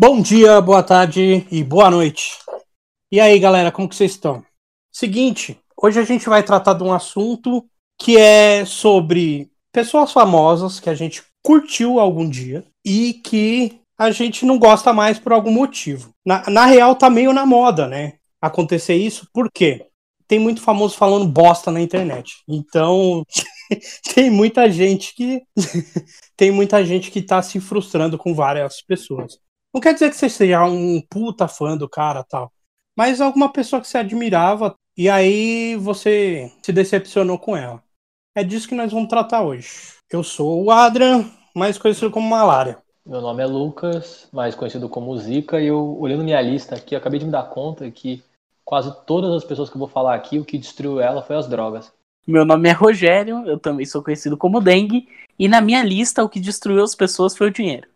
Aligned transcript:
Bom 0.00 0.22
dia, 0.22 0.60
boa 0.60 0.80
tarde 0.80 1.44
e 1.50 1.64
boa 1.64 1.90
noite. 1.90 2.38
E 3.10 3.18
aí, 3.18 3.36
galera, 3.36 3.72
como 3.72 3.88
que 3.88 3.96
vocês 3.96 4.12
estão? 4.12 4.44
Seguinte, 4.92 5.58
hoje 5.76 5.98
a 5.98 6.04
gente 6.04 6.28
vai 6.28 6.40
tratar 6.40 6.74
de 6.74 6.84
um 6.84 6.92
assunto 6.92 7.68
que 7.98 8.16
é 8.16 8.64
sobre 8.64 9.50
pessoas 9.72 10.12
famosas 10.12 10.78
que 10.78 10.88
a 10.88 10.94
gente 10.94 11.24
curtiu 11.42 11.98
algum 11.98 12.30
dia 12.30 12.64
e 12.86 13.14
que 13.14 13.80
a 13.98 14.12
gente 14.12 14.46
não 14.46 14.56
gosta 14.56 14.92
mais 14.92 15.18
por 15.18 15.32
algum 15.32 15.50
motivo. 15.50 16.14
Na, 16.24 16.48
na 16.48 16.66
real, 16.66 16.94
tá 16.94 17.10
meio 17.10 17.32
na 17.32 17.44
moda, 17.44 17.88
né? 17.88 18.18
Acontecer 18.40 18.94
isso, 18.94 19.28
por 19.32 19.50
quê? 19.52 19.84
Tem 20.28 20.38
muito 20.38 20.60
famoso 20.60 20.96
falando 20.96 21.26
bosta 21.26 21.72
na 21.72 21.80
internet. 21.80 22.36
Então, 22.46 23.24
tem 24.14 24.30
muita 24.30 24.70
gente 24.70 25.12
que 25.12 25.42
tem 26.36 26.52
muita 26.52 26.84
gente 26.84 27.10
que 27.10 27.20
tá 27.20 27.42
se 27.42 27.58
frustrando 27.58 28.16
com 28.16 28.32
várias 28.32 28.80
pessoas. 28.80 29.40
Não 29.72 29.80
quer 29.80 29.92
dizer 29.92 30.10
que 30.10 30.16
você 30.16 30.28
seja 30.30 30.64
um 30.64 31.00
puta 31.00 31.46
fã 31.46 31.76
do 31.76 31.88
cara 31.88 32.24
tal, 32.24 32.50
mas 32.96 33.20
alguma 33.20 33.52
pessoa 33.52 33.80
que 33.80 33.88
você 33.88 33.98
admirava 33.98 34.74
e 34.96 35.08
aí 35.08 35.76
você 35.76 36.50
se 36.62 36.72
decepcionou 36.72 37.38
com 37.38 37.56
ela. 37.56 37.82
É 38.34 38.42
disso 38.42 38.68
que 38.68 38.74
nós 38.74 38.92
vamos 38.92 39.08
tratar 39.08 39.42
hoje. 39.42 39.68
Eu 40.10 40.22
sou 40.22 40.64
o 40.64 40.70
Adrian, 40.70 41.30
mais 41.54 41.76
conhecido 41.76 42.10
como 42.10 42.28
Malária. 42.28 42.78
Meu 43.04 43.20
nome 43.20 43.42
é 43.42 43.46
Lucas, 43.46 44.28
mais 44.32 44.54
conhecido 44.54 44.88
como 44.88 45.16
Zika, 45.18 45.60
e 45.60 45.66
eu, 45.66 45.98
olhando 45.98 46.24
minha 46.24 46.40
lista 46.40 46.74
aqui, 46.74 46.94
acabei 46.94 47.18
de 47.18 47.26
me 47.26 47.32
dar 47.32 47.44
conta 47.44 47.90
que 47.90 48.22
quase 48.64 48.94
todas 49.06 49.32
as 49.32 49.44
pessoas 49.44 49.68
que 49.68 49.76
eu 49.76 49.80
vou 49.80 49.88
falar 49.88 50.14
aqui, 50.14 50.38
o 50.38 50.44
que 50.44 50.58
destruiu 50.58 51.00
ela 51.00 51.22
foi 51.22 51.36
as 51.36 51.48
drogas. 51.48 51.92
Meu 52.26 52.44
nome 52.44 52.68
é 52.68 52.72
Rogério, 52.72 53.46
eu 53.46 53.58
também 53.58 53.86
sou 53.86 54.02
conhecido 54.02 54.36
como 54.36 54.60
Dengue, 54.60 55.08
e 55.38 55.48
na 55.48 55.60
minha 55.60 55.82
lista 55.82 56.22
o 56.22 56.28
que 56.28 56.40
destruiu 56.40 56.82
as 56.82 56.94
pessoas 56.94 57.36
foi 57.36 57.48
o 57.48 57.52
dinheiro. 57.52 57.88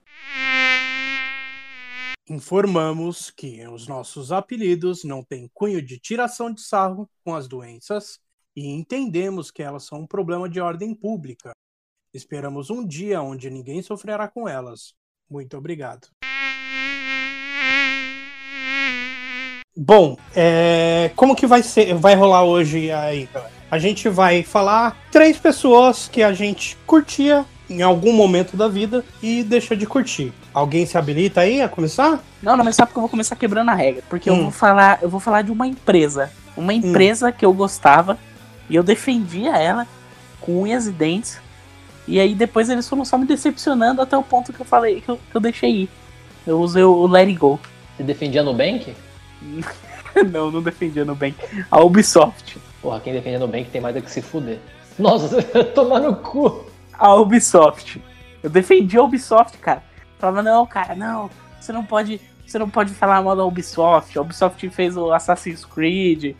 Informamos 2.33 3.31
que 3.31 3.63
os 3.69 3.87
nossos 3.87 4.33
apelidos 4.33 5.05
não 5.05 5.23
têm 5.23 5.51
cunho 5.53 5.83
de 5.83 5.99
tiração 5.99 6.51
de 6.51 6.63
sarro 6.63 7.07
com 7.23 7.35
as 7.35 7.47
doenças 7.47 8.19
e 8.57 8.69
entendemos 8.69 9.51
que 9.51 9.63
elas 9.63 9.85
são 9.85 10.01
um 10.01 10.07
problema 10.07 10.49
de 10.49 10.59
ordem 10.59 10.95
pública. 10.95 11.53
Esperamos 12.15 12.71
um 12.71 12.87
dia 12.87 13.21
onde 13.21 13.51
ninguém 13.51 13.83
sofrerá 13.83 14.29
com 14.29 14.49
elas. 14.49 14.95
Muito 15.29 15.59
obrigado. 15.59 16.09
Bom, 19.77 20.17
é, 20.35 21.13
como 21.15 21.37
que 21.37 21.47
vai 21.47 21.63
ser, 21.63 21.93
vai 21.97 22.15
rolar 22.15 22.45
hoje 22.45 22.91
aí? 22.91 23.29
A 23.71 23.79
gente 23.79 24.09
vai 24.09 24.43
falar 24.43 24.97
três 25.11 25.39
pessoas 25.39 26.09
que 26.09 26.23
a 26.23 26.33
gente 26.33 26.79
curtia 26.87 27.45
em 27.69 27.83
algum 27.83 28.15
momento 28.15 28.57
da 28.57 28.69
vida 28.69 29.05
e 29.23 29.45
deixa 29.45 29.77
de 29.77 29.87
curtir. 29.87 30.33
Alguém 30.53 30.85
se 30.85 30.99
habilita 30.99 31.41
aí 31.41 31.63
a 31.63 31.69
começar? 31.69 32.23
Não, 32.43 32.57
não, 32.57 32.65
mas 32.65 32.77
sabe 32.77 32.93
que 32.93 32.99
eu 32.99 33.03
vou 33.03 33.09
começar 33.09 33.37
quebrando 33.37 33.71
a 33.71 33.75
regra, 33.75 34.03
porque 34.09 34.31
hum. 34.31 34.37
eu 34.37 34.43
vou 34.43 34.51
falar, 34.51 34.99
eu 35.03 35.09
vou 35.09 35.21
falar 35.21 35.43
de 35.43 35.51
uma 35.51 35.67
empresa, 35.67 36.31
uma 36.57 36.75
empresa 36.75 37.29
hum. 37.29 37.33
que 37.33 37.45
eu 37.45 37.53
gostava 37.53 38.19
e 38.69 38.77
eu 38.77 38.83
defendia 38.83 39.57
ela 39.57 39.87
com 40.41 40.63
unhas 40.63 40.87
e 40.87 40.91
dentes. 40.91 41.41
E 42.07 42.19
aí 42.21 42.35
depois 42.35 42.69
eles 42.69 42.89
foram 42.89 43.05
só 43.05 43.17
me 43.17 43.27
decepcionando 43.27 44.03
até 44.03 44.17
o 44.17 44.23
ponto 44.23 44.53
que 44.53 44.61
eu 44.61 44.67
falei 44.67 45.01
que 45.01 45.09
eu, 45.09 45.19
que 45.31 45.37
eu 45.37 45.41
deixei 45.41 45.71
ir. 45.71 45.91
Eu 46.47 46.61
usei 46.61 46.83
o 46.83 47.07
Let 47.07 47.29
It 47.29 47.39
Go. 47.39 47.59
Você 47.97 48.03
defendia 48.03 48.43
no 48.43 48.53
Bank? 48.53 48.95
não, 50.31 50.51
não 50.51 50.61
defendia 50.61 51.05
no 51.05 51.15
Bank. 51.15 51.37
A 51.71 51.81
Ubisoft. 51.81 52.59
Porra, 52.83 52.99
quem 52.99 53.13
defende 53.13 53.39
no 53.39 53.47
Nubank 53.47 53.71
tem 53.71 53.81
mais 53.81 53.95
do 53.95 54.03
que 54.03 54.11
se 54.11 54.21
fuder. 54.21 54.59
Nossa, 54.99 55.41
tomar 55.73 56.01
no 56.01 56.17
cu. 56.17 56.67
A 56.93 57.15
Ubisoft. 57.15 58.03
Eu 58.43 58.51
defendi 58.51 58.99
a 58.99 59.05
Ubisoft, 59.05 59.57
cara. 59.59 59.85
Falava, 60.23 60.41
não, 60.41 60.65
cara, 60.65 60.95
não, 60.95 61.29
você 61.61 61.73
não 61.73 61.85
pode. 61.85 62.21
Você 62.47 62.57
não 62.57 62.71
pode 62.71 62.95
falar 62.95 63.21
mal 63.21 63.35
da 63.35 63.45
Ubisoft. 63.45 64.17
A 64.17 64.23
Ubisoft 64.23 64.71
fez 64.71 64.97
o 64.97 65.13
Assassin's 65.13 65.65
Creed. 65.65 66.37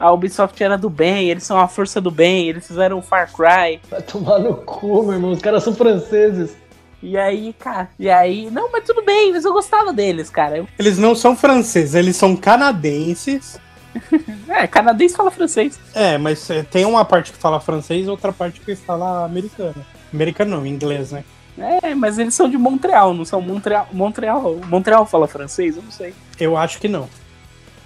A 0.00 0.10
Ubisoft 0.10 0.62
era 0.64 0.78
do 0.78 0.88
bem, 0.88 1.28
eles 1.28 1.42
são 1.42 1.60
a 1.60 1.68
força 1.68 2.00
do 2.00 2.10
bem, 2.10 2.48
eles 2.48 2.66
fizeram 2.66 2.96
o 2.96 3.02
Far 3.02 3.30
Cry. 3.30 3.82
Vai 3.90 4.00
tomar 4.00 4.38
no 4.38 4.54
cu, 4.54 5.02
meu 5.02 5.12
irmão. 5.12 5.32
Os 5.32 5.42
caras 5.42 5.62
são 5.62 5.74
franceses. 5.74 6.56
E 7.02 7.18
aí, 7.18 7.52
cara, 7.52 7.90
e 7.98 8.08
aí, 8.08 8.50
não, 8.50 8.72
mas 8.72 8.84
tudo 8.84 9.02
bem, 9.02 9.30
mas 9.30 9.44
eu 9.44 9.52
gostava 9.52 9.92
deles, 9.92 10.30
cara. 10.30 10.64
Eles 10.78 10.96
não 10.96 11.14
são 11.14 11.36
franceses, 11.36 11.94
eles 11.94 12.16
são 12.16 12.34
canadenses 12.34 13.60
é, 14.48 14.66
canadense 14.66 15.14
fala 15.14 15.30
francês. 15.30 15.78
É, 15.94 16.16
mas 16.16 16.48
é, 16.48 16.62
tem 16.62 16.86
uma 16.86 17.04
parte 17.04 17.32
que 17.32 17.38
fala 17.38 17.60
francês 17.60 18.06
e 18.06 18.10
outra 18.10 18.32
parte 18.32 18.60
que 18.60 18.74
fala 18.74 19.24
americano. 19.24 19.84
Americano 20.12 20.56
não, 20.56 20.66
inglês, 20.66 21.12
né? 21.12 21.24
É, 21.58 21.94
mas 21.94 22.18
eles 22.18 22.34
são 22.34 22.48
de 22.48 22.56
Montreal, 22.56 23.14
não 23.14 23.24
são 23.24 23.40
Montreal. 23.40 23.88
Montreal, 23.92 24.56
Montreal 24.68 25.06
fala 25.06 25.26
francês? 25.26 25.76
Eu 25.76 25.82
não 25.82 25.90
sei. 25.90 26.14
Eu 26.38 26.56
acho 26.56 26.78
que 26.78 26.88
não. 26.88 27.08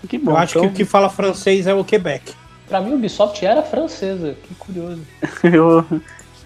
Que 0.09 0.19
bom, 0.19 0.33
eu 0.33 0.37
acho 0.37 0.59
então... 0.59 0.69
que 0.69 0.75
o 0.75 0.77
que 0.77 0.85
fala 0.85 1.09
francês 1.09 1.67
é 1.67 1.75
o 1.75 1.85
Quebec. 1.85 2.35
Pra 2.69 2.81
mim, 2.81 2.93
o 2.93 2.95
Ubisoft 2.97 3.45
era 3.45 3.63
francesa. 3.63 4.37
Que 4.43 4.55
curioso. 4.55 5.01
eu, 5.45 5.85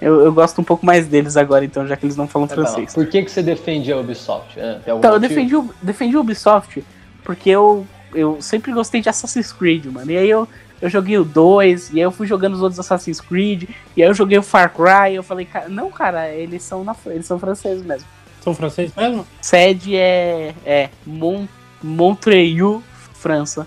eu, 0.00 0.20
eu, 0.22 0.32
gosto 0.32 0.60
um 0.60 0.64
pouco 0.64 0.84
mais 0.84 1.06
deles 1.06 1.36
agora, 1.36 1.64
então, 1.64 1.86
já 1.86 1.96
que 1.96 2.04
eles 2.04 2.16
não 2.16 2.28
falam 2.28 2.46
é, 2.50 2.54
francês. 2.54 2.94
Por 2.94 3.06
que, 3.06 3.22
que 3.22 3.30
você 3.30 3.42
defende 3.42 3.92
a 3.92 3.96
Ubisoft? 3.96 4.58
É, 4.58 4.80
então, 4.86 5.12
eu 5.14 5.20
defendi, 5.20 5.54
defendi 5.82 6.16
o 6.16 6.20
Ubisoft 6.20 6.84
porque 7.24 7.50
eu 7.50 7.86
eu 8.14 8.40
sempre 8.40 8.72
gostei 8.72 9.00
de 9.00 9.08
Assassin's 9.08 9.52
Creed, 9.52 9.86
mano. 9.86 10.10
E 10.10 10.16
aí 10.16 10.30
eu, 10.30 10.48
eu 10.80 10.90
joguei 10.90 11.18
o 11.18 11.24
2, 11.24 11.90
e 11.90 11.96
aí 11.96 12.00
eu 12.00 12.10
fui 12.10 12.26
jogando 12.26 12.54
os 12.54 12.62
outros 12.62 12.78
Assassin's 12.78 13.20
Creed, 13.20 13.68
e 13.96 14.02
aí 14.02 14.08
eu 14.08 14.14
joguei 14.14 14.38
o 14.38 14.42
Far 14.42 14.72
Cry, 14.72 15.12
e 15.12 15.14
eu 15.16 15.22
falei, 15.22 15.46
cara, 15.46 15.68
não, 15.68 15.90
cara, 15.90 16.30
eles 16.32 16.62
são, 16.62 16.84
na, 16.84 16.94
eles 17.06 17.26
são 17.26 17.38
franceses 17.38 17.84
mesmo. 17.84 18.06
São 18.40 18.54
franceses 18.54 18.94
mesmo? 18.94 19.26
Sede 19.40 19.96
é, 19.96 20.54
é 20.64 20.90
Mont, 21.04 21.48
Montreuil, 21.82 22.82
França. 23.14 23.66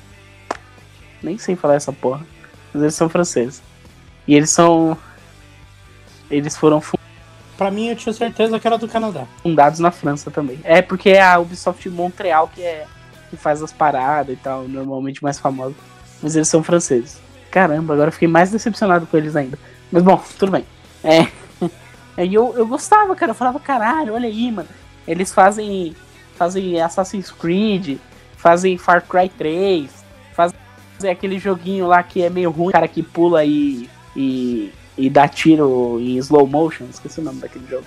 Nem 1.22 1.38
sei 1.38 1.56
falar 1.56 1.76
essa 1.76 1.92
porra, 1.92 2.26
mas 2.74 2.84
eles 2.84 2.96
são 2.96 3.10
franceses. 3.10 3.62
E 4.28 4.36
eles 4.36 4.50
são. 4.50 4.98
Eles 6.30 6.56
foram 6.56 6.82
Pra 7.58 7.70
mim, 7.70 7.90
eu 7.90 7.96
tinha 7.96 8.14
certeza 8.14 8.58
que 8.58 8.66
era 8.66 8.78
do 8.78 8.88
Canadá. 8.88 9.26
Fundados 9.44 9.80
na 9.80 9.92
França 9.92 10.32
também. 10.32 10.60
É 10.64 10.82
porque 10.82 11.10
é 11.10 11.22
a 11.22 11.40
Ubisoft 11.40 11.90
Montreal 11.90 12.48
que 12.48 12.62
é 12.62 12.86
que 13.30 13.36
faz 13.36 13.62
as 13.62 13.72
paradas 13.72 14.34
e 14.34 14.38
tal, 14.38 14.68
normalmente 14.68 15.22
mais 15.22 15.38
famosa. 15.38 15.76
Mas 16.22 16.36
eles 16.36 16.48
são 16.48 16.64
franceses. 16.64 17.20
Caramba, 17.52 17.94
agora 17.94 18.12
fiquei 18.12 18.28
mais 18.28 18.52
decepcionado 18.52 19.08
com 19.08 19.18
eles 19.18 19.36
ainda. 19.36 19.58
Mas 19.92 20.04
bom, 20.04 20.22
tudo 20.38 20.52
bem. 20.52 20.66
É. 22.18 22.26
E 22.26 22.34
eu, 22.34 22.54
eu 22.58 22.68
gostava, 22.68 23.16
cara. 23.16 23.32
Eu 23.32 23.36
falava, 23.36 23.58
caralho, 23.60 24.14
olha 24.14 24.28
aí, 24.28 24.52
mano. 24.52 24.68
Eles 25.08 25.34
fazem. 25.34 25.96
Fazem 26.36 26.82
Assassin's 26.82 27.32
Creed, 27.32 27.98
fazem 28.38 28.78
Far 28.78 29.06
Cry 29.06 29.30
3, 29.30 29.92
fazem 30.34 30.58
aquele 31.10 31.38
joguinho 31.38 31.86
lá 31.86 32.02
que 32.02 32.22
é 32.22 32.30
meio 32.30 32.50
ruim, 32.50 32.72
cara 32.72 32.88
que 32.88 33.04
pula 33.04 33.44
e, 33.44 33.90
e, 34.16 34.72
e 34.98 35.10
dá 35.10 35.28
tiro 35.28 35.98
em 36.00 36.18
slow 36.18 36.48
motion. 36.48 36.86
Esqueci 36.90 37.20
o 37.20 37.24
nome 37.24 37.42
daquele 37.42 37.68
jogo. 37.68 37.86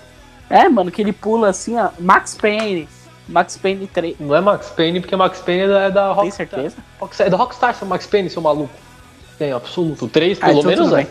É, 0.51 0.69
mano, 0.69 0.91
que 0.91 1.01
ele 1.01 1.13
pula 1.13 1.49
assim, 1.49 1.79
ó. 1.79 1.91
Max 1.99 2.35
Payne. 2.35 2.89
Max 3.29 3.57
Payne 3.57 3.87
3. 3.87 4.17
Não 4.21 4.35
é 4.35 4.41
Max 4.41 4.71
Payne, 4.71 5.01
porque 5.01 5.17
Max 5.17 5.41
Payne 5.41 5.63
é 5.63 5.91
da 5.91 6.13
Rockstar. 6.13 6.49
Tem 6.49 6.71
certeza? 6.71 6.77
É 7.19 7.31
da 7.31 7.37
Rockstar, 7.37 7.75
seu 7.75 7.87
Max 7.87 8.07
Payne, 8.07 8.29
seu 8.29 8.43
maluco. 8.43 8.75
Tem, 9.39 9.53
absoluto. 9.53 10.09
3, 10.09 10.39
ah, 10.41 10.47
pelo 10.47 10.59
então 10.59 10.71
menos 10.71 10.93
é. 10.93 11.11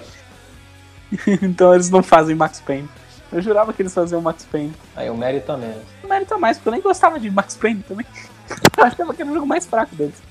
então 1.42 1.74
eles 1.74 1.90
não 1.90 2.04
fazem 2.04 2.36
Max 2.36 2.60
Payne. 2.60 2.90
Eu 3.32 3.42
jurava 3.42 3.72
que 3.72 3.82
eles 3.82 3.94
faziam 3.94 4.22
Max 4.22 4.46
Payne. 4.46 4.74
Aí 4.96 5.10
o 5.10 5.16
mérito 5.16 5.52
a 5.52 5.58
menos. 5.58 5.84
O 6.04 6.08
mérito 6.08 6.34
a 6.34 6.38
mais, 6.38 6.58
porque 6.58 6.70
eu 6.70 6.74
nem 6.74 6.82
gostava 6.82 7.20
de 7.20 7.30
Max 7.32 7.56
Payne 7.56 7.84
também. 7.84 8.06
eu 8.78 8.84
achava 8.84 9.14
que 9.14 9.22
era 9.22 9.32
o 9.32 9.34
jogo 9.34 9.48
mais 9.48 9.66
fraco 9.66 9.96
deles. 9.96 10.22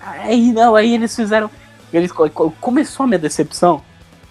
Aí 0.00 0.52
não, 0.52 0.76
aí 0.76 0.94
eles 0.94 1.14
fizeram. 1.16 1.50
Eles, 1.92 2.12
começou 2.60 3.04
a 3.04 3.06
minha 3.06 3.18
decepção 3.18 3.82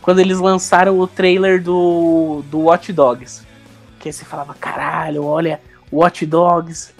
quando 0.01 0.19
eles 0.19 0.37
lançaram 0.37 0.99
o 0.99 1.07
trailer 1.07 1.63
do, 1.63 2.43
do 2.51 2.59
Watch 2.59 2.93
Dogs. 2.93 3.41
Que 3.99 4.09
aí 4.09 4.13
você 4.13 4.25
falava, 4.25 4.53
caralho, 4.53 5.23
olha 5.23 5.59
Watch 5.93 6.25
Dogs. 6.25 6.91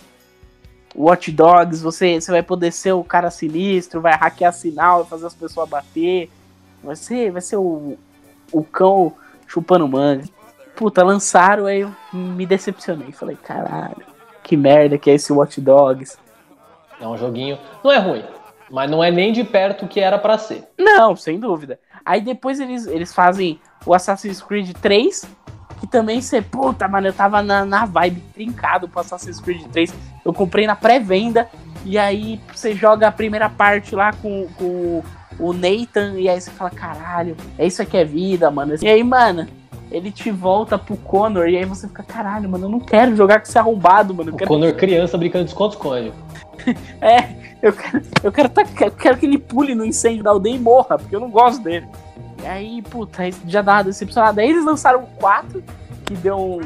Watch 0.95 1.31
Dogs, 1.31 1.81
você, 1.81 2.21
você 2.21 2.31
vai 2.31 2.44
poder 2.44 2.71
ser 2.71 2.91
o 2.91 3.03
cara 3.03 3.31
sinistro, 3.31 4.00
vai 4.00 4.13
hackear 4.13 4.53
sinal, 4.53 5.03
fazer 5.03 5.25
as 5.25 5.33
pessoas 5.33 5.68
bater. 5.68 6.29
Vai 6.83 6.95
ser, 6.95 7.31
vai 7.31 7.41
ser 7.41 7.57
o, 7.57 7.97
o 8.51 8.63
cão 8.63 9.12
chupando 9.47 9.88
manga. 9.88 10.25
Puta, 10.75 11.03
lançaram, 11.03 11.65
aí 11.65 11.81
eu 11.81 11.91
me 12.13 12.45
decepcionei. 12.45 13.12
Falei, 13.12 13.35
caralho, 13.35 14.06
que 14.44 14.56
merda 14.56 14.97
que 15.00 15.09
é 15.09 15.15
esse 15.15 15.33
Watch 15.33 15.59
Dogs. 15.59 16.15
É 17.01 17.07
um 17.07 17.18
joguinho. 17.18 17.57
Não 17.83 17.91
é 17.91 17.97
ruim, 17.97 18.23
mas 18.69 18.91
não 18.91 19.03
é 19.03 19.09
nem 19.09 19.33
de 19.33 19.44
perto 19.44 19.85
o 19.85 19.88
que 19.88 20.00
era 20.00 20.19
para 20.19 20.38
ser. 20.38 20.68
Não, 20.77 21.15
sem 21.15 21.39
dúvida. 21.39 21.79
Aí 22.06 22.21
depois 22.21 22.59
eles, 22.59 22.85
eles 22.85 23.12
fazem 23.12 23.59
o 23.88 23.94
Assassin's 23.94 24.41
Creed 24.41 24.71
3, 24.79 25.25
que 25.83 25.88
também 25.88 26.21
você, 26.21 26.41
puta, 26.41 26.88
mano, 26.88 27.07
eu 27.07 27.13
tava 27.13 27.44
na, 27.44 27.65
na 27.65 27.85
vibe 27.85 28.24
trincado 28.33 28.88
pro 28.88 29.01
Assassin's 29.01 29.41
Creed 29.41 29.65
3. 29.69 29.94
Eu 30.24 30.33
comprei 30.33 30.65
na 30.65 30.77
pré-venda. 30.77 31.50
E 31.83 31.97
aí 31.97 32.39
você 32.56 32.74
joga 32.74 33.09
a 33.09 33.12
primeira 33.12 33.50
parte 33.50 33.94
lá 33.94 34.13
com, 34.13 34.47
com 34.57 35.03
o 35.38 35.51
Nathan. 35.51 36.13
E 36.18 36.30
aí 36.30 36.39
você 36.39 36.51
fala, 36.51 36.69
caralho, 36.69 37.35
é 37.57 37.68
isso 37.68 37.81
aqui 37.81 37.97
é 37.97 38.06
vida, 38.06 38.50
mano. 38.50 38.75
E 38.81 38.88
aí, 38.88 39.03
mano, 39.03 39.45
ele 39.91 40.09
te 40.09 40.31
volta 40.31 40.77
pro 40.77 40.95
Connor 40.95 41.50
e 41.50 41.57
aí 41.57 41.65
você 41.65 41.85
fica, 41.85 42.01
caralho, 42.01 42.50
mano, 42.50 42.68
eu 42.68 42.69
não 42.69 42.80
quero 42.80 43.13
jogar 43.13 43.41
com 43.41 43.47
esse 43.50 43.59
arrombado, 43.59 44.13
mano. 44.13 44.38
Quero... 44.38 44.47
Connor 44.47 44.74
criança 44.75 45.18
brincando 45.18 45.44
de 45.44 45.51
esconde-esconde. 45.51 46.13
É, 47.01 47.57
eu 47.62 47.74
quero, 47.74 48.01
eu 48.24 48.31
quero, 48.31 48.47
tá- 48.47 48.63
eu 48.80 48.91
quero 48.91 49.18
que 49.18 49.25
ele 49.25 49.38
pule 49.38 49.75
no 49.75 49.83
incêndio 49.83 50.24
da 50.24 50.30
aldeia 50.30 50.56
e 50.56 50.59
morra, 50.59 50.97
porque 50.97 51.13
eu 51.13 51.19
não 51.19 51.30
gosto 51.30 51.62
dele. 51.62 51.85
Aí, 52.45 52.81
puta, 52.81 53.24
aí 53.24 53.34
já 53.48 53.62
dá 53.62 53.74
uma 53.74 53.84
decepcionada. 53.84 54.42
Aí 54.42 54.50
eles 54.50 54.66
lançaram 54.66 55.04
o 55.04 55.07
4, 55.18 55.63
que 56.06 56.13
deu 56.16 56.38
um, 56.38 56.62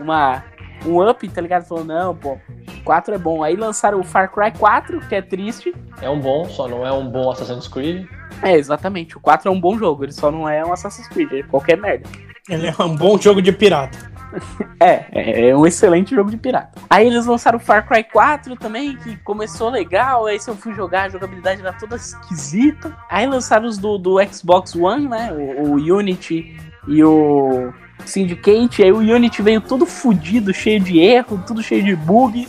uma, 0.00 0.44
um 0.86 1.08
up, 1.08 1.28
tá 1.28 1.40
ligado? 1.40 1.64
Falou, 1.64 1.84
não, 1.84 2.14
pô, 2.14 2.38
4 2.84 3.14
é 3.14 3.18
bom. 3.18 3.42
Aí 3.42 3.56
lançaram 3.56 4.00
o 4.00 4.04
Far 4.04 4.30
Cry 4.32 4.50
4, 4.58 5.00
que 5.08 5.14
é 5.14 5.22
triste. 5.22 5.74
É 6.00 6.10
um 6.10 6.18
bom, 6.18 6.44
só 6.46 6.68
não 6.68 6.86
é 6.86 6.92
um 6.92 7.08
bom 7.08 7.30
Assassin's 7.30 7.68
Creed. 7.68 8.06
É, 8.42 8.56
exatamente. 8.56 9.16
O 9.16 9.20
4 9.20 9.48
é 9.48 9.52
um 9.52 9.60
bom 9.60 9.78
jogo, 9.78 10.04
ele 10.04 10.12
só 10.12 10.30
não 10.30 10.48
é 10.48 10.64
um 10.64 10.72
Assassin's 10.72 11.08
Creed, 11.08 11.32
é 11.32 11.42
qualquer 11.42 11.76
merda. 11.78 12.08
Ele 12.48 12.66
é 12.66 12.82
um 12.82 12.96
bom 12.96 13.16
jogo 13.18 13.40
de 13.40 13.52
pirata. 13.52 14.10
É, 14.80 15.04
é, 15.12 15.48
é 15.50 15.56
um 15.56 15.64
excelente 15.66 16.14
jogo 16.14 16.30
de 16.30 16.38
pirata. 16.38 16.80
Aí 16.88 17.06
eles 17.06 17.26
lançaram 17.26 17.60
Far 17.60 17.86
Cry 17.86 18.02
4 18.02 18.56
também, 18.56 18.96
que 18.96 19.16
começou 19.18 19.68
legal. 19.68 20.26
Aí 20.26 20.40
se 20.40 20.50
eu 20.50 20.56
fui 20.56 20.74
jogar, 20.74 21.02
a 21.02 21.08
jogabilidade 21.10 21.60
era 21.60 21.72
toda 21.72 21.96
esquisita. 21.96 22.96
Aí 23.08 23.26
lançaram 23.26 23.68
os 23.68 23.76
do, 23.76 23.98
do 23.98 24.16
Xbox 24.24 24.74
One, 24.74 25.06
né? 25.06 25.30
O, 25.32 25.72
o 25.72 25.74
Unity 25.74 26.56
e 26.88 27.04
o 27.04 27.72
Syndicate. 28.06 28.82
Aí 28.82 28.90
o 28.90 28.98
Unity 28.98 29.42
veio 29.42 29.60
todo 29.60 29.86
fudido, 29.86 30.52
cheio 30.52 30.80
de 30.80 30.98
erro, 30.98 31.40
tudo 31.46 31.62
cheio 31.62 31.84
de 31.84 31.94
bug. 31.94 32.48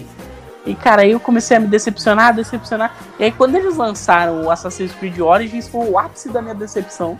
E 0.65 0.73
cara, 0.73 1.01
aí 1.01 1.11
eu 1.11 1.19
comecei 1.19 1.57
a 1.57 1.59
me 1.59 1.67
decepcionar, 1.67 2.33
decepcionar. 2.33 2.95
E 3.19 3.25
aí 3.25 3.31
quando 3.31 3.55
eles 3.55 3.75
lançaram 3.75 4.45
o 4.45 4.49
Assassin's 4.49 4.93
Creed 4.93 5.19
Origins, 5.19 5.67
foi 5.67 5.87
o 5.87 5.99
ápice 5.99 6.29
da 6.29 6.41
minha 6.41 6.55
decepção. 6.55 7.17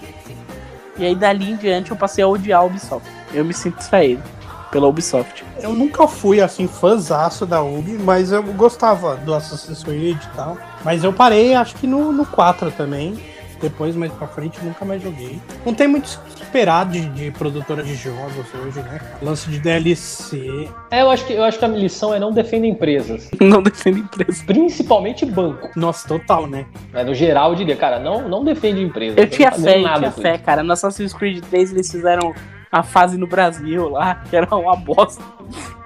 E 0.98 1.06
aí 1.06 1.16
dali 1.16 1.52
em 1.52 1.56
diante 1.56 1.92
eu 1.92 1.98
passei 1.98 2.24
a 2.24 2.28
odiar 2.28 2.62
a 2.62 2.64
Ubisoft. 2.64 3.10
Eu 3.34 3.44
me 3.44 3.54
sinto 3.54 3.78
traído 3.90 4.24
pela 4.72 4.88
Ubisoft. 4.88 5.46
Eu 5.62 5.74
nunca 5.74 6.08
fui 6.08 6.42
assim 6.42 6.68
fãzaço 6.68 7.46
da 7.46 7.62
Ubi, 7.62 7.94
mas 7.94 8.32
eu 8.32 8.42
gostava 8.42 9.16
do 9.18 9.34
Assassin's 9.34 9.84
Creed 9.84 10.18
e 10.18 10.36
tal. 10.36 10.58
Mas 10.84 11.04
eu 11.04 11.14
parei, 11.14 11.54
acho 11.54 11.76
que 11.76 11.88
no, 11.88 12.12
no 12.12 12.26
4 12.26 12.72
também. 12.72 13.33
Depois, 13.64 13.96
mais 13.96 14.12
pra 14.12 14.28
frente, 14.28 14.60
nunca 14.62 14.84
mais 14.84 15.02
joguei. 15.02 15.40
Não 15.66 15.74
tem 15.74 15.88
muito 15.88 16.06
o 16.06 16.36
que 16.36 16.44
esperar 16.44 16.86
de, 16.86 17.08
de 17.12 17.32
produtora 17.32 17.82
de 17.82 17.96
jogos 17.96 18.46
hoje, 18.54 18.82
né? 18.82 19.00
Lance 19.22 19.50
de 19.50 19.58
DLC. 19.58 20.70
É, 20.92 21.02
eu 21.02 21.10
acho 21.10 21.26
que, 21.26 21.32
eu 21.32 21.44
acho 21.46 21.58
que 21.58 21.64
a 21.64 21.70
lição 21.70 22.14
é 22.14 22.20
não 22.20 22.34
defenda 22.34 22.68
empresas. 22.68 23.30
Não 23.40 23.64
defendo 23.64 24.00
empresa. 24.00 24.44
Principalmente 24.46 25.26
banco. 25.26 25.70
Nossa, 25.78 26.08
total, 26.08 26.46
né? 26.46 26.66
Né? 26.92 27.04
No 27.06 27.16
geral, 27.16 27.52
eu 27.52 27.56
diria, 27.56 27.76
cara, 27.78 28.00
não, 28.00 28.28
não 28.28 28.44
defende 28.44 28.82
empresa. 28.82 29.18
Eu 29.20 29.30
tinha 29.30 29.50
tá 29.52 29.58
fé, 29.58 29.78
eu 29.80 29.84
nada 29.84 30.00
tinha 30.00 30.12
fé, 30.12 30.36
isso. 30.36 30.44
cara. 30.44 30.62
No 30.62 30.74
Assassin's 30.74 31.14
Creed 31.14 31.42
3 31.46 31.72
eles 31.72 31.90
fizeram 31.90 32.34
a 32.70 32.84
fase 32.84 33.18
no 33.18 33.28
Brasil 33.28 33.88
lá, 33.88 34.16
que 34.30 34.36
era 34.36 34.54
uma 34.56 34.76
bosta. 34.76 35.24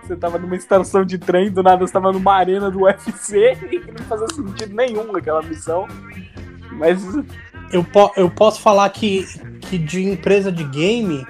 Você 0.01 0.15
tava 0.15 0.37
numa 0.37 0.55
estação 0.55 1.03
de 1.03 1.17
trem, 1.17 1.51
do 1.51 1.61
nada 1.61 1.85
você 1.85 1.91
tava 1.91 2.13
numa 2.13 2.33
arena 2.33 2.71
do 2.71 2.83
UFC, 2.83 3.57
e 3.69 3.91
não 3.91 4.05
fazia 4.05 4.27
sentido 4.29 4.73
nenhum 4.73 5.13
aquela 5.15 5.41
missão. 5.41 5.85
Mas 6.71 7.03
Eu, 7.71 7.83
po- 7.83 8.11
eu 8.15 8.29
posso 8.29 8.59
falar 8.61 8.89
que, 8.89 9.25
que 9.61 9.77
de 9.77 10.03
empresa 10.03 10.51
de 10.51 10.63
game, 10.63 11.25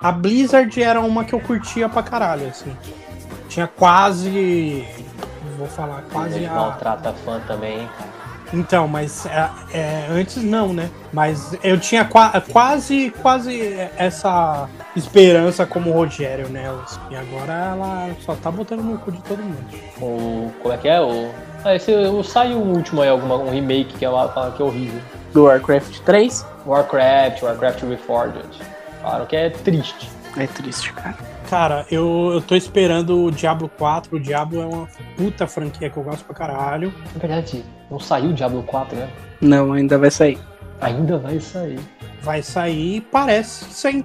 a 0.00 0.12
Blizzard 0.12 0.82
era 0.82 1.00
uma 1.00 1.24
que 1.24 1.32
eu 1.32 1.40
curtia 1.40 1.88
pra 1.88 2.02
caralho, 2.02 2.46
assim. 2.48 2.76
Tinha 3.48 3.66
quase. 3.66 4.84
Vou 5.58 5.66
falar, 5.66 6.02
quase 6.12 6.36
Ele 6.36 6.46
a. 6.46 6.52
maltrata 6.52 7.12
fã 7.24 7.40
também, 7.46 7.80
hein, 7.80 7.88
cara. 7.98 8.12
Então, 8.54 8.86
mas 8.86 9.24
é, 9.24 9.48
é, 9.72 10.06
antes 10.10 10.36
não, 10.42 10.74
né? 10.74 10.90
Mas 11.10 11.56
eu 11.64 11.80
tinha 11.80 12.04
qua- 12.04 12.38
quase, 12.52 13.10
quase 13.22 13.74
essa 13.96 14.68
esperança 14.94 15.64
como 15.64 15.88
o 15.88 15.92
Rogério 15.94 16.50
nelas. 16.50 17.00
E 17.10 17.16
agora 17.16 17.52
ela 17.52 18.10
só 18.20 18.34
tá 18.34 18.50
botando 18.50 18.82
no 18.82 18.98
cu 18.98 19.10
de 19.10 19.22
todo 19.22 19.42
mundo. 19.42 19.64
O, 20.02 20.52
como 20.60 20.74
é 20.74 20.76
que 20.76 20.86
é? 20.86 21.00
O, 21.00 21.30
ah, 21.64 21.74
esse, 21.74 21.90
o, 21.94 22.22
saiu 22.22 22.58
o 22.58 22.76
último 22.76 23.00
aí, 23.00 23.08
alguma, 23.08 23.36
um 23.36 23.50
remake 23.50 23.94
que 23.96 24.04
é, 24.04 24.08
que 24.54 24.62
é 24.62 24.64
horrível. 24.64 25.00
Do 25.32 25.44
Warcraft 25.44 26.00
3 26.00 26.46
Warcraft, 26.66 27.42
Warcraft 27.42 27.82
Reforged. 27.82 28.48
Falaram 29.00 29.26
que 29.26 29.36
é 29.36 29.50
triste. 29.50 30.08
é 30.36 30.46
triste, 30.46 30.92
cara. 30.92 31.16
Cara, 31.50 31.86
eu, 31.90 32.30
eu 32.32 32.40
tô 32.40 32.54
esperando 32.54 33.24
o 33.24 33.30
Diablo 33.30 33.68
4. 33.68 34.16
O 34.16 34.20
Diablo 34.20 34.62
é 34.62 34.66
uma 34.66 34.88
puta 35.16 35.46
franquia 35.46 35.90
que 35.90 35.96
eu 35.96 36.02
gosto 36.02 36.24
pra 36.24 36.34
caralho. 36.34 36.94
Na 37.12 37.20
verdade, 37.20 37.64
não 37.90 38.00
saiu 38.00 38.30
o 38.30 38.32
Diablo 38.32 38.62
4, 38.62 38.96
né? 38.96 39.10
Não, 39.40 39.72
ainda 39.72 39.98
vai 39.98 40.10
sair. 40.10 40.38
Ainda 40.80 41.18
vai 41.18 41.40
sair. 41.40 41.80
Vai 42.22 42.42
sair 42.42 42.96
e 42.96 43.00
parece 43.00 43.64
ser, 43.66 44.04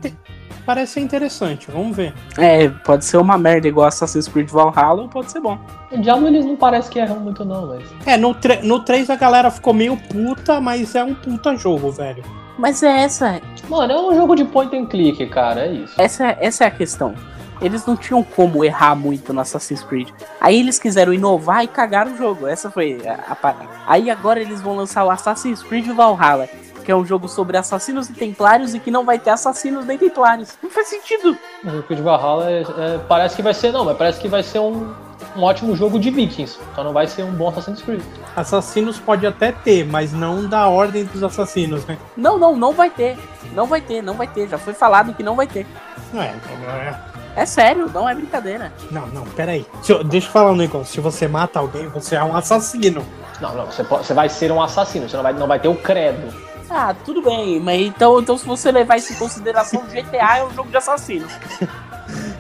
parece 0.68 0.94
ser 0.94 1.00
interessante. 1.00 1.72
Vamos 1.72 1.96
ver. 1.96 2.14
É, 2.38 2.68
pode 2.68 3.06
ser 3.06 3.16
uma 3.16 3.38
merda 3.38 3.69
igual 3.69 3.88
Assassin's 3.88 4.28
Creed 4.28 4.50
Valhalla, 4.50 5.04
ou 5.04 5.08
pode 5.08 5.31
ser 5.31 5.40
bom. 5.40 5.58
O 5.90 5.98
Diablo 5.98 6.28
eles 6.28 6.46
não 6.46 6.58
parece 6.58 6.90
que 6.90 7.00
erram 7.00 7.22
muito 7.22 7.46
não, 7.46 7.68
mas... 7.68 7.84
É, 8.06 8.18
no, 8.18 8.36
no 8.64 8.80
3 8.81 9.10
a 9.10 9.16
galera 9.16 9.50
ficou 9.50 9.74
meio 9.74 9.96
puta, 9.96 10.60
mas 10.60 10.94
é 10.94 11.04
um 11.04 11.16
puta 11.16 11.56
jogo, 11.56 11.90
velho. 11.90 12.22
Mas 12.60 12.84
é 12.84 13.04
essa, 13.04 13.40
Mano, 13.69 13.94
é 13.94 14.02
um 14.02 14.16
jogo 14.16 14.36
de 14.36 14.44
point 14.44 14.75
and 14.75 14.88
click, 14.88 15.25
cara, 15.28 15.68
é 15.68 15.72
isso. 15.72 15.94
essa, 15.98 16.36
essa 16.40 16.64
é 16.66 16.68
a 16.68 16.72
questão. 16.72 17.16
Eles 17.62 17.86
não 17.86 17.96
tinham 17.96 18.22
como 18.24 18.64
errar 18.64 18.96
muito 18.96 19.34
no 19.34 19.42
Assassin's 19.42 19.84
Creed. 19.84 20.10
Aí 20.40 20.60
eles 20.60 20.78
quiseram 20.78 21.14
inovar 21.14 21.64
e 21.64 21.68
cagaram 21.68 22.14
o 22.14 22.18
jogo. 22.18 22.46
Essa 22.46 22.69
foi 22.69 23.02
a, 23.06 23.31
a 23.31 23.36
parada. 23.36 23.68
Aí 23.88 24.12
agora 24.12 24.40
eles 24.40 24.62
vão 24.62 24.75
lançar 24.75 25.04
o 25.04 25.10
Assassin's 25.10 25.64
Creed 25.64 25.88
Valhalla, 25.88 26.48
que 26.88 26.92
é 26.94 26.95
um 26.95 27.06
jogo 27.06 27.28
sobre 27.28 27.57
assassinos 27.57 28.10
e 28.10 28.13
templários 28.13 28.74
e 28.74 28.80
que 28.80 28.89
não 28.89 29.04
vai 29.04 29.19
ter 29.19 29.30
assassinos 29.31 29.86
nem 29.86 29.98
templários. 29.98 30.57
Não 30.63 30.69
faz 30.69 30.88
sentido. 30.88 31.38
O 31.62 31.69
jogo 31.69 31.94
de 31.94 32.01
Valhalla 32.01 32.50
é- 32.50 32.62
é- 32.62 33.00
parece 33.10 33.36
que 33.36 33.42
vai 33.42 33.54
ser, 33.54 33.74
não, 33.74 33.84
mas 33.84 33.98
parece 33.98 34.22
que 34.22 34.28
vai 34.30 34.42
ser 34.42 34.60
um, 34.60 34.94
um 35.36 35.44
ótimo 35.44 35.75
jogo 35.75 36.00
de 36.00 36.10
Vikings. 36.10 36.57
Só 36.74 36.86
não 36.86 36.94
vai 36.94 37.06
ser 37.06 37.24
um 37.24 37.31
bom 37.34 37.50
Assassin's 37.50 37.81
Creed. 37.81 38.01
Assassinos 38.38 38.98
pode 39.00 39.28
até 39.28 39.51
ter, 39.51 39.86
mas 39.86 40.13
não 40.13 40.48
da 40.48 40.69
ordem 40.69 41.04
dos 41.04 41.22
assassinos, 41.22 41.86
né? 41.86 41.98
Não, 42.16 42.38
não, 42.38 42.56
não 42.56 42.72
vai 42.72 42.90
ter. 42.90 43.18
Não 43.54 43.66
vai 43.68 43.81
ter, 43.81 44.01
não 44.01 44.13
vai 44.13 44.28
ter. 44.28 44.48
Já 44.48 44.57
foi 44.57 44.74
falado 44.74 45.13
que 45.13 45.22
não 45.22 45.36
vai 45.36 45.45
ter. 45.45 45.68
Não 46.13 46.22
é, 46.22 46.33
não 46.63 46.72
é. 46.72 47.01
É 47.36 47.45
sério, 47.45 47.92
não 47.94 48.07
é 48.07 48.16
brincadeira. 48.16 48.72
Não, 48.90 49.07
não, 49.07 49.24
peraí. 49.25 49.66
Se 49.83 49.92
eu- 49.92 50.06
deixa 50.06 50.28
eu 50.28 50.31
falar 50.31 50.51
um 50.51 50.56
negócio. 50.56 50.86
Se 50.94 51.01
você 51.01 51.28
mata 51.28 51.60
alguém, 51.60 51.90
você 51.90 52.16
é 52.16 52.24
um 52.24 52.33
assassino. 52.33 53.06
Não, 53.42 53.54
não, 53.54 53.66
você, 53.66 53.83
pode- 53.83 54.06
você 54.07 54.13
vai 54.13 54.30
ser 54.30 54.54
um 54.54 54.62
assassino, 54.62 55.07
você 55.10 55.18
não 55.18 55.24
vai, 55.24 55.33
não 55.33 55.48
vai 55.48 55.60
ter 55.60 55.68
o 55.68 55.75
credo. 55.75 56.46
Ah, 56.69 56.94
tudo 57.06 57.22
bem, 57.22 57.60
mas 57.60 57.81
então, 57.81 58.19
então 58.19 58.38
se 58.38 58.46
você 58.46 58.72
levar 58.72 58.98
isso 58.98 59.14
em 59.14 59.16
consideração, 59.16 59.81
o 59.81 59.86
GTA 59.86 60.38
é 60.40 60.44
um 60.44 60.54
jogo 60.54 60.69
de 60.69 60.78
assassinos. 60.78 61.31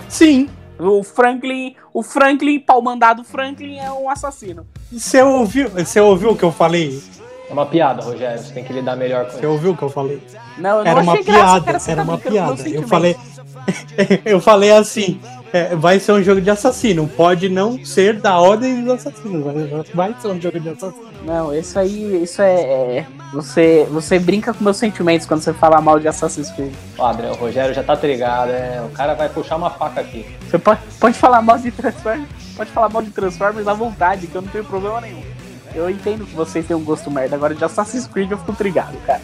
Sim. 0.09 0.49
O 0.79 1.03
Franklin, 1.03 1.75
o 1.91 2.03
Franklin, 2.03 2.59
pau 2.59 2.81
mandado 2.81 3.23
Franklin 3.23 3.79
é 3.79 3.91
um 3.91 4.09
assassino. 4.09 4.67
Você 4.91 5.21
ouviu, 5.23 5.69
você 5.69 5.99
ouviu 5.99 6.31
o 6.31 6.37
que 6.37 6.43
eu 6.43 6.51
falei? 6.51 7.01
É 7.49 7.53
uma 7.53 7.65
piada, 7.65 8.03
Rogério, 8.03 8.37
você 8.37 8.53
tem 8.53 8.63
que 8.63 8.73
lidar 8.73 8.95
melhor 8.95 9.25
com 9.25 9.31
Você 9.31 9.37
isso. 9.39 9.47
ouviu 9.47 9.71
o 9.71 9.77
que 9.77 9.83
eu 9.83 9.89
falei? 9.89 10.21
Não, 10.57 10.79
eu 10.79 10.83
não 10.83 10.91
Era 10.91 11.01
uma 11.01 11.13
achei 11.13 11.23
graça, 11.23 11.61
piada, 11.61 11.79
você 11.79 11.91
era 11.91 12.05
tá 12.05 12.11
uma 12.11 12.17
piada. 12.17 12.69
Eu 12.69 12.87
falei, 12.87 13.15
eu 14.25 14.41
falei 14.41 14.71
assim, 14.71 15.19
é, 15.53 15.75
vai 15.75 15.99
ser 15.99 16.11
um 16.11 16.21
jogo 16.23 16.41
de 16.41 16.49
assassino. 16.49 17.07
Pode 17.07 17.49
não 17.49 17.83
ser 17.85 18.19
da 18.19 18.37
ordem 18.39 18.83
dos 18.83 18.93
assassinos, 18.93 19.45
mas 19.45 19.89
vai 19.93 20.15
ser 20.19 20.27
um 20.27 20.41
jogo 20.41 20.59
de 20.59 20.69
assassino. 20.69 21.07
Não, 21.25 21.53
isso 21.53 21.77
aí, 21.79 22.23
isso 22.23 22.41
é, 22.41 22.61
é- 22.99 23.05
você, 23.33 23.85
você 23.89 24.17
brinca 24.19 24.53
com 24.53 24.63
meus 24.63 24.77
sentimentos 24.77 25.27
quando 25.27 25.41
você 25.41 25.53
fala 25.53 25.81
mal 25.81 25.99
de 25.99 26.07
Assassin's 26.07 26.49
Creed. 26.51 26.73
Ó, 26.97 27.07
Adriano, 27.07 27.35
o 27.35 27.37
Rogério 27.37 27.73
já 27.73 27.83
tá 27.83 27.95
trigado, 27.95 28.51
é, 28.51 28.81
o 28.85 28.89
cara 28.91 29.13
vai 29.13 29.27
puxar 29.27 29.57
uma 29.57 29.69
faca 29.69 29.99
aqui. 29.99 30.25
Você 30.49 30.57
pode, 30.57 30.79
pode 30.99 31.17
falar 31.17 31.41
mal 31.41 31.57
de 31.57 31.71
Transformers, 31.71 32.29
pode 32.55 32.71
falar 32.71 32.89
mal 32.89 33.01
de 33.01 33.11
Transformers 33.11 33.67
à 33.67 33.73
vontade, 33.73 34.27
que 34.27 34.35
eu 34.35 34.41
não 34.41 34.49
tenho 34.49 34.63
problema 34.63 35.01
nenhum. 35.01 35.21
Eu 35.75 35.89
entendo 35.89 36.25
que 36.25 36.33
vocês 36.33 36.65
têm 36.65 36.75
um 36.75 36.83
gosto 36.83 37.11
merda, 37.11 37.35
agora 37.35 37.53
de 37.53 37.63
Assassin's 37.63 38.07
Creed 38.07 38.31
eu 38.31 38.37
fico 38.37 38.53
trigado, 38.53 38.97
cara. 39.05 39.21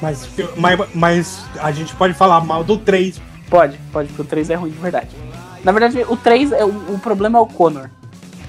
Mas, 0.00 0.28
mas, 0.56 0.80
mas 0.94 1.44
a 1.60 1.70
gente 1.72 1.94
pode 1.94 2.12
falar 2.12 2.44
mal 2.44 2.62
do 2.62 2.76
3. 2.76 3.20
Pode, 3.48 3.78
pode, 3.92 4.08
porque 4.08 4.22
o 4.22 4.24
3 4.24 4.50
é 4.50 4.54
ruim 4.54 4.70
de 4.70 4.78
verdade. 4.78 5.08
Na 5.64 5.72
verdade, 5.72 6.04
o 6.08 6.16
3, 6.16 6.52
é, 6.52 6.64
o, 6.64 6.94
o 6.94 6.98
problema 6.98 7.38
é 7.38 7.42
o 7.42 7.46
Connor. 7.46 7.88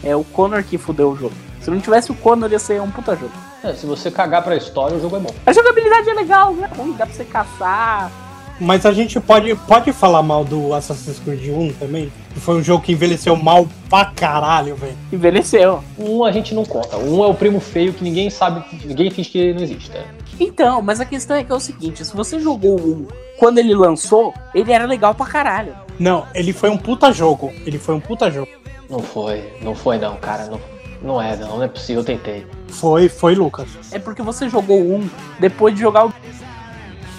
É 0.03 0.15
o 0.15 0.23
Connor 0.23 0.63
que 0.63 0.77
fudeu 0.77 1.11
o 1.11 1.15
jogo. 1.15 1.33
Se 1.61 1.69
não 1.69 1.79
tivesse 1.79 2.11
o 2.11 2.15
Connor, 2.15 2.51
ia 2.51 2.59
ser 2.59 2.81
um 2.81 2.91
puta 2.91 3.15
jogo. 3.15 3.31
É, 3.63 3.73
se 3.73 3.85
você 3.85 4.11
cagar 4.11 4.43
pra 4.43 4.55
história, 4.55 4.97
o 4.97 5.01
jogo 5.01 5.15
é 5.15 5.19
bom. 5.19 5.33
A 5.45 5.53
jogabilidade 5.53 6.09
é 6.09 6.13
legal, 6.13 6.53
não 6.53 6.65
é 6.65 6.67
ruim, 6.67 6.93
dá 6.93 7.05
pra 7.05 7.15
você 7.15 7.23
caçar. 7.23 8.11
Mas 8.59 8.85
a 8.85 8.91
gente 8.91 9.19
pode, 9.19 9.55
pode 9.55 9.91
falar 9.91 10.21
mal 10.21 10.43
do 10.45 10.73
Assassin's 10.73 11.19
Creed 11.19 11.49
1 11.49 11.73
também? 11.73 12.11
Que 12.33 12.39
foi 12.39 12.55
um 12.55 12.63
jogo 12.63 12.83
que 12.83 12.91
envelheceu 12.91 13.35
mal 13.35 13.67
pra 13.89 14.05
caralho, 14.05 14.75
velho. 14.75 14.95
Envelheceu. 15.11 15.83
Um 15.97 16.23
a 16.23 16.31
gente 16.31 16.53
não 16.53 16.63
conta. 16.65 16.97
Um 16.97 17.23
é 17.23 17.27
o 17.27 17.33
primo 17.33 17.59
feio 17.59 17.93
que 17.93 18.03
ninguém 18.03 18.29
sabe, 18.29 18.63
ninguém 18.85 19.09
finge 19.09 19.29
que 19.29 19.37
ele 19.37 19.53
não 19.55 19.63
existe. 19.63 19.89
né? 19.91 20.05
Então, 20.39 20.81
mas 20.81 20.99
a 20.99 21.05
questão 21.05 21.35
é 21.37 21.43
que 21.43 21.51
é 21.51 21.55
o 21.55 21.59
seguinte: 21.59 22.03
se 22.05 22.15
você 22.15 22.39
jogou 22.39 22.79
um 22.79 23.07
quando 23.39 23.57
ele 23.57 23.73
lançou, 23.73 24.33
ele 24.53 24.71
era 24.71 24.85
legal 24.85 25.15
pra 25.15 25.25
caralho. 25.25 25.75
Não, 25.99 26.25
ele 26.33 26.53
foi 26.53 26.69
um 26.69 26.77
puta 26.77 27.11
jogo. 27.11 27.53
Ele 27.65 27.77
foi 27.77 27.95
um 27.95 27.99
puta 27.99 28.29
jogo. 28.31 28.49
Não 28.89 28.99
foi, 28.99 29.43
não 29.61 29.75
foi 29.75 29.97
não, 29.97 30.15
cara. 30.17 30.45
Não, 30.45 30.59
não 31.01 31.21
é, 31.21 31.35
não, 31.35 31.57
não 31.57 31.63
é 31.63 31.67
possível, 31.67 32.01
eu 32.01 32.05
tentei. 32.05 32.45
Foi, 32.67 33.09
foi, 33.09 33.35
Lucas. 33.35 33.67
É 33.91 33.99
porque 33.99 34.21
você 34.21 34.49
jogou 34.49 34.79
um 34.79 35.07
depois 35.39 35.73
de 35.75 35.81
jogar 35.81 36.07
o. 36.07 36.13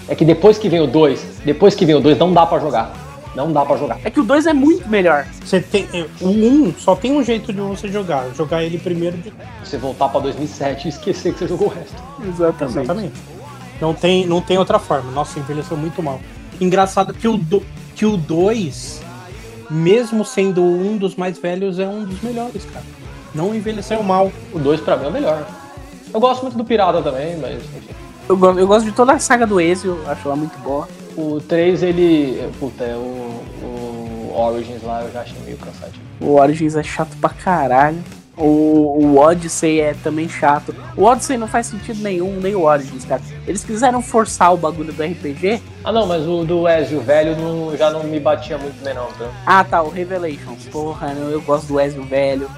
É 0.07 0.15
que 0.15 0.23
depois 0.23 0.57
que 0.57 0.69
vem 0.69 0.81
o 0.81 0.87
2, 0.87 1.41
depois 1.43 1.73
que 1.73 1.85
vem 1.85 1.95
o 1.95 1.99
2, 1.99 2.17
não 2.17 2.33
dá 2.33 2.45
pra 2.45 2.59
jogar. 2.59 2.93
Não 3.35 3.51
dá 3.51 3.65
pra 3.65 3.75
jogar. 3.75 3.99
É 4.03 4.09
que 4.09 4.19
o 4.19 4.23
2 4.23 4.45
é 4.45 4.53
muito 4.53 4.87
melhor. 4.87 5.25
Você 5.43 5.59
tem, 5.59 5.87
é, 5.93 6.05
o 6.21 6.29
1 6.29 6.75
só 6.77 6.95
tem 6.95 7.11
um 7.11 7.21
jeito 7.21 7.51
de 7.51 7.59
você 7.59 7.89
jogar. 7.89 8.29
Jogar 8.33 8.63
ele 8.63 8.77
primeiro 8.77 9.17
de. 9.17 9.33
Você 9.63 9.77
voltar 9.77 10.07
pra 10.09 10.21
2007 10.21 10.85
e 10.85 10.89
esquecer 10.89 11.33
que 11.33 11.39
você 11.39 11.47
jogou 11.47 11.67
o 11.67 11.71
resto. 11.71 12.01
Exatamente. 12.25 12.79
Exatamente. 12.79 13.13
Não 13.81 13.93
tem, 13.93 14.25
não 14.25 14.39
tem 14.39 14.57
outra 14.57 14.79
forma. 14.79 15.11
Nossa, 15.11 15.37
envelheceu 15.37 15.75
muito 15.75 16.01
mal. 16.01 16.21
Engraçado 16.61 17.13
que 17.13 17.27
o, 17.27 17.35
do, 17.37 17.61
que 17.95 18.05
o 18.05 18.17
2, 18.17 19.01
mesmo 19.69 20.25
sendo 20.25 20.61
um 20.61 20.97
dos 20.97 21.15
mais 21.15 21.37
velhos, 21.39 21.79
é 21.79 21.87
um 21.87 22.03
dos 22.03 22.21
melhores, 22.21 22.65
cara. 22.65 22.85
Não 23.33 23.55
envelheceu 23.55 24.03
mal. 24.03 24.31
O 24.53 24.59
2 24.59 24.81
pra 24.81 24.97
mim 24.97 25.05
é 25.05 25.07
o 25.07 25.11
melhor. 25.11 25.47
Eu 26.13 26.19
gosto 26.19 26.43
muito 26.43 26.57
do 26.57 26.65
Pirata 26.65 27.01
também, 27.01 27.37
mas 27.37 27.55
enfim. 27.55 27.93
Eu, 28.27 28.59
eu 28.59 28.67
gosto 28.67 28.85
de 28.85 28.91
toda 28.91 29.13
a 29.13 29.19
saga 29.19 29.47
do 29.47 29.59
Ezio, 29.59 29.99
acho 30.07 30.27
ela 30.27 30.35
muito 30.35 30.57
boa. 30.59 30.87
O 31.17 31.39
3, 31.41 31.83
ele. 31.83 32.49
Puta, 32.59 32.83
é 32.83 32.95
o, 32.95 33.41
o 33.63 34.33
Origins 34.35 34.83
lá 34.83 35.03
eu 35.03 35.11
já 35.11 35.21
achei 35.21 35.39
meio 35.45 35.57
cansativo. 35.57 36.03
O 36.19 36.35
Origins 36.35 36.75
é 36.75 36.83
chato 36.83 37.15
pra 37.17 37.29
caralho. 37.29 38.03
O, 38.37 38.97
o 39.01 39.17
Odyssey 39.17 39.79
é 39.79 39.93
também 40.03 40.27
chato. 40.27 40.75
O 40.97 41.03
Odyssey 41.03 41.37
não 41.37 41.47
faz 41.47 41.67
sentido 41.67 42.01
nenhum, 42.03 42.39
nem 42.41 42.53
o 42.55 42.63
Origins, 42.63 43.05
cara. 43.05 43.21
Eles 43.47 43.63
quiseram 43.63 44.01
forçar 44.01 44.53
o 44.53 44.57
bagulho 44.57 44.91
do 44.91 45.01
RPG. 45.03 45.61
Ah 45.83 45.91
não, 45.91 46.05
mas 46.05 46.27
o 46.27 46.43
do 46.43 46.67
Ezio 46.67 46.99
velho 47.01 47.35
não- 47.37 47.75
já 47.77 47.89
não 47.89 48.03
me 48.03 48.19
batia 48.19 48.57
muito 48.57 48.83
bem 48.83 48.93
não, 48.93 49.07
tá? 49.13 49.29
Ah, 49.45 49.63
tá, 49.63 49.81
o 49.81 49.89
Revelations. 49.89 50.65
Porra, 50.71 51.13
eu, 51.17 51.29
eu 51.29 51.41
gosto 51.41 51.67
do 51.67 51.79
Ezio 51.79 52.03
velho. 52.03 52.49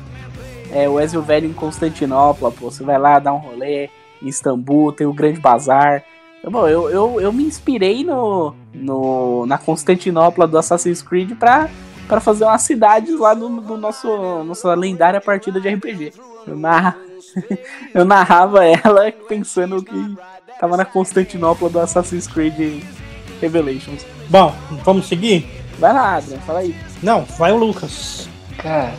É, 0.72 0.89
o 0.89 1.00
Ezio 1.00 1.22
velho 1.22 1.48
em 1.48 1.53
Constantinopla, 1.53 2.51
pô. 2.51 2.72
Você 2.72 2.84
vai 2.84 2.98
lá 2.98 3.19
dar 3.19 3.34
um 3.34 3.38
rolê 3.38 3.89
em 4.22 4.27
Istambul, 4.27 4.91
tem 4.91 5.05
o 5.05 5.13
Grande 5.13 5.39
Bazar. 5.39 6.03
Bom, 6.50 6.67
eu, 6.67 6.89
eu, 6.89 7.19
eu 7.22 7.34
me 7.34 7.43
inspirei 7.43 8.03
no, 8.03 8.53
no, 8.74 9.46
na 9.46 9.57
Constantinopla 9.57 10.48
do 10.48 10.57
Assassin's 10.57 11.01
Creed 11.01 11.34
pra, 11.38 11.69
pra 12.08 12.20
fazer 12.20 12.46
umas 12.46 12.62
cidades 12.62 13.20
lá 13.20 13.34
do, 13.34 13.62
do 13.62 13.78
nosso 13.78 14.44
nossa 14.44 14.74
lendária 14.74 15.20
partida 15.20 15.60
de 15.60 15.70
RPG. 15.70 16.14
Eu, 16.46 16.56
narra, 16.56 16.98
eu 17.94 18.06
narrava 18.06 18.66
ela 18.66 19.12
pensando 19.28 19.84
que 19.84 20.16
tava 20.60 20.78
na 20.78 20.86
Constantinopla 20.86 21.70
do 21.70 21.80
Assassin's 21.80 22.28
Creed 22.28 22.84
Revelations. 23.42 24.06
Bom, 24.30 24.54
vamos 24.84 25.08
seguir? 25.08 25.48
Vai 25.80 25.94
lá, 25.94 26.16
Adrian, 26.16 26.40
fala 26.40 26.60
aí. 26.60 26.76
Não, 27.04 27.24
vai 27.24 27.52
o 27.52 27.58
Lucas. 27.58 28.28
Cara, 28.58 28.94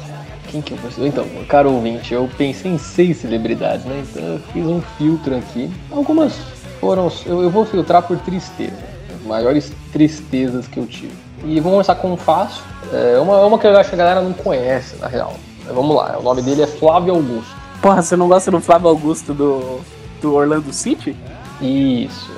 quem 0.48 0.62
que 0.62 0.72
eu 0.72 0.78
vou 0.78 1.06
Então, 1.06 1.26
caro 1.48 1.72
ouvinte, 1.72 2.14
eu 2.14 2.28
pensei 2.38 2.70
em 2.70 2.78
seis 2.78 3.16
celebridades, 3.18 3.84
né? 3.84 4.04
Então 4.08 4.22
eu 4.22 4.38
fiz 4.52 4.66
um 4.66 4.80
filtro 4.96 5.36
aqui. 5.36 5.70
Algumas 5.90 6.34
foram. 6.80 7.10
Eu, 7.26 7.42
eu 7.42 7.50
vou 7.50 7.64
filtrar 7.64 8.02
por 8.02 8.18
tristeza. 8.18 8.76
As 9.14 9.26
maiores 9.26 9.72
tristezas 9.92 10.68
que 10.68 10.78
eu 10.78 10.86
tive. 10.86 11.27
E 11.44 11.60
vamos 11.60 11.72
começar 11.72 11.94
com 11.94 12.12
um 12.12 12.16
fácil. 12.16 12.64
É 12.92 13.18
uma, 13.18 13.44
uma 13.44 13.58
que 13.58 13.66
eu 13.66 13.76
acho 13.76 13.90
que 13.90 13.94
a 13.94 13.98
galera 13.98 14.20
não 14.20 14.32
conhece, 14.32 14.96
na 14.96 15.06
real. 15.06 15.34
Mas 15.64 15.74
vamos 15.74 15.94
lá, 15.94 16.16
o 16.18 16.22
nome 16.22 16.42
dele 16.42 16.62
é 16.62 16.66
Flávio 16.66 17.14
Augusto. 17.14 17.54
Porra, 17.80 18.02
você 18.02 18.16
não 18.16 18.28
gosta 18.28 18.50
do 18.50 18.60
Flávio 18.60 18.88
Augusto 18.88 19.32
do, 19.32 19.80
do 20.20 20.34
Orlando 20.34 20.72
City? 20.72 21.16
Isso. 21.60 22.32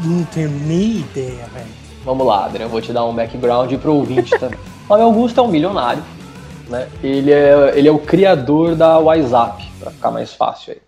Não 0.00 0.24
tenho 0.24 0.50
nem 0.50 0.98
ideia, 0.98 1.46
velho. 1.52 1.66
Vamos 2.04 2.26
lá, 2.26 2.44
Adriano, 2.44 2.66
eu 2.66 2.68
vou 2.70 2.80
te 2.80 2.92
dar 2.92 3.04
um 3.04 3.14
background 3.14 3.72
pro 3.74 3.94
ouvinte 3.94 4.30
também. 4.38 4.58
Flávio 4.86 5.06
Augusto 5.06 5.40
é 5.40 5.42
um 5.42 5.48
milionário, 5.48 6.02
né? 6.68 6.88
Ele 7.02 7.32
é, 7.32 7.72
ele 7.74 7.88
é 7.88 7.92
o 7.92 7.98
criador 7.98 8.76
da 8.76 8.98
WhatsApp, 8.98 9.68
para 9.80 9.90
ficar 9.90 10.10
mais 10.10 10.32
fácil 10.32 10.74
aí. 10.74 10.80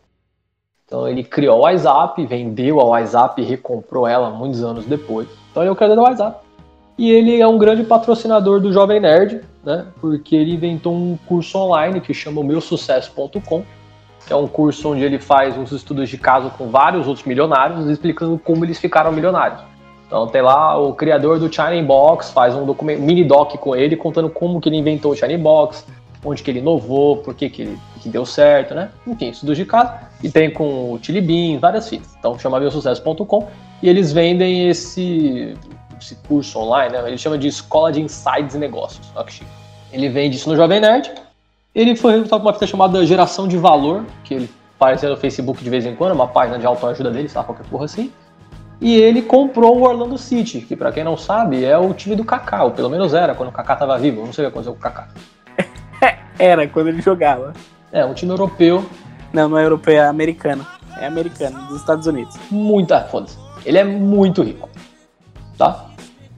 Então 0.86 1.08
ele 1.08 1.22
criou 1.22 1.56
a 1.56 1.70
WhatsApp, 1.70 2.24
vendeu 2.26 2.80
a 2.80 2.84
WhatsApp 2.84 3.40
e 3.40 3.44
recomprou 3.44 4.06
ela 4.06 4.30
muitos 4.30 4.62
anos 4.62 4.84
depois. 4.84 5.28
Então 5.50 5.62
ele 5.62 5.70
é 5.70 5.72
o 5.72 5.76
criador 5.76 5.96
da 5.96 6.02
WhatsApp. 6.02 6.49
E 6.98 7.10
ele 7.10 7.40
é 7.40 7.46
um 7.46 7.58
grande 7.58 7.84
patrocinador 7.84 8.60
do 8.60 8.72
Jovem 8.72 9.00
Nerd, 9.00 9.40
né? 9.64 9.86
Porque 10.00 10.36
ele 10.36 10.54
inventou 10.54 10.94
um 10.94 11.18
curso 11.26 11.58
online 11.58 12.00
que 12.00 12.12
chama 12.12 12.42
meusucesso.com, 12.42 13.64
que 14.26 14.32
é 14.32 14.36
um 14.36 14.46
curso 14.46 14.90
onde 14.90 15.02
ele 15.02 15.18
faz 15.18 15.56
uns 15.56 15.72
estudos 15.72 16.08
de 16.08 16.18
caso 16.18 16.50
com 16.50 16.68
vários 16.68 17.06
outros 17.06 17.26
milionários, 17.26 17.88
explicando 17.88 18.38
como 18.38 18.64
eles 18.64 18.78
ficaram 18.78 19.12
milionários. 19.12 19.60
Então 20.06 20.26
tem 20.26 20.42
lá 20.42 20.76
o 20.76 20.92
criador 20.92 21.38
do 21.38 21.52
China 21.52 21.82
Box, 21.82 22.32
faz 22.32 22.54
um 22.54 22.66
mini 22.98 23.24
doc 23.24 23.54
com 23.56 23.76
ele, 23.76 23.96
contando 23.96 24.28
como 24.28 24.60
que 24.60 24.68
ele 24.68 24.76
inventou 24.76 25.12
o 25.12 25.16
China 25.16 25.38
Box, 25.38 25.86
onde 26.24 26.42
que 26.42 26.50
ele 26.50 26.58
inovou, 26.58 27.18
por 27.18 27.34
que, 27.34 27.48
que 27.48 27.62
ele 27.62 27.78
que 28.00 28.08
deu 28.08 28.24
certo, 28.26 28.74
né? 28.74 28.90
Enfim, 29.06 29.28
estudos 29.28 29.56
de 29.56 29.64
caso. 29.64 29.92
E 30.22 30.30
tem 30.30 30.50
com 30.50 30.92
o 30.92 30.98
Chili 31.00 31.20
Bean, 31.20 31.58
várias 31.58 31.88
fitas. 31.88 32.14
Então 32.18 32.38
chama 32.38 32.58
meusucesso.com 32.58 33.48
e 33.82 33.88
eles 33.88 34.12
vendem 34.12 34.68
esse, 34.68 35.54
esse 36.00 36.14
curso 36.26 36.58
online, 36.58 36.92
né? 36.92 37.02
Ele 37.06 37.18
chama 37.18 37.38
de 37.38 37.48
Escola 37.48 37.92
de 37.92 38.00
Insights 38.00 38.54
e 38.54 38.58
Negócios. 38.58 39.06
Olha 39.14 39.24
que 39.24 39.32
chique. 39.32 39.50
Ele 39.92 40.08
vende 40.08 40.36
isso 40.36 40.48
no 40.48 40.56
Jovem 40.56 40.80
Nerd. 40.80 41.10
Ele 41.74 41.94
foi 41.94 42.12
resultado 42.12 42.40
com 42.40 42.46
uma 42.46 42.54
fita 42.54 42.66
chamada 42.66 43.04
Geração 43.06 43.46
de 43.46 43.56
Valor, 43.56 44.04
que 44.24 44.34
ele 44.34 44.50
aparecia 44.76 45.08
no 45.08 45.16
Facebook 45.16 45.62
de 45.62 45.70
vez 45.70 45.84
em 45.84 45.94
quando, 45.94 46.12
uma 46.12 46.26
página 46.26 46.58
de 46.58 46.66
autoajuda 46.66 47.10
dele, 47.10 47.28
sabe? 47.28 47.46
Qualquer 47.46 47.66
porra 47.66 47.84
assim. 47.84 48.10
E 48.80 48.96
ele 48.96 49.20
comprou 49.20 49.78
o 49.78 49.82
Orlando 49.82 50.16
City, 50.16 50.62
que 50.62 50.74
pra 50.74 50.90
quem 50.90 51.04
não 51.04 51.16
sabe 51.16 51.64
é 51.64 51.76
o 51.76 51.92
time 51.92 52.16
do 52.16 52.24
Kaká, 52.24 52.64
ou 52.64 52.70
pelo 52.70 52.88
menos 52.88 53.12
era 53.12 53.34
quando 53.34 53.50
o 53.50 53.52
Kaká 53.52 53.76
tava 53.76 53.98
vivo. 53.98 54.24
Não 54.24 54.32
sei 54.32 54.46
o 54.46 54.48
que 54.48 54.52
aconteceu 54.52 54.72
com 54.72 54.78
o 54.78 54.82
Kaká. 54.82 55.08
Era, 56.38 56.66
quando 56.66 56.88
ele 56.88 57.02
jogava. 57.02 57.52
É, 57.92 58.04
um 58.06 58.14
time 58.14 58.32
europeu, 58.32 58.86
Não, 59.32 59.50
não 59.50 59.58
é 59.58 59.64
europeu, 59.64 59.94
é 59.94 60.06
americano. 60.06 60.66
É 60.98 61.06
americano, 61.06 61.66
dos 61.66 61.80
Estados 61.80 62.06
Unidos. 62.06 62.34
muito. 62.50 62.94
Ah, 62.94 63.02
foda-se. 63.02 63.36
Ele 63.66 63.76
é 63.76 63.84
muito 63.84 64.42
rico. 64.42 64.68
Tá? 65.58 65.89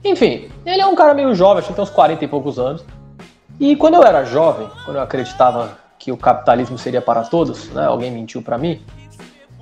Enfim, 0.03 0.49
ele 0.65 0.81
é 0.81 0.85
um 0.85 0.95
cara 0.95 1.13
meio 1.13 1.33
jovem, 1.33 1.59
acho 1.59 1.69
que 1.69 1.73
tem 1.73 1.83
uns 1.83 1.89
40 1.89 2.25
e 2.25 2.27
poucos 2.27 2.59
anos. 2.59 2.83
E 3.59 3.75
quando 3.75 3.93
eu 3.95 4.03
era 4.03 4.25
jovem, 4.25 4.67
quando 4.83 4.97
eu 4.97 5.03
acreditava 5.03 5.77
que 5.97 6.11
o 6.11 6.17
capitalismo 6.17 6.77
seria 6.77 7.01
para 7.01 7.23
todos, 7.23 7.69
né? 7.69 7.85
Alguém 7.85 8.11
mentiu 8.11 8.41
pra 8.41 8.57
mim. 8.57 8.81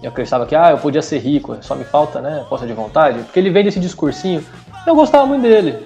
Eu 0.01 0.10
acreditava 0.10 0.48
que, 0.48 0.55
ah, 0.55 0.71
eu 0.71 0.79
podia 0.79 1.01
ser 1.01 1.19
rico, 1.19 1.55
só 1.62 1.75
me 1.75 1.83
falta, 1.83 2.19
né, 2.19 2.43
força 2.50 2.65
de 2.65 2.74
vontade. 2.74 3.19
Porque 3.19 3.39
ele 3.39 3.51
vem 3.51 3.63
desse 3.63 3.79
discursinho. 3.79 4.43
Eu 4.88 4.95
gostava 4.95 5.27
muito 5.27 5.43
dele. 5.43 5.86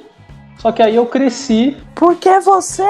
Só 0.58 0.72
que 0.72 0.82
aí 0.82 0.96
eu 0.96 1.06
cresci 1.06 1.76
Porque 1.94 2.40
você 2.40 2.88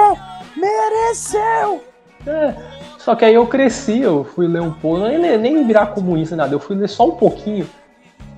mereceu! 0.55 1.83
É, 2.27 2.53
só 2.99 3.15
que 3.15 3.25
aí 3.25 3.33
eu 3.33 3.45
cresci, 3.47 4.01
eu 4.01 4.23
fui 4.23 4.47
ler 4.47 4.61
um 4.61 4.71
pouco, 4.71 5.07
nem, 5.07 5.37
nem 5.37 5.65
virar 5.65 5.87
comunista 5.87 6.35
nada, 6.35 6.53
eu 6.53 6.59
fui 6.59 6.75
ler 6.75 6.87
só 6.87 7.07
um 7.07 7.11
pouquinho. 7.11 7.67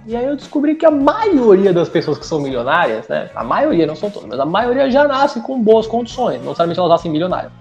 E 0.08 0.16
aí 0.16 0.26
eu 0.26 0.38
descobri 0.38 0.76
que 0.76 0.86
a 0.86 0.92
maioria 0.92 1.74
das 1.74 1.90
pessoas 1.90 2.18
que 2.18 2.26
são 2.26 2.40
milionárias, 2.40 3.10
né? 3.10 3.30
A 3.36 3.44
maioria, 3.44 3.86
não 3.86 3.94
são 3.94 4.10
todas, 4.10 4.30
mas 4.30 4.40
a 4.40 4.46
maioria 4.46 4.90
já 4.90 5.06
nascem 5.06 5.42
com 5.42 5.62
boas 5.62 5.86
condições. 5.86 6.38
Não 6.38 6.46
necessariamente 6.46 6.80
elas 6.80 6.92
nascem 6.92 7.12
milionárias. 7.12 7.52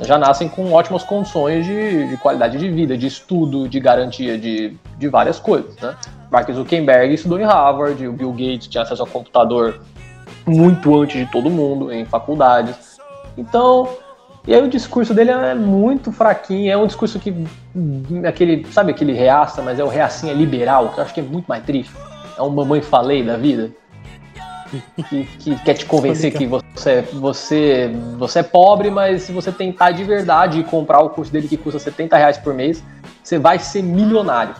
Já 0.00 0.16
nascem 0.16 0.48
com 0.48 0.72
ótimas 0.72 1.02
condições 1.02 1.66
de, 1.66 2.06
de 2.06 2.16
qualidade 2.18 2.56
de 2.58 2.70
vida, 2.70 2.96
de 2.96 3.08
estudo, 3.08 3.68
de 3.68 3.80
garantia 3.80 4.38
de, 4.38 4.78
de 4.96 5.08
várias 5.08 5.40
coisas, 5.40 5.74
né? 5.78 5.96
Mark 6.30 6.48
Zuckerberg 6.52 7.12
estudou 7.12 7.40
em 7.40 7.44
Harvard, 7.44 8.06
o 8.06 8.12
Bill 8.12 8.30
Gates 8.30 8.68
tinha 8.68 8.84
acesso 8.84 9.02
ao 9.02 9.08
computador 9.08 9.80
muito 10.46 10.96
antes 10.96 11.18
de 11.18 11.30
todo 11.30 11.50
mundo, 11.50 11.92
em 11.92 12.04
faculdades. 12.04 13.00
Então, 13.36 13.88
e 14.46 14.54
aí 14.54 14.62
o 14.62 14.68
discurso 14.68 15.12
dele 15.12 15.30
é 15.30 15.54
muito 15.54 16.10
fraquinho, 16.12 16.70
é 16.72 16.76
um 16.76 16.86
discurso 16.86 17.18
que 17.18 17.34
aquele, 18.26 18.66
sabe 18.72 18.90
aquele 18.92 19.12
reaça, 19.12 19.60
mas 19.62 19.78
é 19.78 19.84
o 19.84 19.88
reacinha 19.88 20.32
liberal, 20.32 20.88
que 20.90 20.98
eu 20.98 21.04
acho 21.04 21.14
que 21.14 21.20
é 21.20 21.22
muito 21.22 21.46
mais 21.46 21.62
triste. 21.64 21.92
É 22.38 22.42
um 22.42 22.50
mamãe 22.50 22.80
falei 22.80 23.22
da 23.22 23.36
vida. 23.36 23.70
Que, 25.08 25.24
que 25.24 25.56
quer 25.64 25.74
te 25.74 25.84
convencer 25.84 26.32
que 26.32 26.46
você, 26.46 27.02
você, 27.12 27.90
você 28.16 28.38
é 28.38 28.42
pobre, 28.42 28.88
mas 28.88 29.22
se 29.22 29.32
você 29.32 29.50
tentar 29.50 29.90
de 29.90 30.04
verdade 30.04 30.62
comprar 30.62 31.00
o 31.00 31.10
curso 31.10 31.32
dele 31.32 31.48
que 31.48 31.56
custa 31.56 31.78
70 31.80 32.16
reais 32.16 32.38
por 32.38 32.54
mês, 32.54 32.82
você 33.22 33.36
vai 33.38 33.58
ser 33.58 33.82
milionário. 33.82 34.54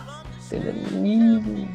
Entendeu? 0.45 0.73
E- 1.05 1.67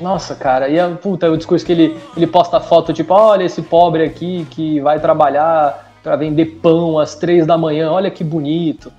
Nossa, 0.00 0.34
cara, 0.34 0.68
e 0.68 0.78
a, 0.80 0.90
puta, 0.90 1.30
o 1.30 1.36
discurso 1.36 1.64
que 1.64 1.70
ele, 1.70 1.96
ele 2.16 2.26
posta 2.26 2.58
foto, 2.58 2.92
tipo, 2.92 3.14
olha 3.14 3.44
esse 3.44 3.62
pobre 3.62 4.02
aqui 4.04 4.44
que 4.50 4.80
vai 4.80 4.98
trabalhar 4.98 5.91
pra 6.02 6.16
vender 6.16 6.58
pão 6.62 6.98
às 6.98 7.14
três 7.14 7.46
da 7.46 7.56
manhã, 7.56 7.90
olha 7.90 8.10
que 8.10 8.24
bonito. 8.24 8.92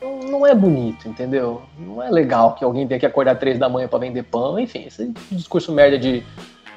Não, 0.00 0.46
é 0.46 0.54
bonito, 0.54 1.08
entendeu? 1.08 1.62
Não 1.78 2.02
é 2.02 2.10
legal 2.10 2.54
que 2.54 2.64
alguém 2.64 2.86
tenha 2.86 3.00
que 3.00 3.06
acordar 3.06 3.32
às 3.32 3.38
três 3.38 3.58
da 3.58 3.68
manhã 3.68 3.88
pra 3.88 3.98
vender 3.98 4.24
pão, 4.24 4.58
enfim, 4.58 4.84
esse 4.86 5.12
discurso 5.30 5.72
merda 5.72 5.98
de 5.98 6.22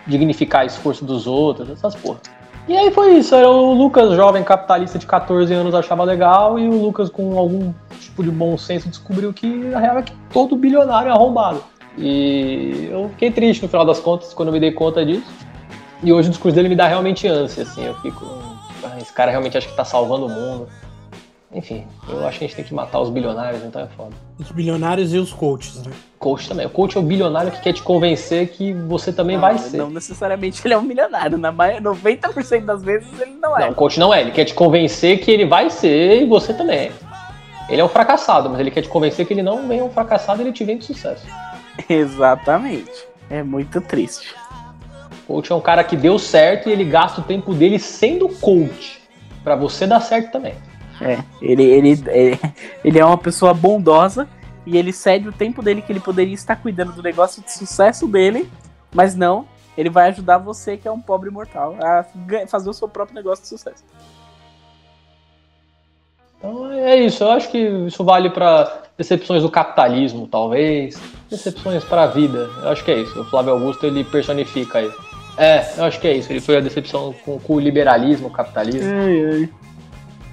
dignificar 0.05 0.63
o 0.63 0.67
esforço 0.67 1.03
dos 1.03 1.27
outros, 1.27 1.69
essas 1.69 1.96
porra. 1.96 2.19
E 2.67 2.75
aí 2.75 2.91
foi 2.91 3.17
isso, 3.17 3.34
era 3.34 3.50
o 3.50 3.74
Lucas, 3.74 4.13
jovem 4.13 4.43
capitalista 4.43 5.00
de 5.00 5.05
14 5.05 5.53
anos, 5.53 5.74
achava 5.74 6.03
legal, 6.03 6.60
e 6.60 6.67
o 6.67 6.81
Lucas, 6.81 7.10
com 7.10 7.38
algum 7.38 7.74
tipo 8.00 8.22
de 8.22 8.29
bom 8.29 8.57
senso, 8.57 8.89
descobriu 8.89 9.31
que 9.31 9.74
a 9.74 9.79
real 9.79 10.00
é 10.00 10.01
que 10.01 10.12
todo 10.34 10.55
bilionário 10.55 11.10
é 11.10 11.12
arrombado. 11.12 11.63
E 11.98 12.89
eu 12.91 13.10
fiquei 13.10 13.31
triste 13.31 13.63
no 13.63 13.69
final 13.69 13.86
das 13.86 14.00
contas, 14.00 14.34
quando 14.34 14.50
eu 14.50 14.53
me 14.53 14.60
dei 14.60 14.72
conta 14.72 15.05
disso. 15.05 15.25
E 16.03 16.13
hoje 16.13 16.27
o 16.27 16.31
discurso 16.31 16.55
dele 16.55 16.69
me 16.69 16.75
dá 16.75 16.88
realmente 16.88 17.27
ânsia, 17.27 17.63
assim, 17.63 17.86
eu 17.86 17.96
fico. 17.96 18.47
"Ah, 18.98 19.01
esse 19.01 19.13
cara 19.13 19.32
realmente 19.32 19.58
acha 19.58 19.68
que 19.68 19.75
tá 19.75 19.86
salvando 19.86 20.25
o 20.25 20.30
mundo. 20.30 20.68
Enfim, 21.54 21.88
eu 22.10 22.27
acho 22.27 22.39
que 22.39 22.46
a 22.46 22.48
gente 22.48 22.58
tem 22.58 22.66
que 22.66 22.74
matar 22.74 23.00
os 23.00 23.10
bilionários, 23.10 23.63
então 23.63 23.82
é 23.82 23.88
foda. 23.88 24.12
Os 24.38 24.51
bilionários 24.51 25.13
e 25.13 25.18
os 25.18 25.32
coaches, 25.32 25.82
né? 25.82 25.94
Coach 26.20 26.48
também. 26.48 26.66
O 26.66 26.70
coach 26.70 26.98
é 26.98 27.00
o 27.00 27.04
bilionário 27.04 27.51
que 27.51 27.62
quer 27.62 27.72
te 27.72 27.82
convencer 27.82 28.50
que 28.50 28.74
você 28.74 29.13
também 29.13 29.38
vai 29.38 29.58
ser. 29.58 29.77
Não 29.77 29.89
necessariamente 29.89 30.62
ele 30.66 30.74
é 30.74 30.77
um 30.77 30.82
milionário. 30.82 31.38
Na 31.38 31.51
maioria, 31.51 31.82
90% 31.82 32.66
das 32.66 32.84
vezes 32.84 33.08
ele 33.20 33.36
não 33.42 33.58
é. 33.58 33.62
Não, 33.62 33.70
o 33.72 33.75
coach 33.75 33.98
não 33.98 34.13
é. 34.13 34.22
Ele 34.22 34.32
quer 34.32 34.44
te 34.44 34.54
convencer 34.54 35.20
que 35.22 35.32
ele 35.32 35.46
vai 35.46 35.70
ser 35.70 36.22
e 36.22 36.25
você 36.25 36.54
também. 36.54 36.92
Ele 37.70 37.82
é 37.82 37.84
um 37.84 37.89
fracassado, 37.89 38.50
mas 38.50 38.60
ele 38.60 38.72
quer 38.72 38.82
te 38.82 38.89
convencer 38.89 39.25
que 39.25 39.34
ele 39.34 39.44
não 39.44 39.72
é 39.72 39.82
um 39.82 39.89
fracassado 39.89 40.42
e 40.42 40.46
ele 40.46 40.51
te 40.51 40.66
vem 40.66 40.77
de 40.77 40.86
sucesso. 40.86 41.25
Exatamente. 41.88 43.08
É 43.30 43.42
muito 43.42 43.80
triste. 43.80 44.36
Coach 45.27 45.51
é 45.51 45.55
um 45.55 45.62
cara 45.62 45.84
que 45.84 45.98
deu 45.98 46.17
certo 46.17 46.69
e 46.69 46.72
ele 46.72 46.86
gasta 46.86 47.19
o 47.19 47.24
tempo 47.24 47.53
dele 47.53 47.77
sendo 47.77 48.29
coach. 48.29 49.01
Pra 49.43 49.55
você 49.55 49.86
dar 49.86 50.00
certo 50.00 50.31
também. 50.31 50.55
É, 51.01 51.19
ele, 51.41 51.63
ele, 51.63 51.89
ele, 52.07 52.39
ele 52.84 53.00
é 53.00 53.05
uma 53.05 53.17
pessoa 53.17 53.53
bondosa 53.53 54.27
e 54.65 54.77
ele 54.77 54.91
cede 54.91 55.27
o 55.27 55.34
tempo 55.34 55.62
dele 55.62 55.81
que 55.81 55.91
ele 55.91 56.00
poderia 56.00 56.34
estar 56.34 56.55
cuidando 56.55 56.91
do 56.91 57.03
negócio 57.03 57.43
de 57.43 57.51
sucesso 57.51 58.07
dele, 58.07 58.50
mas 58.93 59.15
não, 59.15 59.46
ele 59.77 59.89
vai 59.89 60.10
ajudar 60.10 60.39
você, 60.39 60.75
que 60.75 60.88
é 60.88 60.91
um 60.91 61.00
pobre 61.00 61.29
mortal, 61.29 61.75
a 61.81 62.05
fazer 62.48 62.69
o 62.69 62.74
seu 62.74 62.88
próprio 62.88 63.15
negócio 63.15 63.43
de 63.43 63.50
sucesso. 63.50 63.84
Então 66.38 66.72
é 66.72 66.96
isso. 66.98 67.24
Eu 67.24 67.31
acho 67.31 67.50
que 67.50 67.57
isso 67.57 68.03
vale 68.03 68.29
pra 68.29 68.81
decepções 68.98 69.43
do 69.43 69.50
capitalismo, 69.50 70.27
talvez. 70.27 71.00
Decepções 71.29 71.84
pra 71.84 72.07
vida. 72.07 72.50
Eu 72.62 72.69
acho 72.69 72.84
que 72.84 72.91
é 72.91 73.01
isso. 73.01 73.19
O 73.22 73.25
Flávio 73.25 73.53
Augusto 73.53 73.86
ele 73.86 74.03
personifica 74.03 74.81
isso. 74.81 75.07
É, 75.38 75.65
eu 75.77 75.84
acho 75.84 76.00
que 76.00 76.08
é 76.08 76.13
isso. 76.13 76.32
Ele 76.32 76.41
foi 76.41 76.58
a 76.58 76.60
decepção 76.60 77.13
com, 77.24 77.39
com 77.39 77.53
o 77.53 77.60
liberalismo, 77.60 78.27
o 78.27 78.32
capitalismo. 78.32 78.89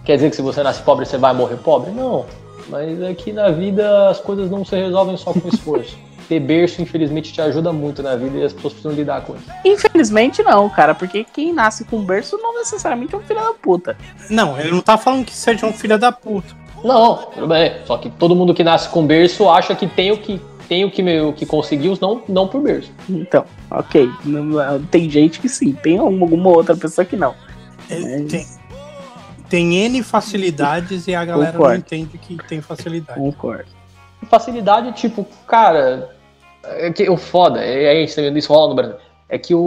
Quer 0.04 0.16
dizer 0.16 0.30
que 0.30 0.37
se 0.37 0.42
você 0.42 0.62
nasce 0.62 0.82
pobre 0.82 1.06
você 1.06 1.18
vai 1.18 1.32
morrer 1.32 1.56
pobre? 1.56 1.90
Não. 1.90 2.25
Mas 2.68 3.02
aqui 3.02 3.32
na 3.32 3.50
vida 3.50 4.08
as 4.08 4.20
coisas 4.20 4.50
não 4.50 4.64
se 4.64 4.76
resolvem 4.76 5.16
só 5.16 5.32
com 5.32 5.49
esforço. 5.49 5.96
Ter 6.28 6.40
berço, 6.40 6.80
infelizmente, 6.80 7.34
te 7.34 7.40
ajuda 7.42 7.70
muito 7.70 8.02
na 8.02 8.16
vida 8.16 8.38
e 8.38 8.42
as 8.42 8.52
pessoas 8.54 8.73
precisam 8.73 8.96
lidar 8.96 9.20
com 9.20 9.34
isso. 9.34 9.44
Infelizmente 9.62 10.42
não, 10.42 10.70
cara, 10.70 10.94
porque 10.94 11.23
quem 11.23 11.52
nasce 11.52 11.84
com 11.84 12.02
berço 12.02 12.38
não 12.38 12.54
necessariamente 12.54 13.14
é 13.14 13.18
um 13.18 13.20
filho 13.20 13.40
da 13.40 13.52
puta. 13.52 13.94
Não, 14.30 14.58
ele 14.58 14.70
não 14.70 14.80
tá 14.80 14.96
falando 14.96 15.26
que 15.26 15.34
seja 15.34 15.66
um 15.66 15.73
filho 15.75 15.99
da 15.99 16.11
puta. 16.11 16.56
Não, 16.82 17.16
tudo 17.16 17.46
bem. 17.46 17.75
Só 17.84 17.99
que 17.99 18.08
todo 18.08 18.34
mundo 18.34 18.54
que 18.54 18.64
nasce 18.64 18.88
com 18.88 19.06
berço 19.06 19.50
acha 19.50 19.75
que 19.75 19.87
tem 19.87 20.12
o 20.12 20.16
que, 20.16 20.40
tem 20.68 20.85
o 20.85 20.90
que, 20.90 21.02
o 21.21 21.33
que 21.33 21.47
conseguiu, 21.47 21.97
não, 22.00 22.23
não 22.28 22.49
por 22.49 22.61
berço. 22.62 22.90
Então, 23.09 23.44
ok. 23.71 24.09
Não- 24.25 24.83
tem 24.85 25.09
gente 25.09 25.40
que 25.40 25.49
sim, 25.49 25.73
tem 25.73 25.99
alguma 25.99 26.50
outra 26.50 26.76
pessoa 26.76 27.04
que 27.04 27.16
não. 27.16 27.35
Ele 27.90 28.25
tem, 28.25 28.47
tem 29.49 29.76
N 29.76 30.02
facilidades 30.02 31.06
e 31.06 31.14
a 31.14 31.25
galera 31.25 31.52
não 31.52 31.59
Concordo. 31.59 31.78
entende 31.78 32.18
que 32.18 32.37
tem 32.49 32.61
facilidade. 32.61 33.18
Concordo. 33.18 33.66
Facilidade, 34.28 34.92
tipo, 34.92 35.26
cara. 35.47 36.11
É 36.64 36.90
que 36.90 37.09
o 37.11 37.16
foda, 37.18 37.62
é, 37.62 37.85
é 37.85 38.02
isso, 38.02 38.18
isso 38.21 38.52
rola 38.52 38.68
no 38.71 38.75
Brasil. 38.75 38.97
É 39.28 39.38
que 39.38 39.54
o, 39.54 39.61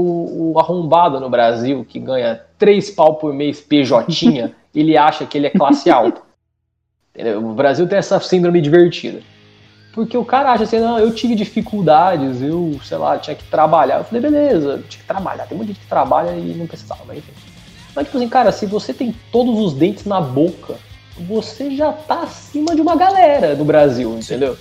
o 0.54 0.60
arrombado 0.60 1.20
no 1.20 1.30
Brasil, 1.30 1.86
que 1.88 2.00
ganha 2.00 2.42
3 2.58 2.89
pau 2.92 3.16
por 3.16 3.34
mês 3.34 3.62
PJ, 3.62 4.08
ele 4.74 4.98
acha 4.98 5.25
que 5.25 5.38
ele 5.38 5.46
é 5.48 5.51
classe 5.51 5.92
alta. 5.92 6.22
Entendeu? 7.13 7.46
O 7.46 7.54
Brasil 7.54 7.88
tem 7.88 8.00
essa 8.00 8.20
síndrome 8.20 8.62
divertida. 8.62 9.22
Porque 9.98 10.16
o 10.16 10.24
cara 10.24 10.51
acha 10.51 10.63
assim, 10.63 10.77
não, 10.77 11.00
eu 11.00 11.12
tive 11.12 11.34
dificuldades, 11.34 12.39
eu, 12.39 12.80
sei 12.84 13.00
lá, 13.00 13.18
tinha 13.18 13.36
que 13.36 13.44
trabalhar. 13.46 13.98
Eu 13.98 14.04
falei, 14.04 14.22
beleza, 14.22 14.84
tinha 14.88 15.01
que 15.01 15.08
trabalhar. 15.08 15.48
Tem 15.48 15.58
muita 15.58 15.74
gente 15.74 15.82
que 15.82 15.89
trabalha 15.89 16.38
e 16.38 16.54
não 16.54 16.68
precisava, 16.68 17.01
mas 17.08 17.18
enfim. 17.18 17.32
Mas, 17.96 18.06
tipo 18.06 18.16
assim, 18.16 18.30
cara, 18.30 18.51
se 18.51 18.68
você 18.68 18.94
tem 18.94 19.12
todos 19.32 19.60
os 19.60 19.74
dentes 19.74 20.06
na 20.06 20.22
boca, 20.22 20.75
você 21.27 21.75
já 21.75 21.92
tá 21.92 22.22
acima 22.22 22.75
de 22.75 22.82
uma 22.82 22.96
galera 22.96 23.56
do 23.56 23.66
Brasil, 23.66 24.16
entendeu? 24.16 24.56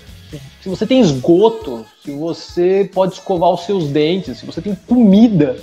Se 0.63 0.71
você 0.71 0.87
tem 0.87 1.01
esgoto, 1.01 1.85
se 2.03 2.13
você 2.13 2.91
pode 2.95 3.13
escovar 3.13 3.51
os 3.51 3.67
seus 3.67 3.89
dentes, 3.89 4.39
se 4.39 4.47
você 4.47 4.63
tem 4.63 4.75
comida, 4.75 5.59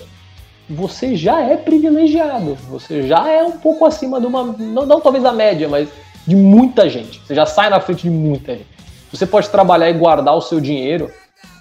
você 0.70 1.16
já 1.16 1.42
é 1.42 1.58
privilegiado. 1.58 2.54
Você 2.70 3.08
já 3.08 3.28
é 3.28 3.42
um 3.42 3.54
pouco 3.54 3.86
acima 3.86 4.22
de 4.22 4.28
uma. 4.28 4.44
Não, 4.44 4.86
não 4.86 5.02
talvez 5.02 5.24
da 5.24 5.34
média, 5.34 5.68
mas 5.68 5.90
de 6.28 6.36
muita 6.36 6.88
gente. 6.88 7.20
Você 7.26 7.34
já 7.34 7.48
sai 7.48 7.72
na 7.72 7.80
frente 7.80 8.04
de 8.04 8.12
muita 8.12 8.54
gente. 8.54 8.73
Você 9.14 9.28
pode 9.28 9.48
trabalhar 9.50 9.90
e 9.90 9.94
guardar 9.94 10.34
o 10.36 10.42
seu 10.42 10.60
dinheiro, 10.60 11.12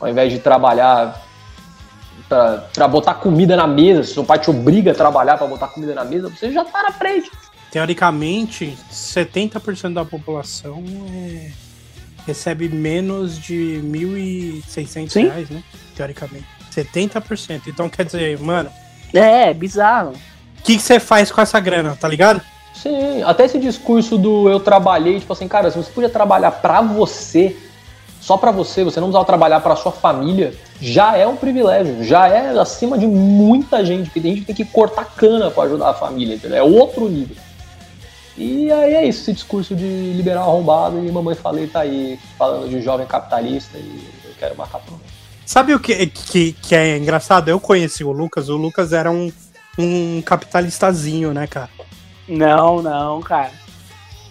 ao 0.00 0.09
invés 0.09 0.32
de 0.32 0.38
trabalhar 0.38 1.22
pra, 2.27 2.59
pra 2.72 2.88
botar 2.88 3.14
comida 3.14 3.55
na 3.55 3.66
mesa. 3.66 4.03
Se 4.03 4.14
seu 4.14 4.24
pai 4.24 4.38
te 4.38 4.48
obriga 4.48 4.92
a 4.92 4.94
trabalhar 4.94 5.37
pra 5.37 5.46
botar 5.46 5.68
comida 5.68 5.94
na 5.94 6.03
mesa, 6.03 6.31
você 6.31 6.50
já 6.50 6.64
tá 6.64 6.83
na 6.83 6.92
frente. 6.92 7.31
Teoricamente, 7.70 8.77
70% 8.90 9.92
da 9.92 10.05
população 10.05 10.83
é, 11.14 11.50
recebe 12.27 12.68
menos 12.70 13.38
de 13.38 13.81
1.600 13.85 15.11
Sim. 15.11 15.22
reais, 15.27 15.50
né? 15.50 15.62
Teoricamente. 15.94 16.46
70%. 16.74 17.62
Então 17.66 17.87
quer 17.88 18.05
dizer, 18.07 18.38
mano, 18.38 18.70
É, 19.12 19.53
bizarro. 19.53 20.12
o 20.59 20.62
que 20.62 20.79
você 20.79 20.98
faz 20.98 21.31
com 21.31 21.40
essa 21.42 21.61
grana, 21.61 21.96
tá 22.00 22.09
ligado? 22.09 22.40
Sim, 22.74 23.22
até 23.22 23.44
esse 23.44 23.58
discurso 23.58 24.16
do 24.16 24.48
eu 24.48 24.58
trabalhei, 24.58 25.20
tipo 25.20 25.32
assim, 25.32 25.46
cara, 25.46 25.70
se 25.70 25.76
você 25.76 25.90
podia 25.90 26.08
trabalhar 26.08 26.50
pra 26.50 26.80
você, 26.80 27.56
só 28.20 28.37
pra 28.37 28.50
você, 28.50 28.82
você 28.82 28.98
não 28.98 29.08
precisava 29.08 29.24
trabalhar 29.24 29.61
pra 29.61 29.76
sua 29.76 29.92
família, 29.92 30.54
já 30.80 31.16
é 31.16 31.26
um 31.26 31.37
privilégio, 31.37 32.02
já 32.02 32.28
é 32.28 32.58
acima 32.58 32.96
de 32.96 33.06
muita 33.06 33.85
gente, 33.85 34.06
porque 34.06 34.20
tem 34.20 34.35
gente 34.37 34.46
tem 34.46 34.54
que 34.54 34.64
cortar 34.64 35.04
cana 35.04 35.50
pra 35.50 35.64
ajudar 35.64 35.90
a 35.90 35.94
família, 35.94 36.35
entendeu? 36.35 36.58
É 36.58 36.62
outro 36.62 37.08
nível. 37.08 37.37
E 38.37 38.72
aí 38.72 38.94
é 38.94 39.06
isso, 39.06 39.22
esse 39.22 39.32
discurso 39.35 39.74
de 39.74 40.12
liberal 40.14 40.48
arrombado 40.48 41.04
e 41.04 41.12
mamãe 41.12 41.35
falei 41.35 41.66
tá 41.66 41.80
aí 41.80 42.18
falando 42.38 42.68
de 42.68 42.80
jovem 42.80 43.06
capitalista 43.06 43.76
e 43.76 44.02
eu 44.24 44.30
quero 44.38 44.56
matar 44.56 44.78
todo 44.78 44.92
mundo. 44.92 45.02
Sabe 45.44 45.74
o 45.74 45.80
que, 45.80 46.06
que, 46.06 46.52
que 46.52 46.74
é 46.74 46.96
engraçado? 46.96 47.48
Eu 47.48 47.61
conheci 47.61 48.02
o 48.02 48.12
Lucas, 48.12 48.48
o 48.48 48.56
Lucas 48.56 48.92
era 48.92 49.11
um, 49.11 49.30
um 49.78 50.22
capitalistazinho, 50.22 51.35
né, 51.35 51.46
cara? 51.46 51.68
Não, 52.28 52.82
não, 52.82 53.20
cara. 53.20 53.50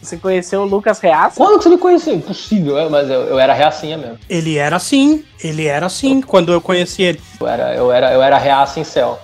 Você 0.01 0.17
conheceu 0.17 0.62
o 0.62 0.65
Lucas 0.65 0.99
Reaça? 0.99 1.38
Quando 1.38 1.58
que 1.58 1.63
você 1.63 1.69
me 1.69 1.77
conheceu? 1.77 2.15
Impossível, 2.15 2.77
é, 2.80 2.89
mas 2.89 3.08
eu, 3.10 3.21
eu 3.21 3.39
era 3.39 3.54
reacinha 3.54 3.97
mesmo. 3.97 4.17
Ele 4.27 4.58
era 4.58 4.75
assim, 4.75 5.23
ele 5.43 5.67
era 5.67 5.86
assim 5.86 6.21
quando 6.21 6.51
eu 6.51 6.60
conheci 6.60 7.04
ele. 7.04 7.21
Eu 7.39 7.47
era, 7.47 7.75
eu 7.75 7.91
era, 7.91 8.12
eu 8.12 8.21
era 8.21 8.38
reaça 8.38 8.80
em 8.80 8.84
céu. 8.84 9.19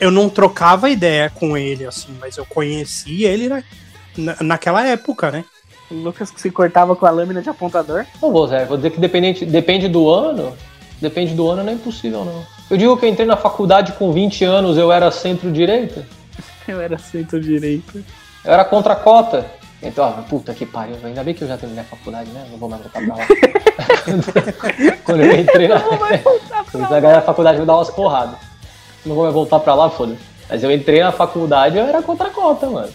Eu 0.00 0.10
não 0.10 0.30
trocava 0.30 0.88
ideia 0.88 1.30
com 1.30 1.56
ele, 1.56 1.84
assim, 1.84 2.16
mas 2.18 2.38
eu 2.38 2.46
conheci 2.46 3.24
ele 3.24 3.48
né, 3.50 3.62
na, 4.16 4.36
naquela 4.40 4.86
época, 4.86 5.30
né? 5.30 5.44
O 5.90 5.94
Lucas 5.94 6.30
que 6.30 6.40
se 6.40 6.50
cortava 6.50 6.96
com 6.96 7.04
a 7.04 7.10
lâmina 7.10 7.42
de 7.42 7.50
apontador? 7.50 8.06
Não 8.22 8.32
vou, 8.32 8.48
Zé. 8.48 8.64
Vou 8.64 8.78
dizer 8.78 8.90
que 8.90 9.00
dependente, 9.00 9.44
depende 9.44 9.88
do 9.88 10.08
ano. 10.08 10.56
Depende 11.00 11.34
do 11.34 11.48
ano, 11.50 11.62
não 11.62 11.70
é 11.70 11.74
impossível, 11.74 12.24
não. 12.24 12.42
Eu 12.70 12.78
digo 12.78 12.96
que 12.96 13.04
eu 13.04 13.10
entrei 13.10 13.26
na 13.26 13.36
faculdade 13.36 13.92
com 13.92 14.10
20 14.10 14.42
anos, 14.44 14.78
eu 14.78 14.90
era 14.90 15.10
centro-direita. 15.10 16.06
Eu 16.68 16.80
era 16.80 16.98
centro-direita. 16.98 17.98
Eu 18.44 18.52
era 18.52 18.64
contra 18.64 18.92
a 18.94 18.96
cota. 18.96 19.44
Então, 19.82 20.04
ó, 20.18 20.22
puta 20.22 20.54
que 20.54 20.64
pariu. 20.64 20.96
Ainda 21.04 21.22
bem 21.22 21.34
que 21.34 21.42
eu 21.42 21.48
já 21.48 21.58
terminei 21.58 21.82
a 21.82 21.86
faculdade, 21.86 22.30
né? 22.30 22.46
Não 22.50 22.56
vou 22.56 22.68
mais 22.70 22.80
voltar 22.82 23.02
pra 23.04 23.16
lá. 23.16 23.26
Quando 25.04 25.20
eu 25.22 25.40
entrei 25.40 25.68
na. 25.68 25.80
Quando 25.80 26.84
a 26.84 27.00
galera 27.00 27.20
da 27.20 27.22
faculdade 27.22 27.58
me 27.60 27.66
dá 27.66 27.74
umas 27.76 27.90
porradas. 27.90 28.36
Não 29.04 29.14
vou 29.14 29.24
mais 29.24 29.34
voltar 29.34 29.60
pra 29.60 29.74
lá, 29.74 29.90
foda-se. 29.90 30.20
Mas 30.48 30.62
eu 30.62 30.70
entrei 30.70 31.02
na 31.02 31.12
faculdade 31.12 31.76
eu 31.76 31.84
era 31.84 32.02
contra 32.02 32.28
a 32.28 32.30
cota, 32.30 32.66
mano. 32.66 32.92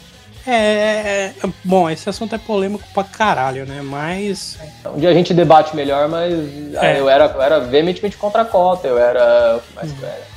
É, 0.47 0.51
é, 0.51 1.33
é, 1.43 1.49
bom, 1.63 1.89
esse 1.89 2.09
assunto 2.09 2.33
é 2.33 2.37
polêmico 2.37 2.83
pra 2.93 3.03
caralho, 3.03 3.65
né? 3.65 3.81
Mas 3.83 4.57
Um 4.85 4.97
dia 4.97 5.09
a 5.09 5.13
gente 5.13 5.33
debate 5.33 5.75
melhor, 5.75 6.07
mas 6.07 6.33
ah, 6.77 6.85
É. 6.87 6.99
eu, 6.99 7.07
era, 7.09 7.25
eu 7.25 7.41
era 7.41 7.59
veementemente 7.59 8.17
contra 8.17 8.41
a 8.41 8.45
cota, 8.45 8.87
eu 8.87 8.97
era. 8.97 9.57
O 9.57 9.61
que 9.61 9.75
mais 9.75 9.91
que 9.91 10.01
eu 10.01 10.07
era? 10.07 10.27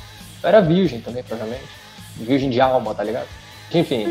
Eu 0.43 0.49
era 0.49 0.61
virgem 0.61 0.99
também, 1.01 1.23
provavelmente. 1.23 1.63
Virgem 2.17 2.49
de 2.49 2.59
alma, 2.61 2.93
tá 2.93 3.03
ligado? 3.03 3.27
Enfim. 3.73 4.07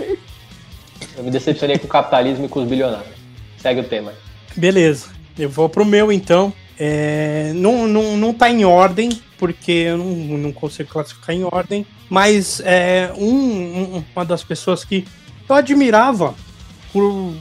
Eu 1.17 1.25
me 1.25 1.31
decepcionei 1.31 1.79
com 1.79 1.87
o 1.87 1.91
capitalismo 1.91 2.45
e 2.47 2.49
com 2.49 2.61
os 2.63 2.69
bilionários. 2.69 3.15
Segue 3.59 3.81
o 3.81 3.85
tema. 3.85 4.13
beleza. 4.57 5.07
Eu 5.39 5.49
vou 5.49 5.69
pro 5.69 5.85
meu 5.85 6.13
então. 6.13 6.53
É, 6.79 7.53
não, 7.55 7.87
não, 7.89 8.17
não 8.17 8.35
tá 8.35 8.51
em 8.51 8.65
ordem, 8.65 9.09
porque 9.39 9.71
eu 9.73 9.97
não, 9.99 10.05
não 10.39 10.53
consigo 10.53 10.89
classificar 10.91 11.35
em 11.35 11.45
ordem. 11.45 11.87
Mas 12.09 12.61
é 12.65 13.13
um- 13.17 13.97
um- 13.97 14.05
uma 14.15 14.25
das 14.25 14.43
pessoas 14.45 14.85
que 14.85 15.07
eu 15.49 15.55
admirava 15.55 16.35
por, 16.93 17.35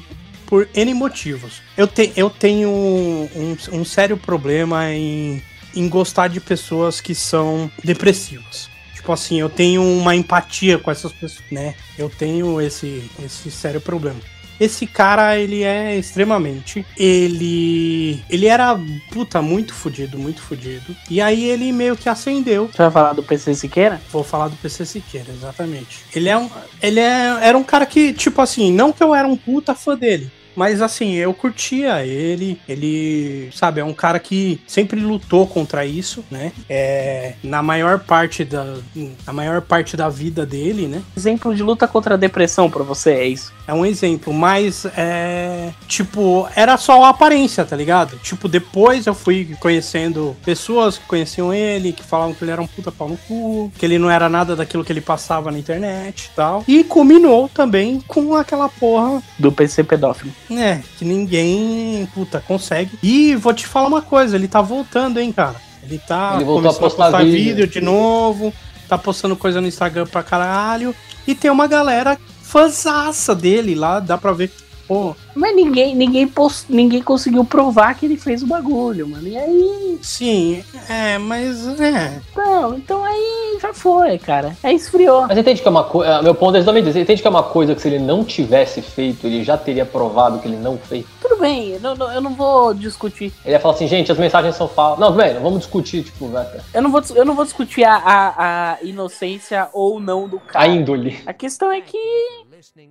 por 0.46 0.70
N 0.74 0.94
motivos. 0.94 1.62
Eu, 1.76 1.86
te, 1.88 2.14
eu 2.16 2.30
tenho 2.30 2.70
um, 2.70 3.58
um 3.74 3.84
sério 3.86 4.16
problema 4.16 4.90
em, 4.94 5.42
em 5.76 5.90
gostar 5.90 6.28
de 6.30 6.40
pessoas 6.40 7.02
que 7.02 7.14
são 7.16 7.70
depressivas. 7.84 8.70
Tipo 9.02 9.14
assim, 9.14 9.40
eu 9.40 9.50
tenho 9.50 9.82
uma 9.82 10.16
empatia 10.16 10.78
com 10.78 10.92
essas 10.92 11.12
pessoas, 11.12 11.44
né? 11.50 11.74
Eu 11.98 12.08
tenho 12.08 12.62
esse, 12.62 13.10
esse 13.26 13.50
sério 13.50 13.82
problema. 13.82 14.20
Esse 14.60 14.86
cara, 14.86 15.40
ele 15.40 15.64
é 15.64 15.98
extremamente. 15.98 16.86
Ele. 16.96 18.24
Ele 18.30 18.46
era, 18.46 18.80
puta, 19.12 19.42
muito 19.42 19.74
fudido, 19.74 20.20
muito 20.20 20.40
fudido. 20.40 20.96
E 21.10 21.20
aí 21.20 21.46
ele 21.46 21.72
meio 21.72 21.98
que 21.98 22.08
acendeu. 22.08 22.70
Você 22.72 22.78
vai 22.78 22.92
falar 22.92 23.14
do 23.14 23.24
PC 23.24 23.56
Siqueira? 23.56 24.00
Vou 24.12 24.24
falar 24.24 24.50
do 24.50 24.56
PC 24.58 24.86
Siqueira, 24.86 25.32
exatamente. 25.34 26.04
Ele 26.14 26.30
é 26.30 26.38
um. 26.38 26.48
Ele 26.80 27.00
é, 27.00 27.40
era 27.42 27.58
um 27.58 27.64
cara 27.64 27.88
que, 27.88 28.14
tipo 28.14 28.40
assim, 28.40 28.72
não 28.72 28.94
que 28.94 29.02
eu 29.02 29.16
era 29.16 29.28
um 29.28 29.36
puta 29.36 29.74
fã 29.74 29.98
dele. 29.98 30.30
Mas 30.56 30.82
assim, 30.82 31.14
eu 31.14 31.34
curtia 31.34 32.06
ele. 32.06 32.60
Ele, 32.68 33.50
sabe, 33.54 33.82
é 33.82 33.84
um 33.84 33.94
cara 33.94 34.20
que 34.20 34.62
sempre 34.68 35.00
lutou 35.00 35.48
contra 35.48 35.86
isso, 35.86 36.24
né? 36.30 36.52
É, 36.70 37.34
na 37.44 37.62
maior 37.62 38.00
parte 38.00 38.44
da 38.44 38.78
na 39.26 39.34
maior 39.34 39.62
parte 39.62 39.96
da 39.96 40.10
vida 40.10 40.46
dele, 40.46 40.88
né? 40.88 41.02
Exemplo 41.16 41.56
de 41.56 41.64
luta 41.64 41.88
contra 41.88 42.16
a 42.16 42.18
depressão 42.18 42.70
pra 42.70 42.84
você, 42.84 43.12
é 43.12 43.26
isso. 43.26 43.54
É 43.72 43.74
um 43.74 43.86
exemplo, 43.86 44.34
mas 44.34 44.86
é. 44.98 45.72
Tipo, 45.88 46.46
era 46.58 46.76
só 46.76 47.06
a 47.06 47.10
aparência, 47.10 47.64
tá 47.64 47.74
ligado? 47.74 48.18
Tipo, 48.18 48.50
depois 48.50 49.08
eu 49.08 49.14
fui 49.14 49.56
conhecendo 49.62 50.36
pessoas 50.44 50.98
que 50.98 51.06
conheciam 51.06 51.54
ele, 51.54 51.94
que 51.94 52.04
falavam 52.04 52.34
que 52.34 52.44
ele 52.44 52.52
era 52.52 52.62
um 52.62 52.68
puta 52.68 52.92
pau 52.92 53.08
no 53.08 53.16
cu, 53.16 53.72
que 53.78 53.86
ele 53.86 53.98
não 53.98 54.12
era 54.12 54.28
nada 54.28 54.58
daquilo 54.58 54.84
que 54.84 54.92
ele 54.92 55.00
passava 55.00 55.50
na 55.52 55.58
internet 55.58 56.26
e 56.26 56.36
tal. 56.36 56.66
E 56.68 56.84
culminou 56.84 57.48
também 57.48 58.02
com 58.06 58.36
aquela 58.36 58.68
porra. 58.68 59.24
Do 59.40 59.54
PC 59.54 59.86
pedófilo. 59.86 60.34
É, 60.52 60.82
que 60.98 61.06
ninguém, 61.06 62.06
puta, 62.14 62.44
consegue. 62.46 63.00
E 63.02 63.38
vou 63.38 63.54
te 63.54 63.66
falar 63.66 63.88
uma 63.88 64.02
coisa, 64.02 64.36
ele 64.36 64.50
tá 64.50 64.62
voltando, 64.62 65.18
hein, 65.18 65.32
cara. 65.32 65.56
Ele 65.82 65.98
tá 65.98 66.34
Ele 66.36 66.44
voltou 66.44 66.72
a 66.72 66.74
começando 66.74 67.08
postar 67.08 67.24
vídeo. 67.24 67.32
vídeo 67.32 67.68
de 67.68 67.80
novo, 67.80 68.54
tá 68.90 68.98
postando 68.98 69.38
coisa 69.38 69.62
no 69.62 69.68
Instagram 69.68 70.08
pra 70.08 70.22
caralho. 70.22 70.94
E 71.26 71.34
tem 71.34 71.50
uma 71.50 71.68
galera 71.68 72.18
fãzaça 72.52 73.34
dele 73.34 73.74
lá, 73.74 74.00
dá 74.02 74.18
pra 74.18 74.34
ver. 74.34 74.52
Pô, 74.86 75.16
Mas 75.34 75.56
ninguém, 75.56 75.96
ninguém, 75.96 76.28
post... 76.28 76.66
ninguém 76.68 77.02
conseguiu 77.02 77.46
provar 77.46 77.94
que 77.94 78.06
ele 78.06 78.18
fez 78.18 78.44
o 78.44 78.48
bagulho, 78.48 79.08
mano. 79.08 79.26
E 79.26 79.38
aí? 79.38 79.98
sim, 80.02 80.62
é, 80.90 81.18
mas 81.18 81.66
é. 81.80 82.20
Não, 82.36 82.74
então 82.76 83.06
aí 83.06 83.58
já 83.62 83.74
foi, 83.74 84.18
cara. 84.18 84.58
Aí 84.62 84.76
esfriou. 84.76 85.28
Mas 85.28 85.38
entende 85.38 85.62
que 85.62 85.68
é 85.68 85.72
uma 85.72 85.86
coisa. 85.86 86.22
Meu 86.22 86.36
ponto 86.36 86.58
é 86.58 86.60
exatamente 86.60 86.90
esse. 86.90 87.00
Entende 87.00 87.22
que 87.22 87.28
é 87.28 87.30
uma 87.30 87.44
coisa 87.44 87.74
que 87.74 87.82
se 87.82 87.88
ele 87.88 88.00
não 88.00 88.26
tivesse 88.26 88.82
feito, 88.82 89.28
ele 89.28 89.46
já 89.46 89.56
teria 89.56 89.86
provado 89.86 90.40
que 90.40 90.48
ele 90.50 90.58
não 90.58 90.78
fez. 90.78 91.06
Tudo 91.32 91.40
bem, 91.44 91.70
eu 91.70 91.80
não, 91.80 92.12
eu 92.14 92.20
não 92.20 92.34
vou 92.34 92.74
discutir. 92.74 93.32
Ele 93.46 93.54
ia 93.54 93.60
falar 93.60 93.74
assim, 93.76 93.88
gente, 93.88 94.12
as 94.12 94.18
mensagens 94.18 94.54
são 94.54 94.68
falsas. 94.68 95.00
Não, 95.00 95.14
velho, 95.14 95.40
vamos 95.40 95.60
discutir, 95.60 96.04
tipo, 96.04 96.28
vai, 96.28 96.46
Eu 96.74 96.82
não 96.82 96.92
vou, 96.92 97.02
eu 97.16 97.24
não 97.24 97.34
vou 97.36 97.46
discutir 97.46 97.86
a, 97.86 97.96
a, 97.96 98.74
a 98.74 98.84
inocência 98.84 99.70
ou 99.72 99.98
não 99.98 100.28
do 100.28 100.38
a 100.38 100.40
cara. 100.42 100.68
índole. 100.68 101.18
A 101.26 101.32
questão 101.32 101.72
é 101.72 101.80
que, 101.80 101.98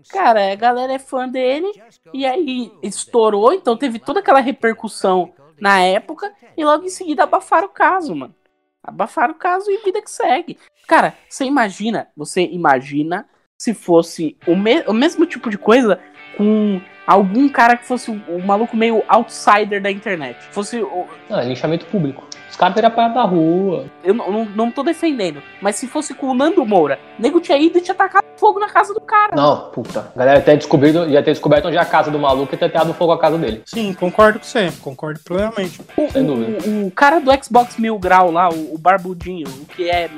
cara, 0.09 0.51
a 0.53 0.55
galera 0.55 0.95
é 0.95 0.99
fã 0.99 1.29
dele 1.29 1.71
e 2.15 2.25
aí 2.25 2.73
estourou, 2.83 3.53
então 3.53 3.77
teve 3.77 3.99
toda 3.99 4.21
aquela 4.21 4.41
repercussão 4.41 5.35
na 5.61 5.81
época 5.83 6.33
e 6.57 6.65
logo 6.65 6.87
em 6.87 6.89
seguida 6.89 7.25
abafaram 7.25 7.67
o 7.67 7.71
caso, 7.71 8.15
mano. 8.17 8.35
Abafaram 8.83 9.35
o 9.35 9.39
caso 9.39 9.71
e 9.71 9.85
vida 9.85 10.01
que 10.01 10.11
segue. 10.11 10.57
Cara, 10.89 11.13
você 11.29 11.45
imagina, 11.45 12.09
você 12.17 12.41
imagina 12.51 13.29
se 13.59 13.75
fosse 13.75 14.39
o, 14.47 14.57
me- 14.57 14.83
o 14.87 14.95
mesmo 14.95 15.27
tipo 15.27 15.51
de 15.51 15.59
coisa 15.59 16.01
com 16.39 16.81
algum 17.07 17.49
cara 17.49 17.77
que 17.77 17.85
fosse 17.87 18.11
um, 18.11 18.45
maluco 18.45 18.77
meio 18.77 19.03
outsider 19.09 19.81
da 19.83 19.91
internet. 19.91 20.37
Fosse 20.51 20.81
o- 20.83 21.07
Ah, 21.29 21.43
linchamento 21.43 21.87
público. 21.87 22.25
Os 22.51 22.57
caras 22.57 22.75
teriam 22.75 22.89
apanhado 22.89 23.15
da 23.15 23.23
rua. 23.23 23.87
eu 24.03 24.13
não, 24.13 24.31
não, 24.31 24.45
não 24.45 24.71
tô 24.73 24.83
defendendo, 24.83 25.41
mas 25.63 25.77
se 25.77 25.87
fosse 25.87 26.13
com 26.13 26.27
o 26.29 26.35
Nando 26.35 26.67
Moura, 26.67 26.99
nego 27.19 27.41
tinha 27.41 27.57
ido 27.57 27.79
e 27.79 27.81
tinha 27.81 27.95
tacado 27.95 28.27
fogo 28.37 28.59
na 28.59 28.69
casa 28.69 28.93
do 28.93 29.01
cara. 29.01 29.37
Não, 29.37 29.71
puta. 29.71 30.11
A 30.15 30.19
galera 30.19 30.39
ia 30.41 30.45
ter 30.45 30.57
descobrido, 30.57 31.09
ia 31.09 31.23
ter 31.23 31.31
descoberto 31.31 31.67
onde 31.69 31.77
é 31.77 31.81
a 31.81 31.85
casa 31.85 32.11
do 32.11 32.19
maluco 32.19 32.53
e 32.55 32.59
ter 32.59 32.71
dado 32.71 32.93
fogo 32.93 33.13
à 33.13 33.19
casa 33.19 33.39
dele. 33.39 33.63
Sim, 33.67 33.95
concordo 33.95 34.41
com 34.41 34.45
você, 34.45 34.71
concordo 34.83 35.21
plenamente. 35.21 35.81
O, 35.97 36.11
Sem 36.11 36.23
o- 36.23 36.27
dúvida. 36.27 36.69
o- 36.69 36.87
o 36.87 36.91
cara 36.91 37.21
do 37.21 37.31
Xbox 37.45 37.77
Mil 37.77 37.99
Grau 37.99 38.31
lá, 38.33 38.49
o, 38.51 38.75
o 38.75 38.79
barbudinho, 38.79 39.47
o 39.49 39.67
que 39.67 39.89
é 39.89 40.11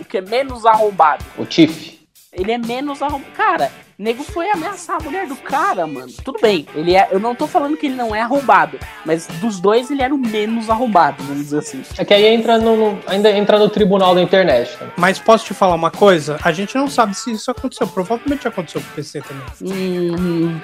o 0.00 0.04
que 0.04 0.18
é 0.18 0.20
menos 0.20 0.66
arrombado. 0.66 1.24
O 1.38 1.44
Tiff. 1.46 1.98
Ele 2.32 2.52
é 2.52 2.58
menos 2.58 3.02
arrombado. 3.02 3.32
Cara, 3.34 3.70
nego 3.98 4.22
foi 4.22 4.48
ameaçar 4.50 4.96
a 4.96 5.02
mulher 5.02 5.26
do 5.26 5.34
cara, 5.36 5.86
mano. 5.86 6.12
Tudo 6.24 6.38
bem, 6.40 6.66
ele 6.74 6.94
é, 6.94 7.08
eu 7.10 7.18
não 7.18 7.34
tô 7.34 7.46
falando 7.46 7.76
que 7.76 7.86
ele 7.86 7.96
não 7.96 8.14
é 8.14 8.20
arrombado, 8.20 8.78
mas 9.04 9.26
dos 9.40 9.58
dois 9.60 9.90
ele 9.90 10.02
era 10.02 10.14
o 10.14 10.18
menos 10.18 10.70
arrombado, 10.70 11.22
vamos 11.24 11.42
dizer 11.44 11.58
assim. 11.58 11.82
É 11.96 12.04
que 12.04 12.14
aí 12.14 12.26
entra 12.26 12.58
no, 12.58 12.76
no- 12.76 12.98
ainda 13.06 13.30
entra 13.30 13.58
no 13.58 13.68
tribunal 13.68 14.14
da 14.14 14.22
internet. 14.22 14.76
Né? 14.80 14.90
Mas 14.96 15.18
posso 15.18 15.46
te 15.46 15.54
falar 15.54 15.74
uma 15.74 15.90
coisa? 15.90 16.38
A 16.44 16.52
gente 16.52 16.76
não 16.76 16.88
sabe 16.88 17.14
se 17.14 17.32
isso 17.32 17.50
aconteceu. 17.50 17.88
Provavelmente 17.88 18.46
aconteceu 18.46 18.80
com 18.80 18.86
o 18.88 18.92
PC 18.94 19.20
também. 19.22 19.44
Hum, 19.62 20.60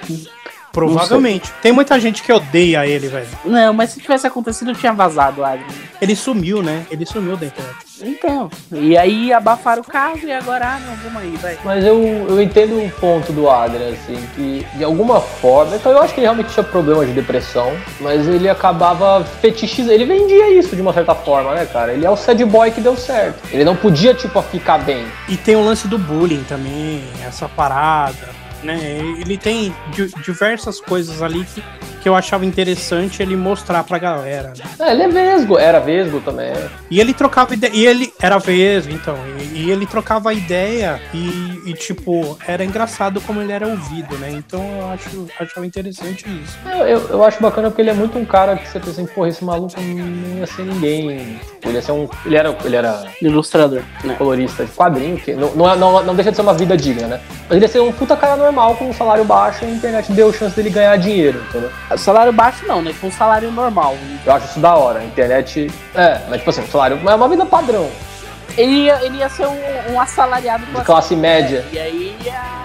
Provavelmente. 0.75 1.51
Tem 1.61 1.71
muita 1.71 1.97
gente 1.99 2.21
que 2.21 2.31
odeia 2.33 2.85
ele, 2.85 3.07
velho. 3.07 3.27
não, 3.45 3.73
mas 3.73 3.91
se 3.91 4.01
tivesse 4.01 4.27
acontecido, 4.27 4.73
tinha 4.73 4.91
vazado, 4.91 5.43
Adrian. 5.43 5.65
Ele 6.01 6.15
sumiu, 6.15 6.61
né? 6.61 6.85
Ele 6.91 7.05
sumiu 7.05 7.37
da 7.37 7.45
internet. 7.45 7.85
Então, 8.01 8.49
e 8.73 8.97
aí 8.97 9.31
abafaram 9.31 9.81
o 9.81 9.85
caso 9.85 10.25
e 10.25 10.31
agora, 10.31 10.65
ah, 10.65 10.79
não, 10.79 10.95
vamos 10.97 11.21
aí, 11.21 11.37
vai. 11.37 11.57
Mas 11.63 11.85
eu, 11.85 11.97
eu 12.27 12.41
entendo 12.41 12.77
o 12.77 12.89
ponto 12.99 13.31
do 13.31 13.49
Adrian, 13.49 13.93
assim, 13.93 14.21
que 14.35 14.67
de 14.75 14.83
alguma 14.83 15.21
forma. 15.21 15.77
Então 15.77 15.91
eu 15.91 16.01
acho 16.01 16.13
que 16.13 16.19
ele 16.19 16.25
realmente 16.25 16.53
tinha 16.53 16.63
problema 16.63 17.05
de 17.05 17.13
depressão, 17.13 17.71
mas 18.01 18.27
ele 18.27 18.49
acabava 18.49 19.23
fetichizando. 19.23 19.93
Ele 19.93 20.05
vendia 20.05 20.51
isso 20.51 20.75
de 20.75 20.81
uma 20.81 20.93
certa 20.93 21.15
forma, 21.15 21.53
né, 21.55 21.65
cara? 21.65 21.93
Ele 21.93 22.05
é 22.05 22.09
o 22.09 22.17
sad 22.17 22.43
boy 22.43 22.69
que 22.71 22.81
deu 22.81 22.97
certo. 22.97 23.41
Ele 23.49 23.63
não 23.63 23.75
podia, 23.75 24.13
tipo, 24.13 24.41
ficar 24.41 24.79
bem. 24.79 25.05
E 25.29 25.37
tem 25.37 25.55
o 25.55 25.63
lance 25.63 25.87
do 25.87 25.97
bullying 25.97 26.43
também, 26.43 27.01
essa 27.25 27.47
parada, 27.47 28.34
né? 28.63 28.77
Ele 29.19 29.37
tem 29.37 29.73
di- 29.93 30.11
diversas 30.23 30.79
coisas 30.79 31.21
ali 31.21 31.45
que, 31.45 31.63
que 32.05 32.09
eu 32.09 32.15
achava 32.15 32.45
interessante 32.45 33.23
ele 33.23 33.35
mostrar 33.35 33.83
pra 33.83 33.97
galera. 33.97 34.49
né? 34.49 34.63
É, 34.87 34.91
ele 34.91 35.01
é 35.01 35.07
vesgo, 35.07 35.57
era 35.57 35.79
vesgo 35.79 36.21
também. 36.21 36.53
E 36.91 36.99
ele 36.99 37.15
trocava 37.15 37.55
ideia, 37.55 37.71
e 37.73 37.83
ele 37.87 38.13
era 38.21 38.37
vesgo, 38.37 38.93
então, 38.93 39.17
e, 39.39 39.63
e 39.63 39.71
ele 39.71 39.87
trocava 39.87 40.31
ideia 40.31 41.01
e, 41.11 41.63
e, 41.65 41.73
tipo, 41.73 42.37
era 42.47 42.63
engraçado 42.63 43.19
como 43.21 43.41
ele 43.41 43.51
era 43.51 43.67
ouvido, 43.67 44.15
né? 44.19 44.29
Então 44.31 44.61
eu 44.81 44.89
acho, 44.91 45.25
achava 45.39 45.65
interessante 45.65 46.25
isso. 46.43 46.59
Eu, 46.63 46.87
eu, 46.87 46.99
eu 47.09 47.23
acho 47.23 47.41
bacana 47.41 47.69
porque 47.71 47.81
ele 47.81 47.89
é 47.89 47.93
muito 47.95 48.19
um 48.19 48.25
cara 48.25 48.55
que 48.55 48.67
você 48.69 48.79
pensa 48.79 49.01
assim, 49.01 49.07
porra, 49.07 49.29
esse 49.29 49.43
maluco 49.43 49.73
não 49.81 50.37
ia 50.37 50.45
ser 50.45 50.61
ninguém. 50.63 51.39
Tipo, 51.55 51.69
ele 51.69 51.73
ia 51.77 51.81
ser 51.81 51.91
um. 51.91 52.07
Ele 52.23 52.35
era, 52.37 52.55
ele 52.63 52.75
era 52.75 53.03
Ilustrador, 53.19 53.81
né? 54.03 54.13
colorista 54.15 54.63
de 54.63 54.71
quadrinho, 54.73 55.17
que 55.17 55.33
não, 55.33 55.55
não, 55.55 55.71
é- 55.71 55.75
não, 55.75 56.03
não 56.03 56.13
deixa 56.15 56.29
de 56.29 56.35
ser 56.35 56.43
uma 56.43 56.53
vida 56.53 56.77
digna, 56.77 57.07
né? 57.07 57.19
Mas 57.49 57.51
ele 57.57 57.65
ia 57.65 57.67
ser 57.69 57.79
um 57.79 57.91
puta 57.91 58.15
cara 58.15 58.35
normal 58.35 58.75
com 58.75 58.89
um 58.89 58.93
salário 58.93 59.25
baixo 59.25 59.65
e 59.65 59.67
a 59.67 59.71
internet 59.71 60.11
deu 60.11 60.31
chance 60.31 60.55
dele 60.55 60.69
ganhar 60.69 60.95
dinheiro, 60.97 61.41
entendeu? 61.49 61.71
Salário 61.97 62.31
baixo 62.33 62.65
não, 62.67 62.81
né? 62.81 62.93
Com 62.99 63.11
salário 63.11 63.51
normal. 63.51 63.95
Eu 64.25 64.33
acho 64.33 64.45
isso 64.47 64.59
da 64.59 64.75
hora. 64.75 64.99
A 64.99 65.03
internet. 65.05 65.69
É, 65.93 66.19
mas 66.29 66.37
tipo 66.37 66.49
assim, 66.49 66.61
o 66.61 66.67
salário. 66.67 66.99
É 67.07 67.15
uma 67.15 67.27
vida 67.29 67.45
padrão. 67.45 67.89
Ele 68.57 68.85
ia, 68.85 69.03
ele 69.03 69.17
ia 69.17 69.27
ser 69.27 69.45
um, 69.47 69.59
um 69.93 69.99
assalariado 69.99 70.65
De 70.65 70.81
classe 70.83 71.13
média. 71.15 71.65
E 71.73 71.77
aí 71.79 72.15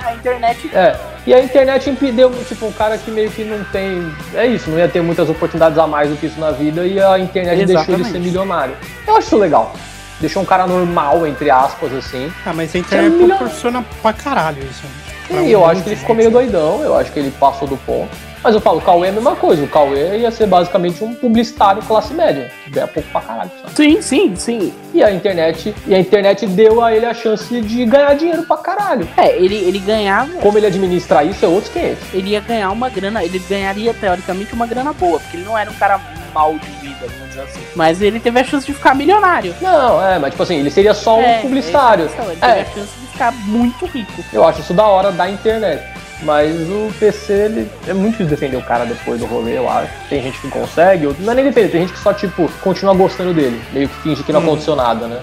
a 0.07 0.15
internet. 0.15 0.71
É. 0.73 0.97
E 1.27 1.35
a 1.35 1.43
internet 1.43 1.91
impediu, 1.91 2.31
tipo, 2.49 2.67
um 2.67 2.73
cara 2.73 2.97
que 2.97 3.11
meio 3.11 3.31
que 3.31 3.43
não 3.45 3.63
tem. 3.65 4.11
É 4.35 4.47
isso, 4.47 4.71
não 4.71 4.79
ia 4.79 4.89
ter 4.89 5.03
muitas 5.03 5.29
oportunidades 5.29 5.77
a 5.79 5.87
mais 5.87 6.09
do 6.09 6.17
que 6.17 6.27
isso 6.27 6.39
na 6.41 6.51
vida 6.53 6.87
e 6.87 7.01
a 7.03 7.19
internet 7.19 7.57
deixou 7.67 7.83
ele 7.95 8.03
Exatamente. 8.03 8.13
ser 8.13 8.19
milionário. 8.21 8.75
Eu 9.07 9.17
acho 9.17 9.27
isso 9.27 9.37
legal. 9.37 9.73
Deixou 10.21 10.43
um 10.43 10.47
cara 10.47 10.67
normal, 10.67 11.27
entre 11.27 11.51
aspas, 11.51 11.93
assim. 11.93 12.33
Ah, 12.47 12.53
mas 12.55 12.75
a 12.75 12.79
internet 12.79 13.13
milhão- 13.13 13.37
proporciona 13.39 13.85
pra 14.01 14.13
caralho 14.13 14.63
isso. 14.63 14.83
né? 14.85 14.91
Pra 15.29 15.43
E 15.43 15.53
eu 15.53 15.61
um 15.61 15.67
acho 15.67 15.83
que 15.83 15.89
ele 15.91 15.97
ficou 15.97 16.15
meio 16.15 16.31
doidão, 16.31 16.83
eu 16.83 16.97
acho 16.97 17.11
que 17.13 17.19
ele 17.19 17.31
passou 17.33 17.67
do 17.67 17.77
ponto. 17.79 18.11
Mas 18.43 18.55
eu 18.55 18.61
falo, 18.61 18.79
o 18.79 18.81
Cauê 18.81 19.09
é 19.09 19.11
a 19.11 19.13
mesma 19.13 19.37
coisa. 19.37 19.63
O 19.63 19.69
Cauê 19.69 20.19
ia 20.19 20.31
ser 20.31 20.47
basicamente 20.47 21.05
um 21.05 21.15
publicitário 21.15 21.83
classe 21.83 22.15
média. 22.15 22.51
que 22.65 22.71
Ganha 22.71 22.87
pouco 22.87 23.09
pra 23.11 23.21
caralho, 23.21 23.51
sabe? 23.61 23.75
Sim, 23.77 24.01
sim, 24.03 24.35
sim. 24.37 24.73
E 24.95 25.03
a 25.03 25.11
internet, 25.13 25.75
e 25.87 25.95
a 25.95 25.99
internet 25.99 26.47
deu 26.47 26.83
a 26.83 26.95
ele 26.95 27.05
a 27.05 27.13
chance 27.13 27.61
de 27.61 27.85
ganhar 27.85 28.15
dinheiro 28.15 28.43
pra 28.45 28.57
caralho. 28.57 29.07
É, 29.17 29.37
ele, 29.37 29.57
ele 29.57 29.79
ganhava. 29.79 30.33
Como 30.41 30.57
ele 30.57 30.67
administra 30.67 31.23
isso 31.23 31.45
é 31.45 31.49
outros 31.49 31.71
500. 31.73 31.99
Ele 32.15 32.31
ia 32.31 32.41
ganhar 32.41 32.71
uma 32.71 32.89
grana. 32.89 33.23
Ele 33.23 33.39
ganharia, 33.41 33.93
teoricamente, 33.93 34.55
uma 34.55 34.67
grana 34.67 34.93
boa. 34.95 35.21
Porque 35.21 35.37
ele 35.37 35.45
não 35.45 35.57
era 35.59 35.71
um 35.71 35.75
cara 35.75 36.01
mal 36.33 36.55
de 36.55 36.67
vida, 36.81 37.07
vamos 37.09 37.29
dizer 37.29 37.43
assim. 37.43 37.61
Mas 37.77 38.01
ele 38.01 38.19
teve 38.21 38.41
a 38.41 38.45
chance 38.45 38.65
de 38.67 38.73
ficar 38.73 38.95
milionário. 38.95 39.55
Não, 39.61 40.03
é, 40.03 40.19
mas 40.19 40.31
tipo 40.31 40.43
assim, 40.43 40.57
ele 40.57 40.71
seria 40.71 40.95
só 40.95 41.19
um 41.19 41.23
É, 41.23 41.41
publicitário. 41.41 42.05
é 42.07 42.23
Ele 42.23 42.39
É. 42.41 42.55
teve 42.55 42.61
a 42.61 42.65
chance 42.75 42.99
de 43.01 43.07
ficar 43.09 43.33
muito 43.33 43.85
rico. 43.87 44.25
Eu 44.33 44.47
acho 44.47 44.61
isso 44.61 44.73
da 44.73 44.87
hora 44.87 45.13
da 45.13 45.29
internet. 45.29 45.83
Mas 46.23 46.55
o 46.69 46.93
PC, 46.99 47.33
ele 47.33 47.71
é 47.89 47.93
muito 47.95 48.13
difícil 48.13 48.31
defender 48.31 48.57
o 48.57 48.63
cara 48.63 48.85
depois 48.85 49.19
do 49.21 49.27
rolê, 49.27 49.57
eu 49.57 49.69
acho. 49.71 49.91
Tem 50.09 50.23
gente 50.23 50.39
que 50.39 50.49
consegue, 50.49 51.07
outro- 51.07 51.23
não 51.25 51.33
é 51.33 51.37
nem 51.37 51.45
defender, 51.47 51.69
tem 51.71 51.81
gente 51.83 51.93
que 51.93 51.99
só, 51.99 52.13
tipo, 52.13 52.51
continua 52.61 52.95
gostando 52.95 53.33
dele. 53.33 53.61
Meio 53.73 53.89
que 53.89 53.95
finge 54.03 54.23
que 54.23 54.33
não 54.33 54.41
Uhum. 54.41 54.47
aconteceu 54.49 54.77
nada, 54.77 55.07
né? 55.07 55.21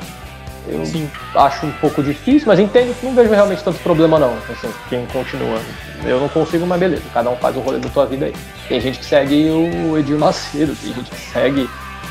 Eu 0.70 0.86
Sim. 0.86 1.10
acho 1.36 1.66
um 1.66 1.72
pouco 1.74 2.04
difícil, 2.04 2.48
mas 2.48 2.60
entendo 2.60 2.94
que 3.00 3.06
não 3.06 3.14
vejo 3.16 3.30
realmente 3.30 3.64
tanto 3.64 3.80
problema 3.80 4.20
não. 4.20 4.34
Assim, 4.52 4.70
quem 4.90 5.06
continua. 5.06 5.60
Eu 6.04 6.20
não 6.20 6.28
consigo, 6.28 6.66
mas 6.68 6.80
beleza, 6.80 7.04
cada 7.14 7.30
um 7.30 7.38
faz 7.38 7.56
o 7.56 7.60
rolê 7.62 7.78
da 7.80 7.88
tua 7.90 8.06
vida 8.06 8.26
aí. 8.26 8.34
Tem 8.68 8.82
gente 8.82 9.00
que 9.00 9.06
segue 9.06 9.50
o 9.50 9.98
Edir 9.98 10.18
Macedo, 10.18 10.76
tem 10.76 10.94
gente 10.94 11.10
que 11.10 11.32
segue. 11.32 11.70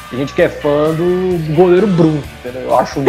Tem 0.08 0.20
gente 0.20 0.32
que 0.32 0.40
é 0.40 0.48
fã 0.48 0.92
do 0.94 1.54
goleiro 1.54 1.86
Bruno, 1.88 2.22
entendeu? 2.40 2.62
Eu 2.62 2.78
acho 2.78 3.00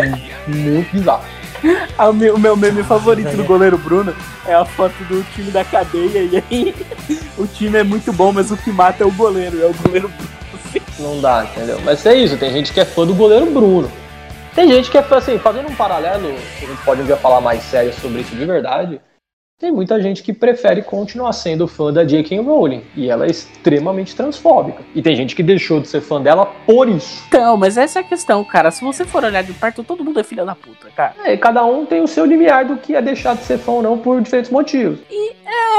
muito 0.48 0.92
bizarro. 0.92 1.22
O 1.98 2.38
meu, 2.38 2.56
meme 2.56 2.84
favorito 2.84 3.36
do 3.36 3.44
goleiro 3.44 3.78
Bruno 3.78 4.16
é 4.46 4.54
a 4.54 4.64
foto 4.64 4.96
do 5.06 5.24
time 5.34 5.52
da 5.52 5.64
cadeia. 5.64 6.24
E 6.24 6.44
aí 6.50 6.76
o 7.38 7.48
time 7.48 7.80
é 7.80 7.84
muito 7.84 8.14
bom, 8.14 8.32
mas 8.32 8.52
o 8.52 8.58
que 8.58 8.72
mata 8.72 9.04
é 9.04 9.08
o 9.08 9.12
goleiro. 9.12 9.62
É 9.62 9.66
o 9.66 9.74
goleiro 9.74 10.10
Bruno. 10.10 10.38
Não 11.00 11.22
dá, 11.22 11.46
entendeu? 11.46 11.80
Mas 11.84 12.06
é 12.06 12.16
isso, 12.16 12.38
tem 12.38 12.52
gente 12.52 12.74
que 12.74 12.80
é 12.80 12.86
fã 12.86 13.06
do 13.06 13.14
goleiro 13.14 13.46
Bruno. 13.48 13.92
Tem 14.54 14.68
gente 14.72 14.90
que 14.90 14.98
é 14.98 15.04
fã, 15.04 15.18
assim, 15.18 15.38
fazendo 15.38 15.70
um 15.70 15.76
paralelo, 15.76 16.30
a 16.30 16.66
gente 16.66 16.82
pode 16.84 17.02
um 17.02 17.06
dia 17.06 17.16
falar 17.16 17.40
mais 17.40 17.62
sério 17.64 17.94
sobre 17.94 18.22
isso 18.22 18.36
de 18.36 18.44
verdade. 18.44 19.00
Tem 19.60 19.72
muita 19.72 20.00
gente 20.00 20.22
que 20.22 20.34
prefere 20.34 20.84
continuar 20.84 21.34
sendo 21.34 21.68
fã 21.68 21.92
da 21.92 22.04
J.K. 22.04 22.42
Rowling. 22.42 22.84
E 22.96 23.10
ela 23.10 23.26
é 23.26 23.32
extremamente 23.32 24.16
transfóbica. 24.16 24.84
E 24.94 25.02
tem 25.02 25.16
gente 25.16 25.36
que 25.36 25.42
deixou 25.42 25.80
de 25.80 25.88
ser 25.88 26.00
fã 26.00 26.22
dela 26.22 26.46
por 26.68 26.88
isso. 26.88 27.24
Então, 27.28 27.58
mas 27.58 27.76
essa 27.76 27.98
é 27.98 28.02
a 28.04 28.06
questão, 28.06 28.44
cara. 28.44 28.70
Se 28.70 28.84
você 28.84 29.04
for 29.04 29.24
olhar 29.24 29.42
de 29.42 29.54
perto, 29.54 29.84
todo 29.84 30.06
mundo 30.06 30.20
é 30.20 30.24
filha 30.24 30.46
da 30.46 30.54
puta, 30.54 30.92
cara. 30.96 31.16
É, 31.24 31.34
e 31.34 31.38
cada 31.40 31.66
um 31.66 31.88
tem 31.88 32.02
o 32.02 32.08
seu 32.08 32.24
limiar 32.24 32.66
do 32.66 32.78
que 32.78 32.96
é 32.96 33.02
deixar 33.02 33.36
de 33.36 33.46
ser 33.46 33.58
fã 33.58 33.72
ou 33.72 33.82
não 33.82 33.98
por 33.98 34.22
diferentes 34.22 34.52
motivos. 34.52 35.00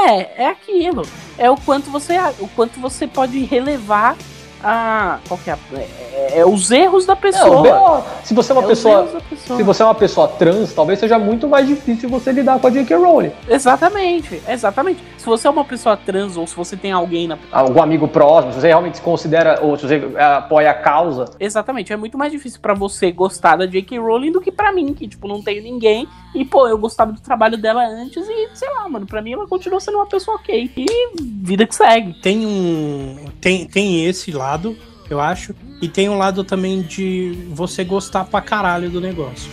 É, 0.09 0.43
é 0.43 0.47
aquilo. 0.47 1.03
É 1.37 1.49
o 1.49 1.55
quanto 1.55 1.89
você, 1.89 2.17
o 2.41 2.49
quanto 2.49 2.81
você 2.81 3.07
pode 3.07 3.39
relevar 3.45 4.17
a. 4.63 5.19
Qual 5.27 5.39
que 5.43 5.49
é, 5.49 5.53
a, 5.53 5.57
é, 5.73 6.39
é 6.39 6.45
os 6.45 6.69
erros 6.71 7.05
da 7.05 7.13
É, 7.13 7.15
pessoa. 7.15 8.05
se 8.23 8.33
você 8.33 8.51
é 8.51 8.55
uma 8.55 8.63
É 8.63 8.67
pessoa. 8.67 9.03
pessoa. 9.29 9.57
Se 9.57 9.63
você 9.63 9.81
é 9.81 9.85
uma 9.85 9.95
pessoa 9.95 10.27
trans, 10.27 10.73
talvez 10.73 10.99
seja 10.99 11.17
muito 11.19 11.47
mais 11.47 11.67
difícil 11.67 12.09
você 12.09 12.31
lidar 12.31 12.59
com 12.59 12.67
a 12.67 12.69
J.K. 12.69 12.95
Rowling. 12.97 13.31
Exatamente, 13.47 14.41
exatamente. 14.47 15.03
Se 15.19 15.25
você 15.25 15.47
é 15.47 15.51
uma 15.51 15.65
pessoa 15.65 15.97
trans 15.97 16.37
ou 16.37 16.47
se 16.47 16.55
você 16.55 16.77
tem 16.77 16.93
alguém 16.93 17.27
na. 17.27 17.37
Algum 17.51 17.81
amigo 17.81 18.07
próximo, 18.07 18.53
se 18.53 18.61
você 18.61 18.67
realmente 18.67 18.95
se 18.97 19.03
considera, 19.03 19.59
ou 19.61 19.75
se 19.77 19.85
você 19.85 19.95
é, 20.15 20.23
apoia 20.23 20.71
a 20.71 20.73
causa. 20.73 21.25
Exatamente, 21.37 21.91
é 21.91 21.97
muito 21.97 22.17
mais 22.17 22.31
difícil 22.31 22.59
pra 22.61 22.73
você 22.73 23.11
gostar 23.11 23.57
da 23.57 23.65
J.K. 23.65 23.99
Rowling 23.99 24.31
do 24.31 24.39
que 24.39 24.49
pra 24.51 24.71
mim, 24.71 24.93
que, 24.93 25.09
tipo, 25.09 25.27
não 25.27 25.41
tenho 25.43 25.61
ninguém. 25.61 26.07
E, 26.33 26.45
pô, 26.45 26.67
eu 26.69 26.77
gostava 26.77 27.11
do 27.11 27.19
trabalho 27.19 27.57
dela 27.57 27.85
antes 27.85 28.25
e, 28.27 28.49
sei 28.53 28.69
lá, 28.69 28.87
mano, 28.87 29.05
pra 29.05 29.21
mim 29.21 29.33
ela 29.33 29.45
continua 29.45 29.79
sendo 29.81 29.95
uma 29.97 30.05
pessoa 30.05 30.37
ok. 30.37 30.71
E 30.77 30.85
vida 31.19 31.67
que 31.67 31.75
segue. 31.75 32.13
Tem 32.21 32.45
um. 32.45 33.25
Tem, 33.41 33.65
tem 33.67 34.05
esse 34.05 34.31
lado, 34.31 34.77
eu 35.09 35.19
acho. 35.19 35.53
E 35.81 35.89
tem 35.89 36.07
um 36.07 36.17
lado 36.17 36.45
também 36.45 36.81
de 36.81 37.45
você 37.51 37.83
gostar 37.83 38.23
pra 38.23 38.39
caralho 38.39 38.89
do 38.89 39.01
negócio. 39.01 39.51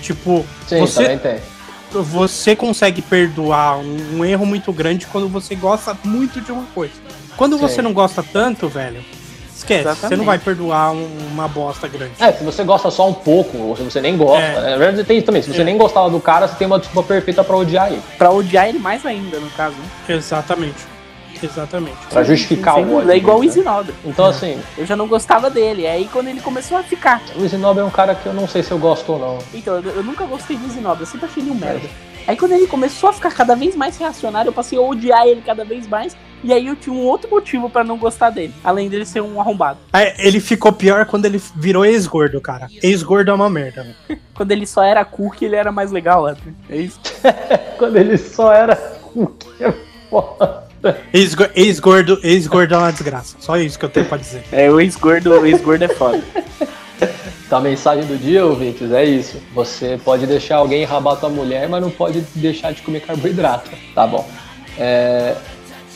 Tipo, 0.00 0.44
Sim, 0.66 0.78
Você- 0.80 1.02
também 1.02 1.18
tem. 1.18 1.57
Você 1.92 2.54
consegue 2.54 3.00
perdoar 3.02 3.78
um, 3.78 4.18
um 4.18 4.24
erro 4.24 4.44
muito 4.46 4.72
grande 4.72 5.06
quando 5.06 5.28
você 5.28 5.54
gosta 5.54 5.96
muito 6.04 6.40
de 6.40 6.52
uma 6.52 6.64
coisa. 6.74 6.94
Quando 7.36 7.56
Sim. 7.56 7.62
você 7.62 7.82
não 7.82 7.92
gosta 7.92 8.22
tanto, 8.22 8.68
velho, 8.68 9.02
esquece. 9.54 9.82
Você 9.84 9.88
Exatamente. 9.90 10.18
não 10.18 10.24
vai 10.24 10.38
perdoar 10.38 10.92
um- 10.92 11.08
uma 11.32 11.46
bosta 11.48 11.86
grande. 11.88 12.12
É, 12.18 12.32
se 12.32 12.42
você 12.44 12.64
gosta 12.64 12.90
só 12.90 13.08
um 13.08 13.14
pouco, 13.14 13.56
ou 13.58 13.76
se 13.76 13.82
você 13.82 14.00
nem 14.00 14.16
gosta. 14.16 14.42
É. 14.42 14.60
né? 14.60 14.70
Na 14.70 14.76
verdade, 14.76 15.04
tem 15.04 15.18
isso 15.18 15.26
também. 15.26 15.42
Se 15.42 15.52
você 15.52 15.60
É. 15.60 15.64
nem 15.64 15.76
gostava 15.78 16.10
do 16.10 16.20
cara, 16.20 16.46
você 16.48 16.54
tem 16.56 16.66
uma 16.66 16.78
desculpa 16.78 17.06
perfeita 17.08 17.42
pra 17.44 17.56
odiar 17.56 17.92
ele. 17.92 18.02
Pra 18.16 18.30
odiar 18.30 18.68
ele 18.68 18.78
mais 18.78 19.04
ainda, 19.06 19.38
no 19.38 19.50
caso. 19.50 19.76
Né? 19.76 20.14
Exatamente. 20.16 20.86
Exatamente. 21.42 21.96
Pra 22.10 22.22
justificar 22.22 22.74
Sem 22.74 22.82
o 22.84 22.86
dúvida. 22.86 23.02
ódio. 23.02 23.12
É 23.12 23.16
igual 23.16 23.36
o 23.38 23.40
né? 23.40 23.46
Isinobre. 23.46 23.94
Então, 24.04 24.24
assim, 24.26 24.60
Eu 24.76 24.86
já 24.86 24.96
não 24.96 25.06
gostava 25.06 25.48
dele. 25.50 25.86
Aí 25.86 26.08
quando 26.12 26.28
ele 26.28 26.40
começou 26.40 26.78
a 26.78 26.82
ficar. 26.82 27.22
o 27.36 27.44
Isinobre 27.44 27.82
é 27.82 27.84
um 27.86 27.90
cara 27.90 28.14
que 28.14 28.26
eu 28.26 28.34
não 28.34 28.46
sei 28.48 28.62
se 28.62 28.70
eu 28.70 28.78
gosto 28.78 29.12
ou 29.12 29.18
não. 29.18 29.38
Então, 29.54 29.76
eu, 29.76 29.96
eu 29.96 30.02
nunca 30.02 30.24
gostei 30.24 30.56
do 30.56 30.66
Isinobre, 30.66 31.02
eu 31.02 31.06
sempre 31.06 31.26
achei 31.26 31.42
ele 31.42 31.50
um 31.50 31.54
merda. 31.54 31.88
Aí 32.26 32.36
quando 32.36 32.52
ele 32.52 32.66
começou 32.66 33.08
a 33.08 33.12
ficar 33.14 33.32
cada 33.32 33.56
vez 33.56 33.74
mais 33.74 33.96
reacionário, 33.96 34.50
eu 34.50 34.52
passei 34.52 34.78
a 34.78 34.82
odiar 34.82 35.26
ele 35.26 35.40
cada 35.40 35.64
vez 35.64 35.86
mais. 35.86 36.14
E 36.44 36.52
aí 36.52 36.66
eu 36.66 36.76
tinha 36.76 36.94
um 36.94 37.00
outro 37.06 37.28
motivo 37.30 37.70
pra 37.70 37.82
não 37.82 37.96
gostar 37.96 38.28
dele. 38.28 38.52
Além 38.62 38.88
dele 38.90 39.06
ser 39.06 39.22
um 39.22 39.40
arrombado. 39.40 39.78
É, 39.94 40.14
ele 40.24 40.38
ficou 40.38 40.70
pior 40.70 41.06
quando 41.06 41.24
ele 41.24 41.40
virou 41.56 41.86
ex-gordo, 41.86 42.38
cara. 42.38 42.68
Ex-gordo 42.82 43.30
é 43.30 43.34
uma 43.34 43.48
merda. 43.48 43.96
Quando 44.34 44.52
ele 44.52 44.66
só 44.66 44.84
era 44.84 45.04
cookie, 45.04 45.46
ele 45.46 45.56
era 45.56 45.72
mais 45.72 45.90
legal, 45.90 46.26
né? 46.26 46.36
É 46.68 46.76
isso. 46.76 47.00
Quando 47.76 47.96
ele 47.96 48.16
só 48.18 48.52
era. 48.52 48.78
O 49.16 49.26
que 49.26 49.64
é 49.64 49.74
foda. 50.10 50.67
Ex-go- 51.12 51.48
Ex-gordo 51.54 52.18
ex-gordo 52.22 52.74
é 52.74 52.78
uma 52.78 52.92
desgraça. 52.92 53.36
Só 53.40 53.56
isso 53.56 53.78
que 53.78 53.84
eu 53.84 53.88
tenho 53.88 54.06
pra 54.06 54.18
dizer. 54.18 54.44
É, 54.52 54.70
o 54.70 54.80
ex-gordo, 54.80 55.30
o 55.30 55.46
ex-gordo 55.46 55.84
é 55.84 55.88
foda. 55.88 56.22
Então 57.46 57.58
a 57.58 57.60
mensagem 57.60 58.04
do 58.04 58.16
dia, 58.16 58.44
ouvintes, 58.44 58.90
é 58.92 59.04
isso. 59.04 59.40
Você 59.54 59.98
pode 60.04 60.26
deixar 60.26 60.56
alguém 60.56 60.84
rabar 60.84 61.16
tua 61.16 61.28
mulher, 61.28 61.68
mas 61.68 61.82
não 61.82 61.90
pode 61.90 62.20
deixar 62.34 62.72
de 62.72 62.82
comer 62.82 63.00
carboidrato. 63.00 63.70
Tá 63.94 64.06
bom. 64.06 64.28
É, 64.78 65.34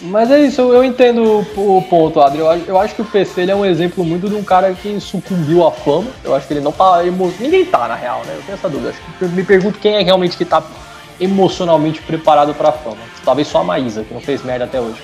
Mas 0.02 0.30
é 0.32 0.40
isso, 0.40 0.60
eu 0.60 0.82
entendo 0.82 1.46
o 1.56 1.82
ponto, 1.88 2.20
Adri. 2.20 2.40
Eu 2.40 2.76
acho, 2.80 2.94
que 2.96 3.02
o 3.02 3.04
PC 3.04 3.42
ele 3.42 3.52
é 3.52 3.54
um 3.54 3.64
exemplo 3.64 4.04
muito 4.04 4.28
de 4.28 4.34
um 4.34 4.42
cara 4.42 4.74
que 4.74 4.98
sucumbiu 5.00 5.64
à 5.64 5.70
fama. 5.70 6.10
Eu 6.24 6.34
acho 6.34 6.48
que 6.48 6.54
ele 6.54 6.60
não 6.60 6.72
tá. 6.72 7.00
Ninguém 7.38 7.64
tá, 7.64 7.86
na 7.86 7.94
real, 7.94 8.22
né? 8.26 8.34
Eu 8.34 8.42
tenho 8.42 8.54
essa 8.54 8.68
dúvida. 8.68 8.92
Eu 9.20 9.28
me 9.28 9.44
pergunto 9.44 9.78
quem 9.78 9.94
é 9.94 10.02
realmente 10.02 10.36
que 10.36 10.44
tá 10.44 10.60
emocionalmente 11.20 12.00
preparado 12.02 12.54
pra 12.54 12.72
fama. 12.72 12.96
Talvez 13.24 13.48
só 13.48 13.60
a 13.60 13.64
Maísa, 13.64 14.04
que 14.04 14.12
não 14.14 14.20
fez 14.20 14.42
merda 14.44 14.64
até 14.64 14.80
hoje. 14.80 15.00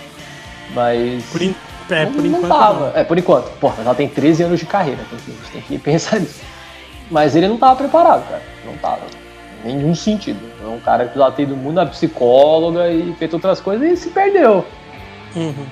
Mas. 0.74 1.24
Por, 1.30 1.42
in- 1.42 1.54
é, 1.90 2.04
não, 2.04 2.12
por 2.12 2.22
não 2.24 2.26
enquanto. 2.38 2.48
tava. 2.48 2.90
não. 2.90 2.96
É, 2.96 3.04
por 3.04 3.18
enquanto. 3.18 3.50
Porra, 3.58 3.74
mas 3.78 3.86
ela 3.86 3.94
tem 3.94 4.08
13 4.08 4.42
anos 4.44 4.60
de 4.60 4.66
carreira. 4.66 5.00
Tem 5.10 5.18
que, 5.18 5.30
a 5.30 5.34
gente 5.34 5.52
tem 5.52 5.62
que 5.62 5.78
pensar 5.78 6.18
nisso. 6.20 6.40
Mas 7.10 7.34
ele 7.34 7.48
não 7.48 7.56
tava 7.56 7.76
preparado, 7.76 8.28
cara. 8.28 8.42
Não 8.64 8.74
tava. 8.76 9.00
Em 9.64 9.74
nenhum 9.76 9.94
sentido. 9.94 10.40
É 10.62 10.66
um 10.66 10.78
cara 10.80 11.06
que 11.06 11.18
já 11.18 11.30
tem 11.30 11.46
do 11.46 11.56
mundo 11.56 11.74
na 11.76 11.86
psicóloga 11.86 12.90
e 12.90 13.12
fez 13.18 13.32
outras 13.32 13.60
coisas 13.60 13.90
e 13.90 13.96
se 13.96 14.10
perdeu. 14.10 14.64
Uhum. 15.34 15.66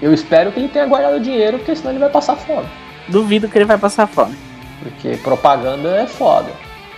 Eu 0.00 0.12
espero 0.14 0.50
que 0.52 0.58
ele 0.58 0.68
tenha 0.68 0.86
guardado 0.86 1.20
dinheiro, 1.20 1.58
porque 1.58 1.74
senão 1.76 1.90
ele 1.90 2.00
vai 2.00 2.08
passar 2.10 2.36
fome. 2.36 2.66
Duvido 3.08 3.48
que 3.48 3.58
ele 3.58 3.64
vai 3.64 3.78
passar 3.78 4.06
fome. 4.06 4.36
Porque 4.82 5.16
propaganda 5.18 5.96
é 5.96 6.06
foda. 6.06 6.50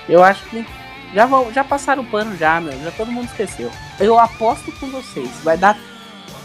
Eu 0.08 0.22
acho 0.22 0.42
que 0.46 0.64
já, 1.14 1.26
vão, 1.26 1.52
já 1.52 1.62
passaram 1.62 2.02
o 2.02 2.06
pano 2.06 2.36
já, 2.36 2.60
meu. 2.60 2.78
Já 2.82 2.90
todo 2.90 3.12
mundo 3.12 3.26
esqueceu. 3.26 3.70
Eu 4.00 4.18
aposto 4.18 4.72
com 4.72 4.90
vocês. 4.90 5.30
Vai 5.42 5.56
dar 5.56 5.78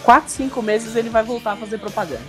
4, 0.03 0.29
5 0.29 0.61
meses 0.61 0.95
ele 0.95 1.09
vai 1.09 1.23
voltar 1.23 1.53
a 1.53 1.55
fazer 1.55 1.77
propaganda. 1.77 2.21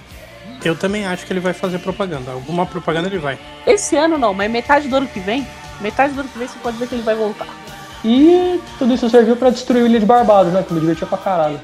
Eu 0.65 0.77
também 0.77 1.07
acho 1.07 1.27
que 1.27 1.33
ele 1.33 1.41
vai 1.41 1.53
fazer 1.53 1.79
propaganda. 1.79 2.33
Alguma 2.33 2.67
propaganda 2.67 3.09
ele 3.09 3.19
vai. 3.19 3.39
Esse 3.67 3.97
ano 3.97 4.19
não, 4.19 4.35
mas 4.35 4.51
metade 4.51 4.89
do 4.89 4.97
ano 4.97 5.07
que 5.07 5.21
vem, 5.21 5.47
metade 5.81 6.13
do 6.15 6.21
ano 6.21 6.29
que 6.29 6.39
vem 6.39 6.49
você 6.49 6.59
pode 6.59 6.77
ver 6.77 6.89
que 6.89 6.95
ele 6.95 7.03
vai 7.03 7.15
voltar. 7.15 7.47
E 8.05 8.61
tudo 8.79 8.95
isso 8.95 9.09
serviu 9.11 9.37
pra 9.37 9.51
destruir 9.51 9.83
o 9.83 9.87
Ilha 9.87 10.01
de 10.01 10.07
Barbados, 10.07 10.53
né? 10.53 10.63
Que 10.67 10.73
me 10.73 10.81
divertia 10.81 11.07
pra 11.07 11.19
caralho. 11.19 11.61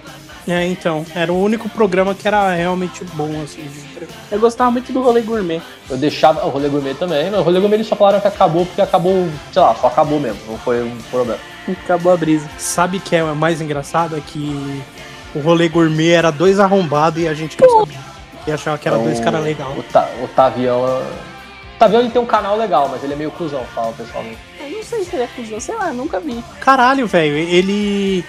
É, 0.49 0.65
então. 0.67 1.05
Era 1.15 1.33
o 1.33 1.43
único 1.43 1.69
programa 1.69 2.15
que 2.15 2.27
era 2.27 2.55
realmente 2.55 3.05
bom, 3.15 3.43
assim. 3.43 3.69
Eu 4.31 4.39
gostava 4.39 4.71
muito 4.71 4.93
do 4.93 5.03
rolê 5.03 5.21
gourmet. 5.23 5.61
Eu 5.91 5.97
deixava 5.97 6.45
o 6.47 6.51
rolê 6.51 6.69
gourmet 6.69 6.95
também. 6.95 7.31
No 7.31 7.43
rolê 7.43 7.59
gourmet 7.59 7.77
eles 7.79 7.87
só 7.89 7.97
falaram 7.97 8.21
que 8.21 8.29
acabou 8.29 8.65
porque 8.65 8.81
acabou, 8.81 9.29
sei 9.53 9.61
lá, 9.63 9.75
só 9.75 9.89
acabou 9.89 10.21
mesmo. 10.21 10.39
Não 10.49 10.59
foi 10.59 10.83
um 10.85 10.97
problema. 11.11 11.39
Acabou 11.69 12.13
a 12.13 12.17
brisa. 12.17 12.49
Sabe 12.59 13.01
que 13.01 13.17
é 13.17 13.25
o 13.25 13.35
mais 13.35 13.61
engraçado? 13.61 14.17
É 14.17 14.21
que 14.21 14.83
o 15.35 15.41
rolê 15.41 15.69
gourmet 15.69 16.11
era 16.13 16.31
dois 16.31 16.61
arrombados 16.61 17.21
e 17.21 17.27
a 17.27 17.35
gente 17.35 17.57
não 17.61 17.81
sabia. 17.81 17.99
E 18.47 18.53
achava 18.53 18.79
que 18.79 18.87
era 18.87 18.99
dois 18.99 19.19
caras 19.19 19.43
legais. 19.43 19.77
O, 19.77 19.83
Ta- 19.83 20.09
o 20.23 20.29
Tavião. 20.29 20.85
O 20.85 21.79
Tavião 21.79 22.01
ele 22.01 22.11
tem 22.11 22.23
um 22.23 22.27
canal 22.27 22.57
legal, 22.57 22.89
mas 22.89 23.03
ele 23.03 23.15
é 23.15 23.17
meio 23.17 23.33
cuzão, 23.33 23.65
fala 23.75 23.93
pessoalmente. 23.95 24.39
Eu 24.61 24.71
não 24.71 24.83
sei 24.85 25.03
se 25.05 25.17
ele 25.17 25.25
é 25.25 25.29
cuzão, 25.35 25.59
sei 25.59 25.75
lá, 25.75 25.93
nunca 25.93 26.21
vi. 26.21 26.43
Caralho, 26.61 27.07
velho. 27.09 27.37
Ele. 27.37 28.25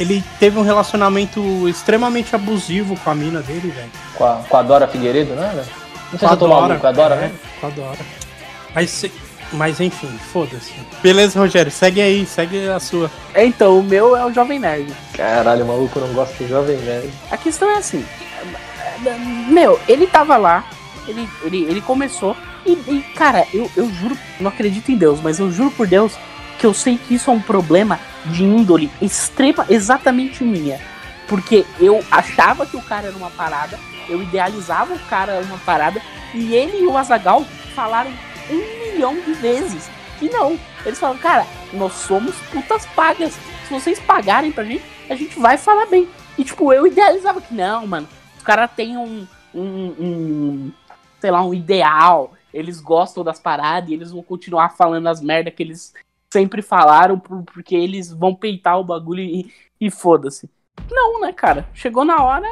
Ele 0.00 0.24
teve 0.40 0.58
um 0.58 0.62
relacionamento 0.62 1.68
extremamente 1.68 2.34
abusivo 2.34 2.96
com 3.04 3.10
a 3.10 3.14
mina 3.14 3.40
dele, 3.42 3.68
velho. 3.70 3.90
Com 4.14 4.24
a, 4.24 4.36
com 4.48 4.56
a 4.56 4.62
Dora 4.62 4.88
Figueiredo, 4.88 5.34
né, 5.34 5.52
velho? 5.54 5.68
Não 6.10 6.18
sei 6.18 6.26
se 6.26 6.34
eu 6.34 6.38
tô 6.38 6.48
Dora, 6.48 6.60
maluco, 6.62 6.80
com 6.80 6.86
a 6.86 6.92
Dora, 6.92 7.14
é, 7.14 7.18
né? 7.18 7.32
Com 7.60 7.66
a 7.66 7.70
Dora. 7.70 7.98
Mas, 8.74 8.90
se- 8.90 9.12
mas 9.52 9.78
enfim, 9.80 10.08
foda-se. 10.32 10.72
Beleza, 11.02 11.38
Rogério, 11.38 11.70
segue 11.70 12.00
aí, 12.00 12.24
segue 12.24 12.68
a 12.68 12.80
sua. 12.80 13.10
É, 13.34 13.44
então, 13.44 13.78
o 13.78 13.82
meu 13.82 14.16
é 14.16 14.24
o 14.24 14.32
Jovem 14.32 14.58
Nerd. 14.58 14.90
Caralho, 15.12 15.64
o 15.64 15.68
maluco 15.68 16.00
não 16.00 16.08
gosta 16.14 16.34
de 16.42 16.48
jovem 16.48 16.76
velho. 16.78 17.10
A 17.30 17.36
questão 17.36 17.68
é 17.70 17.76
assim, 17.76 18.04
meu, 19.48 19.78
ele 19.88 20.06
tava 20.06 20.36
lá, 20.36 20.64
ele, 21.06 21.28
ele, 21.42 21.64
ele 21.64 21.80
começou, 21.80 22.36
e, 22.64 22.72
e, 22.72 23.04
cara, 23.14 23.46
eu, 23.52 23.70
eu 23.76 23.88
juro, 23.92 24.16
não 24.38 24.48
acredito 24.48 24.90
em 24.90 24.96
Deus, 24.96 25.20
mas 25.22 25.38
eu 25.38 25.50
juro 25.50 25.70
por 25.70 25.86
Deus 25.86 26.12
que 26.60 26.66
eu 26.66 26.74
sei 26.74 26.98
que 26.98 27.14
isso 27.14 27.30
é 27.30 27.32
um 27.32 27.40
problema 27.40 27.98
de 28.26 28.44
índole 28.44 28.90
extrema, 29.00 29.64
exatamente 29.70 30.44
minha. 30.44 30.78
Porque 31.26 31.64
eu 31.80 32.04
achava 32.10 32.66
que 32.66 32.76
o 32.76 32.82
cara 32.82 33.06
era 33.06 33.16
uma 33.16 33.30
parada, 33.30 33.78
eu 34.06 34.22
idealizava 34.22 34.92
o 34.92 34.98
cara 35.08 35.40
uma 35.40 35.56
parada, 35.58 36.02
e 36.34 36.54
ele 36.54 36.82
e 36.82 36.86
o 36.86 36.98
Azagal 36.98 37.46
falaram 37.74 38.12
um 38.50 38.92
milhão 38.92 39.18
de 39.22 39.32
vezes 39.32 39.88
que 40.18 40.28
não. 40.28 40.58
Eles 40.84 40.98
falaram, 40.98 41.18
cara, 41.18 41.46
nós 41.72 41.94
somos 41.94 42.36
putas 42.52 42.84
pagas. 42.88 43.32
Se 43.66 43.72
vocês 43.72 43.98
pagarem 43.98 44.52
pra 44.52 44.64
gente, 44.64 44.84
a 45.08 45.14
gente 45.14 45.38
vai 45.38 45.56
falar 45.56 45.86
bem. 45.86 46.08
E 46.36 46.44
tipo, 46.44 46.74
eu 46.74 46.86
idealizava 46.86 47.40
que 47.40 47.54
não, 47.54 47.86
mano. 47.86 48.06
Os 48.36 48.42
caras 48.42 48.70
têm 48.76 48.98
um, 48.98 49.26
um, 49.54 49.94
um, 49.98 50.72
sei 51.20 51.30
lá, 51.30 51.42
um 51.42 51.54
ideal. 51.54 52.32
Eles 52.52 52.80
gostam 52.80 53.24
das 53.24 53.40
paradas 53.40 53.88
e 53.88 53.94
eles 53.94 54.10
vão 54.10 54.22
continuar 54.22 54.76
falando 54.76 55.06
as 55.06 55.22
merdas 55.22 55.54
que 55.54 55.62
eles 55.62 55.94
sempre 56.32 56.62
falaram 56.62 57.18
por- 57.18 57.42
porque 57.42 57.74
eles 57.74 58.12
vão 58.12 58.34
peitar 58.34 58.78
o 58.78 58.84
bagulho 58.84 59.22
e, 59.22 59.52
e 59.80 59.90
foda-se. 59.90 60.48
Não, 60.90 61.20
né, 61.20 61.32
cara? 61.32 61.68
Chegou 61.74 62.04
na 62.04 62.22
hora, 62.22 62.46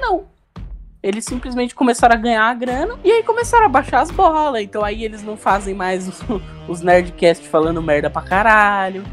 não. 0.00 0.26
Eles 1.02 1.24
simplesmente 1.24 1.74
começaram 1.74 2.14
a 2.14 2.18
ganhar 2.18 2.44
a 2.44 2.54
grana 2.54 2.98
e 3.04 3.10
aí 3.12 3.22
começaram 3.22 3.66
a 3.66 3.68
baixar 3.68 4.00
as 4.00 4.10
bolas. 4.10 4.62
Então 4.62 4.82
aí 4.82 5.04
eles 5.04 5.22
não 5.22 5.36
fazem 5.36 5.74
mais 5.74 6.08
os, 6.08 6.20
os 6.68 6.80
Nerdcast 6.80 7.46
falando 7.48 7.80
merda 7.82 8.10
pra 8.10 8.22
caralho. 8.22 9.04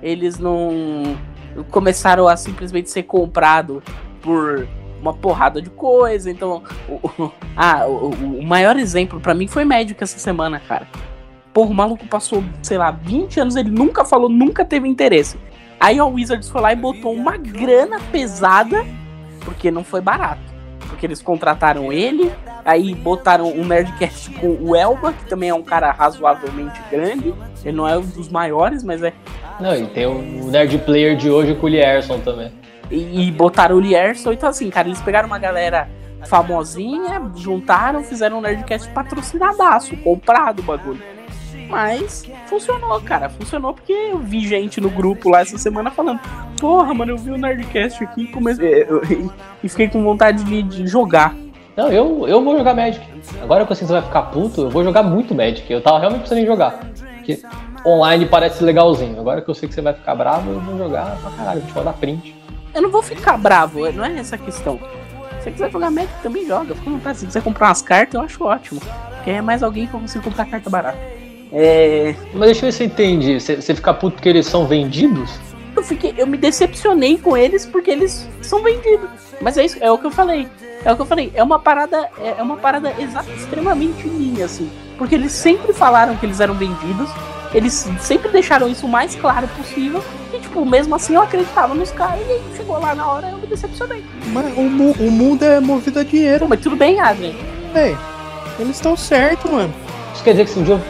Eles 0.00 0.38
não 0.38 1.16
começaram 1.70 2.28
a 2.28 2.36
simplesmente 2.36 2.88
ser 2.88 3.02
comprado 3.02 3.82
por 4.22 4.66
uma 5.00 5.12
porrada 5.12 5.60
de 5.60 5.68
coisa. 5.70 6.30
Então, 6.30 6.62
o, 6.88 7.22
o- 7.22 7.32
ah, 7.56 7.86
o, 7.86 8.10
o 8.10 8.42
maior 8.46 8.76
exemplo 8.76 9.20
pra 9.20 9.34
mim 9.34 9.46
foi 9.48 9.64
médico 9.64 10.02
essa 10.02 10.18
semana, 10.18 10.58
cara. 10.60 10.86
Porra, 11.58 11.70
o 11.72 11.74
maluco 11.74 12.06
passou, 12.06 12.44
sei 12.62 12.78
lá, 12.78 12.92
20 12.92 13.40
anos, 13.40 13.56
ele 13.56 13.68
nunca 13.68 14.04
falou, 14.04 14.28
nunca 14.28 14.64
teve 14.64 14.86
interesse. 14.86 15.36
Aí 15.80 15.98
a 15.98 16.04
Wizards 16.04 16.48
foi 16.48 16.60
lá 16.60 16.72
e 16.72 16.76
botou 16.76 17.12
uma 17.12 17.36
grana 17.36 17.98
pesada, 18.12 18.86
porque 19.40 19.68
não 19.68 19.82
foi 19.82 20.00
barato. 20.00 20.40
Porque 20.86 21.04
eles 21.04 21.20
contrataram 21.20 21.92
ele, 21.92 22.30
aí 22.64 22.94
botaram 22.94 23.50
um 23.50 23.64
Nerdcast 23.64 24.30
com 24.34 24.56
o 24.60 24.76
Elba, 24.76 25.12
que 25.12 25.24
também 25.24 25.48
é 25.48 25.54
um 25.54 25.64
cara 25.64 25.90
razoavelmente 25.90 26.80
grande. 26.92 27.34
Ele 27.64 27.76
não 27.76 27.88
é 27.88 27.98
um 27.98 28.06
dos 28.06 28.28
maiores, 28.28 28.84
mas 28.84 29.02
é. 29.02 29.12
Não, 29.58 29.74
e 29.74 29.84
tem 29.88 30.06
o 30.06 30.48
Nerd 30.48 30.78
Player 30.78 31.16
de 31.16 31.28
hoje 31.28 31.56
com 31.56 31.66
o 31.66 31.68
Lierson 31.68 32.20
também. 32.20 32.52
E, 32.88 33.26
e 33.26 33.32
botaram 33.32 33.74
o 33.74 33.80
Lierson, 33.80 34.30
então 34.30 34.48
assim, 34.48 34.70
cara, 34.70 34.86
eles 34.86 35.02
pegaram 35.02 35.26
uma 35.26 35.40
galera 35.40 35.88
famosinha, 36.24 37.20
juntaram, 37.34 38.04
fizeram 38.04 38.38
um 38.38 38.40
Nerdcast 38.40 38.88
patrocinadaço, 38.90 39.96
comprado 39.96 40.60
o 40.60 40.62
bagulho. 40.62 41.17
Mas 41.68 42.24
funcionou, 42.46 43.00
cara. 43.02 43.28
Funcionou 43.28 43.74
porque 43.74 43.92
eu 43.92 44.18
vi 44.18 44.40
gente 44.40 44.80
no 44.80 44.88
grupo 44.88 45.28
lá 45.28 45.40
essa 45.40 45.58
semana 45.58 45.90
falando: 45.90 46.20
Porra, 46.58 46.94
mano, 46.94 47.12
eu 47.12 47.18
vi 47.18 47.30
o 47.30 47.36
Nerdcast 47.36 48.02
aqui 48.02 48.22
e 48.22 48.26
comecei. 48.28 48.86
E 49.62 49.68
fiquei 49.68 49.88
com 49.88 50.02
vontade 50.02 50.42
de, 50.44 50.62
de, 50.62 50.86
jogar. 50.86 51.34
Não, 51.76 51.92
eu, 51.92 52.26
eu 52.26 52.42
vou 52.42 52.56
jogar 52.56 52.74
Magic. 52.74 53.06
Agora 53.42 53.64
que 53.64 53.74
você 53.74 53.84
vai 53.84 54.02
ficar 54.02 54.22
puto, 54.22 54.62
eu 54.62 54.70
vou 54.70 54.82
jogar 54.82 55.02
muito 55.02 55.34
Magic. 55.34 55.70
Eu 55.70 55.80
tava 55.80 55.98
realmente 55.98 56.20
precisando 56.20 56.46
jogar. 56.46 56.80
Porque 57.16 57.40
online 57.86 58.26
parece 58.26 58.64
legalzinho. 58.64 59.20
Agora 59.20 59.42
que 59.42 59.48
eu 59.48 59.54
sei 59.54 59.68
que 59.68 59.74
você 59.74 59.82
vai 59.82 59.92
ficar 59.92 60.14
bravo, 60.14 60.50
eu 60.50 60.60
vou 60.60 60.78
jogar 60.78 61.16
pra 61.18 61.30
caralho. 61.30 61.60
Vou 61.60 61.70
te 61.70 61.76
mandar 61.76 61.92
print. 61.92 62.34
Eu 62.74 62.82
não 62.82 62.90
vou 62.90 63.02
ficar 63.02 63.38
bravo, 63.38 63.90
não 63.92 64.04
é 64.04 64.18
essa 64.18 64.36
a 64.36 64.38
questão. 64.38 64.78
Se 65.38 65.44
você 65.44 65.50
quiser 65.52 65.70
jogar 65.70 65.90
Magic, 65.90 66.12
também 66.22 66.46
joga. 66.46 66.74
Se 67.14 67.26
quiser 67.26 67.42
comprar 67.42 67.68
umas 67.68 67.82
cartas, 67.82 68.14
eu 68.14 68.22
acho 68.22 68.42
ótimo. 68.42 68.80
Porque 69.16 69.30
é 69.30 69.42
mais 69.42 69.62
alguém 69.62 69.86
que 69.86 69.94
eu 69.94 70.00
consigo 70.00 70.24
comprar 70.24 70.46
carta 70.46 70.68
barata. 70.68 71.17
É... 71.52 72.14
Mas 72.32 72.46
deixa 72.46 72.60
eu 72.60 72.68
ver 72.68 72.72
se 72.72 72.78
você 72.78 72.84
entende. 72.84 73.40
Você, 73.40 73.56
você 73.56 73.74
fica 73.74 73.94
puto 73.94 74.16
porque 74.16 74.28
eles 74.28 74.46
são 74.46 74.66
vendidos? 74.66 75.30
Eu, 75.76 75.82
fiquei, 75.82 76.14
eu 76.16 76.26
me 76.26 76.36
decepcionei 76.36 77.18
com 77.18 77.36
eles 77.36 77.64
porque 77.64 77.90
eles 77.90 78.28
são 78.42 78.62
vendidos. 78.62 79.08
Mas 79.40 79.56
é 79.56 79.64
isso, 79.64 79.76
é 79.80 79.90
o 79.90 79.98
que 79.98 80.06
eu 80.06 80.10
falei. 80.10 80.48
É 80.84 80.92
o 80.92 80.96
que 80.96 81.02
eu 81.02 81.06
falei. 81.06 81.30
É 81.34 81.42
uma 81.42 81.58
parada, 81.58 82.08
é, 82.18 82.36
é 82.38 82.42
uma 82.42 82.56
parada 82.56 82.94
exata, 82.98 83.30
extremamente 83.32 84.06
minha, 84.06 84.44
assim. 84.44 84.70
Porque 84.96 85.14
eles 85.14 85.32
sempre 85.32 85.72
falaram 85.72 86.16
que 86.16 86.26
eles 86.26 86.40
eram 86.40 86.54
vendidos. 86.54 87.08
Eles 87.54 87.88
sempre 88.00 88.30
deixaram 88.30 88.68
isso 88.68 88.86
o 88.86 88.88
mais 88.88 89.14
claro 89.14 89.48
possível. 89.48 90.04
E, 90.34 90.38
tipo, 90.38 90.64
mesmo 90.66 90.94
assim 90.94 91.14
eu 91.14 91.22
acreditava 91.22 91.74
nos 91.74 91.90
caras. 91.90 92.20
E 92.28 92.32
aí 92.32 92.42
chegou 92.56 92.78
lá 92.78 92.94
na 92.94 93.06
hora 93.06 93.30
eu 93.30 93.38
me 93.38 93.46
decepcionei. 93.46 94.04
Mas 94.26 94.46
o, 94.56 94.60
o 94.60 95.10
mundo 95.10 95.44
é 95.44 95.58
movido 95.58 96.00
a 96.00 96.04
dinheiro. 96.04 96.40
Pô, 96.40 96.48
mas 96.48 96.60
tudo 96.60 96.76
bem, 96.76 97.00
Adrian. 97.00 97.32
É, 97.74 97.96
eles 98.58 98.76
estão 98.76 98.96
certos, 98.96 99.50
mano. 99.50 99.72
Isso 100.14 100.22
quer 100.22 100.32
dizer 100.32 100.44
que 100.44 100.50
se 100.50 100.58
um 100.58 100.62
dia 100.62 100.80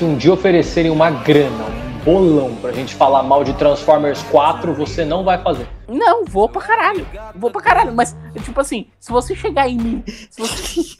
se 0.00 0.04
um 0.06 0.16
dia 0.16 0.32
oferecerem 0.32 0.90
uma 0.90 1.10
grana, 1.10 1.62
um 1.66 1.98
bolão 2.02 2.56
pra 2.56 2.72
gente 2.72 2.94
falar 2.94 3.22
mal 3.22 3.44
de 3.44 3.52
Transformers 3.52 4.22
4, 4.30 4.72
você 4.72 5.04
não 5.04 5.22
vai 5.22 5.36
fazer. 5.36 5.68
Não, 5.86 6.24
vou 6.24 6.48
pra 6.48 6.62
caralho. 6.62 7.06
Vou 7.34 7.50
pra 7.50 7.60
caralho. 7.60 7.92
Mas, 7.92 8.16
tipo 8.42 8.58
assim, 8.58 8.86
se 8.98 9.12
você 9.12 9.34
chegar 9.34 9.68
em 9.68 9.76
mim. 9.76 10.04
Você... 10.30 10.96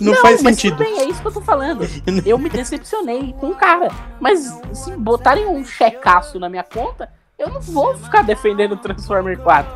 Não, 0.00 0.12
não, 0.14 0.22
faz 0.22 0.40
sentido. 0.40 0.78
Bem, 0.78 0.98
é 0.98 1.04
isso 1.04 1.20
que 1.20 1.28
eu 1.28 1.32
tô 1.32 1.42
falando. 1.42 1.86
Eu 2.24 2.38
me 2.38 2.48
decepcionei 2.48 3.34
com 3.38 3.48
o 3.48 3.54
cara. 3.54 3.88
Mas 4.18 4.58
se 4.72 4.96
botarem 4.96 5.46
um 5.46 5.62
checaço 5.62 6.38
na 6.38 6.48
minha 6.48 6.64
conta, 6.64 7.10
eu 7.38 7.50
não 7.50 7.60
vou 7.60 7.98
ficar 7.98 8.22
defendendo 8.22 8.72
o 8.72 8.76
Transformer 8.78 9.38
4. 9.40 9.70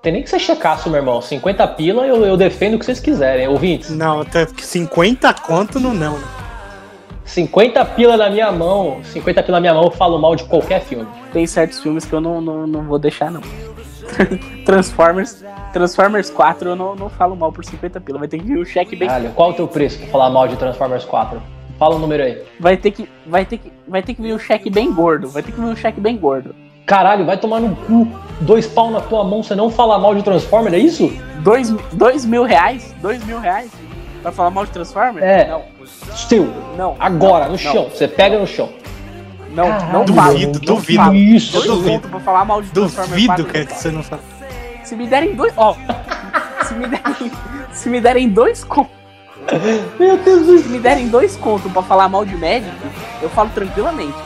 Tem 0.00 0.14
nem 0.14 0.22
que 0.22 0.30
ser 0.30 0.38
checaço, 0.38 0.88
meu 0.88 1.00
irmão. 1.00 1.20
50 1.20 1.66
pila 1.68 2.06
eu, 2.06 2.24
eu 2.24 2.38
defendo 2.38 2.76
o 2.76 2.78
que 2.78 2.86
vocês 2.86 3.00
quiserem, 3.00 3.48
ouvintes. 3.48 3.90
Não, 3.90 4.22
até 4.22 4.46
50 4.46 5.34
conto 5.42 5.78
não, 5.78 5.92
não. 5.92 6.43
50 7.24 7.84
pila 7.86 8.16
na 8.16 8.28
minha 8.30 8.52
mão, 8.52 9.00
50 9.04 9.42
pila 9.42 9.56
na 9.56 9.60
minha 9.60 9.74
mão, 9.74 9.84
eu 9.84 9.90
falo 9.90 10.18
mal 10.18 10.36
de 10.36 10.44
qualquer 10.44 10.82
filme. 10.82 11.06
Tem 11.32 11.46
certos 11.46 11.80
filmes 11.80 12.04
que 12.04 12.12
eu 12.12 12.20
não, 12.20 12.40
não, 12.40 12.66
não 12.66 12.82
vou 12.82 12.98
deixar, 12.98 13.30
não. 13.30 13.40
Transformers, 14.64 15.44
Transformers 15.72 16.30
4 16.30 16.70
eu 16.70 16.76
não, 16.76 16.94
não 16.94 17.08
falo 17.08 17.34
mal 17.34 17.50
por 17.50 17.64
50 17.64 18.00
pila, 18.00 18.18
vai 18.18 18.28
ter 18.28 18.38
que 18.38 18.44
vir 18.44 18.58
o 18.58 18.64
cheque 18.64 18.94
bem. 18.94 19.08
Caralho, 19.08 19.30
qual 19.30 19.50
é 19.50 19.52
o 19.52 19.56
teu 19.56 19.68
preço 19.68 19.98
pra 19.98 20.08
falar 20.08 20.30
mal 20.30 20.46
de 20.46 20.56
Transformers 20.56 21.04
4? 21.04 21.40
Fala 21.78 21.96
o 21.96 21.98
número 21.98 22.22
aí. 22.22 22.42
Vai 22.60 22.76
ter 22.76 22.90
que, 22.90 23.08
vai 23.26 23.44
ter 23.44 23.58
que, 23.58 23.72
vai 23.88 24.02
ter 24.02 24.14
que 24.14 24.22
vir 24.22 24.34
um 24.34 24.38
cheque 24.38 24.70
bem 24.70 24.92
gordo, 24.92 25.28
vai 25.28 25.42
ter 25.42 25.50
que 25.50 25.60
vir 25.60 25.66
um 25.66 25.76
cheque 25.76 26.00
bem 26.00 26.16
gordo. 26.16 26.54
Caralho, 26.86 27.24
vai 27.24 27.38
tomar 27.38 27.60
no 27.60 27.74
cu. 27.74 28.06
Dois 28.40 28.66
pau 28.66 28.90
na 28.90 29.00
tua 29.00 29.24
mão, 29.24 29.42
você 29.42 29.54
não 29.54 29.70
fala 29.70 29.98
mal 29.98 30.14
de 30.14 30.22
Transformers, 30.22 30.74
é 30.74 30.78
isso? 30.78 31.10
Dois, 31.40 31.70
dois 31.92 32.24
mil 32.24 32.44
reais? 32.44 32.94
Dois 33.00 33.24
mil 33.24 33.40
reais? 33.40 33.70
Pra 34.24 34.32
falar 34.32 34.48
mal 34.48 34.64
de 34.64 34.70
Transformers? 34.70 35.22
É. 35.22 35.48
Não. 35.48 35.62
Seu. 36.16 36.50
Não. 36.78 36.96
Agora, 36.98 37.44
não, 37.44 37.52
no 37.52 37.58
chão. 37.58 37.74
Não. 37.74 37.90
Você 37.90 38.08
pega 38.08 38.38
no 38.38 38.46
chão. 38.46 38.70
Não, 39.50 39.68
Caralho, 39.68 39.92
não 39.92 40.04
duvido, 40.06 40.22
falo. 40.22 40.38
Duvido, 40.38 40.60
duvido. 40.60 41.14
Isso. 41.14 41.56
Eu 41.58 41.62
duvido. 41.62 42.08
pra 42.08 42.20
falar 42.20 42.44
mal 42.46 42.62
de 42.62 42.70
Transformers 42.70 43.10
Duvido 43.10 43.44
que, 43.44 43.66
que 43.66 43.74
você 43.74 43.90
não 43.90 44.02
fala. 44.02 44.22
Se 44.82 44.96
me 44.96 45.06
derem 45.06 45.34
dois... 45.34 45.52
Ó. 45.58 45.76
se, 46.66 46.72
me 46.72 46.86
derem, 46.86 47.32
se 47.70 47.90
me 47.90 48.00
derem 48.00 48.30
dois 48.30 48.64
contos... 48.64 48.92
Meu 50.00 50.16
Deus 50.16 50.62
Se 50.62 50.68
me 50.70 50.78
derem 50.78 51.08
dois 51.08 51.36
contos 51.36 51.70
pra 51.70 51.82
falar 51.82 52.08
mal 52.08 52.24
de 52.24 52.34
médico, 52.34 52.74
eu 53.20 53.28
falo 53.28 53.50
tranquilamente. 53.50 54.16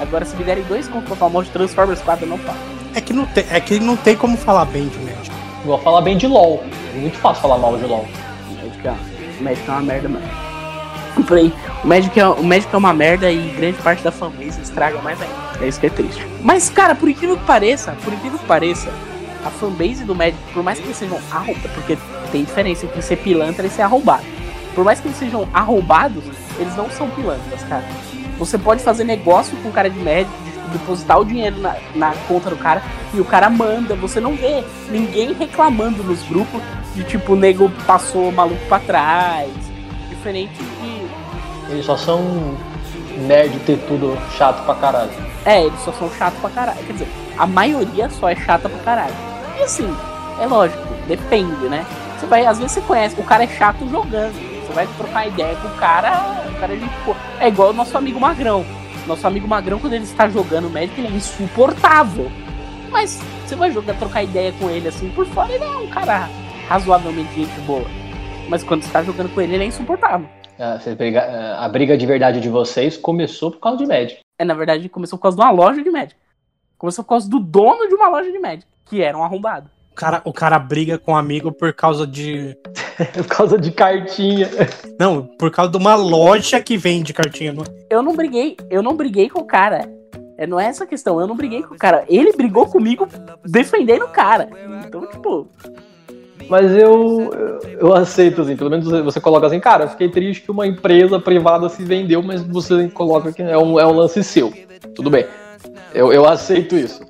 Agora, 0.00 0.24
se 0.24 0.34
me 0.34 0.44
derem 0.44 0.64
dois 0.64 0.88
contos 0.88 1.08
pra 1.08 1.16
falar 1.16 1.30
mal 1.30 1.42
de 1.42 1.50
Transformers 1.50 2.00
4, 2.00 2.24
eu 2.24 2.30
não 2.30 2.38
falo. 2.38 2.56
É 2.94 3.02
que 3.02 3.12
não 3.12 3.26
tem, 3.26 3.44
é 3.50 3.60
que 3.60 3.78
não 3.78 3.96
tem 3.98 4.16
como 4.16 4.34
falar 4.38 4.64
bem 4.64 4.88
de 4.88 4.98
médico. 5.00 5.36
Vou 5.62 5.76
falar 5.78 6.00
bem 6.00 6.16
de 6.16 6.26
LOL. 6.26 6.64
É 6.94 6.98
muito 6.98 7.18
fácil 7.18 7.42
falar 7.42 7.58
mal 7.58 7.76
de 7.76 7.84
LOL. 7.84 8.08
Médico 8.62 8.88
é 8.88 9.11
o 9.42 9.44
Magic 9.44 9.68
é 9.68 9.72
uma 9.72 9.82
merda, 9.82 10.08
mano. 10.08 10.24
Comprei. 11.14 11.52
O 11.84 11.86
Magic, 11.86 12.18
é, 12.18 12.26
o 12.26 12.42
Magic 12.42 12.74
é 12.74 12.78
uma 12.78 12.94
merda 12.94 13.30
e 13.30 13.50
grande 13.50 13.78
parte 13.82 14.02
da 14.02 14.12
fanbase 14.12 14.60
estraga 14.62 14.98
mais 15.02 15.20
ainda. 15.20 15.34
É 15.60 15.68
isso 15.68 15.78
que 15.78 15.86
é 15.86 15.90
triste. 15.90 16.26
Mas, 16.40 16.70
cara, 16.70 16.94
por 16.94 17.08
incrível 17.08 17.36
que 17.36 17.44
pareça, 17.44 17.92
por 18.02 18.12
incrível 18.12 18.38
que 18.38 18.46
pareça, 18.46 18.90
a 19.44 19.50
fanbase 19.50 20.04
do 20.04 20.14
Magic, 20.14 20.38
por 20.54 20.62
mais 20.62 20.78
que 20.78 20.84
eles 20.84 20.96
sejam 20.96 21.18
arrombados, 21.30 21.70
porque 21.72 21.98
tem 22.30 22.44
diferença 22.44 22.86
entre 22.86 23.02
ser 23.02 23.16
pilantra 23.16 23.66
e 23.66 23.70
ser 23.70 23.82
arrombado. 23.82 24.24
Por 24.74 24.84
mais 24.84 25.00
que 25.00 25.08
eles 25.08 25.18
sejam 25.18 25.46
arrombados, 25.52 26.24
eles 26.58 26.74
não 26.76 26.88
são 26.88 27.10
pilantras, 27.10 27.62
cara. 27.64 27.84
Você 28.38 28.56
pode 28.56 28.82
fazer 28.82 29.04
negócio 29.04 29.56
com 29.58 29.68
o 29.68 29.72
cara 29.72 29.90
de 29.90 29.98
de 29.98 30.78
depositar 30.78 31.20
o 31.20 31.24
dinheiro 31.24 31.60
na, 31.60 31.76
na 31.94 32.12
conta 32.26 32.48
do 32.48 32.56
cara 32.56 32.82
e 33.12 33.20
o 33.20 33.24
cara 33.24 33.50
manda. 33.50 33.94
Você 33.96 34.20
não 34.20 34.34
vê 34.34 34.64
ninguém 34.90 35.34
reclamando 35.34 36.02
nos 36.02 36.22
grupos 36.22 36.62
de 36.94 37.04
tipo, 37.04 37.32
o 37.32 37.36
nego 37.36 37.70
passou 37.86 38.28
o 38.28 38.32
maluco 38.32 38.64
pra 38.66 38.78
trás. 38.78 39.50
Diferente 40.08 40.54
de. 40.54 41.72
Eles 41.72 41.86
só 41.86 41.96
são 41.96 42.20
nerd 43.26 43.58
ter 43.60 43.78
tudo 43.86 44.18
chato 44.36 44.64
pra 44.64 44.74
caralho. 44.74 45.10
É, 45.44 45.64
eles 45.64 45.80
só 45.80 45.92
são 45.92 46.10
chato 46.12 46.34
pra 46.40 46.50
caralho. 46.50 46.78
Quer 46.86 46.92
dizer, 46.92 47.08
a 47.38 47.46
maioria 47.46 48.08
só 48.10 48.28
é 48.28 48.36
chata 48.36 48.68
pra 48.68 48.78
caralho. 48.80 49.14
E 49.58 49.62
assim, 49.62 49.88
é 50.40 50.46
lógico, 50.46 50.82
depende, 51.06 51.68
né? 51.68 51.84
Você 52.18 52.26
vai, 52.26 52.46
às 52.46 52.58
vezes 52.58 52.72
você 52.72 52.80
conhece, 52.82 53.20
o 53.20 53.24
cara 53.24 53.44
é 53.44 53.48
chato 53.48 53.88
jogando. 53.88 54.34
Você 54.66 54.72
vai 54.72 54.86
trocar 54.96 55.26
ideia 55.26 55.56
com 55.56 55.68
o 55.68 55.76
cara, 55.76 56.44
o 56.48 56.60
cara 56.60 56.74
é 56.74 56.78
gente, 56.78 56.92
é 57.40 57.48
igual 57.48 57.70
o 57.70 57.74
nosso 57.74 57.96
amigo 57.96 58.20
Magrão. 58.20 58.64
Nosso 59.06 59.26
amigo 59.26 59.48
Magrão, 59.48 59.78
quando 59.78 59.94
ele 59.94 60.04
está 60.04 60.28
jogando 60.28 60.70
médico, 60.70 61.00
ele 61.00 61.08
é 61.08 61.10
insuportável. 61.10 62.30
Mas 62.90 63.20
você 63.44 63.56
vai 63.56 63.72
jogar, 63.72 63.94
trocar 63.94 64.22
ideia 64.22 64.52
com 64.60 64.70
ele 64.70 64.88
assim 64.88 65.10
por 65.10 65.26
fora, 65.26 65.52
ele 65.52 65.64
é 65.64 65.76
um 65.78 65.88
cara 65.88 66.28
razoavelmente 66.68 67.34
gente 67.34 67.60
boa. 67.60 67.84
Mas 68.48 68.62
quando 68.62 68.82
você 68.82 68.90
tá 68.90 69.02
jogando 69.02 69.32
com 69.34 69.40
ele, 69.40 69.54
ele 69.54 69.64
é 69.64 69.66
insuportável. 69.66 70.28
Ah, 70.58 70.78
a 71.58 71.68
briga 71.68 71.96
de 71.96 72.06
verdade 72.06 72.40
de 72.40 72.48
vocês 72.48 72.96
começou 72.96 73.50
por 73.50 73.60
causa 73.60 73.78
de 73.78 73.86
Magic. 73.86 74.20
É, 74.38 74.44
na 74.44 74.54
verdade, 74.54 74.88
começou 74.88 75.18
por 75.18 75.24
causa 75.24 75.36
de 75.36 75.42
uma 75.42 75.50
loja 75.50 75.82
de 75.82 75.90
Magic. 75.90 76.14
Começou 76.78 77.04
por 77.04 77.10
causa 77.10 77.28
do 77.28 77.40
dono 77.40 77.88
de 77.88 77.94
uma 77.94 78.08
loja 78.08 78.30
de 78.30 78.38
Magic, 78.38 78.66
que 78.84 79.02
era 79.02 79.16
um 79.16 79.22
arrombado. 79.22 79.70
O 79.92 79.94
cara, 79.94 80.22
o 80.24 80.32
cara 80.32 80.58
briga 80.58 80.98
com 80.98 81.12
um 81.12 81.16
amigo 81.16 81.52
por 81.52 81.72
causa 81.72 82.06
de. 82.06 82.56
por 83.12 83.26
causa 83.26 83.58
de 83.58 83.70
cartinha. 83.70 84.48
Não, 84.98 85.24
por 85.24 85.50
causa 85.50 85.70
de 85.70 85.76
uma 85.76 85.94
loja 85.94 86.60
que 86.60 86.76
vende 86.76 87.12
cartinha. 87.12 87.52
Não... 87.52 87.64
Eu 87.90 88.02
não 88.02 88.14
briguei, 88.14 88.56
eu 88.70 88.82
não 88.82 88.96
briguei 88.96 89.28
com 89.28 89.40
o 89.40 89.44
cara. 89.44 89.88
É, 90.38 90.46
não 90.46 90.58
é 90.58 90.66
essa 90.66 90.86
questão, 90.86 91.20
eu 91.20 91.26
não 91.26 91.36
briguei 91.36 91.62
com 91.62 91.74
o 91.74 91.78
cara. 91.78 92.04
Ele 92.08 92.32
brigou 92.32 92.66
comigo 92.66 93.06
defendendo 93.44 94.04
o 94.04 94.08
cara. 94.08 94.48
Então, 94.86 95.06
tipo, 95.06 95.46
mas 96.48 96.76
eu, 96.76 97.30
eu 97.78 97.94
aceito, 97.94 98.42
assim, 98.42 98.56
pelo 98.56 98.70
menos 98.70 98.88
você 98.88 99.20
coloca 99.20 99.46
assim, 99.46 99.60
cara, 99.60 99.88
fiquei 99.88 100.08
triste 100.08 100.42
que 100.42 100.50
uma 100.50 100.66
empresa 100.66 101.18
privada 101.18 101.68
se 101.68 101.84
vendeu, 101.84 102.22
mas 102.22 102.42
você 102.42 102.88
coloca 102.88 103.32
que 103.32 103.42
é 103.42 103.58
um, 103.58 103.78
é 103.78 103.86
um 103.86 103.92
lance 103.92 104.22
seu. 104.22 104.52
Tudo 104.94 105.10
bem. 105.10 105.26
Eu, 105.94 106.12
eu 106.12 106.26
aceito 106.26 106.76
isso. 106.76 107.02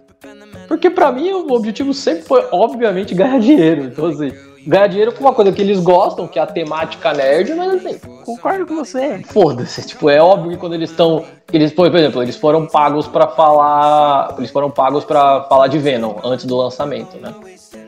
Porque 0.68 0.88
para 0.88 1.12
mim 1.12 1.30
o 1.32 1.52
objetivo 1.52 1.92
sempre 1.92 2.22
foi, 2.22 2.46
obviamente, 2.50 3.14
ganhar 3.14 3.38
dinheiro. 3.40 3.84
Então, 3.84 4.06
assim, 4.06 4.32
ganhar 4.66 4.86
dinheiro 4.86 5.12
com 5.12 5.20
uma 5.20 5.32
coisa 5.32 5.52
que 5.52 5.60
eles 5.60 5.80
gostam, 5.80 6.26
que 6.26 6.38
é 6.38 6.42
a 6.42 6.46
temática 6.46 7.12
nerd, 7.12 7.54
mas 7.54 7.74
assim, 7.74 7.98
concordo 8.24 8.66
com 8.66 8.76
você. 8.76 9.20
Foda-se, 9.24 9.86
tipo, 9.86 10.08
é 10.08 10.20
óbvio 10.20 10.52
que 10.52 10.56
quando 10.56 10.74
eles 10.74 10.90
estão. 10.90 11.24
Eles, 11.52 11.72
por 11.72 11.86
exemplo, 11.86 12.22
eles 12.22 12.36
foram 12.36 12.66
pagos 12.66 13.06
para 13.06 13.26
falar. 13.28 14.34
Eles 14.38 14.50
foram 14.50 14.70
pagos 14.70 15.04
para 15.04 15.42
falar 15.44 15.66
de 15.66 15.78
Venom 15.78 16.14
antes 16.24 16.44
do 16.44 16.56
lançamento, 16.56 17.16
né? 17.18 17.34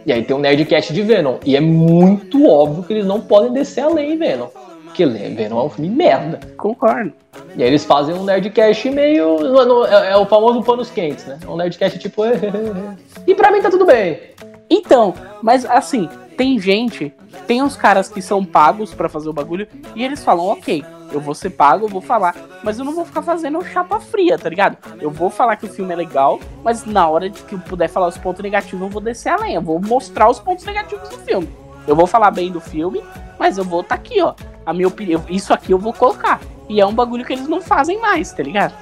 E 0.07 0.13
aí 0.13 0.23
tem 0.23 0.37
um 0.37 0.39
Nerdcast 0.39 0.93
de 0.93 1.03
Venom. 1.03 1.39
E 1.45 1.57
é 1.57 1.61
muito 1.61 2.47
óbvio 2.47 2.83
que 2.83 2.93
eles 2.93 3.07
não 3.07 3.21
podem 3.21 3.53
descer 3.53 3.85
além 3.85 4.13
em 4.13 4.19
Venom. 4.19 4.49
Porque 4.85 5.07
Venom 5.07 5.61
é 5.61 5.65
um 5.65 5.71
filme 5.71 5.91
merda. 5.91 6.41
Concordo. 6.57 7.13
E 7.57 7.63
aí 7.63 7.69
eles 7.69 7.85
fazem 7.85 8.15
um 8.15 8.25
Nerdcast 8.25 8.91
meio. 8.91 9.39
É, 9.87 10.13
é 10.13 10.17
o 10.17 10.27
famoso 10.27 10.63
panos 10.63 10.91
quentes, 10.91 11.25
né? 11.25 11.39
Um 11.49 11.57
Nerdcast 11.57 11.99
tipo. 11.99 12.23
e 13.27 13.35
pra 13.35 13.51
mim 13.51 13.61
tá 13.61 13.71
tudo 13.71 13.87
bem. 13.87 14.21
Então, 14.69 15.15
mas 15.43 15.65
assim, 15.65 16.09
tem 16.37 16.59
gente, 16.59 17.13
tem 17.47 17.63
uns 17.63 17.77
caras 17.77 18.09
que 18.09 18.21
são 18.21 18.45
pagos 18.45 18.93
para 18.93 19.09
fazer 19.09 19.29
o 19.29 19.33
bagulho 19.33 19.69
e 19.95 20.05
eles 20.05 20.25
falam, 20.25 20.47
ok, 20.47 20.85
eu 21.13 21.21
vou 21.21 21.35
ser 21.35 21.51
pago, 21.51 21.85
eu 21.85 21.89
vou 21.89 22.01
falar, 22.01 22.35
mas 22.63 22.79
eu 22.79 22.85
não 22.85 22.95
vou 22.95 23.05
ficar 23.05 23.23
fazendo 23.23 23.65
chapa 23.65 24.01
fria, 24.01 24.39
tá 24.39 24.49
ligado? 24.49 24.77
Eu 25.01 25.11
vou 25.11 25.31
falar 25.31 25.57
que 25.57 25.67
o 25.67 25.69
filme 25.69 25.93
é 25.93 25.97
legal, 25.97 26.41
mas 26.63 26.85
na 26.85 27.09
hora 27.09 27.31
de 27.31 27.43
que 27.43 27.55
eu 27.55 27.59
puder 27.61 27.89
falar 27.89 28.09
os 28.09 28.19
pontos 28.19 28.43
negativos, 28.43 28.81
eu 28.81 28.89
vou 28.91 29.01
descer 29.01 29.29
a 29.29 29.37
lenha, 29.37 29.61
vou 29.61 29.81
mostrar 29.81 30.29
os 30.29 30.41
pontos 30.41 30.65
negativos 30.65 31.09
do 31.09 31.19
filme. 31.19 31.49
Eu 31.87 31.95
vou 31.95 32.07
falar 32.07 32.31
bem 32.31 32.51
do 32.51 32.61
filme, 32.61 33.03
mas 33.39 33.59
eu 33.59 33.65
vou 33.65 33.81
estar 33.81 33.97
tá 33.97 34.01
aqui, 34.01 34.21
ó. 34.21 34.35
A 34.65 34.73
minha 34.73 34.89
opinião, 34.89 35.23
isso 35.29 35.53
aqui 35.53 35.73
eu 35.73 35.79
vou 35.79 35.93
colocar. 35.93 36.41
E 36.69 36.81
é 36.81 36.87
um 36.87 36.95
bagulho 36.95 37.25
que 37.25 37.33
eles 37.33 37.47
não 37.47 37.61
fazem 37.61 38.01
mais, 38.01 38.33
tá 38.33 38.43
ligado? 38.43 38.75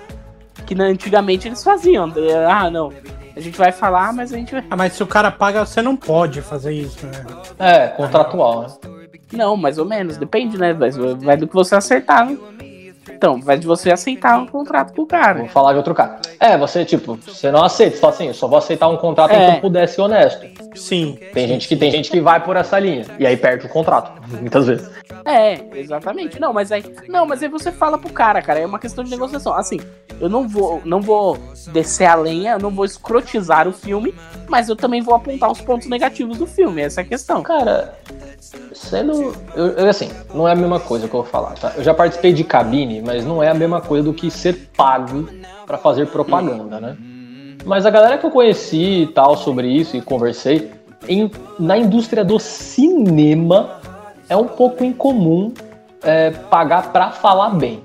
Que 0.64 0.80
antigamente 0.80 1.48
eles 1.48 1.62
faziam. 1.62 2.12
Ah, 2.48 2.70
não. 2.70 2.92
A 3.34 3.40
gente 3.40 3.56
vai 3.56 3.72
falar, 3.72 4.12
mas 4.12 4.32
a 4.32 4.36
gente 4.36 4.52
vai. 4.52 4.64
Ah, 4.70 4.76
mas 4.76 4.92
se 4.92 5.02
o 5.02 5.06
cara 5.06 5.30
paga, 5.30 5.64
você 5.64 5.80
não 5.80 5.96
pode 5.96 6.42
fazer 6.42 6.72
isso, 6.72 7.06
né? 7.06 7.24
É, 7.58 7.88
contratual, 7.88 8.62
né? 8.62 8.68
Não, 9.32 9.56
mais 9.56 9.78
ou 9.78 9.84
menos, 9.86 10.18
depende, 10.18 10.58
né? 10.58 10.74
Vai, 10.74 10.90
vai 10.90 11.36
do 11.36 11.48
que 11.48 11.54
você 11.54 11.74
acertar. 11.74 12.26
Né? 12.26 12.36
Então, 13.14 13.40
vai 13.40 13.58
de 13.58 13.66
você 13.66 13.90
aceitar 13.90 14.38
um 14.38 14.46
contrato 14.46 14.94
com 14.94 15.02
o 15.02 15.06
cara. 15.06 15.40
Vou 15.40 15.48
falar 15.48 15.72
de 15.72 15.78
outro 15.78 15.94
cara. 15.94 16.20
É, 16.40 16.56
você, 16.58 16.84
tipo, 16.84 17.16
você 17.16 17.50
não 17.50 17.64
aceita, 17.64 17.96
você 17.96 18.00
fala 18.00 18.12
assim, 18.12 18.26
eu 18.28 18.34
só 18.34 18.48
vou 18.48 18.58
aceitar 18.58 18.88
um 18.88 18.96
contrato 18.96 19.32
é. 19.32 19.50
que 19.50 19.56
eu 19.56 19.60
puder 19.60 19.88
ser 19.88 20.00
honesto. 20.02 20.46
Sim. 20.74 21.18
Tem 21.32 21.46
gente 21.46 21.68
que 21.68 21.76
tem 21.76 21.90
gente 21.90 22.10
que 22.10 22.20
vai 22.20 22.42
por 22.42 22.56
essa 22.56 22.78
linha. 22.78 23.04
E 23.18 23.26
aí 23.26 23.36
perde 23.36 23.66
o 23.66 23.68
contrato, 23.68 24.12
muitas 24.40 24.66
vezes. 24.66 24.90
É, 25.24 25.60
exatamente. 25.78 26.40
Não, 26.40 26.52
mas 26.52 26.72
aí. 26.72 26.84
Não, 27.08 27.26
mas 27.26 27.42
aí 27.42 27.48
você 27.48 27.70
fala 27.70 27.98
pro 27.98 28.12
cara, 28.12 28.42
cara. 28.42 28.60
É 28.60 28.66
uma 28.66 28.78
questão 28.78 29.04
de 29.04 29.10
negociação. 29.10 29.54
Assim, 29.54 29.78
eu 30.20 30.28
não 30.28 30.48
vou, 30.48 30.80
não 30.84 31.00
vou 31.00 31.38
descer 31.72 32.06
a 32.06 32.14
lenha, 32.14 32.52
eu 32.52 32.58
não 32.58 32.70
vou 32.70 32.84
escrotizar 32.84 33.68
o 33.68 33.72
filme, 33.72 34.14
mas 34.48 34.68
eu 34.68 34.76
também 34.76 35.02
vou 35.02 35.14
apontar 35.14 35.50
os 35.50 35.60
pontos 35.60 35.88
negativos 35.88 36.38
do 36.38 36.46
filme. 36.46 36.82
Essa 36.82 37.00
é 37.00 37.04
a 37.04 37.06
questão. 37.06 37.42
Cara, 37.42 37.94
sendo. 38.72 39.34
Eu, 39.54 39.66
eu, 39.72 39.88
assim, 39.88 40.10
não 40.34 40.46
é 40.46 40.52
a 40.52 40.56
mesma 40.56 40.80
coisa 40.80 41.08
que 41.08 41.14
eu 41.14 41.22
vou 41.22 41.30
falar, 41.30 41.54
tá? 41.54 41.72
Eu 41.76 41.84
já 41.84 41.94
participei 41.94 42.32
de 42.32 42.44
cabine, 42.44 43.02
mas 43.02 43.11
não 43.20 43.42
é 43.42 43.48
a 43.48 43.54
mesma 43.54 43.80
coisa 43.80 44.04
do 44.04 44.14
que 44.14 44.30
ser 44.30 44.70
pago 44.76 45.28
para 45.66 45.78
fazer 45.78 46.06
propaganda, 46.06 46.80
né? 46.80 46.96
Mas 47.64 47.86
a 47.86 47.90
galera 47.90 48.18
que 48.18 48.26
eu 48.26 48.30
conheci 48.30 49.02
e 49.02 49.06
tal 49.06 49.36
sobre 49.36 49.68
isso 49.68 49.96
e 49.96 50.00
conversei, 50.00 50.70
em, 51.08 51.30
na 51.58 51.76
indústria 51.76 52.24
do 52.24 52.38
cinema 52.38 53.80
é 54.28 54.36
um 54.36 54.46
pouco 54.46 54.84
incomum 54.84 55.52
é, 56.02 56.30
pagar 56.30 56.92
para 56.92 57.10
falar 57.10 57.50
bem. 57.50 57.80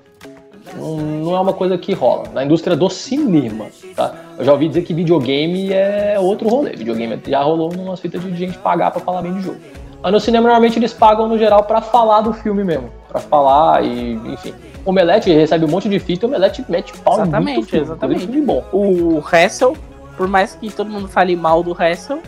Não, 0.75 0.97
não, 0.97 1.35
é 1.35 1.39
uma 1.39 1.53
coisa 1.53 1.77
que 1.77 1.93
rola. 1.93 2.25
Na 2.33 2.43
indústria 2.43 2.75
do 2.75 2.89
cinema, 2.89 3.67
tá? 3.95 4.13
Eu 4.37 4.45
já 4.45 4.51
ouvi 4.51 4.67
dizer 4.67 4.81
que 4.83 4.93
videogame 4.93 5.71
é 5.71 6.17
outro 6.19 6.49
rolê. 6.49 6.71
Videogame 6.71 7.19
já 7.25 7.41
rolou 7.41 7.71
umas 7.73 7.99
fitas 7.99 8.21
de 8.21 8.35
gente 8.35 8.57
pagar 8.57 8.91
para 8.91 9.01
falar 9.01 9.21
bem 9.21 9.33
de 9.33 9.41
jogo. 9.41 9.57
Mas 10.01 10.11
no 10.11 10.19
cinema 10.19 10.43
normalmente 10.43 10.77
eles 10.77 10.93
pagam 10.93 11.27
no 11.27 11.37
geral 11.37 11.63
para 11.63 11.81
falar 11.81 12.21
do 12.21 12.33
filme 12.33 12.63
mesmo, 12.63 12.89
para 13.07 13.19
falar 13.19 13.83
e 13.83 14.13
enfim. 14.13 14.53
O 14.87 14.91
Omelete 14.91 15.29
recebe 15.33 15.65
um 15.65 15.67
monte 15.67 15.89
de 15.89 15.99
fita, 15.99 16.25
o 16.25 16.29
Omelete 16.29 16.63
mete 16.69 16.97
pau 16.99 17.15
Exatamente, 17.15 17.65
filme, 17.65 17.85
exatamente. 17.85 18.25
Bom. 18.25 18.63
O 18.71 19.21
Hessel, 19.29 19.75
por 20.15 20.29
mais 20.29 20.55
que 20.55 20.71
todo 20.71 20.89
mundo 20.89 21.09
fale 21.09 21.35
mal 21.35 21.61
do 21.61 21.75
Hessel, 21.77 22.21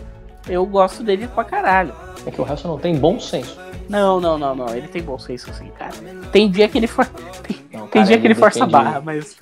eu 0.46 0.66
gosto 0.66 1.02
dele 1.02 1.26
pra 1.26 1.42
caralho. 1.42 1.94
É 2.26 2.30
que 2.30 2.38
o 2.38 2.44
Hessel 2.44 2.70
não 2.70 2.78
tem 2.78 2.94
bom 2.94 3.18
senso. 3.18 3.58
Não, 3.88 4.20
não, 4.20 4.36
não, 4.36 4.54
não. 4.54 4.76
Ele 4.76 4.88
tem 4.88 5.02
bom 5.02 5.18
senso 5.18 5.50
sim, 5.54 5.70
cara. 5.78 5.94
Tem 6.30 6.50
dia 6.50 6.68
que 6.68 6.76
ele 6.76 6.86
for... 6.86 7.06
tem, 7.42 7.56
não, 7.72 7.80
cara, 7.80 7.92
tem 7.92 8.04
dia 8.04 8.18
que 8.18 8.26
ele, 8.26 8.34
ele 8.34 8.38
força 8.38 8.64
a 8.64 8.66
barra, 8.66 9.00
mas. 9.00 9.38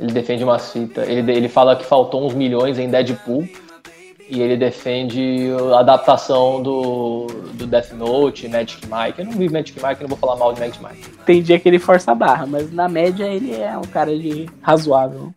Ele 0.00 0.10
defende 0.10 0.42
umas 0.42 0.72
fitas. 0.72 1.06
Ele, 1.06 1.30
ele 1.30 1.50
fala 1.50 1.76
que 1.76 1.84
faltou 1.84 2.26
uns 2.26 2.32
milhões 2.32 2.78
em 2.78 2.88
Deadpool 2.88 3.46
e 4.32 4.40
ele 4.40 4.56
defende 4.56 5.50
a 5.74 5.80
adaptação 5.80 6.62
do, 6.62 7.26
do 7.52 7.66
Death 7.66 7.92
Note, 7.92 8.48
Magic 8.48 8.80
Mike. 8.86 9.18
Eu 9.18 9.26
não 9.26 9.32
vi 9.32 9.50
Magic 9.50 9.74
Mike, 9.74 10.00
não 10.00 10.08
vou 10.08 10.16
falar 10.16 10.36
mal 10.36 10.54
de 10.54 10.60
Magic 10.60 10.82
Mike. 10.82 11.10
Tem 11.26 11.42
dia 11.42 11.60
que 11.60 11.68
ele 11.68 11.78
força 11.78 12.12
a 12.12 12.14
barra, 12.14 12.46
mas 12.46 12.72
na 12.72 12.88
média 12.88 13.24
ele 13.24 13.54
é 13.54 13.76
um 13.76 13.82
cara 13.82 14.18
de 14.18 14.48
razoável. 14.62 15.34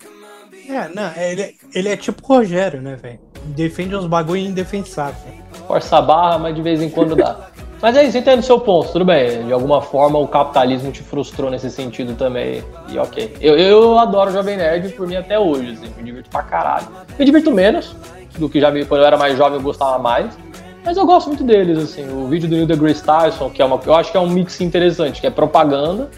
É, 0.70 0.88
não, 0.96 1.12
ele, 1.22 1.58
ele 1.74 1.90
é 1.90 1.98
tipo 1.98 2.24
o 2.24 2.38
Rogério, 2.38 2.82
né, 2.82 2.96
velho? 2.96 3.20
Defende 3.48 3.94
uns 3.98 4.08
bagulho 4.08 4.40
indefensável. 4.40 5.34
Força 5.68 5.98
a 5.98 6.02
barra, 6.02 6.40
mas 6.40 6.56
de 6.56 6.62
vez 6.62 6.82
em 6.82 6.90
quando 6.90 7.18
dá. 7.18 7.50
Mas 7.82 7.98
é 7.98 8.04
isso, 8.04 8.18
entendo 8.18 8.40
o 8.40 8.44
seu 8.44 8.60
ponto, 8.60 8.92
tudo 8.92 9.06
bem. 9.06 9.46
De 9.46 9.54
alguma 9.54 9.80
forma 9.82 10.18
o 10.18 10.28
capitalismo 10.28 10.92
te 10.92 11.04
frustrou 11.04 11.52
nesse 11.52 11.70
sentido 11.70 12.16
também. 12.16 12.64
E 12.90 12.98
ok. 12.98 13.36
Eu, 13.40 13.56
eu 13.58 14.00
adoro 14.00 14.32
Jovem 14.32 14.58
Nerd 14.58 14.90
por 14.94 15.06
mim 15.06 15.18
até 15.18 15.38
hoje, 15.38 15.74
assim, 15.74 15.94
me 15.96 16.04
divirto 16.04 16.30
pra 16.30 16.42
caralho. 16.42 16.88
Me 17.20 17.26
divirto 17.26 17.52
menos, 17.52 17.96
do 18.38 18.50
que 18.50 18.60
já 18.60 18.70
vi 18.70 18.86
quando 18.86 19.02
eu 19.02 19.08
era 19.08 19.18
mais 19.18 19.38
jovem 19.38 19.58
eu 19.58 19.64
gostava 19.64 19.98
mais. 20.00 20.38
Mas 20.84 20.98
eu 20.98 21.06
gosto 21.06 21.28
muito 21.28 21.44
deles, 21.44 21.78
assim. 21.80 22.08
O 22.08 22.28
vídeo 22.28 22.48
do 22.48 22.56
Neil 22.56 22.68
deGrasse 22.68 23.04
Tyson, 23.04 23.50
que 23.50 23.62
é 23.62 23.66
uma, 23.66 23.80
eu 23.84 23.96
acho 23.96 24.12
que 24.12 24.18
é 24.18 24.20
um 24.20 24.30
mix 24.30 24.62
interessante, 24.62 25.20
que 25.20 25.26
é 25.26 25.32
propaganda, 25.32 26.12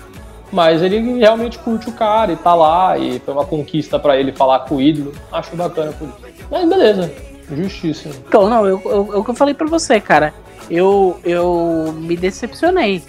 mas 0.51 0.82
ele 0.82 1.20
realmente 1.20 1.57
curte 1.59 1.89
o 1.89 1.93
cara 1.93 2.34
e 2.34 2.36
tá 2.36 2.53
lá, 2.53 2.97
e 2.97 3.20
foi 3.20 3.34
uma 3.34 3.45
conquista 3.45 3.97
para 3.97 4.18
ele 4.18 4.34
falar 4.34 4.59
com 4.59 4.76
o 4.76 4.82
ídolo. 4.82 5.13
Acho 5.32 5.55
bacana 5.55 5.93
por 5.93 6.09
isso. 6.09 6.47
Mas 6.51 6.68
beleza, 6.68 7.11
justíssimo. 7.49 8.13
Então, 8.28 8.49
não, 8.49 8.68
eu, 8.68 8.82
eu, 8.84 9.13
eu, 9.13 9.26
eu 9.26 9.34
falei 9.34 9.53
pra 9.53 9.68
você, 9.68 10.01
cara. 10.01 10.34
Eu, 10.70 11.18
eu 11.24 11.93
me 11.97 12.18
decepcionei. 12.18 13.01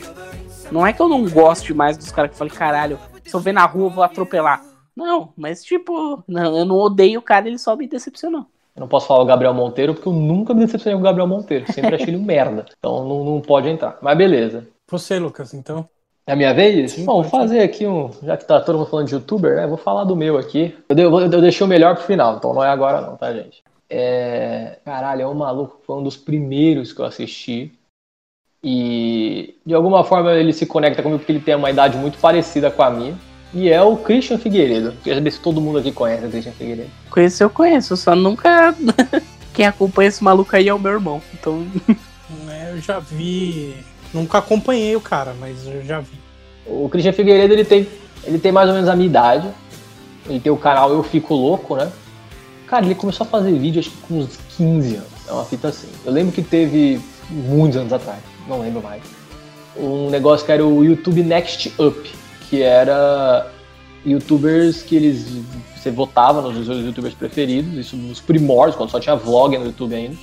Não 0.70 0.86
é 0.86 0.92
que 0.92 1.00
eu 1.00 1.08
não 1.08 1.28
goste 1.28 1.74
mais 1.74 1.96
dos 1.96 2.12
caras 2.12 2.30
que 2.30 2.36
falei, 2.36 2.52
caralho, 2.52 3.00
se 3.24 3.34
eu 3.34 3.40
ver 3.40 3.52
na 3.52 3.64
rua 3.64 3.86
eu 3.86 3.90
vou 3.90 4.04
atropelar. 4.04 4.62
Não, 4.94 5.32
mas 5.36 5.64
tipo, 5.64 6.22
não, 6.26 6.58
eu 6.58 6.64
não 6.64 6.76
odeio 6.76 7.20
o 7.20 7.22
cara, 7.22 7.48
ele 7.48 7.58
só 7.58 7.74
me 7.74 7.88
decepcionou. 7.88 8.46
Eu 8.78 8.82
não 8.82 8.88
posso 8.88 9.08
falar 9.08 9.22
o 9.22 9.26
Gabriel 9.26 9.52
Monteiro 9.52 9.92
porque 9.92 10.08
eu 10.08 10.12
nunca 10.12 10.54
me 10.54 10.60
decepcionei 10.60 10.94
com 10.94 11.00
o 11.00 11.04
Gabriel 11.04 11.26
Monteiro. 11.26 11.70
Sempre 11.72 11.96
achei 11.96 12.08
ele 12.08 12.16
um 12.16 12.22
merda. 12.22 12.64
Então 12.78 13.04
não, 13.04 13.24
não 13.24 13.40
pode 13.40 13.68
entrar. 13.68 13.98
Mas 14.00 14.16
beleza. 14.16 14.68
Você, 14.88 15.18
Lucas, 15.18 15.52
então. 15.52 15.88
É 16.24 16.32
a 16.32 16.36
minha 16.36 16.54
vez? 16.54 16.92
Sim, 16.92 17.04
Bom, 17.04 17.22
vou 17.22 17.24
fazer 17.24 17.60
aqui 17.60 17.86
um. 17.86 18.10
Já 18.22 18.36
que 18.36 18.44
tá 18.44 18.60
todo 18.60 18.78
mundo 18.78 18.88
falando 18.88 19.08
de 19.08 19.14
youtuber, 19.14 19.56
né? 19.56 19.66
Vou 19.66 19.76
falar 19.76 20.04
do 20.04 20.14
meu 20.14 20.38
aqui. 20.38 20.76
Eu, 20.88 20.96
eu, 20.96 21.20
eu 21.20 21.40
deixei 21.40 21.66
o 21.66 21.68
melhor 21.68 21.96
pro 21.96 22.04
final, 22.04 22.36
então 22.36 22.54
não 22.54 22.62
é 22.62 22.68
agora, 22.68 23.00
não, 23.00 23.16
tá, 23.16 23.32
gente? 23.32 23.64
É. 23.90 24.78
Caralho, 24.84 25.22
é 25.22 25.26
um 25.26 25.34
maluco 25.34 25.80
foi 25.84 25.96
um 25.96 26.02
dos 26.02 26.16
primeiros 26.16 26.92
que 26.92 27.00
eu 27.00 27.04
assisti. 27.04 27.72
E 28.62 29.56
de 29.66 29.74
alguma 29.74 30.04
forma 30.04 30.32
ele 30.32 30.52
se 30.52 30.66
conecta 30.66 31.02
comigo 31.02 31.18
porque 31.18 31.32
ele 31.32 31.40
tem 31.40 31.56
uma 31.56 31.70
idade 31.70 31.96
muito 31.96 32.18
parecida 32.18 32.70
com 32.70 32.82
a 32.82 32.90
minha. 32.90 33.18
E 33.52 33.70
é 33.70 33.82
o 33.82 33.96
Christian 33.96 34.38
Figueiredo. 34.38 34.92
Queria 35.02 35.18
saber 35.18 35.30
se 35.30 35.40
todo 35.40 35.60
mundo 35.60 35.78
aqui 35.78 35.90
conhece 35.90 36.26
o 36.26 36.30
Christian 36.30 36.52
Figueiredo. 36.52 36.90
Conhecer 37.10 37.44
eu 37.44 37.50
conheço, 37.50 37.96
só 37.96 38.14
nunca. 38.14 38.74
Quem 39.54 39.66
acompanha 39.66 40.08
esse 40.08 40.22
maluco 40.22 40.54
aí 40.54 40.68
é 40.68 40.74
o 40.74 40.78
meu 40.78 40.92
irmão. 40.92 41.22
Então. 41.34 41.66
É, 42.48 42.72
eu 42.72 42.80
já 42.80 42.98
vi. 42.98 43.74
Nunca 44.12 44.38
acompanhei 44.38 44.94
o 44.94 45.00
cara, 45.00 45.34
mas 45.40 45.66
eu 45.66 45.82
já 45.84 46.00
vi. 46.00 46.18
O 46.66 46.88
Christian 46.88 47.12
Figueiredo 47.12 47.54
ele 47.54 47.64
tem, 47.64 47.88
ele 48.24 48.38
tem 48.38 48.52
mais 48.52 48.68
ou 48.68 48.74
menos 48.74 48.88
a 48.88 48.94
minha 48.94 49.08
idade. 49.08 49.48
Ele 50.28 50.40
tem 50.40 50.52
o 50.52 50.56
canal 50.56 50.92
Eu 50.92 51.02
Fico 51.02 51.34
Louco, 51.34 51.74
né? 51.74 51.90
Cara, 52.66 52.84
ele 52.84 52.94
começou 52.94 53.26
a 53.26 53.30
fazer 53.30 53.52
vídeo 53.52 53.80
acho 53.80 53.90
que 53.90 53.96
com 54.02 54.18
uns 54.18 54.38
15 54.56 54.96
anos. 54.96 55.08
É 55.26 55.32
uma 55.32 55.44
fita 55.46 55.68
assim. 55.68 55.88
Eu 56.04 56.12
lembro 56.12 56.32
que 56.32 56.42
teve 56.42 57.00
muitos 57.30 57.78
anos 57.78 57.92
atrás, 57.92 58.20
não 58.46 58.60
lembro 58.60 58.82
mais. 58.82 59.02
Um 59.74 60.10
negócio 60.10 60.44
que 60.44 60.52
era 60.52 60.64
o 60.64 60.84
YouTube 60.84 61.22
Next 61.22 61.72
Up 61.78 62.17
que 62.48 62.62
era 62.62 63.46
youtubers 64.04 64.82
que 64.82 64.96
eles 64.96 65.26
você 65.76 65.90
votava 65.90 66.42
nos 66.42 66.66
seus 66.66 66.84
youtubers 66.84 67.14
preferidos, 67.14 67.74
isso 67.74 67.96
nos 67.96 68.20
primórdios, 68.20 68.76
quando 68.76 68.90
só 68.90 68.98
tinha 68.98 69.14
vlog 69.14 69.56
no 69.56 69.66
YouTube 69.66 69.94
ainda. 69.94 70.16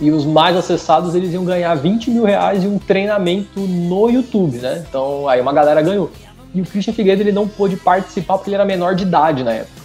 E 0.00 0.10
os 0.12 0.24
mais 0.24 0.56
acessados 0.56 1.14
eles 1.14 1.32
iam 1.32 1.44
ganhar 1.44 1.74
20 1.74 2.10
mil 2.10 2.24
reais 2.24 2.62
e 2.62 2.66
um 2.68 2.78
treinamento 2.78 3.58
no 3.60 4.08
YouTube, 4.08 4.58
né? 4.58 4.84
Então 4.88 5.28
aí 5.28 5.40
uma 5.40 5.52
galera 5.52 5.82
ganhou. 5.82 6.10
E 6.54 6.60
o 6.60 6.64
Christian 6.64 6.94
Figueiredo 6.94 7.22
ele 7.22 7.32
não 7.32 7.48
pôde 7.48 7.76
participar 7.76 8.38
porque 8.38 8.50
ele 8.50 8.54
era 8.54 8.64
menor 8.64 8.94
de 8.94 9.02
idade 9.02 9.42
na 9.42 9.52
época. 9.52 9.82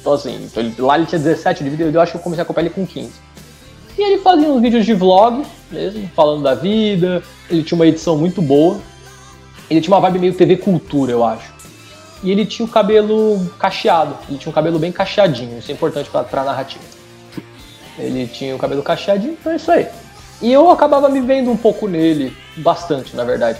Então 0.00 0.14
assim, 0.14 0.44
então 0.44 0.62
ele, 0.62 0.74
lá 0.78 0.96
ele 0.96 1.06
tinha 1.06 1.18
17, 1.18 1.62
eu 1.92 2.00
acho 2.00 2.12
que 2.12 2.18
eu 2.18 2.22
comecei 2.22 2.40
a 2.40 2.44
acompanhar 2.44 2.66
ele 2.66 2.74
com 2.74 2.86
15. 2.86 3.12
E 3.98 4.02
ele 4.02 4.18
fazia 4.18 4.48
uns 4.50 4.60
vídeos 4.60 4.84
de 4.86 4.94
vlog 4.94 5.44
mesmo, 5.70 6.08
falando 6.16 6.42
da 6.42 6.54
vida, 6.54 7.22
ele 7.50 7.62
tinha 7.62 7.76
uma 7.76 7.86
edição 7.86 8.16
muito 8.16 8.40
boa. 8.40 8.80
Ele 9.70 9.80
tinha 9.80 9.94
uma 9.94 10.00
vibe 10.00 10.18
meio 10.18 10.34
TV 10.34 10.56
Cultura, 10.56 11.12
eu 11.12 11.24
acho. 11.24 11.52
E 12.22 12.30
ele 12.30 12.46
tinha 12.46 12.64
o 12.64 12.68
cabelo 12.68 13.44
cacheado. 13.58 14.16
Ele 14.28 14.38
tinha 14.38 14.50
um 14.50 14.54
cabelo 14.54 14.78
bem 14.78 14.90
cacheadinho. 14.90 15.58
Isso 15.58 15.70
é 15.70 15.74
importante 15.74 16.08
pra, 16.10 16.22
pra 16.24 16.44
narrativa. 16.44 16.84
Ele 17.98 18.26
tinha 18.26 18.54
o 18.54 18.58
cabelo 18.58 18.82
cacheadinho, 18.82 19.36
então 19.38 19.52
é 19.52 19.56
isso 19.56 19.70
aí. 19.70 19.86
E 20.42 20.52
eu 20.52 20.70
acabava 20.70 21.08
me 21.08 21.20
vendo 21.20 21.50
um 21.50 21.56
pouco 21.56 21.86
nele, 21.86 22.36
bastante, 22.56 23.14
na 23.14 23.24
verdade. 23.24 23.58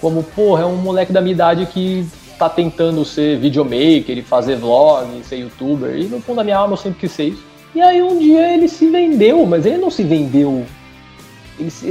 Como, 0.00 0.22
porra, 0.22 0.62
é 0.62 0.66
um 0.66 0.76
moleque 0.76 1.12
da 1.12 1.20
minha 1.20 1.34
idade 1.34 1.66
que 1.66 2.06
tá 2.38 2.48
tentando 2.48 3.04
ser 3.04 3.38
videomaker 3.38 4.16
e 4.16 4.22
fazer 4.22 4.56
vlog, 4.56 5.06
ser 5.24 5.36
youtuber. 5.36 5.96
E 5.96 6.04
no 6.04 6.20
fundo 6.20 6.36
da 6.36 6.44
minha 6.44 6.56
alma 6.56 6.74
eu 6.74 6.76
sempre 6.76 7.00
quis 7.00 7.12
ser 7.12 7.24
isso. 7.24 7.44
E 7.74 7.80
aí 7.80 8.02
um 8.02 8.18
dia 8.18 8.54
ele 8.54 8.68
se 8.68 8.88
vendeu, 8.88 9.44
mas 9.44 9.66
ele 9.66 9.76
não 9.76 9.90
se 9.90 10.02
vendeu 10.02 10.64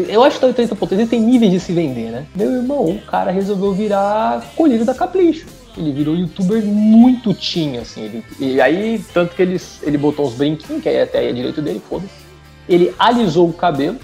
Eu 0.08 0.24
acho 0.24 0.40
que 0.40 0.46
o 0.46 0.54
80.3 0.54 1.10
tem 1.10 1.20
níveis 1.20 1.52
de 1.52 1.60
se 1.60 1.74
vender, 1.74 2.10
né? 2.10 2.26
Meu 2.34 2.52
irmão, 2.52 2.86
o 2.86 3.02
cara 3.02 3.32
resolveu 3.32 3.74
virar 3.74 4.44
colírio 4.56 4.86
da 4.86 4.94
Capricho. 4.94 5.46
Ele 5.78 5.92
virou 5.92 6.16
youtuber 6.16 6.64
muito 6.64 7.34
tinha, 7.34 7.82
assim. 7.82 8.04
Ele, 8.04 8.24
e 8.40 8.62
aí, 8.62 9.04
tanto 9.14 9.36
que 9.36 9.42
ele, 9.42 9.62
ele 9.84 9.98
botou 9.98 10.26
uns 10.26 10.34
brinquinhos, 10.34 10.82
que 10.82 10.90
aí 10.90 11.02
até 11.02 11.20
aí 11.20 11.28
é 11.28 11.34
direito 11.34 11.62
dele, 11.62 11.82
foda-se. 11.88 12.14
Ele 12.68 12.94
alisou 12.98 13.48
o 13.48 13.54
cabelo, 13.54 13.98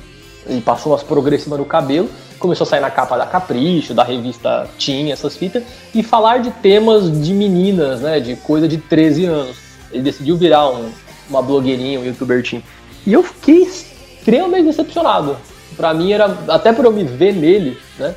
ele 0.45 0.61
passou 0.61 0.91
umas 0.91 1.01
progressivas 1.01 1.57
no 1.57 1.65
cabelo, 1.65 2.09
começou 2.37 2.65
a 2.65 2.67
sair 2.67 2.81
na 2.81 2.91
capa 2.91 3.17
da 3.17 3.25
Capricho, 3.25 3.93
da 3.93 4.03
revista 4.03 4.69
Tinha, 4.77 5.13
essas 5.13 5.35
fitas, 5.35 5.63
e 5.95 6.03
falar 6.03 6.39
de 6.39 6.51
temas 6.51 7.09
de 7.23 7.33
meninas, 7.33 8.01
né? 8.01 8.19
De 8.19 8.35
coisa 8.35 8.67
de 8.67 8.77
13 8.77 9.25
anos. 9.25 9.57
Ele 9.91 10.03
decidiu 10.03 10.35
virar 10.35 10.69
um, 10.69 10.89
uma 11.29 11.41
blogueirinha, 11.41 11.99
um 11.99 12.05
youtuber 12.05 12.43
teen. 12.43 12.61
E 13.05 13.13
eu 13.13 13.23
fiquei 13.23 13.63
extremamente 13.63 14.65
decepcionado. 14.65 15.37
Pra 15.75 15.93
mim 15.93 16.11
era, 16.11 16.37
até 16.47 16.71
por 16.71 16.85
eu 16.85 16.91
me 16.91 17.03
ver 17.03 17.33
nele, 17.33 17.77
né? 17.97 18.13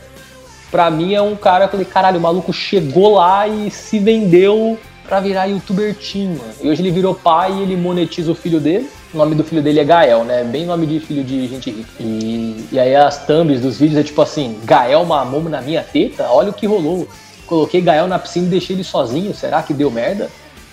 Pra 0.70 0.90
mim 0.90 1.14
é 1.14 1.22
um 1.22 1.36
cara, 1.36 1.64
eu 1.64 1.68
falei, 1.68 1.86
caralho, 1.86 2.18
o 2.18 2.22
maluco 2.22 2.52
chegou 2.52 3.14
lá 3.14 3.46
e 3.46 3.70
se 3.70 3.98
vendeu 3.98 4.78
pra 5.06 5.20
virar 5.20 5.46
youtuber 5.46 5.96
mano. 6.14 6.40
E 6.60 6.68
hoje 6.68 6.82
ele 6.82 6.90
virou 6.90 7.14
pai 7.14 7.52
e 7.52 7.62
ele 7.62 7.76
monetiza 7.76 8.30
o 8.30 8.34
filho 8.34 8.60
dele. 8.60 8.90
O 9.14 9.18
nome 9.18 9.34
do 9.34 9.44
filho 9.44 9.62
dele 9.62 9.80
é 9.80 9.84
Gael, 9.84 10.24
né? 10.24 10.44
Bem 10.44 10.66
nome 10.66 10.86
de 10.86 11.00
filho 11.00 11.22
de 11.22 11.46
gente 11.46 11.70
rica. 11.70 11.88
E, 12.00 12.66
e 12.72 12.78
aí 12.78 12.94
as 12.94 13.24
thumbs 13.24 13.60
dos 13.60 13.78
vídeos 13.78 14.00
é 14.00 14.02
tipo 14.02 14.20
assim, 14.20 14.58
Gael 14.64 15.04
mamou 15.04 15.42
na 15.44 15.62
minha 15.62 15.82
teta? 15.82 16.26
Olha 16.30 16.50
o 16.50 16.52
que 16.52 16.66
rolou. 16.66 17.08
Coloquei 17.46 17.80
Gael 17.80 18.08
na 18.08 18.18
piscina 18.18 18.46
e 18.46 18.50
deixei 18.50 18.74
ele 18.74 18.82
sozinho, 18.82 19.32
será 19.32 19.62
que 19.62 19.72
deu 19.72 19.90
merda? 19.90 20.28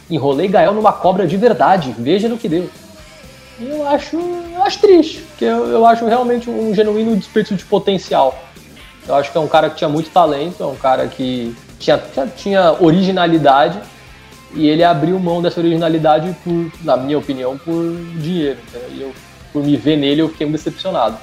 Enrolei 0.10 0.48
Gael 0.48 0.74
numa 0.74 0.92
cobra 0.92 1.28
de 1.28 1.38
verdade, 1.38 1.94
veja 1.98 2.28
no 2.28 2.38
que 2.38 2.50
deu. 2.50 2.70
Eu 3.60 3.88
acho, 3.88 4.18
eu 4.18 4.64
acho 4.64 4.80
triste, 4.80 5.22
porque 5.22 5.46
eu, 5.46 5.68
eu 5.68 5.86
acho 5.86 6.06
realmente 6.06 6.50
um 6.50 6.74
genuíno 6.74 7.16
desperdício 7.16 7.56
de 7.56 7.66
potencial. 7.66 8.44
Eu 9.08 9.16
acho 9.16 9.32
que 9.32 9.38
é 9.38 9.42
um 9.42 9.48
cara 9.48 9.70
que 9.70 9.76
tinha 9.76 9.90
muito 9.90 10.10
talento, 10.10 10.64
é 10.64 10.66
um 10.66 10.76
cara 10.76 11.08
que 11.08 11.56
tinha, 11.80 11.98
tinha 12.36 12.76
originalidade 12.80 13.80
e 14.54 14.68
ele 14.68 14.84
abriu 14.84 15.20
mão 15.20 15.42
dessa 15.42 15.60
originalidade 15.60 16.36
por, 16.44 16.72
na 16.84 16.96
minha 16.96 17.18
opinião, 17.18 17.58
por 17.58 17.96
dinheiro. 18.16 18.60
Né? 18.72 18.80
E 18.92 19.02
eu, 19.02 19.14
por 19.52 19.64
me 19.64 19.76
ver 19.76 19.98
nele, 19.98 20.22
eu 20.22 20.30
fiquei 20.30 20.48
muito 20.48 20.64
decepcionado. 20.64 21.18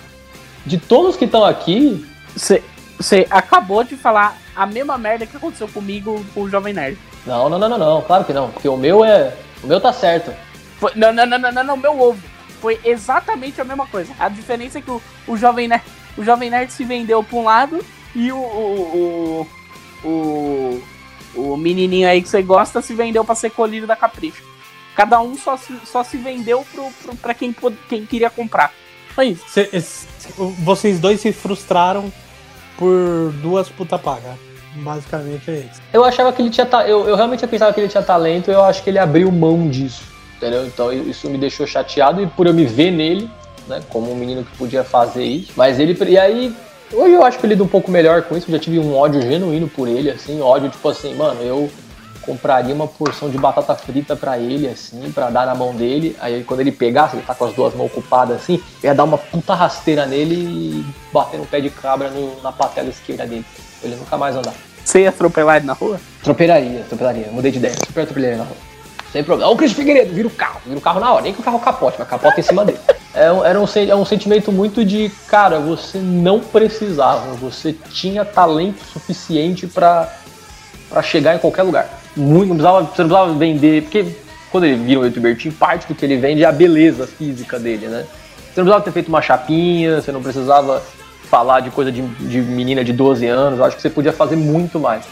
De 0.66 0.78
todos 0.78 1.16
que 1.16 1.24
estão 1.24 1.44
aqui. 1.44 2.04
Você 2.36 3.26
acabou 3.30 3.82
de 3.82 3.96
falar 3.96 4.36
a 4.54 4.66
mesma 4.66 4.98
merda 4.98 5.26
que 5.26 5.36
aconteceu 5.36 5.66
comigo 5.68 6.24
com 6.34 6.42
o 6.42 6.50
Jovem 6.50 6.74
Nerd. 6.74 6.98
Não, 7.26 7.48
não, 7.48 7.58
não, 7.58 7.68
não, 7.68 7.78
não, 7.78 8.02
claro 8.02 8.24
que 8.24 8.32
não, 8.32 8.50
porque 8.50 8.68
o 8.68 8.76
meu 8.76 9.04
é. 9.04 9.34
O 9.62 9.66
meu 9.66 9.80
tá 9.80 9.92
certo. 9.92 10.32
Foi, 10.80 10.92
não, 10.96 11.12
não, 11.12 11.24
não, 11.24 11.38
não, 11.38 11.52
não, 11.52 11.64
não, 11.64 11.76
meu 11.76 12.00
ovo. 12.00 12.20
Foi 12.60 12.80
exatamente 12.84 13.60
a 13.60 13.64
mesma 13.64 13.86
coisa. 13.86 14.12
A 14.18 14.28
diferença 14.28 14.78
é 14.78 14.82
que 14.82 14.90
o, 14.90 15.00
o 15.28 15.36
Jovem 15.36 15.68
Nerd. 15.68 15.84
O 16.16 16.24
Jovem 16.24 16.50
Nerd 16.50 16.72
se 16.72 16.84
vendeu 16.84 17.22
pra 17.22 17.38
um 17.38 17.44
lado 17.44 17.84
e 18.14 18.32
o, 18.32 18.36
o, 18.36 19.46
o, 20.04 20.08
o 20.08 20.82
o 21.34 21.56
menininho 21.56 22.08
aí 22.08 22.22
que 22.22 22.28
você 22.28 22.42
gosta 22.42 22.82
se 22.82 22.94
vendeu 22.94 23.24
para 23.24 23.34
ser 23.34 23.50
colírio 23.50 23.86
da 23.86 23.96
Capricho. 23.96 24.42
Cada 24.96 25.20
um 25.20 25.36
só 25.36 25.56
se, 25.56 25.74
só 25.84 26.02
se 26.02 26.16
vendeu 26.16 26.66
pro, 26.72 26.90
pro, 27.02 27.16
pra 27.16 27.34
quem, 27.34 27.54
quem 27.88 28.04
queria 28.04 28.28
comprar. 28.28 28.72
Foi 29.14 29.28
isso. 29.28 29.44
Cê, 29.48 29.68
vocês 30.58 30.98
dois 30.98 31.20
se 31.20 31.32
frustraram 31.32 32.12
por 32.76 33.32
duas 33.40 33.68
puta 33.68 33.98
paga. 33.98 34.36
Basicamente 34.74 35.50
é 35.50 35.58
isso. 35.70 35.80
Eu 35.92 36.04
achava 36.04 36.32
que 36.32 36.42
ele 36.42 36.50
tinha. 36.50 36.66
Eu, 36.86 37.08
eu 37.08 37.16
realmente 37.16 37.46
pensava 37.46 37.72
que 37.72 37.80
ele 37.80 37.88
tinha 37.88 38.02
talento, 38.02 38.50
eu 38.50 38.62
acho 38.64 38.82
que 38.82 38.90
ele 38.90 38.98
abriu 38.98 39.30
mão 39.30 39.68
disso. 39.68 40.09
Entendeu? 40.40 40.66
Então 40.66 40.90
isso 40.90 41.28
me 41.28 41.36
deixou 41.36 41.66
chateado 41.66 42.22
e 42.22 42.26
por 42.26 42.46
eu 42.46 42.54
me 42.54 42.64
ver 42.64 42.90
nele, 42.90 43.28
né? 43.68 43.82
Como 43.90 44.10
um 44.10 44.14
menino 44.14 44.42
que 44.42 44.56
podia 44.56 44.82
fazer 44.82 45.22
isso. 45.22 45.52
Mas 45.54 45.78
ele. 45.78 45.94
E 46.08 46.18
aí 46.18 46.56
Hoje 46.92 47.14
eu 47.14 47.22
acho 47.22 47.38
que 47.38 47.46
eu 47.46 47.50
lido 47.50 47.62
um 47.62 47.68
pouco 47.68 47.88
melhor 47.88 48.22
com 48.22 48.36
isso, 48.36 48.48
eu 48.48 48.52
já 48.52 48.58
tive 48.58 48.76
um 48.80 48.96
ódio 48.96 49.22
genuíno 49.22 49.68
por 49.68 49.86
ele, 49.86 50.10
assim, 50.10 50.40
ódio 50.40 50.68
tipo 50.68 50.88
assim, 50.88 51.14
mano, 51.14 51.40
eu 51.40 51.70
compraria 52.22 52.74
uma 52.74 52.88
porção 52.88 53.30
de 53.30 53.38
batata 53.38 53.76
frita 53.76 54.16
para 54.16 54.36
ele, 54.38 54.66
assim, 54.66 55.10
para 55.12 55.30
dar 55.30 55.46
na 55.46 55.54
mão 55.54 55.72
dele. 55.72 56.16
Aí 56.20 56.42
quando 56.42 56.60
ele 56.60 56.72
pegasse, 56.72 57.14
ele 57.14 57.24
tá 57.24 57.32
com 57.32 57.44
as 57.44 57.54
duas 57.54 57.74
mãos 57.74 57.86
ocupadas 57.86 58.38
assim, 58.38 58.60
eu 58.82 58.88
ia 58.88 58.94
dar 58.94 59.04
uma 59.04 59.16
puta 59.16 59.54
rasteira 59.54 60.04
nele 60.04 60.34
e 60.34 60.84
bater 61.12 61.38
no 61.38 61.46
pé 61.46 61.60
de 61.60 61.70
cabra 61.70 62.10
no, 62.10 62.42
na 62.42 62.50
patela 62.50 62.88
esquerda 62.88 63.24
dele. 63.24 63.44
Ele 63.84 63.94
nunca 63.94 64.18
mais 64.18 64.34
andar. 64.34 64.52
Você 64.84 65.02
ia 65.02 65.10
atropelar 65.10 65.58
ele 65.58 65.66
na 65.66 65.74
rua? 65.74 66.00
Atropelaria, 66.20 66.80
atropelaria. 66.80 67.28
Mudei 67.30 67.52
de 67.52 67.58
ideia, 67.58 67.74
super 67.86 68.02
atropelaria 68.02 68.38
na 68.38 68.44
rua. 68.44 68.69
Sem 69.12 69.24
problema. 69.24 69.50
Ó, 69.50 69.54
o 69.54 69.56
Cris 69.56 69.72
Figueiredo, 69.72 70.14
vira 70.14 70.28
o 70.28 70.30
carro, 70.30 70.60
vira 70.64 70.78
o 70.78 70.80
carro 70.80 71.00
na 71.00 71.12
hora. 71.12 71.22
Nem 71.22 71.32
que 71.32 71.40
o 71.40 71.42
carro 71.42 71.58
capote, 71.58 71.96
mas 71.98 72.08
capota 72.08 72.38
em 72.38 72.42
cima 72.42 72.64
dele. 72.64 72.78
É 73.12 73.30
um, 73.32 73.44
era 73.44 73.60
um, 73.60 73.64
é 73.88 73.94
um 73.96 74.04
sentimento 74.04 74.52
muito 74.52 74.84
de, 74.84 75.10
cara, 75.26 75.58
você 75.58 75.98
não 75.98 76.38
precisava, 76.38 77.34
você 77.34 77.72
tinha 77.72 78.24
talento 78.24 78.84
suficiente 78.84 79.66
para 79.66 80.08
chegar 81.02 81.34
em 81.34 81.38
qualquer 81.38 81.64
lugar. 81.64 81.90
Muito, 82.16 82.50
não 82.50 82.56
precisava, 82.56 82.78
você 82.82 83.02
não 83.02 83.08
precisava 83.08 83.34
vender, 83.34 83.82
porque 83.82 84.14
quando 84.52 84.64
ele 84.64 84.76
vira 84.76 85.00
um 85.00 85.04
youtuber, 85.04 85.36
parte 85.58 85.88
do 85.88 85.94
que 85.96 86.04
ele 86.04 86.18
vende 86.18 86.44
é 86.44 86.46
a 86.46 86.52
beleza 86.52 87.04
física 87.04 87.58
dele, 87.58 87.88
né? 87.88 88.06
Você 88.06 88.60
não 88.60 88.64
precisava 88.64 88.80
ter 88.80 88.92
feito 88.92 89.08
uma 89.08 89.20
chapinha, 89.20 90.00
você 90.00 90.12
não 90.12 90.22
precisava 90.22 90.80
falar 91.28 91.60
de 91.60 91.70
coisa 91.70 91.90
de, 91.90 92.02
de 92.02 92.40
menina 92.40 92.84
de 92.84 92.92
12 92.92 93.26
anos, 93.26 93.58
eu 93.58 93.64
acho 93.64 93.74
que 93.74 93.82
você 93.82 93.90
podia 93.90 94.12
fazer 94.12 94.36
muito 94.36 94.78
mais. 94.78 95.04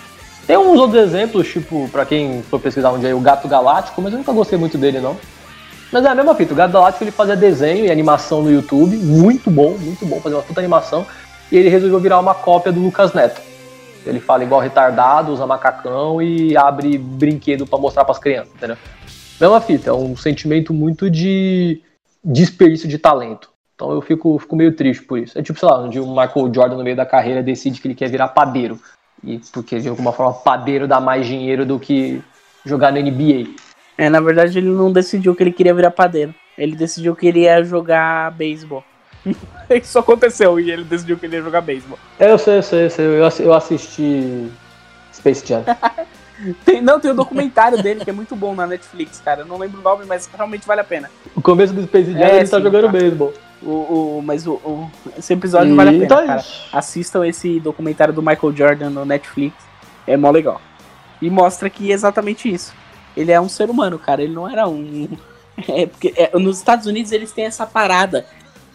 Tem 0.48 0.56
uns 0.56 0.80
outros 0.80 1.02
exemplos, 1.02 1.46
tipo, 1.46 1.90
para 1.90 2.06
quem 2.06 2.42
for 2.44 2.58
pesquisar 2.58 2.90
um 2.90 2.98
dia 2.98 3.14
o 3.14 3.20
Gato 3.20 3.46
Galáctico, 3.46 4.00
mas 4.00 4.14
eu 4.14 4.18
nunca 4.18 4.32
gostei 4.32 4.58
muito 4.58 4.78
dele, 4.78 4.98
não. 4.98 5.14
Mas 5.92 6.06
é 6.06 6.08
a 6.08 6.14
mesma 6.14 6.34
fita, 6.34 6.54
o 6.54 6.56
Gato 6.56 6.72
Galáctico 6.72 7.04
ele 7.04 7.10
fazia 7.10 7.36
desenho 7.36 7.84
e 7.84 7.90
animação 7.90 8.42
no 8.42 8.50
YouTube, 8.50 8.96
muito 8.96 9.50
bom, 9.50 9.76
muito 9.76 10.06
bom, 10.06 10.18
fazer 10.22 10.36
uma 10.36 10.42
puta 10.42 10.58
animação, 10.58 11.04
e 11.52 11.56
ele 11.58 11.68
resolveu 11.68 12.00
virar 12.00 12.18
uma 12.18 12.34
cópia 12.34 12.72
do 12.72 12.80
Lucas 12.80 13.12
Neto. 13.12 13.42
Ele 14.06 14.20
fala 14.20 14.42
igual 14.42 14.62
retardado, 14.62 15.34
usa 15.34 15.46
macacão 15.46 16.22
e 16.22 16.56
abre 16.56 16.96
brinquedo 16.96 17.66
para 17.66 17.78
mostrar 17.78 18.06
para 18.06 18.12
as 18.12 18.18
crianças, 18.18 18.54
entendeu? 18.54 18.78
Mesma 19.38 19.60
fita, 19.60 19.90
é 19.90 19.92
um 19.92 20.16
sentimento 20.16 20.72
muito 20.72 21.10
de 21.10 21.82
desperdício 22.24 22.88
de 22.88 22.96
talento. 22.96 23.50
Então 23.74 23.92
eu 23.92 24.00
fico, 24.00 24.38
fico 24.38 24.56
meio 24.56 24.74
triste 24.74 25.04
por 25.04 25.18
isso. 25.18 25.38
É 25.38 25.42
tipo, 25.42 25.58
sei 25.58 25.68
lá, 25.68 25.78
onde 25.78 26.00
o 26.00 26.06
Michael 26.06 26.50
Jordan 26.54 26.76
no 26.76 26.84
meio 26.84 26.96
da 26.96 27.04
carreira 27.04 27.42
decide 27.42 27.82
que 27.82 27.86
ele 27.86 27.94
quer 27.94 28.08
virar 28.08 28.28
padeiro. 28.28 28.80
E 29.24 29.40
porque 29.52 29.80
de 29.80 29.88
alguma 29.88 30.12
forma 30.12 30.32
padeiro 30.32 30.86
dá 30.86 31.00
mais 31.00 31.26
dinheiro 31.26 31.66
do 31.66 31.78
que 31.78 32.22
jogar 32.64 32.92
no 32.92 33.00
NBA. 33.00 33.50
É, 33.96 34.08
na 34.08 34.20
verdade 34.20 34.58
ele 34.58 34.68
não 34.68 34.92
decidiu 34.92 35.34
que 35.34 35.42
ele 35.42 35.52
queria 35.52 35.74
virar 35.74 35.90
padeiro. 35.90 36.34
Ele 36.56 36.76
decidiu 36.76 37.14
que 37.14 37.26
ele 37.26 37.40
ia 37.40 37.62
jogar 37.64 38.30
beisebol. 38.32 38.84
Isso 39.70 39.98
aconteceu 39.98 40.58
e 40.58 40.70
ele 40.70 40.84
decidiu 40.84 41.18
que 41.18 41.26
ele 41.26 41.36
ia 41.36 41.42
jogar 41.42 41.60
beisebol. 41.60 41.98
É, 42.18 42.30
eu 42.30 42.38
sei, 42.38 42.58
eu 42.58 42.62
sei, 42.62 42.86
eu 42.86 43.30
sei. 43.30 43.46
Eu 43.46 43.54
assisti 43.54 44.48
Space 45.12 45.46
Jam. 45.46 45.64
tem, 46.64 46.80
não, 46.80 47.00
tem 47.00 47.10
o 47.10 47.14
um 47.14 47.16
documentário 47.16 47.82
dele 47.82 48.04
que 48.04 48.10
é 48.10 48.12
muito 48.12 48.36
bom 48.36 48.54
na 48.54 48.66
Netflix, 48.66 49.20
cara. 49.20 49.40
Eu 49.40 49.46
não 49.46 49.58
lembro 49.58 49.80
o 49.80 49.82
nome, 49.82 50.04
mas 50.06 50.28
realmente 50.32 50.66
vale 50.66 50.80
a 50.80 50.84
pena. 50.84 51.10
O 51.34 51.42
começo 51.42 51.72
do 51.72 51.82
Space 51.82 52.12
Jam 52.12 52.22
é, 52.22 52.36
ele 52.36 52.38
tá 52.40 52.44
sim, 52.46 52.50
tá 52.52 52.60
jogando 52.60 52.88
beisebol. 52.90 53.34
O, 53.62 53.70
o, 54.18 54.22
mas 54.22 54.46
o, 54.46 54.52
o, 54.52 54.90
esse 55.16 55.32
episódio 55.32 55.72
e 55.72 55.76
vale 55.76 55.90
a 55.90 55.92
pena, 55.92 56.04
então 56.04 56.26
cara. 56.26 56.44
Assistam 56.72 57.26
esse 57.26 57.58
documentário 57.58 58.14
do 58.14 58.22
Michael 58.22 58.54
Jordan 58.54 58.90
no 58.90 59.04
Netflix. 59.04 59.56
É 60.06 60.16
mó 60.16 60.30
legal. 60.30 60.60
E 61.20 61.28
mostra 61.28 61.68
que 61.68 61.90
é 61.90 61.94
exatamente 61.94 62.52
isso. 62.52 62.72
Ele 63.16 63.32
é 63.32 63.40
um 63.40 63.48
ser 63.48 63.68
humano, 63.68 63.98
cara. 63.98 64.22
Ele 64.22 64.32
não 64.32 64.48
era 64.48 64.68
um. 64.68 65.08
É 65.68 65.86
porque 65.86 66.14
é, 66.16 66.38
nos 66.38 66.58
Estados 66.58 66.86
Unidos 66.86 67.10
eles 67.10 67.32
têm 67.32 67.44
essa 67.44 67.66
parada 67.66 68.24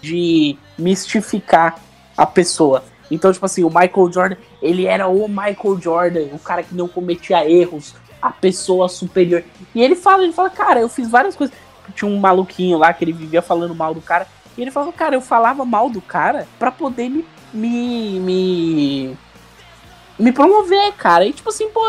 de 0.01 0.57
mistificar 0.77 1.79
a 2.17 2.25
pessoa. 2.25 2.83
Então, 3.09 3.31
tipo 3.31 3.45
assim, 3.45 3.63
o 3.63 3.69
Michael 3.69 4.11
Jordan, 4.11 4.35
ele 4.61 4.85
era 4.85 5.07
o 5.07 5.27
Michael 5.29 5.79
Jordan, 5.79 6.25
o 6.33 6.39
cara 6.39 6.61
que 6.61 6.75
não 6.75 6.89
cometia 6.89 7.49
erros, 7.49 7.95
a 8.21 8.31
pessoa 8.31 8.89
superior. 8.89 9.43
E 9.73 9.81
ele 9.81 9.95
fala, 9.95 10.23
ele 10.23 10.33
fala, 10.33 10.49
cara, 10.49 10.79
eu 10.79 10.89
fiz 10.89 11.09
várias 11.09 11.35
coisas. 11.35 11.55
Tinha 11.95 12.09
um 12.09 12.17
maluquinho 12.17 12.77
lá 12.77 12.93
que 12.93 13.03
ele 13.03 13.13
vivia 13.13 13.41
falando 13.41 13.75
mal 13.75 13.93
do 13.93 14.01
cara. 14.01 14.27
E 14.57 14.61
ele 14.61 14.71
falou, 14.71 14.93
cara, 14.93 15.15
eu 15.15 15.21
falava 15.21 15.65
mal 15.65 15.89
do 15.89 16.01
cara 16.01 16.47
pra 16.59 16.71
poder 16.71 17.09
me. 17.09 17.25
me. 17.53 18.19
me, 18.19 19.17
me 20.19 20.31
promover, 20.31 20.93
cara. 20.93 21.25
E 21.25 21.33
tipo 21.33 21.49
assim, 21.49 21.69
pô, 21.69 21.81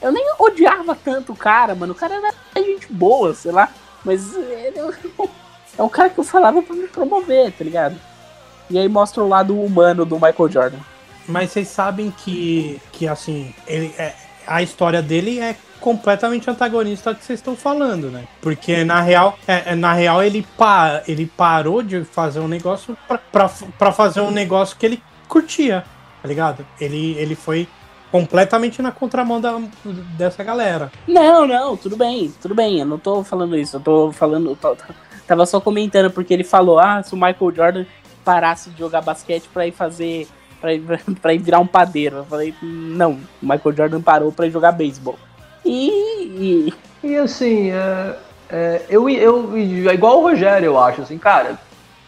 eu 0.00 0.12
nem 0.12 0.24
odiava 0.38 0.94
tanto 0.94 1.32
o 1.32 1.36
cara, 1.36 1.74
mano. 1.74 1.92
O 1.92 1.96
cara 1.96 2.14
era 2.14 2.62
gente 2.62 2.92
boa, 2.92 3.34
sei 3.34 3.52
lá. 3.52 3.70
Mas 4.04 4.34
ele 4.36 4.78
é 5.78 5.82
um 5.82 5.88
cara 5.88 6.10
que 6.10 6.18
eu 6.18 6.24
falava 6.24 6.60
pra 6.60 6.74
me 6.74 6.88
promover, 6.88 7.52
tá 7.52 7.64
ligado? 7.64 7.96
E 8.68 8.78
aí 8.78 8.88
mostra 8.88 9.22
o 9.22 9.28
lado 9.28 9.58
humano 9.58 10.04
do 10.04 10.16
Michael 10.16 10.50
Jordan. 10.50 10.78
Mas 11.26 11.52
vocês 11.52 11.68
sabem 11.68 12.10
que, 12.10 12.80
que 12.90 13.06
assim, 13.06 13.54
ele, 13.66 13.94
é, 13.96 14.14
a 14.46 14.62
história 14.62 15.00
dele 15.00 15.38
é 15.38 15.56
completamente 15.82 16.48
antagonista 16.48 17.12
do 17.12 17.18
que 17.18 17.24
vocês 17.24 17.40
estão 17.40 17.54
falando, 17.54 18.10
né? 18.10 18.24
Porque 18.40 18.84
na 18.84 19.00
real, 19.00 19.36
é, 19.46 19.72
é, 19.72 19.74
na 19.74 19.92
real 19.92 20.22
ele, 20.22 20.46
pa, 20.56 21.02
ele 21.06 21.26
parou 21.26 21.82
de 21.82 22.04
fazer 22.04 22.40
um 22.40 22.48
negócio 22.48 22.96
pra 23.78 23.92
fazer 23.92 24.20
um 24.20 24.30
negócio 24.30 24.76
que 24.78 24.86
ele 24.86 25.02
curtia, 25.28 25.84
tá 26.22 26.28
ligado? 26.28 26.64
Ele, 26.80 27.14
ele 27.18 27.34
foi 27.34 27.68
completamente 28.12 28.80
na 28.80 28.92
contramão 28.92 29.40
da, 29.40 29.58
dessa 30.16 30.44
galera. 30.44 30.92
Não, 31.08 31.46
não, 31.46 31.76
tudo 31.76 31.96
bem, 31.96 32.32
tudo 32.40 32.54
bem. 32.54 32.78
Eu 32.78 32.86
não 32.86 32.98
tô 32.98 33.24
falando 33.24 33.56
isso. 33.56 33.76
Eu 33.76 33.80
tô 33.80 34.12
falando. 34.12 34.54
Tô, 34.54 34.76
tava 35.26 35.46
só 35.46 35.60
comentando 35.60 36.10
porque 36.10 36.32
ele 36.32 36.44
falou: 36.44 36.78
ah, 36.78 37.02
se 37.02 37.14
o 37.14 37.16
Michael 37.16 37.54
Jordan 37.54 37.84
parasse 38.24 38.70
de 38.70 38.78
jogar 38.78 39.00
basquete 39.00 39.48
pra 39.52 39.66
ir 39.66 39.72
fazer. 39.72 40.28
pra 40.60 40.74
ir, 40.74 40.82
pra 41.20 41.34
ir 41.34 41.38
virar 41.38 41.58
um 41.58 41.66
padeiro. 41.66 42.18
Eu 42.18 42.24
falei, 42.24 42.54
não, 42.62 43.12
o 43.42 43.46
Michael 43.46 43.76
Jordan 43.76 44.02
parou 44.02 44.32
ir 44.38 44.50
jogar 44.50 44.72
beisebol. 44.72 45.18
E, 45.64 46.72
e. 47.02 47.16
Assim, 47.16 47.70
é, 47.70 48.16
é, 48.50 48.82
eu, 48.88 49.08
eu. 49.08 49.56
É 49.56 49.94
igual 49.94 50.18
o 50.18 50.22
Rogério, 50.22 50.66
eu 50.66 50.78
acho, 50.78 51.02
assim, 51.02 51.18
cara. 51.18 51.58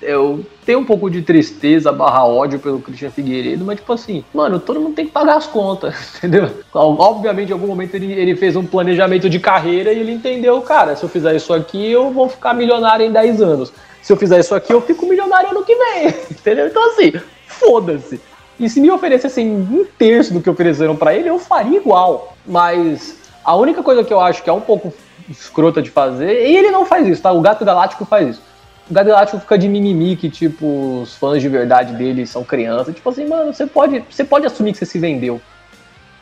Eu 0.02 0.44
tenho 0.66 0.80
um 0.80 0.84
pouco 0.84 1.08
de 1.08 1.22
tristeza 1.22 1.90
barra 1.90 2.26
ódio 2.26 2.58
pelo 2.58 2.78
Christian 2.78 3.10
Figueiredo, 3.10 3.64
mas 3.64 3.76
tipo 3.76 3.90
assim, 3.90 4.22
mano, 4.34 4.60
todo 4.60 4.78
mundo 4.78 4.94
tem 4.94 5.06
que 5.06 5.12
pagar 5.12 5.36
as 5.36 5.46
contas, 5.46 5.94
entendeu? 6.18 6.50
Obviamente, 6.74 7.48
em 7.48 7.52
algum 7.52 7.68
momento 7.68 7.94
ele, 7.94 8.12
ele 8.12 8.36
fez 8.36 8.54
um 8.54 8.66
planejamento 8.66 9.30
de 9.30 9.40
carreira 9.40 9.92
e 9.92 10.00
ele 10.00 10.12
entendeu, 10.12 10.60
cara, 10.60 10.94
se 10.94 11.02
eu 11.02 11.08
fizer 11.08 11.34
isso 11.34 11.54
aqui, 11.54 11.90
eu 11.90 12.10
vou 12.10 12.28
ficar 12.28 12.52
milionário 12.52 13.06
em 13.06 13.12
10 13.12 13.40
anos. 13.40 13.72
Se 14.02 14.12
eu 14.12 14.16
fizer 14.18 14.40
isso 14.40 14.54
aqui, 14.54 14.74
eu 14.74 14.82
fico 14.82 15.06
milionário 15.06 15.50
ano 15.50 15.64
que 15.64 15.74
vem, 15.74 16.08
entendeu? 16.30 16.66
Então 16.66 16.90
assim, 16.90 17.12
foda-se. 17.46 18.20
E 18.58 18.68
se 18.68 18.80
me 18.80 18.90
oferecessem 18.90 19.50
um 19.50 19.86
terço 19.98 20.32
do 20.32 20.40
que 20.40 20.50
ofereceram 20.50 20.94
para 20.94 21.14
ele, 21.14 21.28
eu 21.28 21.38
faria 21.38 21.78
igual. 21.78 22.36
Mas 22.46 23.16
a 23.44 23.54
única 23.56 23.82
coisa 23.82 24.02
que 24.02 24.12
eu 24.12 24.20
acho 24.20 24.42
que 24.42 24.50
é 24.50 24.52
um 24.52 24.60
pouco 24.60 24.92
escrota 25.28 25.82
de 25.82 25.90
fazer, 25.90 26.48
e 26.48 26.56
ele 26.56 26.70
não 26.70 26.84
faz 26.84 27.06
isso, 27.06 27.22
tá? 27.22 27.32
O 27.32 27.40
Gato 27.40 27.64
Galáctico 27.64 28.04
faz 28.04 28.30
isso. 28.30 28.42
O 28.90 28.92
Gato 28.92 29.06
Galáctico 29.06 29.40
fica 29.40 29.56
de 29.56 29.68
mimimi 29.68 30.16
que, 30.16 30.28
tipo, 30.28 31.00
os 31.02 31.14
fãs 31.14 31.40
de 31.40 31.48
verdade 31.48 31.94
dele 31.94 32.26
são 32.26 32.44
crianças. 32.44 32.94
Tipo 32.94 33.08
assim, 33.08 33.26
mano, 33.26 33.52
você 33.52 33.66
pode, 33.66 34.04
você 34.10 34.24
pode 34.24 34.46
assumir 34.46 34.72
que 34.72 34.78
você 34.78 34.86
se 34.86 34.98
vendeu. 34.98 35.40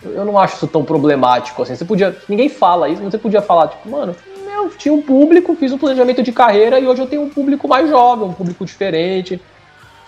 Eu 0.05 0.25
não 0.25 0.39
acho 0.39 0.57
isso 0.57 0.67
tão 0.67 0.85
problemático, 0.85 1.63
assim. 1.63 1.75
Você 1.75 1.85
podia. 1.85 2.17
Ninguém 2.29 2.49
fala 2.49 2.89
isso, 2.89 3.03
você 3.03 3.19
podia 3.19 3.43
falar, 3.43 3.69
tipo, 3.69 3.89
mano, 3.89 4.15
eu 4.55 4.71
tinha 4.71 4.93
um 4.93 5.03
público, 5.03 5.57
fiz 5.57 5.73
um 5.73 5.79
planejamento 5.79 6.23
de 6.23 6.33
carreira 6.33 6.79
e 6.79 6.87
hoje 6.87 7.03
eu 7.03 7.07
tenho 7.07 7.23
um 7.23 7.31
público 7.31 7.67
mais 7.67 7.89
jovem, 7.89 8.29
um 8.29 8.33
público 8.33 8.65
diferente. 8.65 9.41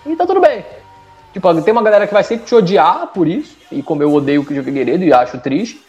E 0.06 0.16
tá 0.16 0.26
tudo 0.26 0.40
bem. 0.40 0.64
Tipo, 1.32 1.60
tem 1.62 1.72
uma 1.72 1.82
galera 1.82 2.06
que 2.06 2.14
vai 2.14 2.22
sempre 2.22 2.46
te 2.46 2.54
odiar 2.54 3.08
por 3.08 3.26
isso, 3.26 3.56
e 3.72 3.82
como 3.82 4.02
eu 4.02 4.12
odeio 4.12 4.42
o 4.42 4.44
Cristian 4.44 4.62
Figueiredo 4.62 5.02
e 5.02 5.12
acho 5.12 5.38
triste. 5.38 5.82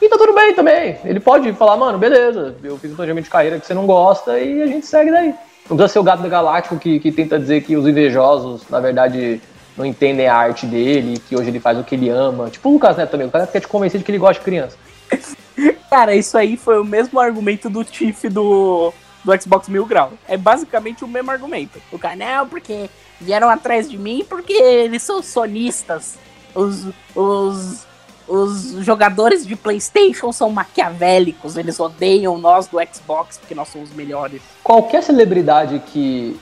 E 0.00 0.08
tá 0.08 0.18
tudo 0.18 0.34
bem 0.34 0.54
também. 0.54 0.98
Ele 1.04 1.20
pode 1.20 1.52
falar, 1.54 1.76
mano, 1.76 1.98
beleza, 1.98 2.54
eu 2.62 2.76
fiz 2.78 2.92
um 2.92 2.96
planejamento 2.96 3.24
de 3.24 3.30
carreira 3.30 3.58
que 3.58 3.66
você 3.66 3.74
não 3.74 3.86
gosta 3.86 4.38
e 4.38 4.62
a 4.62 4.66
gente 4.66 4.86
segue 4.86 5.10
daí. 5.10 5.34
Não 5.68 5.76
precisa 5.76 5.88
ser 5.94 5.98
o 5.98 6.04
gato 6.04 6.22
da 6.22 6.28
galáctico 6.28 6.78
que, 6.78 7.00
que 7.00 7.10
tenta 7.10 7.38
dizer 7.38 7.62
que 7.62 7.76
os 7.76 7.86
invejosos, 7.86 8.62
na 8.68 8.78
verdade, 8.78 9.40
não 9.76 9.84
entendem 9.84 10.28
a 10.28 10.36
arte 10.36 10.66
dele, 10.66 11.20
que 11.28 11.36
hoje 11.36 11.50
ele 11.50 11.60
faz 11.60 11.78
o 11.78 11.84
que 11.84 11.94
ele 11.94 12.08
ama. 12.08 12.48
Tipo 12.50 12.68
o 12.68 12.72
Lucas 12.72 12.96
Neto 12.96 13.10
também, 13.10 13.26
o 13.26 13.30
cara 13.30 13.46
quer 13.46 13.60
te 13.60 13.68
convencer 13.68 13.98
de 13.98 14.04
que 14.04 14.10
ele 14.10 14.18
gosta 14.18 14.40
de 14.40 14.44
criança. 14.44 14.76
Cara, 15.90 16.14
isso 16.14 16.36
aí 16.36 16.56
foi 16.56 16.80
o 16.80 16.84
mesmo 16.84 17.18
argumento 17.18 17.70
do 17.70 17.82
Tiff 17.84 18.28
do, 18.28 18.92
do 19.24 19.42
Xbox 19.42 19.68
Mil 19.68 19.86
Grau. 19.86 20.12
É 20.28 20.36
basicamente 20.36 21.04
o 21.04 21.08
mesmo 21.08 21.30
argumento. 21.30 21.80
O 21.92 21.98
não, 22.16 22.48
porque 22.48 22.90
vieram 23.20 23.48
atrás 23.48 23.90
de 23.90 23.96
mim 23.96 24.24
porque 24.28 24.52
eles 24.52 25.02
são 25.02 25.22
sonistas. 25.22 26.18
Os, 26.54 26.88
os, 27.14 27.86
os 28.28 28.84
jogadores 28.84 29.46
de 29.46 29.54
PlayStation 29.54 30.32
são 30.32 30.50
maquiavélicos, 30.50 31.56
eles 31.56 31.78
odeiam 31.78 32.38
nós 32.38 32.66
do 32.66 32.78
Xbox 32.92 33.38
porque 33.38 33.54
nós 33.54 33.68
somos 33.68 33.92
melhores. 33.92 34.42
Qualquer 34.62 35.02
celebridade 35.02 35.80
que 35.86 36.38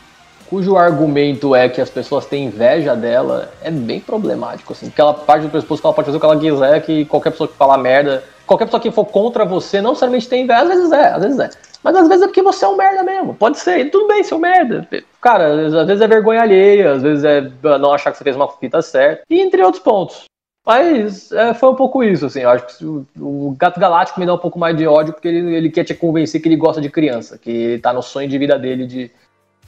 cujo 0.49 0.76
argumento 0.76 1.55
é 1.55 1.68
que 1.68 1.80
as 1.80 1.91
pessoas 1.91 2.26
têm 2.26 2.45
inveja 2.45 2.95
dela 2.95 3.51
é 3.62 3.70
bem 3.70 4.01
problemático, 4.01 4.72
assim, 4.72 4.87
porque 4.87 5.01
ela 5.01 5.14
parte 5.14 5.43
do 5.43 5.51
pressuposto 5.51 5.82
que 5.82 5.87
ela 5.87 5.95
pode 5.95 6.07
fazer 6.07 6.16
o 6.16 6.20
que 6.20 6.26
ela 6.26 6.39
quiser, 6.39 6.82
que 6.82 7.05
qualquer 7.07 7.30
pessoa 7.30 7.49
que 7.49 7.55
falar 7.55 7.78
merda, 7.78 8.22
qualquer 8.47 8.66
pessoa 8.66 8.80
que 8.80 8.91
for 8.91 9.05
contra 9.05 9.45
você, 9.45 9.80
não 9.80 9.91
necessariamente 9.91 10.28
tem 10.28 10.45
inveja, 10.45 10.62
às 10.62 10.68
vezes 10.68 10.93
é, 10.93 11.07
às 11.12 11.22
vezes 11.22 11.39
é. 11.39 11.51
Mas 11.82 11.97
às 11.97 12.09
vezes 12.09 12.22
é 12.22 12.26
porque 12.26 12.43
você 12.43 12.64
é 12.64 12.68
um 12.68 12.76
merda 12.76 13.03
mesmo. 13.03 13.35
Pode 13.35 13.59
ser, 13.59 13.91
tudo 13.91 14.09
bem 14.09 14.24
ser 14.24 14.35
um 14.35 14.39
merda. 14.39 14.89
Cara, 15.20 15.66
às 15.66 15.87
vezes 15.87 16.01
é 16.01 16.07
vergonha 16.07 16.41
alheia, 16.41 16.93
às 16.93 17.03
vezes 17.03 17.24
é 17.24 17.51
não 17.78 17.93
achar 17.93 18.11
que 18.11 18.16
você 18.16 18.24
fez 18.24 18.37
uma 18.37 18.49
fita 18.49 18.80
certa, 18.80 19.22
e 19.28 19.41
entre 19.41 19.62
outros 19.62 19.82
pontos. 19.82 20.24
Mas 20.65 21.31
é, 21.31 21.53
foi 21.53 21.69
um 21.69 21.75
pouco 21.75 22.03
isso, 22.03 22.25
assim. 22.27 22.41
Eu 22.41 22.51
acho 22.51 22.79
que 22.79 22.85
o, 22.85 23.55
Gato 23.59 23.79
Galáctico 23.79 24.19
me 24.19 24.25
dá 24.25 24.35
um 24.35 24.39
pouco 24.39 24.59
mais 24.59 24.77
de 24.77 24.87
ódio 24.87 25.12
porque 25.12 25.29
ele, 25.29 25.55
ele 25.55 25.71
quer 25.71 25.85
te 25.85 25.95
convencer 25.95 26.41
que 26.41 26.49
ele 26.49 26.57
gosta 26.57 26.81
de 26.81 26.89
criança, 26.89 27.37
que 27.37 27.51
ele 27.51 27.79
tá 27.79 27.93
no 27.93 28.03
sonho 28.03 28.29
de 28.29 28.39
vida 28.39 28.59
dele 28.59 28.87
de, 28.87 29.11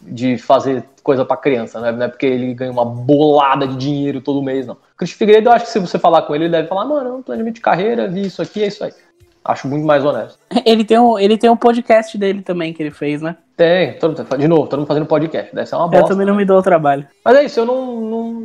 de 0.01 0.39
fazer 0.39 0.85
coisa 1.03 1.25
para 1.25 1.37
criança, 1.37 1.81
né? 1.81 1.93
não 1.93 2.07
é 2.07 2.09
porque 2.09 2.27
ele 2.27 2.55
ganha 2.55 2.73
uma 2.73 2.85
bolada 2.85 3.69
de 3.69 3.77
dinheiro 3.77 4.21
todo 4.21 4.43
mês, 4.43 4.67
não. 4.67 4.77
Cristian 4.97 5.19
Figueiredo, 5.19 5.51
eu 5.51 5.53
acho 5.53 5.67
que 5.67 5.71
se 5.71 5.79
você 5.79 5.99
falar 5.99 6.23
com 6.23 6.35
ele, 6.35 6.45
ele 6.45 6.53
deve 6.53 6.69
falar, 6.69 6.87
mano, 6.87 7.09
é 7.09 7.13
um 7.13 7.23
planejamento 7.23 7.57
de 7.57 7.61
carreira, 7.61 8.09
vi 8.09 8.27
isso 8.27 8.41
aqui, 8.41 8.63
é 8.63 8.67
isso 8.67 8.83
aí. 8.83 8.93
Acho 9.45 9.69
muito 9.69 9.87
mais 9.87 10.05
honesto. 10.05 10.41
Ele 10.67 10.85
tem 10.85 10.99
um, 10.99 11.17
ele 11.17 11.39
tem 11.39 11.49
um 11.49 11.57
podcast 11.57 12.19
dele 12.19 12.43
também 12.43 12.73
que 12.73 12.83
ele 12.83 12.91
fez, 12.91 13.23
né? 13.23 13.37
Tem, 13.57 13.97
todo, 13.97 14.25
de 14.37 14.49
novo, 14.49 14.67
todo 14.67 14.81
mundo 14.81 14.89
fazendo 14.89 15.07
podcast. 15.07 15.55
Deve 15.55 15.69
ser 15.69 15.77
uma 15.77 15.87
bosta. 15.87 16.05
Eu 16.05 16.09
também 16.09 16.27
não 16.27 16.35
me 16.35 16.45
dou 16.45 16.59
o 16.59 16.63
trabalho. 16.63 17.07
Mas 17.25 17.37
é 17.37 17.45
isso, 17.45 17.61
eu 17.61 17.65
não, 17.65 18.01
não, 18.01 18.45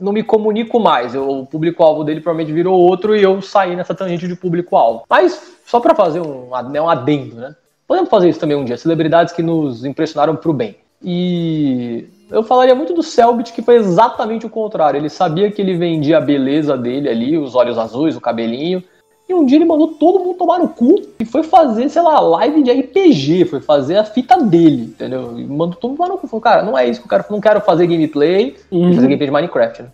não 0.00 0.12
me 0.12 0.22
comunico 0.22 0.80
mais. 0.80 1.14
Eu, 1.14 1.28
o 1.28 1.46
público-alvo 1.46 2.04
dele 2.04 2.20
provavelmente 2.20 2.52
virou 2.52 2.78
outro 2.78 3.16
e 3.16 3.22
eu 3.22 3.40
saí 3.40 3.76
nessa 3.76 3.94
tangente 3.94 4.26
de 4.26 4.34
público-alvo. 4.34 5.04
Mas, 5.08 5.56
só 5.66 5.80
para 5.80 5.94
fazer 5.94 6.20
um, 6.20 6.50
né, 6.70 6.80
um 6.80 6.88
adendo, 6.88 7.36
né? 7.36 7.54
Podemos 7.86 8.10
fazer 8.10 8.28
isso 8.28 8.40
também 8.40 8.56
um 8.56 8.64
dia. 8.64 8.76
Celebridades 8.76 9.32
que 9.32 9.42
nos 9.42 9.84
impressionaram 9.84 10.36
pro 10.36 10.52
bem. 10.52 10.76
E 11.02 12.08
eu 12.30 12.42
falaria 12.42 12.74
muito 12.74 12.94
do 12.94 13.02
Selbit, 13.02 13.52
que 13.52 13.62
foi 13.62 13.76
exatamente 13.76 14.46
o 14.46 14.50
contrário. 14.50 14.98
Ele 14.98 15.10
sabia 15.10 15.50
que 15.50 15.60
ele 15.60 15.76
vendia 15.76 16.18
a 16.18 16.20
beleza 16.20 16.78
dele 16.78 17.08
ali, 17.08 17.36
os 17.36 17.54
olhos 17.54 17.76
azuis, 17.76 18.16
o 18.16 18.20
cabelinho. 18.20 18.82
E 19.28 19.32
um 19.32 19.46
dia 19.46 19.56
ele 19.56 19.64
mandou 19.64 19.88
todo 19.88 20.22
mundo 20.22 20.36
tomar 20.36 20.58
no 20.58 20.68
cu 20.68 21.00
e 21.18 21.24
foi 21.24 21.42
fazer, 21.42 21.88
sei 21.88 22.02
lá, 22.02 22.20
live 22.20 22.62
de 22.62 22.70
RPG, 22.70 23.46
foi 23.46 23.60
fazer 23.60 23.96
a 23.96 24.04
fita 24.04 24.36
dele, 24.42 24.84
entendeu? 24.84 25.38
E 25.38 25.44
mandou 25.44 25.76
todo 25.76 25.90
mundo 25.90 25.96
tomar 25.96 26.08
no 26.10 26.18
cu. 26.18 26.26
Falou, 26.26 26.42
cara, 26.42 26.62
não 26.62 26.76
é 26.76 26.86
isso 26.86 27.00
que 27.00 27.06
eu 27.06 27.10
quero, 27.10 27.24
não 27.30 27.40
quero 27.40 27.60
fazer 27.62 27.86
gameplay, 27.86 28.54
uhum. 28.70 28.94
fazer 28.94 29.06
gameplay 29.06 29.26
de 29.26 29.32
Minecraft, 29.32 29.82
né? 29.82 29.88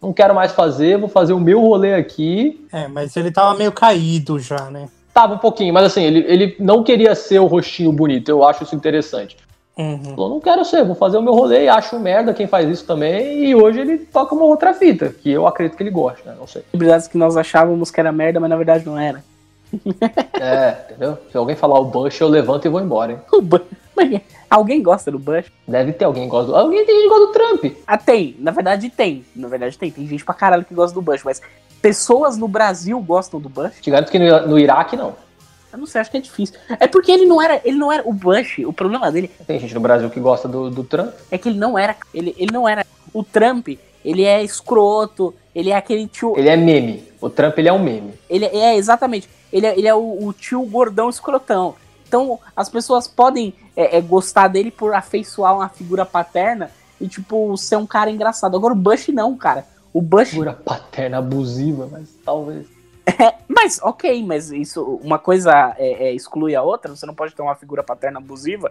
Não 0.00 0.12
quero 0.12 0.34
mais 0.34 0.52
fazer, 0.52 0.98
vou 0.98 1.08
fazer 1.08 1.32
o 1.32 1.40
meu 1.40 1.60
rolê 1.60 1.94
aqui. 1.94 2.64
É, 2.72 2.86
mas 2.86 3.16
ele 3.16 3.30
tava 3.30 3.56
meio 3.56 3.72
caído 3.72 4.38
já, 4.38 4.70
né? 4.70 4.88
Tava 5.14 5.34
um 5.34 5.38
pouquinho, 5.38 5.72
mas 5.74 5.84
assim, 5.84 6.02
ele, 6.04 6.24
ele 6.28 6.56
não 6.60 6.84
queria 6.84 7.14
ser 7.14 7.40
o 7.40 7.46
rostinho 7.46 7.90
bonito, 7.90 8.28
eu 8.28 8.44
acho 8.44 8.62
isso 8.62 8.76
interessante. 8.76 9.36
Uhum. 9.78 10.16
Falou, 10.16 10.28
não 10.30 10.40
quero 10.40 10.64
ser, 10.64 10.84
vou 10.84 10.96
fazer 10.96 11.18
o 11.18 11.22
meu 11.22 11.32
rolê 11.32 11.64
e 11.64 11.68
acho 11.68 12.00
merda 12.00 12.34
quem 12.34 12.48
faz 12.48 12.68
isso 12.68 12.84
também. 12.84 13.44
E 13.44 13.54
hoje 13.54 13.80
ele 13.80 13.98
toca 13.98 14.34
uma 14.34 14.44
outra 14.44 14.74
fita, 14.74 15.10
que 15.10 15.30
eu 15.30 15.46
acredito 15.46 15.76
que 15.76 15.82
ele 15.84 15.90
gosta, 15.90 16.28
né? 16.28 16.36
Não 16.38 16.48
sei. 16.48 16.64
Habilidades 16.74 17.06
que 17.06 17.16
nós 17.16 17.36
achávamos 17.36 17.88
que 17.88 18.00
era 18.00 18.10
merda, 18.10 18.40
mas 18.40 18.50
na 18.50 18.56
verdade 18.56 18.84
não 18.84 18.98
era. 18.98 19.22
é, 20.40 20.76
entendeu? 20.84 21.18
Se 21.30 21.36
alguém 21.36 21.54
falar 21.54 21.78
o 21.78 21.84
Bush, 21.84 22.20
eu 22.20 22.28
levanto 22.28 22.64
e 22.64 22.68
vou 22.68 22.80
embora, 22.80 23.12
hein? 23.12 23.18
O 23.32 23.40
Bush. 23.40 23.62
Alguém 24.50 24.82
gosta 24.82 25.10
do 25.10 25.18
Bush? 25.18 25.46
Deve 25.66 25.92
ter 25.92 26.04
alguém 26.04 26.24
que 26.24 26.30
gosta 26.30 26.52
do. 26.52 26.56
Alguém 26.56 26.84
tem 26.86 26.94
gente 26.94 27.02
que 27.04 27.08
gosta 27.08 27.26
do 27.26 27.32
Trump. 27.32 27.76
Ah, 27.86 27.98
tem. 27.98 28.36
Na 28.38 28.50
verdade 28.50 28.90
tem. 28.90 29.24
Na 29.34 29.48
verdade 29.48 29.76
tem. 29.76 29.90
Tem 29.90 30.06
gente 30.06 30.24
pra 30.24 30.34
caralho 30.34 30.64
que 30.64 30.72
gosta 30.72 30.94
do 30.94 31.02
Bush, 31.02 31.22
mas 31.24 31.42
pessoas 31.82 32.36
no 32.36 32.48
Brasil 32.48 32.98
gostam 33.00 33.40
do 33.40 33.48
Bush? 33.48 33.80
Te 33.80 33.90
garanto 33.90 34.10
que 34.10 34.18
no, 34.18 34.46
no 34.46 34.58
Iraque 34.58 34.96
não. 34.96 35.14
Eu 35.72 35.78
não 35.78 35.86
sei, 35.86 36.00
acho 36.00 36.10
que 36.10 36.16
é 36.16 36.20
difícil. 36.20 36.58
É 36.80 36.86
porque 36.86 37.12
ele 37.12 37.26
não 37.26 37.40
era. 37.40 37.60
Ele 37.64 37.76
não 37.76 37.92
era. 37.92 38.02
O 38.06 38.12
Bush, 38.12 38.58
o 38.64 38.72
problema 38.72 39.10
dele. 39.12 39.30
Tem 39.46 39.58
gente 39.58 39.74
no 39.74 39.80
Brasil 39.80 40.08
que 40.08 40.20
gosta 40.20 40.48
do, 40.48 40.70
do 40.70 40.82
Trump. 40.82 41.12
É 41.30 41.36
que 41.36 41.48
ele 41.48 41.58
não 41.58 41.78
era. 41.78 41.96
Ele, 42.14 42.34
ele 42.38 42.52
não 42.52 42.68
era. 42.68 42.86
O 43.12 43.22
Trump, 43.22 43.68
ele 44.04 44.24
é 44.24 44.42
escroto, 44.42 45.34
ele 45.54 45.70
é 45.70 45.76
aquele 45.76 46.06
tio. 46.06 46.34
Ele 46.36 46.48
é 46.48 46.56
meme. 46.56 47.04
O 47.20 47.28
Trump 47.28 47.58
ele 47.58 47.68
é 47.68 47.72
um 47.72 47.82
meme. 47.82 48.14
Ele 48.28 48.44
é, 48.44 48.56
é 48.56 48.76
exatamente. 48.76 49.28
Ele 49.52 49.66
é, 49.66 49.78
ele 49.78 49.88
é 49.88 49.94
o, 49.94 50.26
o, 50.26 50.32
tio 50.32 50.62
gordão 50.62 51.08
escrotão. 51.08 51.74
Então 52.06 52.38
as 52.56 52.68
pessoas 52.68 53.08
podem 53.08 53.54
é, 53.76 53.98
é, 53.98 54.00
gostar 54.00 54.48
dele 54.48 54.70
por 54.70 54.94
afeiçoar 54.94 55.54
uma 55.54 55.68
figura 55.68 56.06
paterna 56.06 56.70
e, 57.00 57.06
tipo, 57.06 57.56
ser 57.56 57.76
um 57.76 57.86
cara 57.86 58.10
engraçado. 58.10 58.56
Agora 58.56 58.72
o 58.72 58.76
Bush 58.76 59.08
não, 59.08 59.36
cara. 59.36 59.66
O 59.92 60.00
Bush. 60.00 60.30
Figura 60.30 60.52
paterna 60.52 61.18
abusiva, 61.18 61.88
mas 61.90 62.08
talvez. 62.24 62.66
É, 63.08 63.34
mas, 63.48 63.80
ok, 63.82 64.22
mas 64.24 64.50
isso, 64.50 65.00
uma 65.02 65.18
coisa 65.18 65.74
é, 65.78 66.08
é, 66.08 66.12
exclui 66.12 66.54
a 66.54 66.62
outra, 66.62 66.94
você 66.94 67.06
não 67.06 67.14
pode 67.14 67.34
ter 67.34 67.42
uma 67.42 67.54
figura 67.54 67.82
paterna 67.82 68.18
abusiva, 68.18 68.70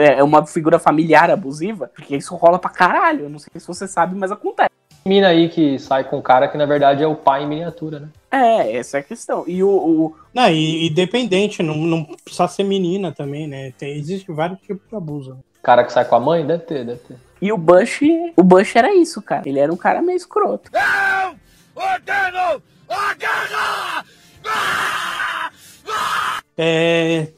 é, 0.00 0.18
é 0.18 0.22
uma 0.22 0.46
figura 0.46 0.78
familiar 0.78 1.30
abusiva, 1.30 1.90
porque 1.94 2.16
isso 2.16 2.34
rola 2.36 2.58
pra 2.58 2.70
caralho, 2.70 3.24
eu 3.24 3.30
não 3.30 3.38
sei 3.38 3.48
se 3.56 3.66
você 3.66 3.88
sabe, 3.88 4.14
mas 4.14 4.30
acontece. 4.30 4.70
Mina 5.04 5.28
aí 5.28 5.48
que 5.48 5.80
sai 5.80 6.04
com 6.04 6.18
um 6.18 6.22
cara 6.22 6.46
que 6.46 6.56
na 6.56 6.64
verdade 6.64 7.02
é 7.02 7.06
o 7.06 7.16
pai 7.16 7.42
em 7.42 7.48
miniatura, 7.48 7.98
né? 7.98 8.08
É, 8.30 8.76
essa 8.76 8.98
é 8.98 9.00
a 9.00 9.02
questão. 9.02 9.42
E 9.48 9.60
o. 9.60 9.68
o... 9.68 10.16
Não, 10.32 10.48
e, 10.48 10.86
e 10.86 10.90
dependente, 10.90 11.60
não, 11.60 11.74
não 11.76 12.04
precisa 12.04 12.46
ser 12.46 12.62
menina 12.62 13.10
também, 13.10 13.48
né? 13.48 13.72
Tem, 13.76 13.98
existe 13.98 14.30
vários 14.30 14.60
tipos 14.60 14.88
de 14.88 14.94
abuso. 14.94 15.38
Cara 15.60 15.82
que 15.82 15.92
sai 15.92 16.04
com 16.04 16.14
a 16.14 16.20
mãe? 16.20 16.46
Deve 16.46 16.62
ter, 16.62 16.86
deve 16.86 17.00
ter. 17.00 17.16
E 17.40 17.52
o 17.52 17.58
Bush, 17.58 18.00
o 18.36 18.44
Bush 18.44 18.76
era 18.76 18.94
isso, 18.94 19.20
cara. 19.20 19.42
Ele 19.44 19.58
era 19.58 19.72
um 19.72 19.76
cara 19.76 20.00
meio 20.00 20.16
escroto. 20.16 20.70
Não! 20.72 21.34
Ordeno 21.74 22.62
é, 26.56 27.28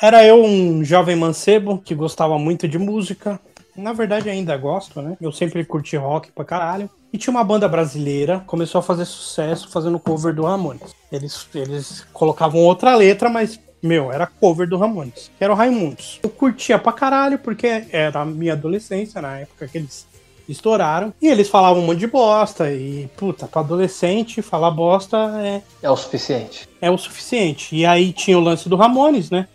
era 0.00 0.24
eu 0.24 0.42
um 0.42 0.82
jovem 0.84 1.14
mancebo 1.16 1.78
que 1.78 1.94
gostava 1.94 2.38
muito 2.38 2.66
de 2.66 2.78
música. 2.78 3.38
Na 3.76 3.92
verdade, 3.92 4.28
ainda 4.28 4.56
gosto, 4.56 5.00
né? 5.00 5.16
Eu 5.20 5.32
sempre 5.32 5.64
curti 5.64 5.96
rock 5.96 6.30
pra 6.32 6.44
caralho. 6.44 6.90
E 7.12 7.18
tinha 7.18 7.30
uma 7.30 7.44
banda 7.44 7.68
brasileira, 7.68 8.42
começou 8.46 8.78
a 8.78 8.82
fazer 8.82 9.04
sucesso 9.04 9.70
fazendo 9.70 9.98
cover 9.98 10.34
do 10.34 10.44
Ramones. 10.44 10.94
Eles, 11.10 11.46
eles 11.54 12.06
colocavam 12.12 12.60
outra 12.60 12.96
letra, 12.96 13.28
mas, 13.28 13.60
meu, 13.82 14.10
era 14.10 14.26
cover 14.26 14.66
do 14.68 14.78
Ramones, 14.78 15.30
que 15.36 15.44
era 15.44 15.52
o 15.52 15.56
Raimundos. 15.56 16.20
Eu 16.22 16.30
curtia 16.30 16.78
pra 16.78 16.92
caralho, 16.92 17.38
porque 17.38 17.84
era 17.90 18.20
a 18.20 18.24
minha 18.24 18.54
adolescência, 18.54 19.20
na 19.20 19.40
época 19.40 19.68
que 19.68 19.78
eles 19.78 20.06
estouraram. 20.52 21.12
E 21.20 21.26
eles 21.28 21.48
falavam 21.48 21.82
um 21.82 21.86
monte 21.86 21.98
de 21.98 22.06
bosta. 22.06 22.70
E, 22.72 23.08
puta, 23.16 23.46
pra 23.46 23.60
adolescente, 23.60 24.40
falar 24.42 24.70
bosta 24.70 25.16
é, 25.42 25.62
É 25.82 25.90
o 25.90 25.96
suficiente. 25.96 26.68
é 26.80 26.90
o 26.90 26.96
suficiente. 26.98 27.74
E 27.74 27.84
aí 27.84 28.12
tinha 28.12 28.38
o 28.38 28.42
lance 28.42 28.68
do 28.68 28.76
Ramones, 28.76 29.30
né? 29.30 29.48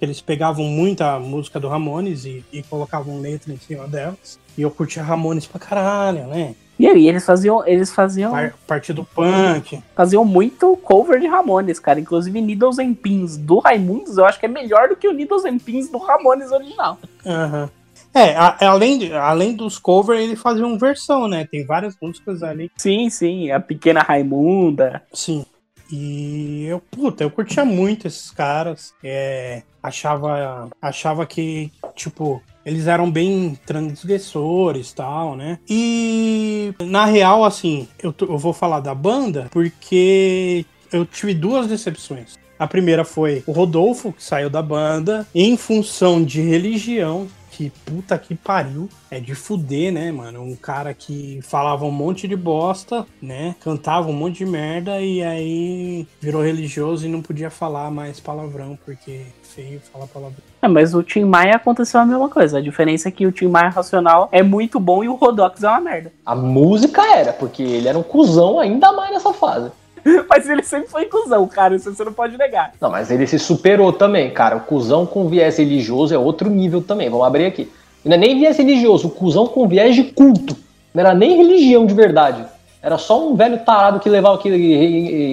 Eles 0.00 0.20
pegavam 0.20 0.64
muita 0.64 1.18
música 1.18 1.60
do 1.60 1.68
Ramones 1.68 2.24
e, 2.24 2.44
e 2.52 2.62
colocavam 2.64 3.20
letra 3.20 3.52
em 3.52 3.56
cima 3.58 3.86
delas. 3.86 4.38
E 4.58 4.62
eu 4.62 4.70
curtia 4.70 5.02
Ramones 5.02 5.46
pra 5.46 5.60
caralho, 5.60 6.26
né? 6.26 6.54
E 6.78 6.86
aí, 6.88 7.06
eles 7.08 7.24
faziam, 7.24 7.64
eles 7.64 7.92
faziam, 7.92 8.32
Par- 8.32 8.54
Partido 8.66 9.06
Punk. 9.14 9.80
faziam 9.94 10.24
muito 10.24 10.76
cover 10.78 11.20
de 11.20 11.28
Ramones, 11.28 11.78
cara. 11.78 12.00
Inclusive, 12.00 12.40
Needles 12.40 12.78
and 12.80 12.94
Pins 12.94 13.36
do 13.36 13.58
Raimundos, 13.60 14.18
eu 14.18 14.24
acho 14.24 14.40
que 14.40 14.46
é 14.46 14.48
melhor 14.48 14.88
do 14.88 14.96
que 14.96 15.06
o 15.06 15.12
Needles 15.12 15.44
and 15.44 15.58
Pins 15.58 15.88
do 15.88 15.98
Ramones 15.98 16.50
original. 16.50 16.98
Aham. 17.24 17.70
É, 18.14 18.34
a- 18.36 18.56
além, 18.68 18.98
de- 18.98 19.12
além 19.12 19.54
dos 19.54 19.78
covers, 19.78 20.20
ele 20.22 20.36
fazia 20.36 20.66
uma 20.66 20.78
versão, 20.78 21.26
né? 21.28 21.46
Tem 21.50 21.64
várias 21.64 21.94
músicas 22.00 22.42
ali. 22.42 22.70
Sim, 22.76 23.08
sim, 23.10 23.50
a 23.50 23.58
Pequena 23.60 24.00
Raimunda. 24.02 25.02
Sim. 25.12 25.44
E 25.90 26.64
eu, 26.66 26.80
puta, 26.80 27.22
eu 27.24 27.30
curtia 27.30 27.64
muito 27.64 28.06
esses 28.06 28.30
caras. 28.30 28.94
É, 29.04 29.62
achava, 29.82 30.68
achava 30.80 31.26
que, 31.26 31.70
tipo, 31.94 32.42
eles 32.64 32.86
eram 32.86 33.10
bem 33.10 33.58
transgressores 33.66 34.90
e 34.90 34.94
tal, 34.94 35.36
né? 35.36 35.58
E 35.68 36.72
na 36.80 37.04
real, 37.04 37.44
assim, 37.44 37.88
eu, 38.02 38.14
eu 38.22 38.38
vou 38.38 38.52
falar 38.52 38.80
da 38.80 38.94
banda 38.94 39.48
porque 39.50 40.64
eu 40.92 41.04
tive 41.04 41.34
duas 41.34 41.66
decepções. 41.66 42.38
A 42.58 42.66
primeira 42.66 43.04
foi 43.04 43.42
o 43.46 43.52
Rodolfo, 43.52 44.12
que 44.12 44.22
saiu 44.22 44.48
da 44.48 44.62
banda, 44.62 45.26
em 45.34 45.56
função 45.56 46.22
de 46.24 46.40
religião. 46.40 47.26
Que 47.52 47.70
puta 47.84 48.18
que 48.18 48.34
pariu. 48.34 48.88
É 49.10 49.20
de 49.20 49.34
fuder, 49.34 49.92
né, 49.92 50.10
mano? 50.10 50.42
Um 50.42 50.56
cara 50.56 50.92
que 50.94 51.40
falava 51.42 51.84
um 51.84 51.90
monte 51.90 52.26
de 52.26 52.34
bosta, 52.34 53.06
né? 53.20 53.54
Cantava 53.60 54.08
um 54.08 54.12
monte 54.12 54.38
de 54.38 54.46
merda 54.46 55.00
e 55.00 55.22
aí 55.22 56.08
virou 56.18 56.42
religioso 56.42 57.06
e 57.06 57.10
não 57.10 57.20
podia 57.20 57.50
falar 57.50 57.90
mais 57.90 58.18
palavrão, 58.18 58.78
porque 58.84 59.26
feio 59.42 59.80
falar 59.92 60.06
palavrão. 60.06 60.42
É, 60.62 60.68
mas 60.68 60.94
o 60.94 61.02
Tim 61.02 61.24
Maia 61.24 61.56
aconteceu 61.56 62.00
a 62.00 62.06
mesma 62.06 62.28
coisa. 62.28 62.58
A 62.58 62.62
diferença 62.62 63.08
é 63.08 63.12
que 63.12 63.26
o 63.26 63.32
Tim 63.32 63.48
Maia 63.48 63.68
Racional 63.68 64.28
é 64.32 64.42
muito 64.42 64.80
bom 64.80 65.04
e 65.04 65.08
o 65.08 65.14
Rodox 65.14 65.62
é 65.62 65.68
uma 65.68 65.80
merda. 65.80 66.12
A 66.24 66.34
música 66.34 67.02
era, 67.14 67.32
porque 67.32 67.62
ele 67.62 67.88
era 67.88 67.98
um 67.98 68.02
cuzão 68.02 68.58
ainda 68.58 68.92
mais 68.92 69.12
nessa 69.12 69.32
fase. 69.32 69.70
Mas 70.28 70.48
ele 70.48 70.62
sempre 70.62 70.88
foi 70.90 71.06
cuzão, 71.06 71.46
cara. 71.46 71.76
Isso 71.76 71.92
você 71.92 72.04
não 72.04 72.12
pode 72.12 72.36
negar. 72.36 72.72
Não, 72.80 72.90
mas 72.90 73.10
ele 73.10 73.26
se 73.26 73.38
superou 73.38 73.92
também, 73.92 74.30
cara. 74.30 74.56
O 74.56 74.60
cuzão 74.60 75.06
com 75.06 75.28
viés 75.28 75.56
religioso 75.58 76.14
é 76.14 76.18
outro 76.18 76.50
nível 76.50 76.82
também. 76.82 77.08
Vamos 77.08 77.26
abrir 77.26 77.46
aqui. 77.46 77.70
Não 78.04 78.14
é 78.14 78.16
nem 78.16 78.38
viés 78.38 78.56
religioso, 78.56 79.06
o 79.06 79.10
cuzão 79.10 79.46
com 79.46 79.68
viés 79.68 79.94
de 79.94 80.04
culto. 80.04 80.56
Não 80.92 81.00
era 81.00 81.14
nem 81.14 81.36
religião 81.36 81.86
de 81.86 81.94
verdade. 81.94 82.44
Era 82.82 82.98
só 82.98 83.28
um 83.28 83.36
velho 83.36 83.64
tarado 83.64 84.00
que 84.00 84.10
levava 84.10 84.38
que 84.38 84.48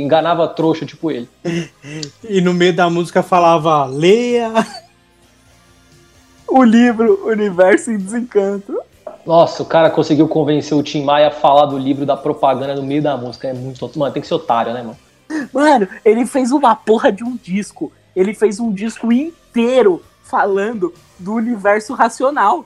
enganava 0.04 0.48
trouxa 0.48 0.86
tipo 0.86 1.10
ele. 1.10 1.28
E 2.24 2.42
no 2.42 2.54
meio 2.54 2.74
da 2.74 2.90
música 2.90 3.24
falava, 3.24 3.86
leia. 3.86 4.54
O 6.48 6.64
livro 6.64 7.28
Universo 7.28 7.92
em 7.92 7.98
Desencanto. 7.98 8.80
Nossa, 9.30 9.62
o 9.62 9.66
cara 9.68 9.92
conseguiu 9.92 10.28
convencer 10.28 10.76
o 10.76 10.82
Tim 10.82 11.04
Maia 11.04 11.28
a 11.28 11.32
falar 11.32 11.68
do 11.68 11.78
livro 11.78 12.04
da 12.04 12.18
propaganda 12.18 12.74
no 12.74 12.82
meio 12.82 13.00
da 13.04 13.16
música. 13.16 13.48
É 13.48 13.54
muito. 13.54 13.88
Mano, 13.96 14.12
tem 14.12 14.24
que 14.24 14.28
ser 14.28 14.34
otário, 14.34 14.74
né, 14.74 14.82
mano? 14.82 14.98
Mano, 15.54 15.88
ele 16.04 16.26
fez 16.26 16.52
uma 16.52 16.76
porra 16.76 17.12
de 17.12 17.24
um 17.24 17.36
disco. 17.36 17.92
Ele 18.16 18.34
fez 18.34 18.60
um 18.60 18.74
disco 18.74 19.14
inteiro 19.14 20.02
falando 20.24 20.92
do 21.20 21.36
universo 21.36 21.94
racional. 21.94 22.66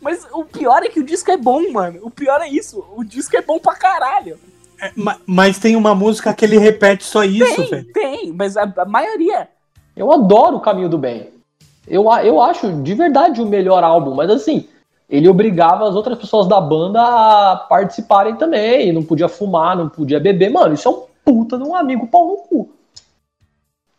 Mas 0.00 0.24
o 0.32 0.44
pior 0.44 0.84
é 0.84 0.88
que 0.88 1.00
o 1.00 1.04
disco 1.04 1.28
é 1.32 1.36
bom, 1.36 1.72
mano. 1.72 1.98
O 2.02 2.08
pior 2.08 2.40
é 2.40 2.48
isso. 2.48 2.84
O 2.96 3.02
disco 3.02 3.36
é 3.36 3.42
bom 3.42 3.58
pra 3.58 3.74
caralho. 3.74 4.38
É, 4.80 4.92
ma- 4.94 5.18
Mas 5.26 5.58
tem 5.58 5.74
uma 5.74 5.92
música 5.92 6.32
que 6.32 6.44
ele 6.44 6.56
repete 6.56 7.02
só 7.02 7.24
isso, 7.24 7.56
Tem, 7.56 7.68
velho. 7.68 7.92
tem, 7.92 8.32
mas 8.32 8.56
a, 8.56 8.72
a 8.76 8.84
maioria. 8.84 9.48
Eu 9.96 10.12
adoro 10.12 10.58
o 10.58 10.60
Caminho 10.60 10.88
do 10.88 10.98
Bem. 10.98 11.30
Eu, 11.84 12.04
eu 12.22 12.40
acho 12.40 12.80
de 12.80 12.94
verdade 12.94 13.42
o 13.42 13.46
melhor 13.46 13.82
álbum, 13.82 14.14
mas 14.14 14.30
assim, 14.30 14.68
ele 15.08 15.28
obrigava 15.28 15.88
as 15.88 15.94
outras 15.94 16.18
pessoas 16.18 16.48
da 16.48 16.60
banda 16.60 17.00
a 17.00 17.56
participarem 17.56 18.34
também. 18.36 18.92
Não 18.92 19.02
podia 19.02 19.28
fumar, 19.28 19.76
não 19.76 19.88
podia 19.88 20.18
beber. 20.18 20.50
Mano, 20.50 20.74
isso 20.74 20.88
é 20.88 20.90
um 20.90 21.02
puta 21.24 21.56
de 21.56 21.64
um 21.64 21.74
amigo 21.74 22.06
pau 22.08 22.26
no 22.26 22.36
cu. 22.36 22.70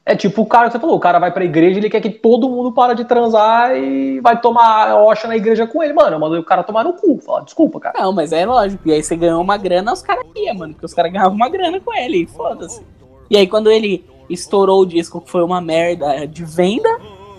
É 0.05 0.15
tipo 0.15 0.41
o 0.41 0.45
cara 0.45 0.67
que 0.67 0.71
você 0.71 0.79
falou, 0.79 0.95
o 0.95 1.01
cara 1.01 1.19
vai 1.19 1.31
pra 1.31 1.43
igreja, 1.43 1.79
ele 1.79 1.89
quer 1.89 1.99
que 1.99 2.09
todo 2.09 2.49
mundo 2.49 2.71
para 2.71 2.93
de 2.93 3.03
transar 3.03 3.75
e 3.75 4.21
vai 4.21 4.39
tomar 4.39 4.95
oxa 5.03 5.27
na 5.27 5.35
igreja 5.35 5.67
com 5.67 5.83
ele. 5.83 5.91
Mano, 5.91 6.15
eu 6.15 6.19
mandei 6.19 6.39
o 6.39 6.45
cara 6.45 6.63
tomar 6.63 6.85
no 6.85 6.93
cu. 6.93 7.19
Fala, 7.19 7.43
desculpa, 7.43 7.77
cara. 7.77 8.01
Não, 8.01 8.13
mas 8.13 8.31
é 8.31 8.45
lógico. 8.45 8.87
E 8.87 8.93
aí 8.93 9.03
você 9.03 9.17
ganhou 9.17 9.41
uma 9.41 9.57
grana, 9.57 9.91
os 9.91 10.01
caras 10.01 10.25
iam, 10.33 10.55
mano. 10.55 10.73
Porque 10.73 10.85
os 10.85 10.93
caras 10.93 11.11
ganhavam 11.11 11.35
uma 11.35 11.49
grana 11.49 11.79
com 11.81 11.93
ele. 11.93 12.25
Foda-se. 12.27 12.81
E 13.29 13.35
aí 13.35 13.47
quando 13.47 13.69
ele 13.69 14.05
estourou 14.29 14.81
o 14.81 14.85
disco, 14.85 15.19
que 15.19 15.29
foi 15.29 15.43
uma 15.43 15.59
merda 15.59 16.25
de 16.25 16.45
venda, 16.45 16.89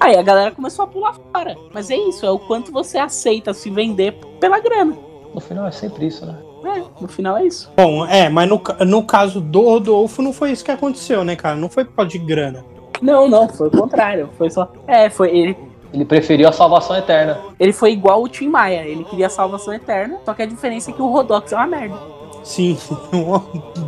aí 0.00 0.16
a 0.16 0.22
galera 0.22 0.50
começou 0.50 0.84
a 0.84 0.88
pular 0.88 1.14
fora. 1.32 1.56
Mas 1.72 1.90
é 1.90 1.96
isso, 1.96 2.24
é 2.24 2.30
o 2.30 2.38
quanto 2.38 2.72
você 2.72 2.98
aceita 2.98 3.52
se 3.52 3.70
vender 3.70 4.12
pela 4.40 4.58
grana. 4.58 4.96
No 5.34 5.40
final 5.40 5.66
é 5.66 5.70
sempre 5.70 6.06
isso, 6.06 6.24
né? 6.24 6.36
É, 6.64 6.82
no 7.00 7.08
final 7.08 7.36
é 7.36 7.46
isso. 7.46 7.70
Bom, 7.76 8.04
é, 8.06 8.28
mas 8.28 8.48
no, 8.48 8.60
no 8.86 9.02
caso 9.04 9.40
do 9.40 9.62
Rodolfo 9.62 10.20
não 10.22 10.32
foi 10.32 10.52
isso 10.52 10.64
que 10.64 10.70
aconteceu, 10.70 11.24
né, 11.24 11.36
cara? 11.36 11.56
Não 11.56 11.68
foi 11.68 11.84
por 11.84 11.94
causa 11.94 12.10
de 12.10 12.18
grana. 12.18 12.64
Não, 13.00 13.28
não, 13.28 13.48
foi 13.48 13.68
o 13.68 13.70
contrário. 13.70 14.28
Foi 14.36 14.50
só. 14.50 14.68
É, 14.86 15.08
foi 15.08 15.36
ele. 15.36 15.56
Ele 15.92 16.04
preferiu 16.04 16.48
a 16.48 16.52
salvação 16.52 16.96
eterna. 16.96 17.38
Ele 17.58 17.72
foi 17.72 17.92
igual 17.92 18.22
o 18.22 18.28
Tim 18.28 18.48
Maia. 18.48 18.86
Ele 18.86 19.04
queria 19.04 19.26
a 19.26 19.30
salvação 19.30 19.72
eterna, 19.72 20.18
só 20.24 20.34
que 20.34 20.42
a 20.42 20.46
diferença 20.46 20.90
é 20.90 20.94
que 20.94 21.00
o 21.00 21.10
Rodox 21.10 21.52
é 21.52 21.56
uma 21.56 21.66
merda. 21.66 21.96
Sim, 22.44 22.78
uma 23.12 23.38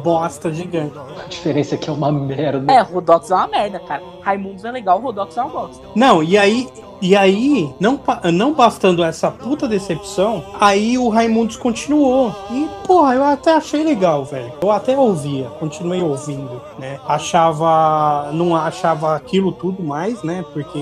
bosta 0.02 0.52
gigante. 0.52 0.94
A 1.22 1.26
diferença 1.28 1.74
é 1.74 1.78
que 1.78 1.90
é 1.90 1.92
uma 1.92 2.10
merda. 2.10 2.72
É, 2.72 2.80
Rodox 2.80 3.30
é 3.30 3.34
uma 3.34 3.48
merda, 3.48 3.80
cara. 3.80 4.02
Raimundos 4.22 4.64
é 4.64 4.70
legal, 4.70 5.00
Rodox 5.00 5.36
é 5.36 5.42
uma 5.42 5.50
bosta. 5.50 5.82
Não, 5.94 6.22
e 6.22 6.36
aí, 6.36 6.68
e 7.00 7.16
aí, 7.16 7.72
não, 7.80 7.98
não 8.32 8.52
bastando 8.52 9.02
essa 9.02 9.30
puta 9.30 9.66
decepção, 9.66 10.44
aí 10.60 10.98
o 10.98 11.08
Raimundos 11.08 11.56
continuou. 11.56 12.34
E, 12.50 12.68
porra, 12.86 13.14
eu 13.14 13.24
até 13.24 13.54
achei 13.54 13.82
legal, 13.82 14.24
velho. 14.24 14.52
Eu 14.60 14.70
até 14.70 14.96
ouvia, 14.98 15.46
continuei 15.58 16.02
ouvindo, 16.02 16.60
né? 16.78 17.00
Achava, 17.08 18.30
não 18.32 18.54
achava 18.54 19.16
aquilo 19.16 19.52
tudo 19.52 19.82
mais, 19.82 20.22
né? 20.22 20.44
Porque 20.52 20.78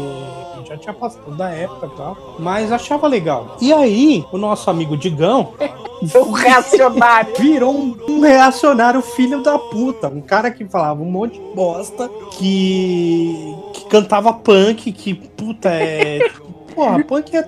já 0.67 0.77
tinha 0.77 0.93
passado 0.93 1.37
da 1.37 1.51
época 1.51 1.87
e 1.87 1.97
tal. 1.97 2.17
Mas 2.39 2.73
achava 2.73 3.07
legal. 3.07 3.57
E 3.61 3.73
aí, 3.73 4.25
o 4.33 4.39
nosso 4.39 4.69
amigo 4.69 4.97
Digão 4.97 5.55
O 6.15 6.31
reacionário. 6.31 7.35
virou 7.37 7.75
um, 7.75 7.97
um 8.09 8.21
reacionário 8.21 9.03
filho 9.03 9.43
da 9.43 9.59
puta. 9.59 10.09
Um 10.09 10.21
cara 10.21 10.51
que 10.51 10.65
falava 10.65 11.03
um 11.03 11.11
monte 11.11 11.41
de 11.41 11.55
bosta, 11.55 12.09
que, 12.33 13.28
que 13.73 13.85
cantava 13.87 14.33
punk, 14.33 14.91
que 14.93 15.15
puta 15.15 15.69
é. 15.71 16.21
Porra, 16.75 17.03
punk 17.05 17.37
é 17.37 17.43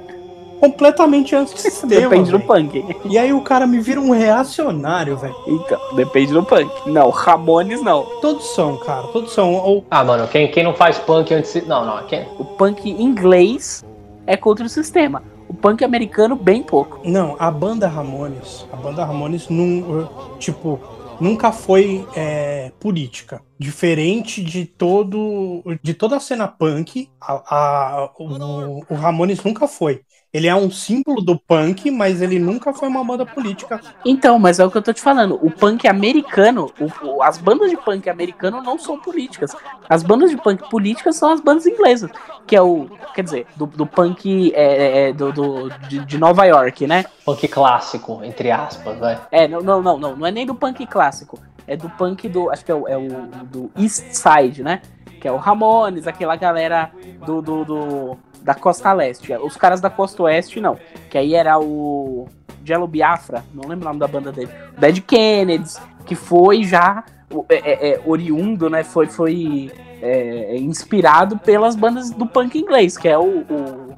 completamente 0.60 1.34
antissistema. 1.34 1.88
Depende 2.08 2.30
do 2.30 2.38
velho. 2.38 2.46
punk. 2.46 2.96
E 3.06 3.16
aí 3.18 3.32
o 3.32 3.40
cara 3.42 3.66
me 3.66 3.80
vira 3.80 4.00
um 4.00 4.10
reacionário, 4.10 5.16
velho. 5.16 5.34
Então, 5.46 5.78
depende 5.94 6.32
do 6.32 6.42
punk. 6.42 6.70
Não, 6.86 7.08
Ramones 7.10 7.82
não. 7.82 8.04
Todos 8.20 8.44
são, 8.54 8.76
cara, 8.78 9.06
todos 9.08 9.32
são. 9.32 9.54
Ou, 9.54 9.84
Ah, 9.90 10.04
mano, 10.04 10.26
quem, 10.28 10.50
quem 10.50 10.62
não 10.64 10.74
faz 10.74 10.98
punk 10.98 11.32
antes. 11.32 11.66
Não, 11.66 11.84
não, 11.86 12.02
quem. 12.04 12.26
O 12.38 12.44
punk 12.44 12.88
inglês 12.90 13.84
é 14.26 14.36
contra 14.36 14.64
o 14.66 14.68
sistema. 14.68 15.22
O 15.48 15.54
punk 15.54 15.82
americano, 15.84 16.36
bem 16.36 16.62
pouco. 16.62 17.00
não, 17.04 17.34
a 17.38 17.50
banda 17.50 17.88
Ramones, 17.88 18.64
a 18.72 18.76
banda 18.76 19.04
Ramones 19.04 19.48
não, 19.48 20.08
tipo, 20.38 20.78
nunca 21.20 21.52
foi 21.52 22.06
é, 22.16 22.72
política. 22.80 23.42
Diferente 23.58 24.42
de 24.42 24.64
todo, 24.66 25.62
de 25.82 25.94
toda 25.94 26.16
a 26.16 26.20
cena 26.20 26.48
punk, 26.48 27.10
a, 27.20 28.04
a- 28.04 28.12
o, 28.18 28.84
o 28.88 28.94
Ramones 28.96 29.42
nunca 29.44 29.68
foi. 29.68 30.02
Ele 30.32 30.46
é 30.46 30.54
um 30.54 30.70
símbolo 30.70 31.20
do 31.20 31.36
punk, 31.36 31.90
mas 31.90 32.22
ele 32.22 32.38
nunca 32.38 32.72
foi 32.72 32.88
uma 32.88 33.02
banda 33.02 33.26
política. 33.26 33.80
Então, 34.04 34.38
mas 34.38 34.60
é 34.60 34.64
o 34.64 34.70
que 34.70 34.78
eu 34.78 34.82
tô 34.82 34.92
te 34.92 35.00
falando. 35.00 35.36
O 35.42 35.50
punk 35.50 35.88
americano, 35.88 36.70
o- 37.02 37.20
as 37.22 37.36
bandas 37.36 37.68
de 37.68 37.76
punk 37.76 38.08
americano 38.08 38.62
não 38.62 38.78
são 38.78 38.96
políticas. 38.96 39.56
As 39.88 40.04
bandas 40.04 40.30
de 40.30 40.36
punk 40.36 40.70
políticas 40.70 41.16
são 41.16 41.32
as 41.32 41.40
bandas 41.40 41.66
inglesas. 41.66 42.10
Que 42.46 42.54
é 42.54 42.62
o. 42.62 42.88
Quer 43.12 43.22
dizer, 43.24 43.46
do, 43.56 43.66
do 43.66 43.84
punk 43.86 44.52
é, 44.54 45.08
é, 45.08 45.12
do, 45.12 45.32
do- 45.32 45.68
de, 45.88 45.98
de 46.04 46.16
Nova 46.18 46.44
York, 46.44 46.86
né? 46.86 47.04
Punk 47.24 47.48
clássico, 47.48 48.20
entre 48.22 48.52
aspas, 48.52 48.98
vai. 48.98 49.20
É, 49.32 49.48
não, 49.48 49.60
não, 49.60 49.82
não, 49.82 49.98
não. 49.98 50.16
Não 50.16 50.26
é 50.26 50.30
nem 50.30 50.46
do 50.46 50.54
punk 50.54 50.86
clássico. 50.86 51.40
É 51.66 51.76
do 51.76 51.90
punk 51.90 52.28
do. 52.28 52.50
Acho 52.50 52.64
que 52.64 52.70
é 52.70 52.74
o, 52.74 52.86
é 52.86 52.96
o 52.96 53.08
do 53.46 53.70
East 53.76 54.04
Side, 54.12 54.62
né? 54.62 54.80
Que 55.20 55.26
é 55.26 55.32
o 55.32 55.36
Ramones, 55.36 56.06
aquela 56.06 56.34
galera 56.36 56.90
do, 57.26 57.42
do, 57.42 57.64
do- 57.64 58.18
da 58.42 58.54
costa 58.54 58.92
leste. 58.92 59.32
Os 59.34 59.56
caras 59.56 59.80
da 59.80 59.90
costa 59.90 60.22
oeste, 60.22 60.60
não. 60.60 60.78
Que 61.08 61.18
aí 61.18 61.34
era 61.34 61.58
o 61.58 62.26
Jello 62.64 62.86
Biafra, 62.86 63.44
não 63.54 63.68
lembro 63.68 63.84
o 63.86 63.88
nome 63.88 64.00
da 64.00 64.08
banda 64.08 64.32
dele. 64.32 64.50
Dead 64.78 65.00
Kennedys, 65.00 65.80
que 66.06 66.14
foi 66.14 66.64
já 66.64 67.04
é, 67.48 67.54
é, 67.54 67.90
é, 67.90 68.02
oriundo, 68.04 68.68
né? 68.68 68.84
Foi, 68.84 69.06
foi 69.06 69.70
é, 70.02 70.56
inspirado 70.56 71.38
pelas 71.38 71.76
bandas 71.76 72.10
do 72.10 72.26
punk 72.26 72.58
inglês, 72.58 72.96
que 72.96 73.08
é 73.08 73.18
o, 73.18 73.40
o 73.40 73.90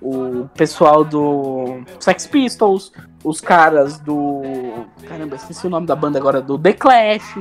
o 0.00 0.48
pessoal 0.54 1.04
do 1.04 1.82
Sex 1.98 2.26
Pistols, 2.26 2.92
os 3.24 3.40
caras 3.40 3.98
do. 3.98 4.42
Caramba, 5.06 5.36
esqueci 5.36 5.66
o 5.66 5.70
nome 5.70 5.86
da 5.86 5.96
banda 5.96 6.18
agora, 6.18 6.40
do 6.40 6.58
The 6.58 6.72
Clash, 6.72 7.34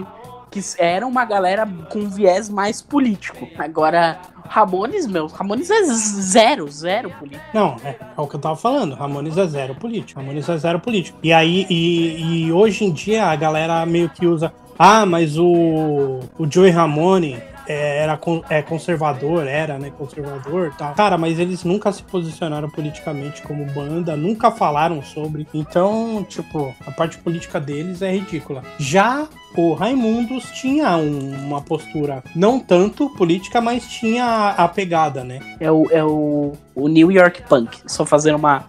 que 0.58 0.82
era 0.82 1.05
uma 1.05 1.26
galera 1.26 1.68
com 1.89 2.10
viés 2.10 2.49
mais 2.49 2.82
político. 2.82 3.47
Agora, 3.58 4.20
Ramones, 4.47 5.08
meu, 5.08 5.28
Ramones 5.28 5.70
é 5.70 5.84
zero, 5.84 6.70
zero 6.70 7.10
político. 7.12 7.43
Não, 7.53 7.76
é, 7.84 7.89
é, 7.89 8.22
o 8.22 8.28
que 8.28 8.36
eu 8.36 8.39
tava 8.39 8.55
falando. 8.55 8.95
Ramones 8.95 9.38
é 9.38 9.45
zero 9.47 9.76
político. 9.76 10.20
Ramones 10.20 10.47
é 10.49 10.58
zero 10.58 10.80
político. 10.80 11.18
E 11.22 11.32
aí, 11.32 11.66
e, 11.70 12.45
e 12.45 12.51
hoje 12.51 12.86
em 12.86 12.91
dia 12.91 13.26
a 13.26 13.36
galera 13.36 13.86
meio 13.86 14.10
que 14.10 14.26
usa. 14.26 14.53
Ah, 14.80 15.05
mas 15.05 15.38
o, 15.38 16.20
o 16.38 16.49
Joey 16.49 16.72
Ramone 16.72 17.41
era 17.74 18.20
é 18.49 18.61
conservador, 18.61 19.45
era, 19.47 19.78
né, 19.78 19.91
conservador 19.97 20.74
tal. 20.78 20.93
Cara, 20.93 21.18
mas 21.18 21.39
eles 21.39 21.63
nunca 21.63 21.91
se 21.91 22.03
posicionaram 22.03 22.70
politicamente 22.70 23.41
como 23.41 23.65
banda, 23.65 24.15
nunca 24.15 24.51
falaram 24.51 25.01
sobre. 25.03 25.47
Então, 25.53 26.26
tipo, 26.28 26.74
a 26.86 26.91
parte 26.91 27.18
política 27.18 27.59
deles 27.59 28.01
é 28.01 28.11
ridícula. 28.11 28.63
Já 28.78 29.28
o 29.55 29.74
Raimundos 29.74 30.45
tinha 30.51 30.95
um, 30.97 31.47
uma 31.47 31.61
postura 31.61 32.24
não 32.36 32.59
tanto 32.59 33.09
política, 33.11 33.59
mas 33.59 33.88
tinha 33.88 34.24
a, 34.24 34.63
a, 34.63 34.68
pegada, 34.68 35.24
né? 35.24 35.39
É 35.59 35.72
o, 35.72 35.88
é 35.91 36.03
o, 36.03 36.53
o 36.76 36.88
New 36.88 37.11
York 37.11 37.43
Punk. 37.43 37.82
Só 37.88 38.05
fazer 38.05 38.36
uma, 38.36 38.65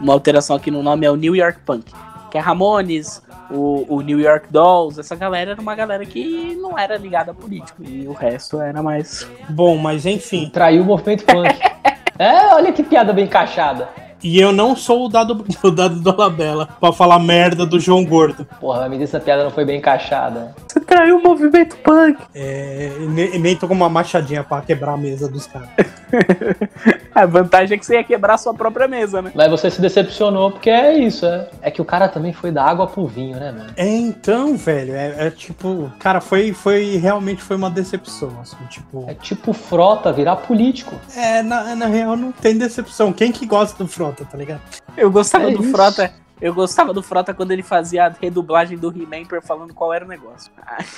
uma 0.00 0.12
alteração 0.12 0.56
aqui 0.56 0.70
no 0.70 0.82
nome, 0.82 1.06
é 1.06 1.10
o 1.10 1.16
New 1.16 1.36
York 1.36 1.60
Punk. 1.64 1.92
Que 2.30 2.38
é 2.38 2.40
Ramones, 2.40 3.22
o, 3.52 3.86
o 3.88 4.00
New 4.00 4.18
York 4.18 4.48
Dolls, 4.50 4.98
essa 4.98 5.14
galera 5.14 5.52
era 5.52 5.60
uma 5.60 5.74
galera 5.74 6.04
que 6.04 6.56
não 6.56 6.78
era 6.78 6.96
ligada 6.96 7.30
a 7.32 7.34
político. 7.34 7.82
E 7.82 8.06
o 8.08 8.12
resto 8.12 8.60
era 8.60 8.82
mais. 8.82 9.28
Bom, 9.48 9.76
mas 9.76 10.06
enfim. 10.06 10.50
Traiu 10.52 10.82
o 10.82 10.84
movimento 10.84 11.24
punk. 11.24 11.48
é, 12.18 12.54
olha 12.54 12.72
que 12.72 12.82
piada 12.82 13.12
bem 13.12 13.24
encaixada. 13.24 13.88
E 14.22 14.38
eu 14.38 14.52
não 14.52 14.76
sou 14.76 15.06
o 15.06 15.08
dado, 15.08 15.44
o 15.64 15.70
dado 15.70 16.00
do 16.00 16.16
Labela 16.16 16.68
pra 16.78 16.92
falar 16.92 17.18
merda 17.18 17.66
do 17.66 17.80
João 17.80 18.04
Gordo. 18.04 18.46
Porra, 18.60 18.88
me 18.88 18.96
disse 18.96 19.16
essa 19.16 19.24
piada 19.24 19.42
não 19.42 19.50
foi 19.50 19.64
bem 19.64 19.78
encaixada. 19.78 20.54
Você 20.66 20.80
traiu 20.80 21.18
o 21.18 21.22
movimento 21.22 21.76
punk. 21.78 22.18
É, 22.34 22.92
nem, 23.00 23.38
nem 23.38 23.56
tô 23.56 23.66
com 23.66 23.74
uma 23.74 23.88
machadinha 23.88 24.44
pra 24.44 24.60
quebrar 24.60 24.92
a 24.92 24.96
mesa 24.96 25.28
dos 25.28 25.46
caras. 25.46 25.68
a 27.22 27.26
vantagem 27.26 27.74
é 27.74 27.78
que 27.78 27.84
você 27.84 27.94
ia 27.94 28.04
quebrar 28.04 28.34
a 28.34 28.38
sua 28.38 28.54
própria 28.54 28.88
mesa, 28.88 29.22
né? 29.22 29.32
Mas 29.34 29.50
você 29.50 29.70
se 29.70 29.80
decepcionou 29.80 30.50
porque 30.50 30.70
é 30.70 30.98
isso, 30.98 31.26
é. 31.26 31.48
É 31.60 31.70
que 31.70 31.80
o 31.80 31.84
cara 31.84 32.08
também 32.08 32.32
foi 32.32 32.50
da 32.50 32.64
água 32.64 32.86
pro 32.86 33.06
vinho, 33.06 33.38
né, 33.38 33.52
mano? 33.52 33.72
É, 33.76 33.86
então, 33.86 34.56
velho, 34.56 34.94
é, 34.94 35.26
é 35.26 35.30
tipo, 35.30 35.92
cara, 35.98 36.20
foi, 36.20 36.52
foi 36.52 36.96
realmente 36.96 37.42
foi 37.42 37.56
uma 37.56 37.70
decepção, 37.70 38.32
assim, 38.40 38.56
tipo. 38.68 39.04
É 39.08 39.14
tipo 39.14 39.52
frota 39.52 40.12
virar 40.12 40.36
político. 40.36 40.94
É, 41.16 41.42
na, 41.42 41.74
na 41.74 41.86
real 41.86 42.16
não 42.16 42.32
tem 42.32 42.56
decepção. 42.56 43.12
Quem 43.12 43.32
que 43.32 43.46
gosta 43.46 43.82
do 43.82 43.88
frota, 43.88 44.24
tá 44.24 44.36
ligado? 44.36 44.60
Eu 44.96 45.10
gostava 45.10 45.50
é 45.50 45.54
do 45.54 45.62
isso. 45.62 45.70
frota. 45.70 46.21
Eu 46.42 46.52
gostava 46.52 46.92
do 46.92 47.04
Frota 47.04 47.32
quando 47.32 47.52
ele 47.52 47.62
fazia 47.62 48.06
a 48.06 48.08
redublagem 48.08 48.76
do 48.76 48.88
He-Man 48.88 49.22
falando 49.40 49.72
qual 49.72 49.92
era 49.92 50.04
o 50.04 50.08
negócio. 50.08 50.50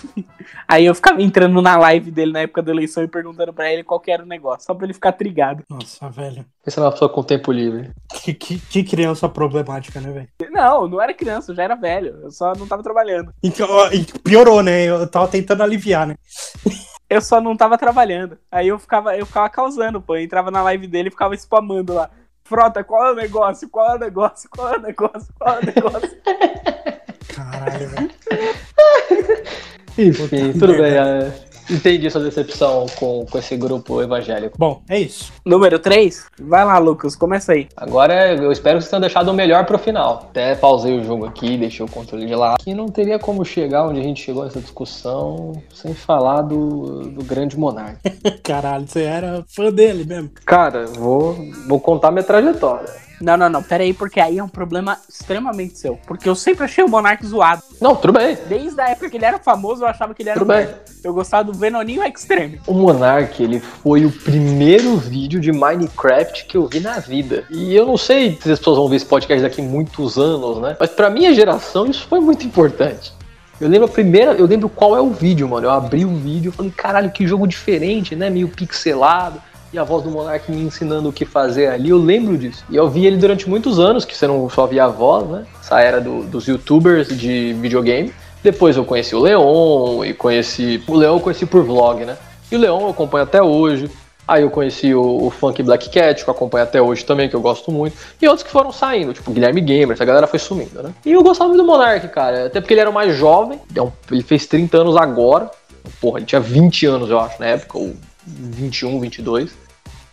Aí 0.67 0.87
eu 0.87 0.95
ficava 0.95 1.21
entrando 1.21 1.61
na 1.61 1.77
live 1.77 2.11
dele 2.11 2.33
na 2.33 2.41
época 2.41 2.63
da 2.63 2.73
eleição 2.73 3.05
e 3.05 3.09
perguntando 3.09 3.53
para 3.53 3.71
ele 3.71 3.85
qual 3.85 4.03
era 4.07 4.23
o 4.23 4.27
negócio, 4.27 4.65
só 4.65 4.73
pra 4.73 4.87
ele 4.87 4.95
ficar 4.95 5.13
trigado. 5.13 5.63
Nossa, 5.69 6.09
velho. 6.09 6.47
Pensa 6.65 6.81
é 6.81 6.85
uma 6.85 6.93
pessoa 6.93 7.11
com 7.11 7.23
tempo 7.23 7.53
livre. 7.53 7.93
Que, 8.23 8.33
que, 8.33 8.59
que 8.59 8.85
criança 8.85 9.29
problemática, 9.29 10.01
né, 10.01 10.11
velho? 10.11 10.51
Não, 10.51 10.89
não 10.89 10.99
era 10.99 11.13
criança, 11.13 11.53
eu 11.53 11.57
já 11.57 11.65
era 11.65 11.75
velho. 11.75 12.21
Eu 12.23 12.31
só 12.31 12.55
não 12.55 12.67
tava 12.67 12.83
trabalhando. 12.83 13.31
Então, 13.43 13.69
piorou, 14.25 14.63
né? 14.63 14.85
Eu 14.85 15.07
tava 15.07 15.29
tentando 15.29 15.63
aliviar, 15.63 16.07
né? 16.07 16.15
eu 17.11 17.21
só 17.21 17.39
não 17.39 17.55
tava 17.55 17.77
trabalhando. 17.77 18.39
Aí 18.51 18.69
eu 18.69 18.79
ficava, 18.79 19.15
eu 19.15 19.27
ficava 19.27 19.51
causando, 19.51 20.01
pô. 20.01 20.17
Eu 20.17 20.23
entrava 20.23 20.51
na 20.51 20.63
live 20.63 20.87
dele 20.87 21.09
e 21.09 21.13
ficava 21.13 21.35
spamando 21.35 21.93
lá. 21.93 22.09
Frota, 22.47 22.85
qual 22.85 23.07
é 23.07 23.13
o 23.13 23.15
negócio? 23.15 23.69
Qual 23.71 23.93
é 23.93 23.97
o 23.97 23.99
negócio? 23.99 24.49
Qual 24.51 24.75
é 24.75 24.77
o 24.77 24.81
negócio? 24.83 25.33
Qual 25.39 25.55
é 25.55 25.61
o 25.61 25.65
negócio? 25.65 26.19
Caralho, 27.35 27.89
velho. 27.89 28.11
Enfim, 29.97 30.53
tudo 30.53 30.77
bem. 30.77 30.93
Entendi 31.71 32.11
sua 32.11 32.23
decepção 32.23 32.87
com, 32.97 33.25
com 33.31 33.39
esse 33.39 33.57
grupo 33.57 34.03
evangélico. 34.03 34.57
Bom, 34.59 34.83
é 34.89 34.99
isso. 34.99 35.33
Número 35.45 35.79
3? 35.79 36.27
Vai 36.41 36.65
lá, 36.65 36.79
Lucas, 36.79 37.17
começa 37.17 37.53
aí. 37.53 37.69
Agora 37.77 38.35
eu 38.35 38.53
espero 38.53 38.79
que 38.79 38.83
vocês 38.83 38.91
tenham 38.91 39.01
deixado 39.01 39.29
o 39.29 39.35
melhor 39.35 39.65
pro 39.65 39.79
final. 39.79 40.27
Até 40.31 40.55
pausei 40.55 40.99
o 40.99 41.05
jogo 41.05 41.27
aqui, 41.27 41.57
deixei 41.57 41.85
o 41.85 41.89
controle 41.89 42.27
de 42.27 42.35
lá. 42.35 42.57
Que 42.59 42.75
não 42.75 42.89
teria 42.89 43.19
como 43.19 43.45
chegar 43.45 43.87
onde 43.87 44.01
a 44.01 44.03
gente 44.03 44.23
chegou 44.23 44.45
nessa 44.45 44.61
discussão 44.61 45.53
sem 45.73 45.95
falar 45.95 46.43
do, 46.43 47.09
do 47.11 47.25
grande 47.25 47.59
monarca. 47.59 47.99
Caralho, 48.43 48.87
você 48.87 49.03
era 49.03 49.45
fã 49.49 49.73
dele 49.73 50.05
mesmo. 50.05 50.31
Cara, 50.45 50.87
vou, 50.87 51.37
vou 51.67 51.81
contar 51.81 52.11
minha 52.11 52.25
trajetória. 52.25 53.04
Não, 53.21 53.37
não, 53.37 53.49
não, 53.49 53.63
pera 53.63 53.83
aí, 53.83 53.93
porque 53.93 54.21
aí 54.21 54.39
é 54.39 54.45
um 54.45 54.49
problema 54.49 54.99
extremamente 55.09 55.79
seu. 55.79 55.99
Porque 56.07 56.29
eu 56.29 56.35
sempre 56.35 56.65
achei 56.65 56.83
o 56.83 56.89
Monark 56.89 57.25
zoado. 57.27 57.63
Não, 57.81 57.95
tudo 57.95 58.13
bem. 58.13 58.37
Desde 58.49 58.81
a 58.81 58.91
época 58.91 59.11
que 59.11 59.17
ele 59.17 59.25
era 59.25 59.39
famoso, 59.39 59.83
eu 59.83 59.89
achava 59.89 60.15
que 60.15 60.23
ele 60.23 60.31
era 60.31 60.39
tudo 60.39 60.49
bem. 60.49 60.69
Eu 61.03 61.15
gostava 61.15 61.45
do 61.45 61.53
Venoninho 61.53 62.03
Extreme. 62.03 62.61
O 62.67 62.75
Monark, 62.75 63.43
ele 63.43 63.61
foi 63.61 64.05
o 64.05 64.11
primeiro 64.11 64.97
vídeo 64.97 65.41
de 65.41 65.53
Minecraft 65.53 66.47
que 66.47 66.57
eu 66.57 66.67
vi 66.67 66.81
na 66.81 66.99
vida. 66.99 67.45
E 67.51 67.75
eu 67.75 67.87
não 67.87 67.97
sei 67.97 68.39
se 68.41 68.51
as 68.51 68.59
pessoas 68.59 68.79
vão 68.79 68.89
ver 68.89 68.97
esse 68.97 69.07
podcast 69.07 69.43
daqui 69.43 69.63
muitos 69.63 70.19
anos, 70.19 70.61
né? 70.61 70.77
Mas 70.79 70.91
pra 70.91 71.11
minha 71.11 71.33
geração, 71.35 71.87
isso 71.87 72.07
foi 72.09 72.21
muito 72.21 72.47
importante. 72.47 73.13
Eu 73.61 73.69
lembro 73.69 73.87
a 73.87 73.91
primeira, 73.91 74.33
eu 74.33 74.47
lembro 74.47 74.69
qual 74.69 74.97
é 74.97 75.01
o 75.01 75.11
vídeo, 75.11 75.49
mano. 75.49 75.67
Eu 75.67 75.71
abri 75.71 76.05
o 76.05 76.15
vídeo 76.17 76.51
e 76.51 76.53
falei, 76.53 76.73
caralho, 76.73 77.11
que 77.11 77.27
jogo 77.27 77.47
diferente, 77.47 78.17
né? 78.17 78.29
Meio 78.29 78.49
pixelado 78.49 79.41
e 79.75 79.79
a 79.79 79.83
voz 79.83 80.05
do 80.05 80.11
Monark 80.11 80.51
me 80.53 80.63
ensinando 80.63 81.09
o 81.09 81.13
que 81.13 81.25
fazer 81.25 81.67
ali, 81.67 81.91
eu 81.91 81.99
lembro 81.99 82.39
disso. 82.39 82.65
E 82.71 82.77
eu 82.77 82.89
vi 82.89 83.07
ele 83.07 83.17
durante 83.17 83.51
muitos 83.51 83.81
anos, 83.81 84.05
que 84.05 84.17
você 84.17 84.25
não 84.25 84.49
só 84.49 84.67
via 84.67 84.85
a 84.85 84.89
voz, 84.89 85.29
né? 85.29 85.45
Essa 85.61 85.81
era 85.81 86.01
do, 86.01 86.23
dos 86.23 86.47
youtubers 86.47 87.09
de 87.09 87.53
videogame. 87.55 88.15
Depois 88.41 88.77
eu 88.77 88.85
conheci 88.85 89.17
o 89.17 89.19
Leon 89.19 90.05
e 90.05 90.15
conheci. 90.15 90.81
O 90.87 90.95
Leon 90.95 91.17
eu 91.17 91.21
conheci 91.21 91.45
por 91.45 91.65
vlog, 91.65 92.05
né? 92.05 92.17
E 92.53 92.55
o 92.55 92.59
Leon 92.59 92.83
eu 92.83 92.91
acompanho 92.91 93.25
até 93.25 93.43
hoje. 93.43 93.91
Aí 94.29 94.43
eu 94.43 94.51
conheci 94.51 94.95
o, 94.95 95.27
o 95.27 95.31
Funk 95.31 95.61
Black 95.65 95.91
Cat, 95.91 96.23
que 96.23 96.31
eu 96.31 96.33
acompanho 96.33 96.63
até 96.63 96.81
hoje 96.81 97.05
também, 97.05 97.29
que 97.29 97.35
eu 97.35 97.41
gosto 97.41 97.73
muito. 97.73 97.97
E 98.23 98.29
outros 98.29 98.45
que 98.45 98.53
foram 98.53 98.71
saindo, 98.71 99.13
tipo 99.13 99.33
Guilherme 99.33 99.61
Gamer, 99.61 99.95
essa 99.95 100.05
galera 100.05 100.29
foi 100.29 100.39
sumindo, 100.39 100.83
né? 100.85 100.95
E 101.05 101.13
eu 101.13 101.23
gostava 101.23 101.49
muito 101.49 101.63
do 101.63 101.67
Monark, 101.67 102.07
cara. 102.09 102.47
Até 102.47 102.61
porque 102.61 102.75
ele 102.75 102.81
era 102.81 102.91
o 102.91 102.95
mais 102.95 103.17
jovem. 103.17 103.59
É 103.77 104.13
ele 104.13 104.23
fez 104.23 104.47
30 104.47 104.79
anos 104.79 104.97
agora. 104.97 105.51
Porra, 106.01 106.21
ele 106.21 106.27
tinha 106.27 106.41
20 106.41 106.87
anos, 106.87 107.11
eu 107.11 107.19
acho, 107.19 107.41
na 107.41 107.47
época, 107.47 107.77
ou 107.77 107.95
21, 108.27 109.01
22. 109.01 109.64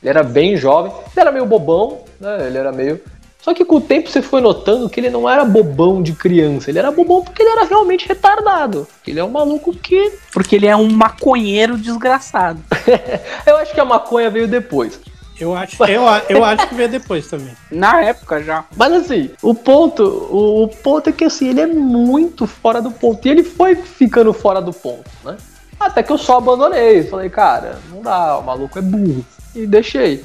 Ele 0.01 0.09
era 0.09 0.23
bem 0.23 0.57
jovem, 0.57 0.91
ele 0.91 1.21
era 1.21 1.31
meio 1.31 1.45
bobão, 1.45 1.99
né? 2.19 2.47
Ele 2.47 2.57
era 2.57 2.71
meio. 2.71 2.99
Só 3.39 3.53
que 3.53 3.65
com 3.65 3.77
o 3.77 3.81
tempo 3.81 4.09
você 4.09 4.21
foi 4.21 4.39
notando 4.41 4.89
que 4.89 4.99
ele 4.99 5.09
não 5.09 5.27
era 5.27 5.43
bobão 5.43 6.01
de 6.01 6.13
criança, 6.13 6.69
ele 6.69 6.79
era 6.79 6.91
bobão 6.91 7.23
porque 7.23 7.41
ele 7.41 7.51
era 7.51 7.65
realmente 7.65 8.07
retardado. 8.07 8.87
Ele 9.05 9.19
é 9.19 9.23
um 9.23 9.29
maluco 9.29 9.73
que. 9.73 10.13
Porque 10.33 10.55
ele 10.55 10.67
é 10.67 10.75
um 10.75 10.89
maconheiro 10.89 11.77
desgraçado. 11.77 12.59
eu 13.45 13.57
acho 13.57 13.73
que 13.73 13.79
a 13.79 13.85
maconha 13.85 14.29
veio 14.29 14.47
depois. 14.47 14.99
Eu 15.39 15.55
acho, 15.55 15.83
eu, 15.85 16.03
eu 16.29 16.45
acho 16.45 16.67
que 16.67 16.75
veio 16.75 16.89
depois 16.89 17.27
também. 17.27 17.55
Na 17.71 18.01
época 18.01 18.43
já. 18.43 18.65
Mas 18.75 18.93
assim, 18.93 19.31
o 19.41 19.55
ponto, 19.55 20.03
o, 20.03 20.63
o, 20.63 20.67
ponto 20.67 21.09
é 21.09 21.13
que 21.13 21.23
assim, 21.23 21.49
ele 21.49 21.61
é 21.61 21.67
muito 21.67 22.45
fora 22.45 22.79
do 22.79 22.91
ponto. 22.91 23.27
E 23.27 23.31
ele 23.31 23.43
foi 23.43 23.75
ficando 23.75 24.33
fora 24.33 24.61
do 24.61 24.71
ponto, 24.71 25.09
né? 25.23 25.37
Até 25.79 26.03
que 26.03 26.11
eu 26.11 26.17
só 26.17 26.37
abandonei. 26.37 27.03
Falei, 27.03 27.27
cara, 27.27 27.79
não 27.89 28.03
dá, 28.03 28.37
o 28.37 28.43
maluco 28.43 28.77
é 28.77 28.81
burro 28.83 29.25
e 29.55 29.65
deixei. 29.65 30.23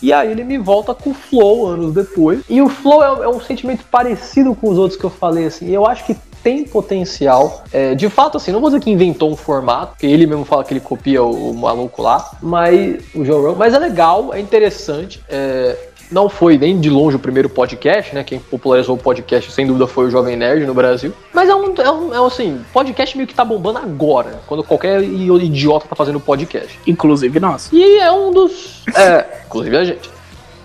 E 0.00 0.12
aí 0.12 0.30
ele 0.30 0.44
me 0.44 0.58
volta 0.58 0.94
com 0.94 1.10
o 1.10 1.14
Flow 1.14 1.66
anos 1.66 1.92
depois. 1.92 2.40
E 2.48 2.62
o 2.62 2.68
Flow 2.68 3.02
é, 3.02 3.24
é, 3.24 3.28
um 3.28 3.40
sentimento 3.40 3.84
parecido 3.90 4.54
com 4.54 4.70
os 4.70 4.78
outros 4.78 4.98
que 4.98 5.04
eu 5.04 5.10
falei, 5.10 5.46
assim. 5.46 5.68
Eu 5.70 5.86
acho 5.86 6.06
que 6.06 6.16
tem 6.42 6.64
potencial. 6.64 7.64
É, 7.72 7.94
de 7.94 8.08
fato, 8.08 8.36
assim, 8.36 8.52
não 8.52 8.60
vou 8.60 8.70
dizer 8.70 8.80
que 8.80 8.90
inventou 8.90 9.30
um 9.30 9.36
formato, 9.36 9.92
porque 9.92 10.06
ele 10.06 10.26
mesmo 10.26 10.44
fala 10.44 10.62
que 10.62 10.72
ele 10.72 10.80
copia 10.80 11.22
o, 11.22 11.50
o 11.50 11.54
maluco 11.54 12.00
lá, 12.00 12.30
mas 12.40 13.02
o 13.12 13.24
Joe 13.24 13.42
Rogan, 13.42 13.58
mas 13.58 13.74
é 13.74 13.78
legal, 13.78 14.32
é 14.32 14.40
interessante. 14.40 15.20
É, 15.28 15.76
não 16.10 16.28
foi 16.28 16.56
nem 16.56 16.78
de 16.80 16.90
longe 16.90 17.16
o 17.16 17.18
primeiro 17.18 17.48
podcast, 17.48 18.14
né? 18.14 18.24
Quem 18.24 18.38
popularizou 18.38 18.96
o 18.96 18.98
podcast, 18.98 19.50
sem 19.52 19.66
dúvida, 19.66 19.86
foi 19.86 20.06
o 20.06 20.10
Jovem 20.10 20.36
Nerd 20.36 20.64
no 20.66 20.74
Brasil. 20.74 21.12
Mas 21.32 21.48
é 21.48 21.54
um, 21.54 21.74
é 21.76 21.90
um, 21.90 22.14
é 22.14 22.20
um 22.20 22.26
assim, 22.26 22.60
podcast 22.72 23.16
meio 23.16 23.26
que 23.26 23.34
tá 23.34 23.44
bombando 23.44 23.78
agora, 23.78 24.40
quando 24.46 24.64
qualquer 24.64 25.02
idiota 25.02 25.86
tá 25.88 25.94
fazendo 25.94 26.20
podcast. 26.20 26.78
Inclusive 26.86 27.38
nós. 27.40 27.68
E 27.72 27.98
é 27.98 28.10
um 28.10 28.30
dos. 28.30 28.82
É, 28.94 29.42
inclusive 29.46 29.76
a 29.76 29.84
gente. 29.84 30.10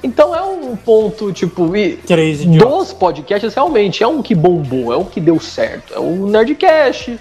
Então 0.04 0.36
é 0.36 0.41
um 0.41 0.76
ponto, 0.76 1.32
tipo, 1.32 1.74
e 1.78 1.96
Três 1.96 2.46
dos 2.46 2.91
podcasts, 2.91 3.54
realmente, 3.54 4.04
é 4.04 4.08
um 4.08 4.22
que 4.22 4.36
bombou, 4.36 4.91
é 4.91 4.98
um 4.98 5.06
que 5.06 5.22
deu 5.22 5.39
certo. 5.39 5.94
É 5.94 6.00
o 6.00 6.28
Nerdcast, 6.28 7.18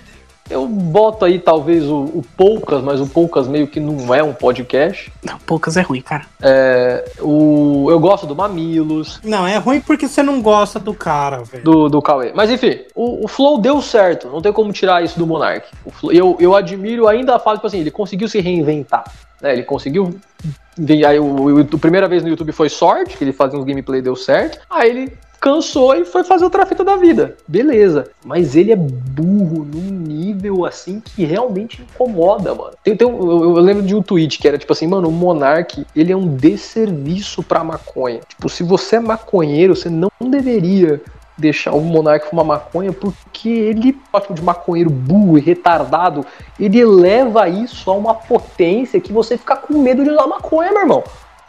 Eu 0.53 0.66
boto 0.66 1.24
aí 1.24 1.38
talvez 1.38 1.84
o, 1.84 2.03
o 2.05 2.24
Poucas, 2.36 2.82
mas 2.82 3.00
o 3.00 3.07
Poucas 3.07 3.48
meio 3.48 3.66
que 3.66 3.80
não 3.80 4.14
é 4.14 4.22
um 4.22 4.32
podcast. 4.32 5.12
Não, 5.24 5.38
poucas 5.38 5.76
é 5.76 5.80
ruim, 5.82 6.00
cara. 6.03 6.26
É, 6.40 7.05
o, 7.20 7.86
eu 7.90 7.98
gosto 7.98 8.26
do 8.26 8.34
Mamilos, 8.36 9.20
Não, 9.24 9.46
é 9.46 9.57
ruim 9.57 9.80
porque 9.80 10.07
você 10.09 10.22
não 10.22 10.40
gosta 10.42 10.78
do 10.78 10.92
cara, 10.94 11.42
velho. 11.42 11.64
do, 11.64 11.88
do 11.88 12.03
Cauê. 12.03 12.32
Mas 12.34 12.50
enfim, 12.50 12.80
o, 12.94 13.24
o 13.24 13.28
Flow 13.28 13.59
deu 13.59 13.80
certo, 13.80 14.28
não 14.28 14.40
tem 14.42 14.53
como 14.53 14.72
tirar 14.72 15.03
isso 15.03 15.18
do 15.18 15.26
Monark. 15.26 15.66
O 15.84 15.90
Flow- 15.90 16.12
eu, 16.12 16.36
eu 16.38 16.55
admiro 16.55 17.09
ainda 17.09 17.36
a 17.36 17.38
fase, 17.38 17.57
tipo 17.57 17.66
assim, 17.66 17.78
ele 17.80 17.90
conseguiu 17.90 18.28
se 18.28 18.40
reinventar. 18.40 19.05
Né? 19.40 19.53
Ele 19.53 19.62
conseguiu. 19.62 20.14
vem- 20.76 21.05
Aí 21.05 21.18
o, 21.18 21.24
o, 21.24 21.61
a 21.61 21.78
primeira 21.78 22.07
vez 22.09 22.22
no 22.22 22.28
YouTube 22.28 22.53
foi 22.53 22.68
sorte, 22.68 23.16
que 23.16 23.24
ele 23.24 23.32
fazia 23.32 23.59
uns 23.59 23.64
gameplay 23.64 24.00
e 24.00 24.03
deu 24.03 24.14
certo. 24.16 24.59
Aí 24.70 24.90
ele 24.90 25.12
cansou 25.43 25.97
e 25.97 26.05
foi 26.05 26.22
fazer 26.22 26.45
outra 26.45 26.64
fita 26.64 26.84
da 26.84 26.95
vida. 26.95 27.36
Beleza. 27.49 28.09
Mas 28.24 28.55
ele 28.55 28.70
é 28.70 28.76
burro 28.76 29.64
num 29.64 29.90
nível 29.90 30.64
assim 30.64 31.01
que 31.01 31.24
realmente 31.24 31.82
incomoda, 31.82 32.55
mano. 32.55 32.74
Tem, 32.84 32.97
tem 32.97 33.09
um- 33.09 33.28
eu, 33.28 33.57
eu 33.57 33.62
lembro 33.62 33.82
de 33.82 33.93
um 33.93 34.01
tweet 34.01 34.38
que 34.38 34.47
era 34.47 34.57
tipo 34.57 34.72
assim, 34.72 34.86
mano, 34.86 35.09
o 35.09 35.12
Monark, 35.12 35.84
ele 35.97 36.12
é 36.12 36.16
um 36.16 36.36
desserviço 36.36 37.43
pra 37.43 37.64
maconha. 37.64 38.20
Tipo, 38.28 38.49
se 38.49 38.62
você 38.62 38.97
é 38.97 39.01
maconheiro, 39.01 39.74
você 39.74 39.90
não 39.90 40.09
deveria 40.30 41.03
deixar 41.36 41.72
o 41.72 41.80
Monark 41.80 42.28
fumar 42.28 42.45
maconha, 42.45 42.93
porque 42.93 43.49
ele, 43.49 43.99
ótimo 44.12 44.36
de 44.36 44.43
maconheiro 44.43 44.90
burro 44.90 45.38
e 45.38 45.40
retardado, 45.40 46.24
ele 46.61 46.78
eleva 46.78 47.49
isso 47.49 47.90
a 47.90 47.95
uma 47.95 48.14
potência 48.14 49.01
que 49.01 49.12
você 49.12 49.36
fica 49.36 49.57
com 49.57 49.78
medo 49.78 50.05
de 50.05 50.11
usar 50.11 50.26
maconha, 50.28 50.70
meu 50.70 50.82
irmão. 50.82 51.03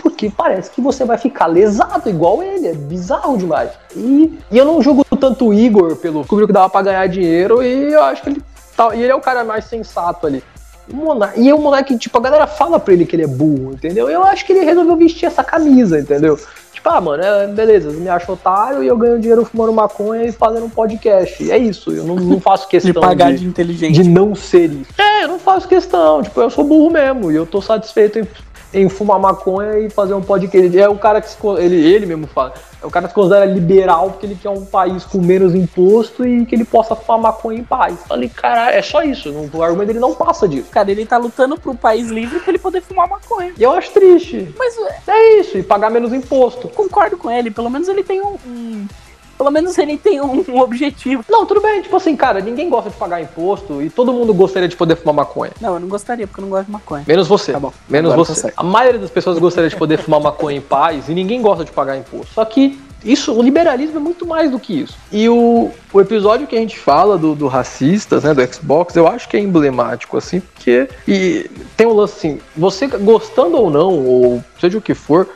Porque 0.04 0.30
parece 0.30 0.70
que 0.70 0.82
você 0.82 1.06
vai 1.06 1.18
ficar 1.18 1.47
lesado 1.47 2.10
igual 2.10 2.43
ele, 2.43 2.68
é 2.68 2.74
bizarro 2.74 3.38
demais. 3.38 3.72
E, 3.95 4.38
e 4.51 4.58
eu 4.58 4.66
não 4.66 4.82
julgo 4.82 5.04
tanto 5.16 5.47
o 5.47 5.54
Igor 5.54 5.95
pelo 5.95 6.20
descobriu 6.20 6.45
que 6.45 6.54
dava 6.54 6.70
pra 6.70 6.82
ganhar 6.82 7.08
dinheiro 7.08 7.64
e 7.64 7.93
eu 7.93 8.04
acho 8.04 8.22
que 8.22 8.30
ele 8.30 8.43
tá, 8.76 8.93
e 8.93 9.01
ele 9.01 9.12
é 9.12 9.16
o 9.16 9.22
cara 9.22 9.45
mais 9.45 9.64
sensato 9.64 10.28
ali. 10.28 10.43
O 10.91 10.97
Monark, 10.97 11.39
e 11.39 11.54
o 11.54 11.58
Monark, 11.58 11.97
tipo, 11.97 12.18
a 12.18 12.22
galera 12.22 12.45
fala 12.45 12.78
pra 12.78 12.93
ele 12.93 13.06
que 13.06 13.16
ele 13.16 13.24
é 13.24 13.28
burro, 13.28 13.72
entendeu? 13.72 14.10
Eu 14.10 14.22
acho 14.24 14.45
que 14.45 14.51
ele 14.51 14.66
resolveu 14.66 14.97
vestir 14.97 15.26
essa 15.26 15.41
camisa, 15.41 15.97
entendeu? 15.97 16.38
Tipo, 16.74 16.89
ah, 16.89 16.99
mano, 16.99 17.24
é, 17.24 17.47
beleza, 17.47 17.89
me 17.91 18.10
acho 18.10 18.34
otário 18.34 18.84
e 18.84 18.88
eu 18.88 18.97
ganho 18.97 19.18
dinheiro 19.18 19.45
fumando 19.45 19.72
maconha 19.72 20.26
e 20.26 20.32
fazendo 20.34 20.66
um 20.66 20.70
podcast. 20.70 21.49
É 21.49 21.58
isso, 21.58 21.91
eu 21.91 22.04
não, 22.04 22.16
não 22.16 22.41
faço 22.41 22.66
De 22.68 22.72
questão 22.72 23.01
pagar 23.01 23.32
de, 23.32 23.39
de 23.39 23.45
inteligente. 23.45 23.93
de 23.93 24.10
não 24.10 24.36
ser 24.36 24.70
isso. 24.70 24.91
É, 24.97 25.24
eu 25.24 25.30
não 25.30 25.39
faço 25.39 25.66
questão, 25.66 26.22
tipo, 26.22 26.41
eu 26.41 26.49
sou 26.49 26.66
burro 26.66 26.91
mesmo 26.91 27.32
e 27.32 27.36
eu 27.36 27.45
tô 27.45 27.62
satisfeito 27.62 28.20
em, 28.20 28.28
em 28.74 28.90
fumar 28.90 29.20
maconha 29.20 29.80
e 29.80 29.90
fazer 29.90 30.14
um 30.14 30.22
podcast. 30.22 30.78
É 30.80 30.90
o 30.90 30.98
cara 30.98 31.22
que 31.22 31.30
se, 31.30 31.38
ele, 31.60 31.76
ele 31.76 32.06
mesmo 32.06 32.28
fala, 32.28 32.54
é 32.82 32.86
o 32.86 32.90
cara 32.90 33.06
que 33.08 33.12
se 33.12 33.16
considera 33.16 33.46
liberal 33.46 34.10
porque 34.12 34.26
ele 34.26 34.36
quer 34.36 34.50
um 34.50 34.66
país 34.66 35.04
com 35.04 35.20
menos 35.20 35.54
imposto 35.54 36.26
e 36.26 36.46
que 36.46 36.56
ele 36.56 36.66
possa 36.66 36.96
fumar 36.96 37.20
maconha 37.20 37.60
em 37.60 37.64
paz. 37.64 37.96
Falei, 38.08 38.30
caralho, 38.30 38.76
é 38.76 38.82
só 38.82 39.02
isso, 39.04 39.32
não, 39.32 39.50
o 39.54 39.64
argumento 39.64 39.88
dele 39.88 40.00
não 40.00 40.14
passa 40.16 40.48
disso. 40.48 40.70
Cara, 40.72 40.90
ele 40.92 41.06
tá 41.06 41.18
lutando 41.18 41.58
pro 41.60 41.76
país 41.76 42.10
livre 42.10 42.40
pra 42.40 42.50
ele 42.50 42.60
poder 42.60 42.82
fumar 42.82 43.08
maconha. 43.08 43.54
E 43.58 43.64
eu 43.64 43.72
acho 43.72 43.92
triste. 43.92 44.54
Mas 44.58 44.76
é, 44.78 45.12
É 45.12 45.40
isso, 45.40 45.58
e 45.58 45.64
pagar 45.64 45.90
menos 45.92 46.12
imposto. 46.14 46.68
concordo 46.70 47.18
com 47.18 47.30
ele, 47.30 47.52
pelo 47.52 47.70
menos 47.70 47.88
ele 47.88 48.04
tem 48.04 48.22
um. 48.22 48.36
um- 48.46 48.88
pelo 49.38 49.52
menos 49.52 49.78
ele 49.78 49.98
tem 49.98 50.22
um, 50.22 50.44
um 50.48 50.60
objetivo. 50.60 51.24
Não, 51.30 51.46
tudo 51.46 51.62
bem, 51.62 51.82
tipo 51.82 51.96
assim, 51.96 52.16
cara, 52.16 52.40
ninguém 52.40 52.70
gosta 52.70 52.90
de 52.90 52.96
pagar 52.96 53.22
imposto 53.22 53.82
e 53.82 53.90
todo 53.90 54.14
mundo 54.14 54.34
gostaria 54.34 54.68
de 54.68 54.76
poder 54.76 54.96
fumar 54.96 55.16
maconha. 55.16 55.52
Não, 55.60 55.76
eu 55.76 55.80
não 55.80 55.88
gostaria, 55.88 56.28
porque 56.28 56.42
eu 56.42 56.44
não 56.44 56.50
gosto 56.50 56.66
de 56.66 56.72
maconha. 56.72 57.04
Menos 57.08 57.28
você. 57.28 57.52
Tá 57.52 57.60
bom. 57.60 57.74
Menos 57.90 58.14
você. 58.14 58.54
A 58.56 58.64
maioria 58.64 59.00
das 59.00 59.10
pessoas 59.10 59.38
gostaria 59.40 59.70
de 59.70 59.76
poder 59.76 59.98
fumar 59.98 60.20
maconha 60.20 60.58
em 60.58 60.62
paz 60.62 61.10
e 61.10 61.14
ninguém 61.14 61.42
gosta 61.42 61.66
de 61.66 61.72
pagar 61.72 61.98
imposto. 61.98 62.34
Só 62.34 62.46
que 62.46 62.80
isso, 63.04 63.34
o 63.34 63.42
liberalismo 63.42 63.98
é 63.98 64.00
muito 64.00 64.26
mais 64.26 64.50
do 64.50 64.60
que 64.60 64.82
isso. 64.82 64.96
E 65.12 65.28
o, 65.28 65.72
o 65.92 66.02
episódio 66.02 66.48
que 66.48 66.56
a 66.56 66.60
gente 66.60 66.80
fala 66.80 67.18
do, 67.18 67.36
do 67.36 67.48
racistas, 67.48 68.24
né, 68.24 68.34
do 68.34 68.54
Xbox, 68.54 68.96
eu 68.96 69.08
acho 69.08 69.28
que 69.28 69.36
é 69.36 69.40
emblemático, 69.40 70.18
assim, 70.18 70.40
porque. 70.40 70.88
E 71.08 71.50
tem 71.76 71.86
um 71.86 71.94
lance 71.94 72.14
assim, 72.16 72.40
você 72.56 72.88
gostando 72.88 73.58
ou 73.58 73.70
não, 73.70 74.06
ou 74.06 74.44
seja 74.60 74.78
o 74.78 74.82
que 74.82 74.94
for. 74.94 75.28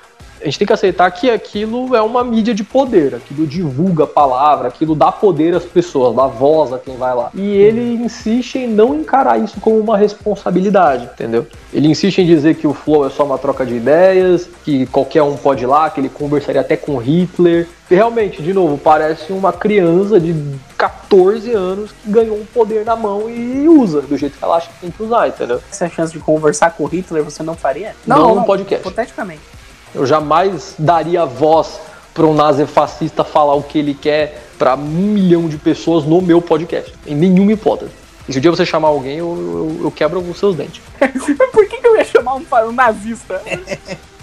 A 0.42 0.46
gente 0.46 0.60
tem 0.60 0.68
que 0.68 0.74
aceitar 0.74 1.10
que 1.12 1.30
aquilo 1.30 1.96
é 1.96 2.02
uma 2.02 2.24
mídia 2.24 2.54
de 2.54 2.64
poder, 2.64 3.16
aquilo 3.16 3.48
divulga 3.48 4.04
a 4.04 4.08
palavra, 4.08 4.68
aquilo 4.68 4.96
dá 4.96 5.12
poder 5.12 5.56
às 5.56 5.66
pessoas, 5.66 6.16
dá 6.16 6.28
voz 6.28 6.72
a 6.72 6.78
quem 6.78 6.96
vai 6.96 7.16
lá. 7.16 7.32
E 7.34 7.42
ele 7.42 7.96
insiste 7.96 8.60
em 8.60 8.68
não 8.68 8.96
encarar 8.96 9.40
isso 9.40 9.60
como 9.60 9.80
uma 9.80 9.98
responsabilidade, 9.98 11.06
entendeu? 11.06 11.48
Ele 11.74 11.88
insiste 11.88 12.20
em 12.20 12.26
dizer 12.26 12.56
que 12.56 12.68
o 12.68 12.74
Flow 12.74 13.08
é 13.08 13.10
só 13.10 13.26
uma 13.26 13.38
troca 13.38 13.66
de 13.66 13.76
ideias, 13.76 14.48
que 14.64 14.86
qualquer 14.88 15.24
um 15.24 15.36
pode 15.36 15.64
ir 15.64 15.68
lá, 15.68 15.90
que 15.90 16.00
ele 16.00 16.10
conversaria 16.10 16.62
até 16.62 16.78
com 16.78 16.98
Hitler. 16.98 17.68
E 17.90 17.96
realmente, 17.96 18.42
de 18.42 18.54
novo, 18.54 18.78
parece 18.78 19.32
uma 19.32 19.54
criança 19.54 20.20
de 20.20 20.36
14 20.78 21.52
anos 21.54 21.92
que 21.92 22.12
ganhou 22.12 22.38
um 22.38 22.46
poder 22.46 22.86
na 22.86 22.96
mão 22.96 23.30
e 23.30 23.68
usa 23.68 24.02
do 24.02 24.18
jeito 24.18 24.38
que 24.38 24.44
ela 24.44 24.58
acha 24.58 24.70
que 24.70 24.82
tem 24.82 24.92
que 24.92 25.02
usar, 25.02 25.28
entendeu? 25.28 25.62
Se 25.72 25.84
a 25.84 25.90
chance 25.90 26.14
de 26.14 26.20
conversar 26.20 26.72
com 26.72 26.84
o 26.84 26.88
Hitler 26.88 27.24
você 27.24 27.42
não 27.42 27.56
faria? 27.56 27.96
Não, 28.06 28.36
num 28.36 28.44
podcast. 28.44 28.86
Hipoteticamente. 28.86 29.57
Eu 29.94 30.06
jamais 30.06 30.76
daria 30.78 31.26
voz 31.26 31.80
para 32.14 32.26
um 32.26 32.34
nazifascista 32.34 33.24
falar 33.24 33.54
o 33.56 33.64
que 33.64 33.78
ele 33.78 33.94
quer 33.94 34.44
para 34.58 34.76
um 34.76 34.80
milhão 34.80 35.48
de 35.48 35.58
pessoas 35.58 36.04
no 36.04 36.22
meu 36.22 36.42
podcast. 36.42 36.94
Em 37.06 37.16
nenhuma 37.16 37.52
hipótese. 37.52 37.92
E 38.28 38.34
se 38.34 38.40
um 38.40 38.42
dia 38.42 38.52
você 38.52 38.66
chamar 38.66 38.90
alguém, 38.90 39.18
eu, 39.18 39.28
eu, 39.28 39.86
eu 39.86 39.92
quebro 39.92 40.20
os 40.20 40.38
seus 40.38 40.56
dentes. 40.56 40.82
Mas 41.00 41.12
por 41.52 41.68
que, 41.68 41.78
que 41.78 41.88
eu 41.88 41.96
ia 41.96 42.04
chamar 42.04 42.36
um, 42.36 42.46
um 42.68 42.72
nazista? 42.72 43.42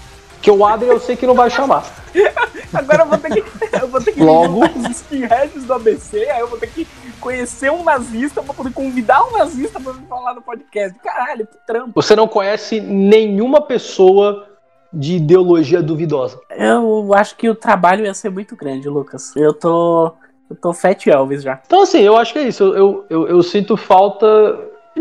Que 0.45 0.51
o 0.51 0.63
Adrian 0.63 0.93
eu 0.93 1.01
sei 1.01 1.17
que 1.17 1.27
não 1.27 1.33
vai 1.33 1.49
chamar. 1.49 1.91
Agora 2.75 3.05
eu 3.05 3.07
vou 3.07 3.17
ter 3.17 3.31
que. 3.33 3.45
Eu 3.81 3.89
vou 3.89 3.99
ter 3.99 4.13
que 4.13 4.23
Logo. 4.23 4.63
os 4.67 4.91
skinheads 4.91 5.65
do 5.65 5.73
ABC, 5.73 6.19
aí 6.19 6.41
eu 6.41 6.49
vou 6.49 6.59
ter 6.59 6.67
que 6.67 6.87
conhecer 7.19 7.73
um 7.73 7.83
nazista 7.83 8.43
pra 8.43 8.53
poder 8.53 8.71
convidar 8.75 9.25
um 9.25 9.39
nazista 9.39 9.81
pra 9.81 9.95
me 9.95 10.07
falar 10.07 10.35
no 10.35 10.43
podcast. 10.43 10.99
Caralho, 10.99 11.47
que 11.47 11.57
trampo. 11.67 11.93
Você 11.95 12.15
não 12.15 12.29
conhece 12.29 12.79
nenhuma 12.79 13.63
pessoa 13.63 14.47
de 14.95 15.17
ideologia 15.17 15.83
duvidosa. 15.83 16.39
Eu 16.57 17.13
acho 17.15 17.37
que 17.37 17.49
o 17.49 17.55
trabalho 17.55 18.05
ia 18.05 18.15
ser 18.15 18.31
muito 18.31 18.57
grande, 18.57 18.89
Lucas. 18.89 19.35
Eu 19.37 19.53
tô. 19.53 20.13
Eu 20.49 20.57
tô 20.57 20.73
Fat 20.73 21.07
Elvis 21.07 21.43
já. 21.43 21.61
Então, 21.67 21.83
assim, 21.83 22.01
eu 22.01 22.17
acho 22.17 22.33
que 22.33 22.39
é 22.39 22.49
isso. 22.49 22.63
Eu, 22.65 23.05
eu, 23.09 23.27
eu 23.29 23.43
sinto 23.43 23.77
falta 23.77 24.27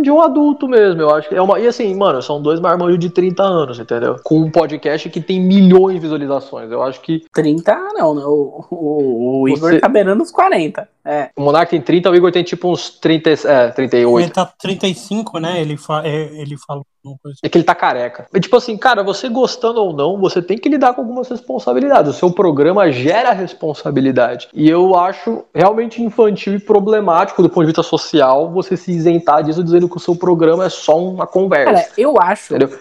de 0.02 0.10
um 0.10 0.22
adulto 0.22 0.68
mesmo. 0.68 1.02
Eu 1.02 1.10
acho 1.14 1.28
que 1.30 1.36
é 1.36 1.42
uma. 1.42 1.60
E 1.60 1.68
assim, 1.68 1.94
mano, 1.96 2.22
são 2.22 2.42
dois 2.42 2.60
marmanjos 2.60 2.98
de 2.98 3.10
30 3.10 3.44
anos, 3.44 3.80
entendeu? 3.80 4.16
Com 4.24 4.40
um 4.40 4.50
podcast 4.50 5.10
que 5.10 5.22
tem 5.22 5.40
milhões 5.42 5.96
de 5.96 6.00
visualizações. 6.00 6.72
Eu 6.72 6.82
acho 6.82 7.02
que 7.02 7.24
30, 7.34 7.76
não, 7.94 8.16
né? 8.16 8.24
O, 8.26 8.66
o, 8.72 9.42
o 9.42 9.50
Igor 9.50 9.72
Você- 9.72 9.80
tá 9.80 9.90
beirando 9.90 10.24
os 10.24 10.32
40. 10.32 10.88
É. 11.06 11.30
o 11.36 11.42
Monark 11.42 11.70
tem 11.70 11.82
30, 11.82 12.10
o 12.10 12.16
Igor 12.16 12.32
tem 12.32 12.44
tipo 12.44 12.72
uns 12.72 12.90
30, 12.90 13.30
é, 13.48 13.70
38. 13.72 14.24
Ele 14.26 14.32
tá 14.32 14.46
35, 14.46 15.38
né? 15.40 15.60
Ele, 15.60 15.76
fa 15.76 16.02
é, 16.06 16.30
ele 16.40 16.56
falou 16.58 16.86
alguma 17.04 17.20
coisa. 17.22 17.38
É 17.44 17.50
que 17.50 17.58
ele 17.58 17.66
tá 17.66 17.76
careca. 17.76 18.26
É 18.34 18.40
tipo 18.40 18.56
assim, 18.56 18.78
cara, 18.78 19.04
você 19.04 19.28
gostando 19.28 19.82
ou 19.84 19.92
não, 19.92 20.18
você 20.18 20.42
tem 20.42 20.58
que 20.58 20.70
lidar 20.70 20.94
com 20.94 21.02
algumas 21.02 21.28
responsabilidades. 21.28 22.16
O 22.16 22.18
seu 22.18 22.32
programa 22.32 22.90
gera 22.92 23.34
responsabilidade. 23.34 24.48
E 24.54 24.70
eu 24.70 24.96
acho 24.96 25.44
realmente 25.54 26.02
infantil 26.02 26.56
e 26.56 26.60
problemático 26.60 27.42
do 27.42 27.50
ponto 27.50 27.62
de 27.62 27.68
vista 27.68 27.84
social 27.84 28.50
você 28.52 28.78
se 28.78 28.92
isentar 28.92 29.44
disso 29.44 29.64
dizendo 29.64 29.90
que 29.90 29.98
o 29.98 30.00
seu 30.00 30.16
programa 30.16 30.66
é 30.66 30.70
só 30.70 30.98
uma 30.98 31.28
conversa. 31.28 31.74
Cara, 31.74 31.88
eu 31.98 32.16
acho. 32.22 32.56
Entendeu? 32.56 32.80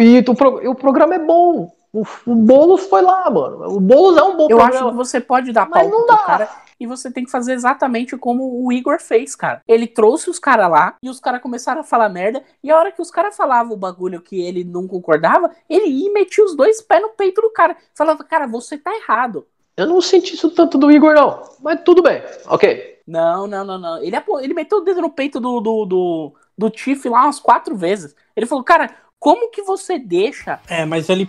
E 0.00 0.18
o, 0.28 0.34
pro- 0.34 0.62
e 0.62 0.68
o 0.68 0.74
programa 0.74 1.14
é 1.14 1.18
bom. 1.18 1.70
O, 1.92 2.02
o 2.26 2.34
Boulos 2.34 2.82
foi 2.86 3.00
lá, 3.02 3.30
mano. 3.30 3.76
O 3.76 3.80
Boulos 3.80 4.16
é 4.16 4.22
um 4.22 4.36
bom 4.36 4.46
Eu 4.50 4.58
acho 4.60 4.68
programa. 4.68 4.90
que 4.90 4.96
você 4.96 5.20
pode 5.20 5.52
dar 5.52 5.68
Mas 5.68 5.82
pau 5.82 5.90
não 5.90 6.06
pro 6.06 6.16
dá. 6.16 6.22
cara 6.22 6.48
e 6.80 6.86
você 6.86 7.10
tem 7.10 7.24
que 7.24 7.30
fazer 7.30 7.52
exatamente 7.52 8.16
como 8.16 8.64
o 8.64 8.72
Igor 8.72 9.00
fez, 9.00 9.34
cara. 9.34 9.62
Ele 9.66 9.86
trouxe 9.86 10.30
os 10.30 10.38
caras 10.38 10.70
lá 10.70 10.96
e 11.02 11.10
os 11.10 11.20
caras 11.20 11.42
começaram 11.42 11.80
a 11.80 11.84
falar 11.84 12.08
merda. 12.08 12.42
E 12.62 12.70
a 12.70 12.78
hora 12.78 12.92
que 12.92 13.02
os 13.02 13.10
caras 13.10 13.36
falavam 13.36 13.72
o 13.72 13.76
bagulho 13.76 14.20
que 14.20 14.40
ele 14.40 14.64
não 14.64 14.86
concordava, 14.86 15.50
ele 15.68 15.86
ia 15.86 16.08
e 16.08 16.12
metia 16.12 16.44
os 16.44 16.54
dois 16.54 16.80
pés 16.80 17.02
no 17.02 17.10
peito 17.10 17.40
do 17.40 17.50
cara. 17.50 17.76
Falava, 17.94 18.22
cara, 18.24 18.46
você 18.46 18.78
tá 18.78 18.94
errado. 18.94 19.46
Eu 19.76 19.86
não 19.86 20.00
senti 20.00 20.34
isso 20.34 20.50
tanto 20.50 20.76
do 20.76 20.90
Igor, 20.90 21.14
não. 21.14 21.42
Mas 21.60 21.80
tudo 21.84 22.02
bem. 22.02 22.22
Ok. 22.46 22.98
Não, 23.06 23.46
não, 23.46 23.64
não, 23.64 23.78
não. 23.78 24.02
Ele, 24.02 24.16
ele 24.42 24.54
meteu 24.54 24.78
o 24.78 24.80
dedo 24.82 25.00
no 25.00 25.10
peito 25.10 25.40
do, 25.40 25.60
do, 25.60 25.84
do, 25.86 26.34
do 26.58 26.70
Tiff 26.70 27.08
lá 27.08 27.24
umas 27.24 27.38
quatro 27.38 27.76
vezes. 27.76 28.14
Ele 28.36 28.44
falou, 28.44 28.64
cara, 28.64 28.90
como 29.18 29.50
que 29.50 29.62
você 29.62 29.98
deixa? 29.98 30.60
É, 30.68 30.84
mas 30.84 31.08
ele, 31.08 31.28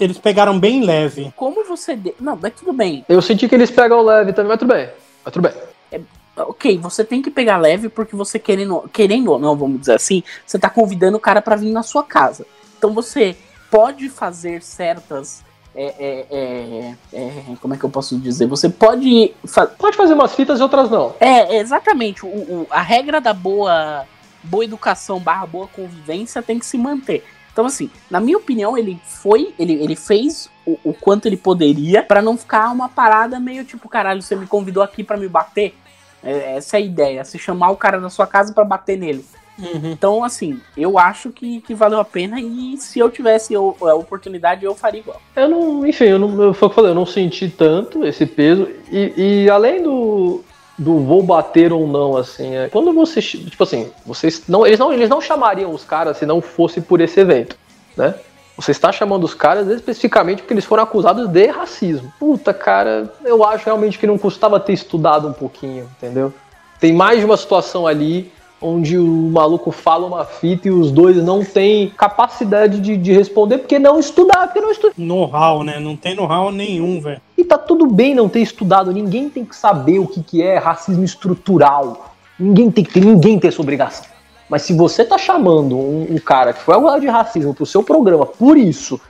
eles 0.00 0.18
pegaram 0.18 0.58
bem 0.58 0.82
leve. 0.84 1.32
Como 1.36 1.64
você. 1.64 1.94
De... 1.96 2.14
Não, 2.20 2.38
mas 2.40 2.54
tudo 2.54 2.72
bem. 2.72 3.04
Eu 3.08 3.20
senti 3.22 3.48
que 3.48 3.54
eles 3.54 3.70
pegam 3.70 4.02
leve 4.02 4.32
também, 4.32 4.48
mas 4.50 4.58
tudo 4.58 4.72
bem. 4.74 4.88
Mas 5.24 5.32
tudo 5.34 5.42
bem. 5.48 5.68
Ok, 6.36 6.78
você 6.78 7.04
tem 7.04 7.20
que 7.20 7.30
pegar 7.32 7.56
leve 7.56 7.88
porque 7.88 8.14
você 8.14 8.38
querendo, 8.38 8.88
querendo 8.92 9.32
ou 9.32 9.40
não, 9.40 9.56
vamos 9.56 9.80
dizer 9.80 9.94
assim, 9.96 10.22
você 10.46 10.56
tá 10.56 10.70
convidando 10.70 11.16
o 11.16 11.20
cara 11.20 11.42
pra 11.42 11.56
vir 11.56 11.72
na 11.72 11.82
sua 11.82 12.04
casa. 12.04 12.46
Então 12.78 12.94
você 12.94 13.36
pode 13.70 14.08
fazer 14.08 14.62
certas. 14.62 15.42
é, 15.74 15.94
é, 15.98 16.26
é, 16.30 16.94
é, 17.12 17.42
como 17.60 17.74
é 17.74 17.76
que 17.76 17.82
eu 17.84 17.90
posso 17.90 18.16
dizer? 18.18 18.46
Você 18.46 18.68
pode. 18.68 19.34
fa- 19.44 19.66
Pode 19.66 19.96
fazer 19.96 20.14
umas 20.14 20.32
fitas 20.34 20.60
e 20.60 20.62
outras 20.62 20.88
não. 20.88 21.12
É, 21.18 21.56
exatamente. 21.56 22.24
O, 22.24 22.28
o- 22.28 22.66
a 22.70 22.82
regra 22.82 23.20
da 23.20 23.34
boa, 23.34 24.04
boa 24.42 24.64
educação 24.64 25.18
barra 25.18 25.46
boa 25.46 25.66
convivência 25.68 26.42
tem 26.42 26.58
que 26.58 26.66
se 26.66 26.78
manter. 26.78 27.24
Então, 27.52 27.66
assim, 27.66 27.90
na 28.10 28.20
minha 28.20 28.38
opinião, 28.38 28.78
ele 28.78 29.00
foi, 29.04 29.52
ele, 29.58 29.72
ele 29.74 29.96
fez 29.96 30.48
o, 30.64 30.78
o 30.84 30.94
quanto 30.94 31.26
ele 31.26 31.36
poderia 31.36 32.02
pra 32.02 32.22
não 32.22 32.36
ficar 32.36 32.70
uma 32.70 32.88
parada 32.88 33.40
meio 33.40 33.64
tipo, 33.64 33.88
caralho, 33.88 34.22
você 34.22 34.36
me 34.36 34.46
convidou 34.46 34.82
aqui 34.82 35.02
pra 35.02 35.16
me 35.16 35.28
bater. 35.28 35.74
É, 36.22 36.56
essa 36.56 36.76
é 36.76 36.78
a 36.78 36.80
ideia, 36.80 37.24
se 37.24 37.38
chamar 37.38 37.70
o 37.70 37.76
cara 37.76 38.00
na 38.00 38.10
sua 38.10 38.26
casa 38.26 38.52
para 38.52 38.64
bater 38.64 38.96
nele. 38.96 39.24
Uhum. 39.58 39.90
Então, 39.90 40.22
assim, 40.22 40.60
eu 40.76 40.98
acho 40.98 41.30
que, 41.30 41.60
que 41.62 41.74
valeu 41.74 41.98
a 41.98 42.04
pena 42.04 42.40
e 42.40 42.76
se 42.76 43.00
eu 43.00 43.10
tivesse 43.10 43.52
eu- 43.52 43.76
a 43.80 43.94
oportunidade, 43.94 44.64
eu 44.64 44.74
faria 44.74 45.00
igual. 45.00 45.20
Eu 45.34 45.48
não, 45.48 45.84
enfim, 45.86 46.04
eu 46.04 46.18
não, 46.18 46.40
eu, 46.40 46.54
foi 46.54 46.68
o 46.68 46.70
que 46.70 46.74
eu 46.74 46.76
falei, 46.76 46.90
eu 46.92 46.94
não 46.94 47.06
senti 47.06 47.48
tanto 47.48 48.04
esse 48.06 48.24
peso. 48.24 48.68
E, 48.90 49.44
e 49.44 49.50
além 49.50 49.82
do, 49.82 50.44
do 50.78 51.00
vou 51.00 51.22
bater 51.22 51.72
ou 51.72 51.86
não, 51.86 52.16
assim, 52.16 52.54
é, 52.54 52.68
quando 52.68 52.92
você, 52.92 53.20
tipo 53.20 53.62
assim, 53.62 53.90
vocês 54.06 54.44
não, 54.48 54.64
eles 54.64 54.78
não, 54.78 54.92
eles 54.92 55.08
não 55.08 55.20
chamariam 55.20 55.72
os 55.72 55.84
caras 55.84 56.16
se 56.18 56.24
não 56.24 56.40
fosse 56.40 56.80
por 56.80 57.00
esse 57.00 57.18
evento, 57.18 57.56
né? 57.96 58.14
Você 58.56 58.72
está 58.72 58.90
chamando 58.90 59.22
os 59.22 59.34
caras 59.34 59.68
especificamente 59.68 60.42
porque 60.42 60.52
eles 60.52 60.64
foram 60.64 60.82
acusados 60.82 61.28
de 61.28 61.46
racismo. 61.46 62.12
Puta, 62.18 62.52
cara, 62.52 63.12
eu 63.24 63.44
acho 63.44 63.64
realmente 63.66 63.98
que 63.98 64.06
não 64.06 64.18
custava 64.18 64.58
ter 64.58 64.72
estudado 64.72 65.28
um 65.28 65.32
pouquinho, 65.32 65.88
entendeu? 65.96 66.32
Tem 66.80 66.92
mais 66.92 67.20
de 67.20 67.24
uma 67.24 67.36
situação 67.36 67.86
ali 67.86 68.32
onde 68.60 68.98
o 68.98 69.06
maluco 69.06 69.70
fala 69.70 70.06
uma 70.06 70.24
fita 70.24 70.68
e 70.68 70.70
os 70.70 70.90
dois 70.90 71.16
não 71.16 71.44
têm 71.44 71.90
capacidade 71.90 72.80
de, 72.80 72.96
de 72.96 73.12
responder 73.12 73.58
porque 73.58 73.78
não 73.78 73.98
estudaram, 73.98 74.46
porque 74.46 74.60
não 74.60 74.70
estudaram. 74.70 74.94
Know-how, 74.98 75.62
né? 75.62 75.78
Não 75.78 75.96
tem 75.96 76.14
know-how 76.14 76.50
nenhum, 76.50 77.00
velho. 77.00 77.20
E 77.36 77.44
tá 77.44 77.56
tudo 77.56 77.86
bem 77.86 78.14
não 78.14 78.28
ter 78.28 78.40
estudado, 78.40 78.92
ninguém 78.92 79.30
tem 79.30 79.44
que 79.44 79.54
saber 79.54 79.98
o 79.98 80.06
que, 80.06 80.22
que 80.22 80.42
é 80.42 80.58
racismo 80.58 81.04
estrutural. 81.04 82.14
Ninguém 82.38 82.70
tem 82.70 82.84
que 82.84 82.92
ter, 82.92 83.00
ninguém 83.00 83.38
tem 83.38 83.48
essa 83.48 83.62
obrigação. 83.62 84.06
Mas 84.48 84.62
se 84.62 84.72
você 84.72 85.04
tá 85.04 85.18
chamando 85.18 85.76
um, 85.76 86.06
um 86.10 86.18
cara 86.18 86.52
que 86.52 86.60
foi 86.60 86.74
acusado 86.74 87.00
de 87.00 87.08
racismo 87.08 87.54
pro 87.54 87.66
seu 87.66 87.82
programa 87.82 88.24
por 88.24 88.56
isso, 88.56 89.00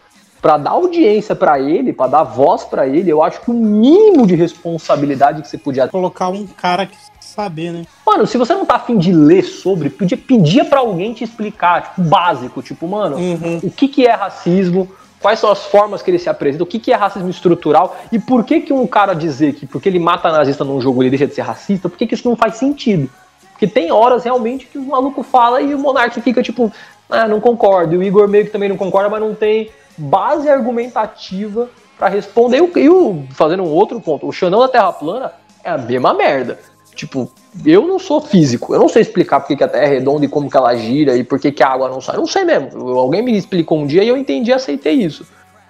pra 0.42 0.56
dar 0.56 0.70
audiência 0.70 1.34
pra 1.34 1.60
ele, 1.60 1.92
pra 1.92 2.06
dar 2.06 2.24
voz 2.24 2.64
pra 2.64 2.86
ele, 2.86 3.10
eu 3.10 3.22
acho 3.22 3.40
que 3.40 3.50
o 3.50 3.54
mínimo 3.54 4.26
de 4.26 4.34
responsabilidade 4.34 5.42
que 5.42 5.48
você 5.48 5.58
podia 5.58 5.88
Colocar 5.88 6.28
um 6.28 6.46
cara 6.46 6.86
que 6.86 6.96
saber, 7.38 7.70
né? 7.72 7.84
Mano, 8.04 8.26
se 8.26 8.36
você 8.36 8.52
não 8.52 8.66
tá 8.66 8.74
afim 8.74 8.98
de 8.98 9.12
ler 9.12 9.44
sobre, 9.44 9.88
podia 9.90 10.16
pedir 10.18 10.64
pra 10.64 10.80
alguém 10.80 11.14
te 11.14 11.22
explicar, 11.22 11.82
tipo, 11.90 12.02
básico, 12.02 12.60
tipo, 12.60 12.88
mano, 12.88 13.16
Uhum. 13.16 13.60
o 13.62 13.70
que 13.70 13.86
que 13.86 14.04
é 14.06 14.12
racismo, 14.12 14.88
quais 15.20 15.38
são 15.38 15.48
as 15.50 15.64
formas 15.66 16.02
que 16.02 16.10
ele 16.10 16.18
se 16.18 16.28
apresenta, 16.28 16.64
o 16.64 16.66
que 16.66 16.80
que 16.80 16.92
é 16.92 16.96
racismo 16.96 17.30
estrutural 17.30 17.96
e 18.10 18.18
por 18.18 18.42
que 18.44 18.60
que 18.60 18.72
um 18.72 18.86
cara 18.88 19.14
dizer 19.14 19.54
que 19.54 19.66
porque 19.66 19.88
ele 19.88 20.00
mata 20.00 20.32
nazista 20.32 20.64
num 20.64 20.80
jogo 20.80 21.00
ele 21.02 21.10
deixa 21.10 21.28
de 21.28 21.34
ser 21.34 21.42
racista, 21.42 21.88
por 21.88 21.96
que 21.96 22.08
que 22.08 22.14
isso 22.14 22.28
não 22.28 22.34
faz 22.36 22.56
sentido? 22.56 23.08
Porque 23.52 23.68
tem 23.68 23.92
horas 23.92 24.24
realmente 24.24 24.66
que 24.66 24.76
o 24.78 24.82
maluco 24.86 25.22
fala 25.22 25.60
e 25.62 25.74
o 25.74 25.78
Monark 25.78 26.20
fica 26.20 26.42
tipo, 26.42 26.72
ah, 27.08 27.28
não 27.28 27.40
concordo, 27.40 27.94
e 27.94 27.98
o 27.98 28.02
Igor 28.02 28.26
meio 28.26 28.46
que 28.46 28.50
também 28.50 28.68
não 28.68 28.76
concorda, 28.76 29.08
mas 29.08 29.20
não 29.20 29.32
tem 29.34 29.70
base 29.96 30.48
argumentativa 30.48 31.68
pra 31.96 32.08
responder. 32.08 32.58
E 32.58 32.60
o, 32.62 32.78
e 32.78 32.88
o- 32.90 33.24
fazendo 33.30 33.62
um 33.62 33.68
outro 33.70 34.00
ponto, 34.00 34.26
o 34.26 34.32
Xandão 34.32 34.58
da 34.60 34.68
Terra 34.68 34.92
Plana 34.92 35.32
é 35.64 35.70
a 35.70 35.78
mesma 35.78 36.14
merda. 36.14 36.58
Tipo, 36.98 37.30
eu 37.64 37.86
não 37.86 37.96
sou 37.96 38.20
físico, 38.20 38.74
eu 38.74 38.80
não 38.80 38.88
sei 38.88 39.02
explicar 39.02 39.38
por 39.38 39.56
que 39.56 39.62
a 39.62 39.68
Terra 39.68 39.84
é 39.84 39.88
redonda 39.88 40.24
e 40.24 40.28
como 40.28 40.50
que 40.50 40.56
ela 40.56 40.74
gira 40.74 41.16
e 41.16 41.22
por 41.22 41.38
que 41.38 41.62
a 41.62 41.68
água 41.68 41.88
não 41.88 42.00
sai. 42.00 42.16
Eu 42.16 42.20
não 42.22 42.26
sei 42.26 42.42
mesmo. 42.42 42.90
Alguém 42.98 43.22
me 43.22 43.38
explicou 43.38 43.78
um 43.78 43.86
dia 43.86 44.02
e 44.02 44.08
eu 44.08 44.16
entendi 44.16 44.50
e 44.50 44.52
aceitei 44.52 44.94
isso. 44.94 45.24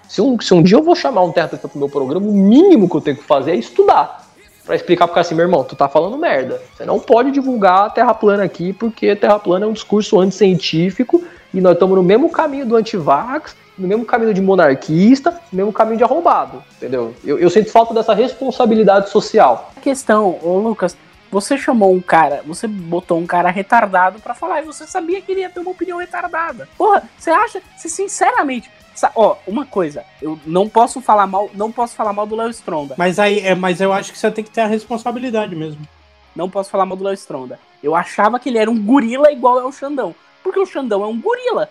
Se 0.09 0.23
um, 0.23 0.41
se 0.41 0.55
um 0.55 0.63
dia 0.63 0.79
eu 0.79 0.83
vou 0.83 0.97
chamar 0.97 1.23
um 1.23 1.31
terapeuta 1.31 1.69
pro 1.69 1.79
meu 1.79 1.91
programa, 1.91 2.27
o 2.27 2.33
mínimo 2.33 2.89
que 2.89 2.97
eu 2.97 3.01
tenho 3.03 3.19
que 3.19 3.25
fazer 3.25 3.51
é 3.51 3.57
estudar. 3.57 4.27
Pra 4.65 4.75
explicar 4.75 5.07
cara 5.09 5.21
assim, 5.21 5.35
meu 5.35 5.45
irmão, 5.45 5.63
tu 5.63 5.77
tá 5.77 5.87
falando 5.87 6.17
merda. 6.17 6.63
Você 6.75 6.87
não 6.87 6.99
pode 6.99 7.31
divulgar 7.31 7.89
a 7.89 7.91
Terra 7.91 8.15
plana 8.15 8.45
aqui, 8.45 8.73
porque 8.73 9.15
Terra 9.15 9.39
plana 9.39 9.67
é 9.67 9.69
um 9.69 9.75
discurso 9.75 10.19
anticientífico 10.19 11.23
e 11.53 11.61
nós 11.61 11.75
estamos 11.75 11.95
no 11.95 12.03
mesmo 12.03 12.31
caminho 12.31 12.65
do 12.65 12.75
antivax, 12.75 13.55
no 13.77 13.87
mesmo 13.87 14.07
caminho 14.07 14.33
de 14.33 14.41
monarquista, 14.41 15.33
no 15.53 15.57
mesmo 15.59 15.73
caminho 15.75 15.99
de 15.99 16.05
arrombado, 16.05 16.63
entendeu? 16.79 17.15
Eu, 17.23 17.39
eu 17.39 17.51
sinto 17.51 17.71
falta 17.71 17.93
dessa 17.93 18.15
responsabilidade 18.15 19.11
social. 19.11 19.73
A 19.77 19.81
questão, 19.81 20.39
ô 20.43 20.59
Lucas, 20.59 20.97
você 21.31 21.57
chamou 21.57 21.93
um 21.93 22.01
cara, 22.01 22.43
você 22.47 22.67
botou 22.67 23.19
um 23.19 23.27
cara 23.27 23.51
retardado 23.51 24.21
pra 24.21 24.35
falar 24.35 24.63
e 24.63 24.65
você 24.65 24.87
sabia 24.87 25.21
que 25.21 25.33
ele 25.33 25.41
ia 25.41 25.51
ter 25.51 25.61
uma 25.61 25.71
opinião 25.71 25.99
retardada. 25.99 26.69
Porra, 26.77 27.09
você 27.19 27.31
acha, 27.31 27.63
se 27.77 27.89
sinceramente, 27.89 28.71
ó, 29.15 29.37
uma 29.47 29.67
coisa, 29.67 30.05
eu 30.21 30.39
não 30.47 30.69
posso 30.69 31.01
falar 31.01 31.27
mal, 31.27 31.51
não 31.55 31.71
posso 31.71 31.95
falar 31.95 32.13
mal 32.13 32.27
do 32.27 32.37
Léo 32.37 32.51
Stronda. 32.51 32.95
Mas 32.97 33.19
aí, 33.19 33.41
é, 33.41 33.55
mas 33.55 33.81
eu 33.81 33.93
acho 33.93 34.13
que 34.13 34.19
você 34.19 34.31
tem 34.31 34.45
que 34.45 34.51
ter 34.51 34.63
a 34.63 34.67
responsabilidade 34.67 35.55
mesmo. 35.55 35.87
Não 36.35 36.49
posso 36.49 36.71
falar 36.71 36.87
mal 36.87 36.97
do 36.97 37.05
Léo 37.05 37.15
Stronda. 37.15 37.59
Eu 37.83 37.95
achava 37.95 38.39
que 38.39 38.49
ele 38.49 38.59
era 38.59 38.71
um 38.71 38.81
gorila 38.81 39.31
igual 39.33 39.59
é 39.59 39.65
o 39.65 39.73
Xandão. 39.73 40.15
Porque 40.43 40.61
o 40.61 40.67
Xandão 40.67 41.03
é 41.03 41.07
um 41.07 41.21
gorila. 41.21 41.69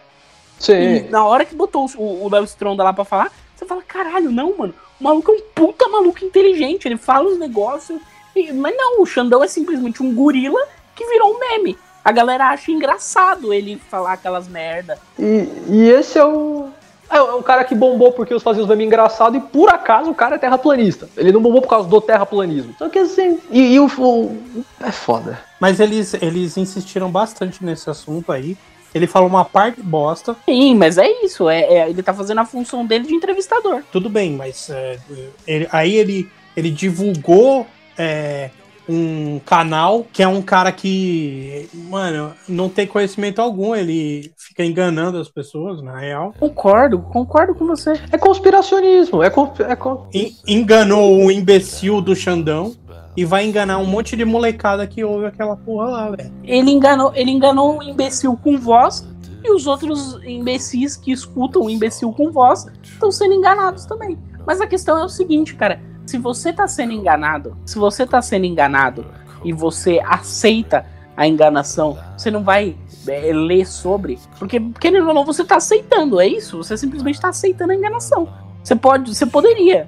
E 1.05 1.10
na 1.10 1.26
hora 1.26 1.45
que 1.45 1.55
botou 1.55 1.89
o, 1.97 2.26
o 2.26 2.30
Léo 2.30 2.43
Stronda 2.43 2.84
lá 2.84 2.93
pra 2.93 3.05
falar, 3.05 3.32
você 3.55 3.66
fala, 3.66 3.82
caralho, 3.82 4.32
não, 4.32 4.58
mano. 4.58 4.74
O 4.99 5.03
maluco 5.03 5.32
é 5.32 5.36
um 5.36 5.41
puta 5.53 5.88
maluco 5.88 6.24
inteligente. 6.24 6.88
Ele 6.88 6.97
fala 6.97 7.30
os 7.30 7.39
negócios. 7.39 8.01
E- 8.36 8.52
mas 8.54 8.76
não, 8.78 9.02
o 9.02 9.06
Xandão 9.06 9.44
é 9.44 9.48
simplesmente 9.48 10.02
um 10.04 10.14
gorila 10.14 10.60
que 10.96 11.06
virou 11.06 11.34
um 11.36 11.40
meme. 11.40 11.78
A 12.04 12.12
galera 12.12 12.50
acha 12.50 12.72
engraçado 12.72 13.54
ele 13.54 13.82
falar 13.90 14.14
aquelas 14.14 14.48
merda. 14.48 14.98
E, 15.20 15.48
e 15.70 15.90
esse 15.90 16.18
é 16.18 16.26
o. 16.26 16.70
É 17.10 17.22
um 17.22 17.42
cara 17.42 17.64
que 17.64 17.74
bombou 17.74 18.12
porque 18.12 18.34
os 18.34 18.44
faziam 18.44 18.64
os 18.64 18.70
memes 18.70 18.86
engraçados 18.88 19.38
e 19.38 19.42
por 19.42 19.70
acaso 19.70 20.10
o 20.10 20.16
cara 20.16 20.36
é 20.36 20.38
terraplanista. 20.40 21.08
Ele 21.16 21.32
não 21.32 21.42
bombou 21.42 21.62
por 21.62 21.70
causa 21.70 21.88
do 21.88 22.02
terraplanismo. 22.02 22.76
Só 22.78 22.90
que 22.90 23.00
assim. 23.00 23.40
E, 23.50 23.76
e 23.76 23.80
o, 23.80 23.88
o- 23.98 24.42
É 24.82 24.92
foda. 24.92 25.40
Mas 25.60 25.80
eles, 25.80 26.14
eles 26.16 26.58
insistiram 26.58 27.10
bastante 27.10 27.64
nesse 27.64 27.90
assunto 27.90 28.32
aí. 28.32 28.58
Ele 28.94 29.08
falou 29.08 29.28
uma 29.30 29.46
parte 29.46 29.82
bosta. 29.82 30.36
Sim, 30.46 30.76
mas 30.76 30.98
é 30.98 31.10
isso. 31.24 31.48
É, 31.50 31.62
é- 31.62 31.90
ele 31.90 32.04
tá 32.04 32.14
fazendo 32.14 32.40
a 32.40 32.46
função 32.46 32.86
dele 32.86 33.06
de 33.06 33.14
entrevistador. 33.14 33.84
Tudo 33.92 34.10
bem, 34.10 34.32
mas 34.34 34.70
é, 34.70 34.98
ele- 35.46 35.68
aí 35.72 35.96
ele, 35.96 36.30
ele 36.58 36.70
divulgou 36.70 37.66
é, 37.98 38.50
um 38.89 39.39
canal 39.45 40.06
que 40.14 40.24
é 40.24 40.28
um 40.28 40.41
cara 40.41 40.72
que, 40.72 41.68
mano, 41.74 42.32
não 42.48 42.70
tem 42.70 42.88
conhecimento 42.88 43.41
algum. 43.41 43.76
Ele 43.76 44.32
fica 44.38 44.64
enganando 44.64 45.18
as 45.18 45.30
pessoas, 45.30 45.82
na 45.82 45.98
real. 46.00 46.34
Concordo, 46.39 47.00
concordo 47.00 47.54
com 47.56 47.66
você. 47.68 47.93
É 48.12 48.18
conspiracionismo. 48.18 49.22
É, 49.22 49.30
con- 49.30 49.52
é 49.60 49.76
con- 49.76 50.08
En- 50.14 50.34
enganou 50.48 51.26
o 51.26 51.32
imbecil 51.32 52.02
do 52.02 52.16
Xandão 52.16 52.76
e 53.16 53.26
vai 53.26 53.45
enganar 53.45 53.78
um 53.80 53.86
monte 53.86 54.16
de 54.16 54.24
molecada 54.24 54.86
que 54.88 55.04
ouve 55.04 55.26
aquela 55.26 55.56
porra 55.58 55.86
lá, 55.89 56.12
velho. 56.12 56.32
Ele 56.43 56.72
enganou, 56.72 57.12
ele 57.16 57.32
enganou 57.32 57.80
o 57.80 57.84
imbecil 57.84 58.38
com 58.41 58.58
voz 58.58 59.06
e 59.43 59.52
os 59.52 59.66
outros 59.68 60.20
imbecis 60.24 60.95
que 60.95 61.12
escutam 61.12 61.64
o 61.64 61.70
imbecil 61.70 62.12
com 62.14 62.32
voz 62.32 62.66
estão 62.84 63.12
sendo 63.12 63.34
enganados 63.34 63.86
também. 63.86 64.18
Mas 64.45 64.62
a 64.62 64.68
questão 64.68 64.98
é 64.98 65.04
o 65.04 65.10
seguinte, 65.10 65.56
cara, 65.56 65.80
se 66.08 66.18
você 66.18 66.53
tá 66.53 66.68
sendo 66.68 66.93
enganado, 66.93 67.58
se 67.66 67.78
você 67.78 68.08
tá 68.08 68.22
sendo 68.22 68.45
enganado 68.45 69.05
e 69.43 69.51
você 69.51 70.01
aceita 70.03 70.86
a 71.16 71.28
enganação, 71.28 71.97
você 72.18 72.32
não 72.32 72.43
vai 72.43 72.76
é, 73.08 73.34
ler 73.34 73.66
sobre, 73.66 74.18
porque 74.39 74.60
querendo 74.80 75.08
ou 75.08 75.14
não, 75.14 75.26
você 75.26 75.43
tá 75.43 75.58
aceitando, 75.58 76.20
é 76.20 76.28
isso, 76.28 76.58
você 76.58 76.78
simplesmente 76.78 77.20
tá 77.20 77.30
aceitando 77.30 77.74
a 77.74 77.76
enganação. 77.76 78.30
Você 78.64 78.76
pode, 78.76 79.14
você 79.14 79.26
poderia. 79.26 79.88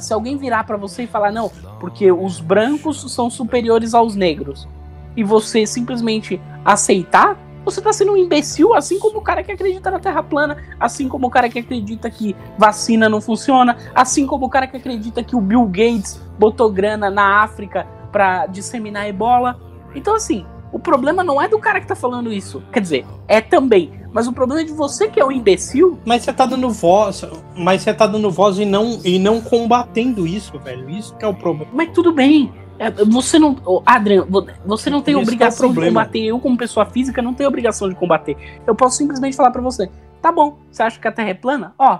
Se 0.00 0.12
alguém 0.12 0.36
virar 0.36 0.64
pra 0.64 0.76
você 0.76 1.04
e 1.04 1.06
falar 1.06 1.32
não, 1.32 1.50
porque 1.80 2.12
os 2.12 2.40
brancos 2.40 3.10
são 3.12 3.30
superiores 3.30 3.94
aos 3.94 4.14
negros 4.14 4.68
e 5.16 5.24
você 5.24 5.66
simplesmente 5.66 6.40
aceitar, 6.64 7.36
você 7.64 7.80
tá 7.80 7.92
sendo 7.92 8.12
um 8.12 8.16
imbecil, 8.16 8.74
assim 8.74 8.98
como 8.98 9.18
o 9.18 9.22
cara 9.22 9.42
que 9.42 9.52
acredita 9.52 9.90
na 9.90 9.98
Terra 9.98 10.22
plana, 10.22 10.56
assim 10.78 11.08
como 11.08 11.26
o 11.26 11.30
cara 11.30 11.48
que 11.48 11.58
acredita 11.58 12.10
que 12.10 12.34
vacina 12.58 13.08
não 13.08 13.20
funciona, 13.20 13.76
assim 13.94 14.26
como 14.26 14.46
o 14.46 14.48
cara 14.48 14.66
que 14.66 14.76
acredita 14.76 15.22
que 15.22 15.36
o 15.36 15.40
Bill 15.40 15.64
Gates 15.66 16.20
botou 16.38 16.70
grana 16.70 17.10
na 17.10 17.42
África 17.42 17.86
pra 18.10 18.46
disseminar 18.46 19.08
ebola. 19.08 19.58
Então, 19.94 20.14
assim, 20.14 20.44
o 20.72 20.78
problema 20.78 21.22
não 21.22 21.40
é 21.40 21.48
do 21.48 21.58
cara 21.58 21.80
que 21.80 21.86
tá 21.86 21.94
falando 21.94 22.32
isso. 22.32 22.62
Quer 22.72 22.80
dizer, 22.80 23.06
é 23.28 23.40
também. 23.40 23.92
Mas 24.12 24.26
o 24.26 24.32
problema 24.32 24.60
é 24.60 24.64
de 24.64 24.72
você 24.72 25.08
que 25.08 25.20
é 25.20 25.24
o 25.24 25.32
imbecil. 25.32 25.98
Mas 26.04 26.22
você 26.22 26.32
tá 26.32 26.44
dando 26.44 26.68
voz, 26.70 27.24
mas 27.56 27.82
você 27.82 27.94
tá 27.94 28.06
dando 28.06 28.30
voz 28.30 28.58
e 28.58 28.64
não, 28.64 29.00
e 29.04 29.18
não 29.18 29.40
combatendo 29.40 30.26
isso, 30.26 30.58
velho. 30.58 30.88
Isso 30.90 31.16
que 31.16 31.24
é 31.24 31.28
o 31.28 31.34
problema. 31.34 31.70
Mas 31.74 31.90
tudo 31.92 32.12
bem. 32.12 32.52
É, 32.78 32.90
Você 32.90 33.38
não. 33.38 33.56
Adrian, 33.86 34.24
vo- 34.28 34.46
você 34.64 34.90
não 34.90 35.00
tem 35.02 35.14
Esse 35.14 35.20
é 35.20 35.22
obrigação 35.22 35.72
de 35.72 35.80
combater. 35.88 36.24
Eu, 36.24 36.40
como 36.40 36.56
pessoa 36.56 36.86
física, 36.86 37.22
não 37.22 37.34
tenho 37.34 37.48
obrigação 37.48 37.88
de 37.88 37.94
combater. 37.94 38.36
Eu 38.66 38.74
posso 38.74 38.96
simplesmente 38.96 39.36
falar 39.36 39.50
pra 39.50 39.62
você: 39.62 39.90
tá 40.20 40.32
bom, 40.32 40.58
você 40.70 40.82
acha 40.82 40.98
que 40.98 41.06
a 41.06 41.12
Terra 41.12 41.28
é 41.30 41.34
plana? 41.34 41.74
Ó, 41.78 41.98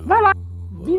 vai 0.00 0.20
lá. 0.22 0.32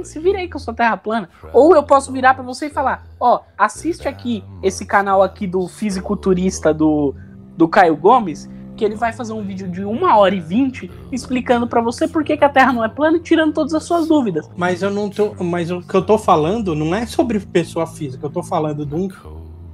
Se 0.04 0.20
vira 0.20 0.38
aí 0.40 0.48
que 0.48 0.56
eu 0.56 0.60
sou 0.60 0.74
terra 0.74 0.96
plana. 0.98 1.30
Ou 1.54 1.74
eu 1.74 1.82
posso 1.82 2.12
virar 2.12 2.34
pra 2.34 2.44
você 2.44 2.68
e 2.68 2.70
falar: 2.70 3.08
Ó, 3.20 3.40
assiste 3.58 4.08
aqui 4.08 4.44
esse 4.62 4.86
canal 4.86 5.24
aqui 5.24 5.48
do 5.48 5.68
fisiculturista 5.68 6.74
do, 6.74 7.16
do 7.58 7.68
Caio 7.68 7.96
Gomes. 7.96 8.50
Que 8.80 8.86
ele 8.86 8.96
vai 8.96 9.12
fazer 9.12 9.34
um 9.34 9.44
vídeo 9.44 9.68
de 9.68 9.84
uma 9.84 10.18
hora 10.18 10.34
e 10.34 10.40
vinte 10.40 10.90
explicando 11.12 11.68
pra 11.68 11.82
você 11.82 12.08
por 12.08 12.24
que, 12.24 12.38
que 12.38 12.46
a 12.46 12.50
Terra 12.50 12.72
não 12.72 12.82
é 12.82 12.88
plana 12.88 13.18
e 13.18 13.20
tirando 13.20 13.52
todas 13.52 13.74
as 13.74 13.84
suas 13.84 14.08
dúvidas. 14.08 14.50
Mas 14.56 14.82
eu 14.82 14.90
não 14.90 15.10
tô. 15.10 15.34
Mas 15.44 15.70
o 15.70 15.82
que 15.82 15.94
eu 15.94 16.02
tô 16.02 16.18
falando 16.18 16.74
não 16.74 16.96
é 16.96 17.06
sobre 17.06 17.42
pessoa 17.42 17.86
física. 17.86 18.26
Eu 18.26 18.30
tô 18.30 18.42
falando 18.42 18.86
de 18.86 18.96
um, 18.96 19.10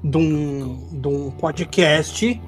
de 0.04 0.18
um, 0.18 0.90
de 0.92 1.08
um 1.08 1.30
podcast 1.30 2.42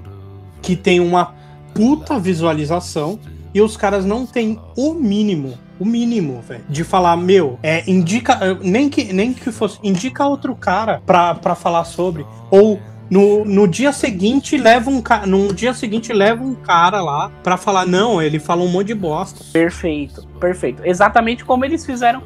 que 0.64 0.76
tem 0.76 1.00
uma 1.00 1.36
puta 1.76 2.18
visualização 2.18 3.20
e 3.54 3.62
os 3.62 3.78
caras 3.78 4.04
não 4.04 4.26
têm 4.26 4.60
o 4.76 4.96
mínimo. 4.96 5.54
O 5.80 5.86
mínimo, 5.86 6.42
velho. 6.42 6.64
De 6.68 6.84
falar, 6.84 7.16
meu, 7.18 7.60
é, 7.62 7.88
indica. 7.88 8.58
Nem 8.64 8.90
que, 8.90 9.14
nem 9.14 9.32
que 9.32 9.52
fosse. 9.52 9.78
Indica 9.84 10.26
outro 10.26 10.56
cara 10.56 11.04
pra, 11.06 11.36
pra 11.36 11.54
falar 11.54 11.84
sobre. 11.84 12.26
Ou 12.50 12.80
No, 13.10 13.46
no 13.46 13.68
dia 13.68 13.92
seguinte 13.94 14.58
leva 14.58 14.90
um 14.90 15.02
ca- 15.02 15.26
no 15.26 15.54
dia 15.54 15.74
seguinte 15.74 16.12
leva 16.12 16.44
um 16.44 16.54
cara 16.56 17.02
lá 17.02 17.32
pra 17.44 17.56
falar 17.56 17.86
não, 17.86 18.22
ele 18.22 18.38
falou 18.40 18.68
um 18.68 18.72
monte 18.72 18.88
de 18.88 18.96
bosta. 18.96 19.44
Perfeito, 19.54 20.28
perfeito. 20.40 20.82
Exatamente 20.86 21.46
como 21.46 21.64
eles 21.64 21.86
fizeram. 21.86 22.22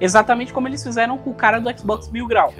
Exatamente 0.00 0.52
como 0.52 0.68
eles 0.68 0.82
fizeram 0.82 1.16
com 1.18 1.30
o 1.30 1.34
cara 1.34 1.58
do 1.58 1.70
Xbox 1.78 2.10
Mil 2.10 2.26
Grau. 2.26 2.52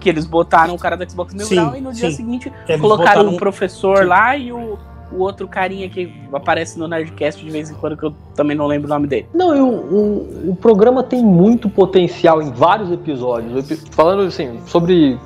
Que 0.00 0.08
eles 0.08 0.26
botaram 0.26 0.74
o 0.74 0.78
cara 0.78 0.96
do 0.96 1.08
Xbox 1.08 1.32
Mil 1.32 1.46
Sim, 1.46 1.54
Grau 1.54 1.76
e 1.76 1.80
no 1.80 1.92
dia 1.92 2.10
sim. 2.10 2.16
seguinte 2.16 2.52
Eles 2.68 2.80
colocaram 2.80 3.12
botaram 3.22 3.34
um- 3.34 3.38
professor 3.38 3.98
Sim. 3.98 4.04
lá 4.04 4.36
e 4.36 4.52
o, 4.52 4.76
o 5.12 5.18
outro 5.20 5.46
carinha 5.46 5.88
que 5.88 6.12
aparece 6.32 6.76
no 6.78 6.88
Nerdcast 6.88 7.42
de 7.44 7.50
vez 7.50 7.70
em 7.70 7.74
quando, 7.74 7.96
que 7.96 8.04
eu 8.04 8.12
também 8.34 8.56
não 8.56 8.66
lembro 8.66 8.88
o 8.88 8.90
nome 8.90 9.06
dele. 9.06 9.28
Não, 9.32 9.54
eu, 9.54 9.68
o, 9.68 10.50
o 10.50 10.56
programa 10.56 11.02
tem 11.04 11.22
muito 11.24 11.68
potencial 11.68 12.42
em 12.42 12.50
vários 12.50 12.90
episódios. 12.90 13.70
Epi- 13.70 13.80
Falando 13.92 14.22
assim, 14.24 14.58
sobre 14.66 15.16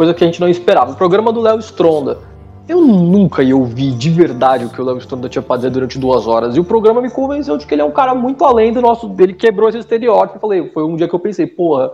coisa 0.00 0.14
que 0.14 0.24
a 0.24 0.26
gente 0.26 0.40
não 0.40 0.48
esperava. 0.48 0.92
O 0.92 0.96
programa 0.96 1.30
do 1.30 1.42
Léo 1.42 1.58
Stronda. 1.58 2.20
Eu 2.66 2.80
nunca 2.80 3.42
ia 3.42 3.54
ouvir 3.54 3.92
de 3.92 4.08
verdade 4.08 4.64
o 4.64 4.70
que 4.70 4.80
o 4.80 4.84
Léo 4.84 4.96
Stronda 4.96 5.28
tinha 5.28 5.42
pra 5.42 5.56
dizer 5.56 5.68
durante 5.68 5.98
duas 5.98 6.26
horas. 6.26 6.56
E 6.56 6.60
o 6.60 6.64
programa 6.64 7.02
me 7.02 7.10
convenceu 7.10 7.58
de 7.58 7.66
que 7.66 7.74
ele 7.74 7.82
é 7.82 7.84
um 7.84 7.90
cara 7.90 8.14
muito 8.14 8.42
além 8.42 8.72
do 8.72 8.80
nosso. 8.80 9.14
Ele 9.18 9.34
quebrou 9.34 9.68
esse 9.68 9.76
estereótipo. 9.76 10.36
Eu 10.36 10.40
falei, 10.40 10.70
foi 10.70 10.84
um 10.84 10.96
dia 10.96 11.06
que 11.06 11.14
eu 11.14 11.18
pensei, 11.18 11.46
porra, 11.46 11.92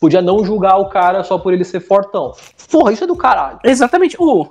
podia 0.00 0.22
não 0.22 0.44
julgar 0.44 0.76
o 0.76 0.88
cara 0.88 1.24
só 1.24 1.36
por 1.36 1.52
ele 1.52 1.64
ser 1.64 1.80
fortão. 1.80 2.30
Porra, 2.70 2.92
isso 2.92 3.02
é 3.02 3.08
do 3.08 3.16
caralho. 3.16 3.58
Exatamente. 3.64 4.16
O, 4.20 4.46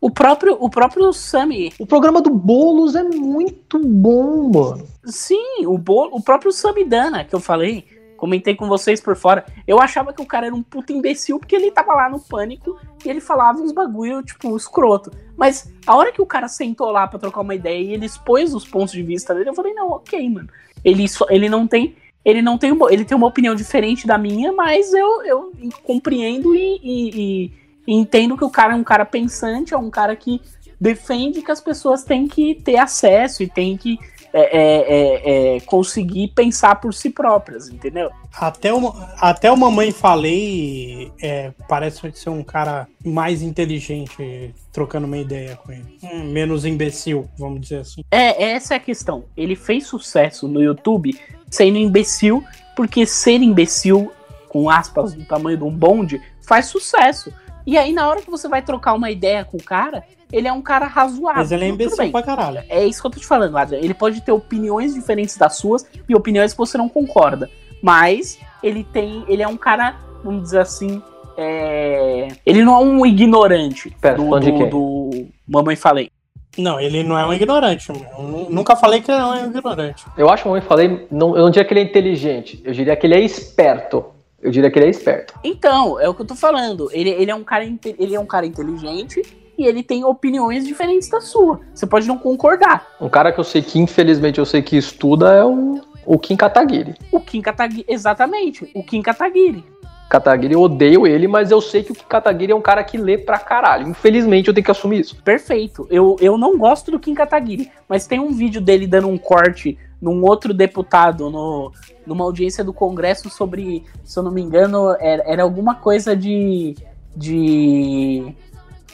o 0.00 0.08
próprio 0.08 0.56
o 0.60 0.70
próprio 0.70 1.12
Sammy. 1.12 1.72
O 1.80 1.86
programa 1.86 2.22
do 2.22 2.30
Boulos 2.30 2.94
é 2.94 3.02
muito 3.02 3.80
bom, 3.80 4.52
mano. 4.54 4.86
Sim, 5.04 5.66
o, 5.66 5.76
Bo, 5.76 6.10
o 6.12 6.22
próprio 6.22 6.52
Samidana, 6.52 7.24
que 7.24 7.34
eu 7.34 7.40
falei. 7.40 7.84
Comentei 8.22 8.54
com 8.54 8.68
vocês 8.68 9.00
por 9.00 9.16
fora. 9.16 9.44
Eu 9.66 9.80
achava 9.82 10.12
que 10.12 10.22
o 10.22 10.24
cara 10.26 10.46
era 10.46 10.54
um 10.54 10.62
puta 10.62 10.92
imbecil 10.92 11.40
porque 11.40 11.56
ele 11.56 11.72
tava 11.72 11.92
lá 11.92 12.08
no 12.08 12.20
pânico 12.20 12.78
e 13.04 13.10
ele 13.10 13.20
falava 13.20 13.58
uns 13.60 13.72
bagulho, 13.72 14.22
tipo, 14.22 14.56
escroto. 14.56 15.10
Mas 15.36 15.68
a 15.84 15.96
hora 15.96 16.12
que 16.12 16.22
o 16.22 16.26
cara 16.26 16.46
sentou 16.46 16.92
lá 16.92 17.04
pra 17.08 17.18
trocar 17.18 17.40
uma 17.40 17.52
ideia 17.52 17.80
e 17.82 17.92
ele 17.92 18.06
expôs 18.06 18.54
os 18.54 18.64
pontos 18.64 18.92
de 18.92 19.02
vista 19.02 19.34
dele, 19.34 19.48
eu 19.50 19.54
falei, 19.54 19.74
não, 19.74 19.90
ok, 19.90 20.30
mano. 20.30 20.48
Ele, 20.84 21.08
só, 21.08 21.26
ele 21.30 21.48
não 21.48 21.66
tem. 21.66 21.96
Ele 22.24 22.40
não 22.40 22.56
tem. 22.56 22.70
uma- 22.70 22.92
Ele 22.92 23.04
tem 23.04 23.16
uma 23.16 23.26
opinião 23.26 23.56
diferente 23.56 24.06
da 24.06 24.16
minha, 24.16 24.52
mas 24.52 24.94
eu, 24.94 25.24
eu 25.24 25.52
compreendo 25.82 26.54
e, 26.54 26.78
e- 26.80 27.10
e- 27.16 27.52
entendo 27.88 28.36
que 28.36 28.44
o 28.44 28.50
cara 28.50 28.74
é 28.74 28.76
um 28.76 28.84
cara 28.84 29.04
pensante, 29.04 29.74
é 29.74 29.76
um 29.76 29.90
cara 29.90 30.14
que 30.14 30.40
defende 30.80 31.42
que 31.42 31.50
as 31.50 31.60
pessoas 31.60 32.04
têm 32.04 32.28
que 32.28 32.54
ter 32.54 32.76
acesso 32.76 33.42
e 33.42 33.48
têm 33.48 33.76
que 33.76 33.98
é, 34.32 34.40
é, 34.40 35.54
é, 35.54 35.56
é, 35.56 35.60
conseguir 35.60 36.28
pensar 36.28 36.76
por 36.76 36.94
si 36.94 37.10
próprias, 37.10 37.68
entendeu? 37.68 38.10
Até 38.34 38.72
o, 38.72 38.94
até 39.18 39.52
o 39.52 39.56
Mamãe 39.56 39.92
Falei 39.92 41.12
é, 41.20 41.52
parece 41.68 42.10
ser 42.12 42.30
um 42.30 42.42
cara 42.42 42.88
mais 43.04 43.42
inteligente 43.42 44.54
trocando 44.72 45.06
uma 45.06 45.18
ideia 45.18 45.56
com 45.56 45.70
ele. 45.70 45.98
Hum, 46.02 46.32
menos 46.32 46.64
imbecil, 46.64 47.28
vamos 47.38 47.60
dizer 47.60 47.80
assim. 47.80 48.02
É, 48.10 48.52
essa 48.52 48.74
é 48.74 48.76
a 48.78 48.80
questão. 48.80 49.24
Ele 49.36 49.54
fez 49.54 49.86
sucesso 49.86 50.48
no 50.48 50.62
YouTube 50.62 51.14
sendo 51.50 51.76
imbecil, 51.76 52.42
porque 52.74 53.04
ser 53.04 53.42
imbecil, 53.42 54.10
com 54.48 54.70
aspas 54.70 55.12
do 55.12 55.24
tamanho 55.26 55.58
de 55.58 55.64
um 55.64 55.70
bonde, 55.70 56.20
faz 56.46 56.66
sucesso. 56.66 57.30
E 57.66 57.78
aí, 57.78 57.92
na 57.92 58.08
hora 58.08 58.20
que 58.22 58.30
você 58.30 58.48
vai 58.48 58.62
trocar 58.62 58.92
uma 58.94 59.10
ideia 59.10 59.44
com 59.44 59.56
o 59.56 59.62
cara, 59.62 60.02
ele 60.32 60.48
é 60.48 60.52
um 60.52 60.62
cara 60.62 60.86
razoável. 60.86 61.40
Mas 61.42 61.52
ele 61.52 61.64
é 61.64 61.68
imbecil 61.68 62.10
pra 62.10 62.22
caralho. 62.22 62.62
É 62.68 62.84
isso 62.84 63.00
que 63.00 63.06
eu 63.06 63.10
tô 63.10 63.20
te 63.20 63.26
falando, 63.26 63.56
Adriano. 63.56 63.84
Ele 63.84 63.94
pode 63.94 64.20
ter 64.20 64.32
opiniões 64.32 64.94
diferentes 64.94 65.36
das 65.36 65.56
suas 65.56 65.86
e 66.08 66.14
opiniões 66.14 66.52
que 66.52 66.58
você 66.58 66.76
não 66.78 66.88
concorda. 66.88 67.48
Mas 67.82 68.38
ele 68.62 68.84
tem. 68.84 69.24
Ele 69.28 69.42
é 69.42 69.48
um 69.48 69.56
cara, 69.56 69.96
vamos 70.24 70.42
dizer 70.44 70.60
assim. 70.60 71.02
é, 71.36 72.28
Ele 72.46 72.64
não 72.64 72.74
é 72.74 72.84
um 72.84 73.06
ignorante 73.06 73.94
Pera, 74.00 74.16
do, 74.16 74.38
do, 74.40 74.66
do 74.68 75.26
Mamãe 75.46 75.76
Falei. 75.76 76.10
Não, 76.58 76.78
ele 76.78 77.02
não 77.02 77.18
é 77.18 77.26
um 77.26 77.32
ignorante. 77.32 77.88
Eu 77.90 78.22
nu- 78.22 78.50
nunca 78.50 78.76
falei 78.76 79.00
que 79.00 79.10
ele 79.10 79.20
não 79.20 79.34
é 79.34 79.42
um 79.42 79.50
ignorante. 79.50 80.04
Eu 80.18 80.28
acho 80.28 80.42
que 80.42 80.48
eu 80.50 80.60
falei, 80.62 81.06
não, 81.10 81.34
eu 81.34 81.44
não 81.44 81.50
diria 81.50 81.64
que 81.66 81.72
ele 81.72 81.80
é 81.80 81.84
inteligente, 81.84 82.60
eu 82.62 82.72
diria 82.74 82.94
que 82.94 83.06
ele 83.06 83.14
é 83.14 83.20
esperto. 83.20 84.04
Eu 84.42 84.50
diria 84.50 84.70
que 84.70 84.78
ele 84.78 84.86
é 84.86 84.90
esperto. 84.90 85.34
Então, 85.44 86.00
é 86.00 86.08
o 86.08 86.14
que 86.14 86.22
eu 86.22 86.26
tô 86.26 86.34
falando. 86.34 86.90
Ele, 86.92 87.10
ele, 87.10 87.30
é, 87.30 87.34
um 87.34 87.44
cara, 87.44 87.64
ele 87.64 88.14
é 88.14 88.18
um 88.18 88.26
cara 88.26 88.44
inteligente 88.44 89.22
e 89.56 89.64
ele 89.64 89.84
tem 89.84 90.04
opiniões 90.04 90.66
diferentes 90.66 91.08
da 91.08 91.20
sua. 91.20 91.60
Você 91.72 91.86
pode 91.86 92.08
não 92.08 92.18
concordar. 92.18 92.88
Um 93.00 93.08
cara 93.08 93.30
que 93.30 93.38
eu 93.38 93.44
sei 93.44 93.62
que, 93.62 93.78
infelizmente, 93.78 94.40
eu 94.40 94.44
sei 94.44 94.60
que 94.60 94.76
estuda 94.76 95.32
é 95.32 95.44
o, 95.44 95.80
o 96.04 96.18
Kim 96.18 96.36
Kataguiri. 96.36 96.94
O 97.12 97.20
Kim 97.20 97.40
Kataguiri. 97.40 97.84
Exatamente, 97.86 98.68
o 98.74 98.82
Kim 98.82 99.00
Kataguiri. 99.00 99.64
Kataguiri, 100.10 100.54
eu 100.54 100.60
odeio 100.60 101.06
ele, 101.06 101.26
mas 101.26 101.50
eu 101.50 101.60
sei 101.60 101.82
que 101.82 101.92
o 101.92 101.94
Kim 101.94 102.04
Kataguiri 102.06 102.52
é 102.52 102.54
um 102.54 102.60
cara 102.60 102.82
que 102.82 102.98
lê 102.98 103.16
pra 103.16 103.38
caralho. 103.38 103.88
Infelizmente, 103.88 104.48
eu 104.48 104.54
tenho 104.54 104.64
que 104.64 104.70
assumir 104.70 105.00
isso. 105.00 105.22
Perfeito. 105.22 105.86
Eu, 105.88 106.16
eu 106.20 106.36
não 106.36 106.58
gosto 106.58 106.90
do 106.90 106.98
Kim 106.98 107.14
Kataguiri, 107.14 107.70
mas 107.88 108.06
tem 108.06 108.18
um 108.18 108.32
vídeo 108.32 108.60
dele 108.60 108.86
dando 108.86 109.08
um 109.08 109.16
corte 109.16 109.78
num 110.00 110.22
outro 110.24 110.52
deputado 110.52 111.30
no, 111.30 111.72
numa 112.06 112.24
audiência 112.24 112.62
do 112.64 112.72
Congresso 112.72 113.30
sobre, 113.30 113.84
se 114.04 114.18
eu 114.18 114.22
não 114.22 114.30
me 114.30 114.40
engano, 114.42 114.96
era, 115.00 115.22
era 115.26 115.42
alguma 115.42 115.74
coisa 115.76 116.16
de. 116.16 116.74
de 117.16 118.34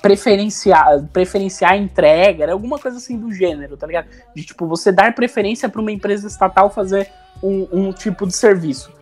preferenciar, 0.00 1.02
preferenciar 1.12 1.76
entrega, 1.76 2.44
era 2.44 2.52
alguma 2.52 2.78
coisa 2.78 2.98
assim 2.98 3.18
do 3.18 3.32
gênero, 3.32 3.76
tá 3.76 3.86
ligado? 3.86 4.06
De 4.34 4.44
tipo, 4.44 4.66
você 4.66 4.92
dar 4.92 5.14
preferência 5.14 5.68
pra 5.68 5.80
uma 5.80 5.90
empresa 5.90 6.26
estatal 6.28 6.70
fazer 6.70 7.10
um, 7.42 7.66
um 7.72 7.92
tipo 7.92 8.26
de 8.26 8.34
serviço. 8.34 8.92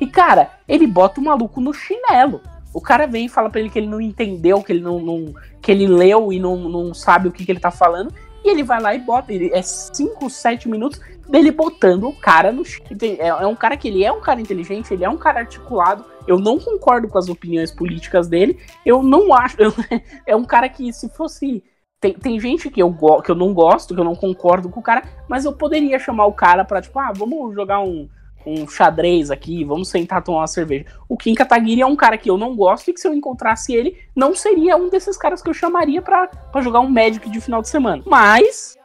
E 0.00 0.06
cara, 0.06 0.50
ele 0.66 0.86
bota 0.86 1.20
o 1.20 1.24
maluco 1.24 1.60
no 1.60 1.74
chinelo. 1.74 2.40
O 2.72 2.80
cara 2.80 3.06
vem 3.06 3.26
e 3.26 3.28
fala 3.28 3.50
pra 3.50 3.60
ele 3.60 3.68
que 3.70 3.78
ele 3.78 3.88
não 3.88 4.00
entendeu, 4.00 4.62
que 4.62 4.72
ele 4.72 4.80
não, 4.80 5.00
não- 5.00 5.34
que 5.60 5.70
ele 5.72 5.86
leu 5.86 6.32
e 6.32 6.38
não, 6.38 6.56
não 6.68 6.94
sabe 6.94 7.28
o 7.28 7.32
que, 7.32 7.44
que 7.44 7.52
ele 7.52 7.60
tá 7.60 7.70
falando. 7.70 8.12
E 8.44 8.50
ele 8.50 8.62
vai 8.62 8.80
lá 8.80 8.94
e 8.94 8.98
bota. 8.98 9.32
Ele, 9.32 9.50
é 9.52 9.62
5, 9.62 10.28
7 10.30 10.68
minutos 10.68 11.00
dele 11.28 11.50
botando 11.50 12.04
o 12.08 12.12
cara 12.14 12.50
no 12.52 12.64
chi- 12.64 12.82
É, 13.18 13.28
é 13.28 13.46
um 13.46 13.54
cara 13.56 13.76
que 13.76 13.88
ele 13.88 14.04
é 14.04 14.10
um 14.12 14.20
cara 14.20 14.40
inteligente, 14.40 14.92
ele 14.94 15.04
é 15.04 15.08
um 15.10 15.16
cara 15.16 15.40
articulado. 15.40 16.04
Eu 16.26 16.38
não 16.38 16.58
concordo 16.58 17.08
com 17.08 17.18
as 17.18 17.28
opiniões 17.28 17.70
políticas 17.70 18.28
dele. 18.28 18.58
Eu 18.84 19.02
não 19.02 19.32
acho. 19.34 19.56
eu- 19.60 19.72
é 20.26 20.36
um 20.36 20.44
cara 20.44 20.68
que, 20.68 20.92
se 20.92 21.08
fosse. 21.10 21.62
Tem, 22.00 22.12
tem 22.14 22.38
gente 22.38 22.70
que 22.70 22.80
eu, 22.80 22.94
que 23.24 23.30
eu 23.30 23.34
não 23.34 23.52
gosto, 23.52 23.92
que 23.92 24.00
eu 24.00 24.04
não 24.04 24.14
concordo 24.14 24.68
com 24.68 24.78
o 24.78 24.82
cara, 24.82 25.02
mas 25.28 25.44
eu 25.44 25.52
poderia 25.52 25.98
chamar 25.98 26.26
o 26.26 26.32
cara 26.32 26.64
pra, 26.64 26.80
tipo, 26.80 26.96
ah, 26.96 27.12
vamos 27.12 27.52
jogar 27.52 27.80
um, 27.80 28.08
um 28.46 28.66
xadrez 28.68 29.30
aqui, 29.30 29.64
vamos 29.64 29.88
sentar 29.88 30.22
tomar 30.22 30.40
uma 30.40 30.46
cerveja. 30.46 30.86
O 31.08 31.16
Kim 31.16 31.34
Kataguiri 31.34 31.82
é 31.82 31.86
um 31.86 31.96
cara 31.96 32.16
que 32.16 32.30
eu 32.30 32.38
não 32.38 32.56
gosto 32.56 32.88
e 32.88 32.92
que 32.94 33.00
se 33.00 33.06
eu 33.06 33.14
encontrasse 33.14 33.74
ele, 33.74 33.96
não 34.14 34.34
seria 34.34 34.76
um 34.76 34.88
desses 34.88 35.16
caras 35.16 35.42
que 35.42 35.48
eu 35.48 35.54
chamaria 35.54 36.00
pra 36.00 36.28
jogar 36.60 36.80
um 36.80 36.88
Magic 36.88 37.28
de 37.28 37.40
final 37.40 37.60
de 37.62 37.68
semana. 37.68 38.02
Mas, 38.06 38.76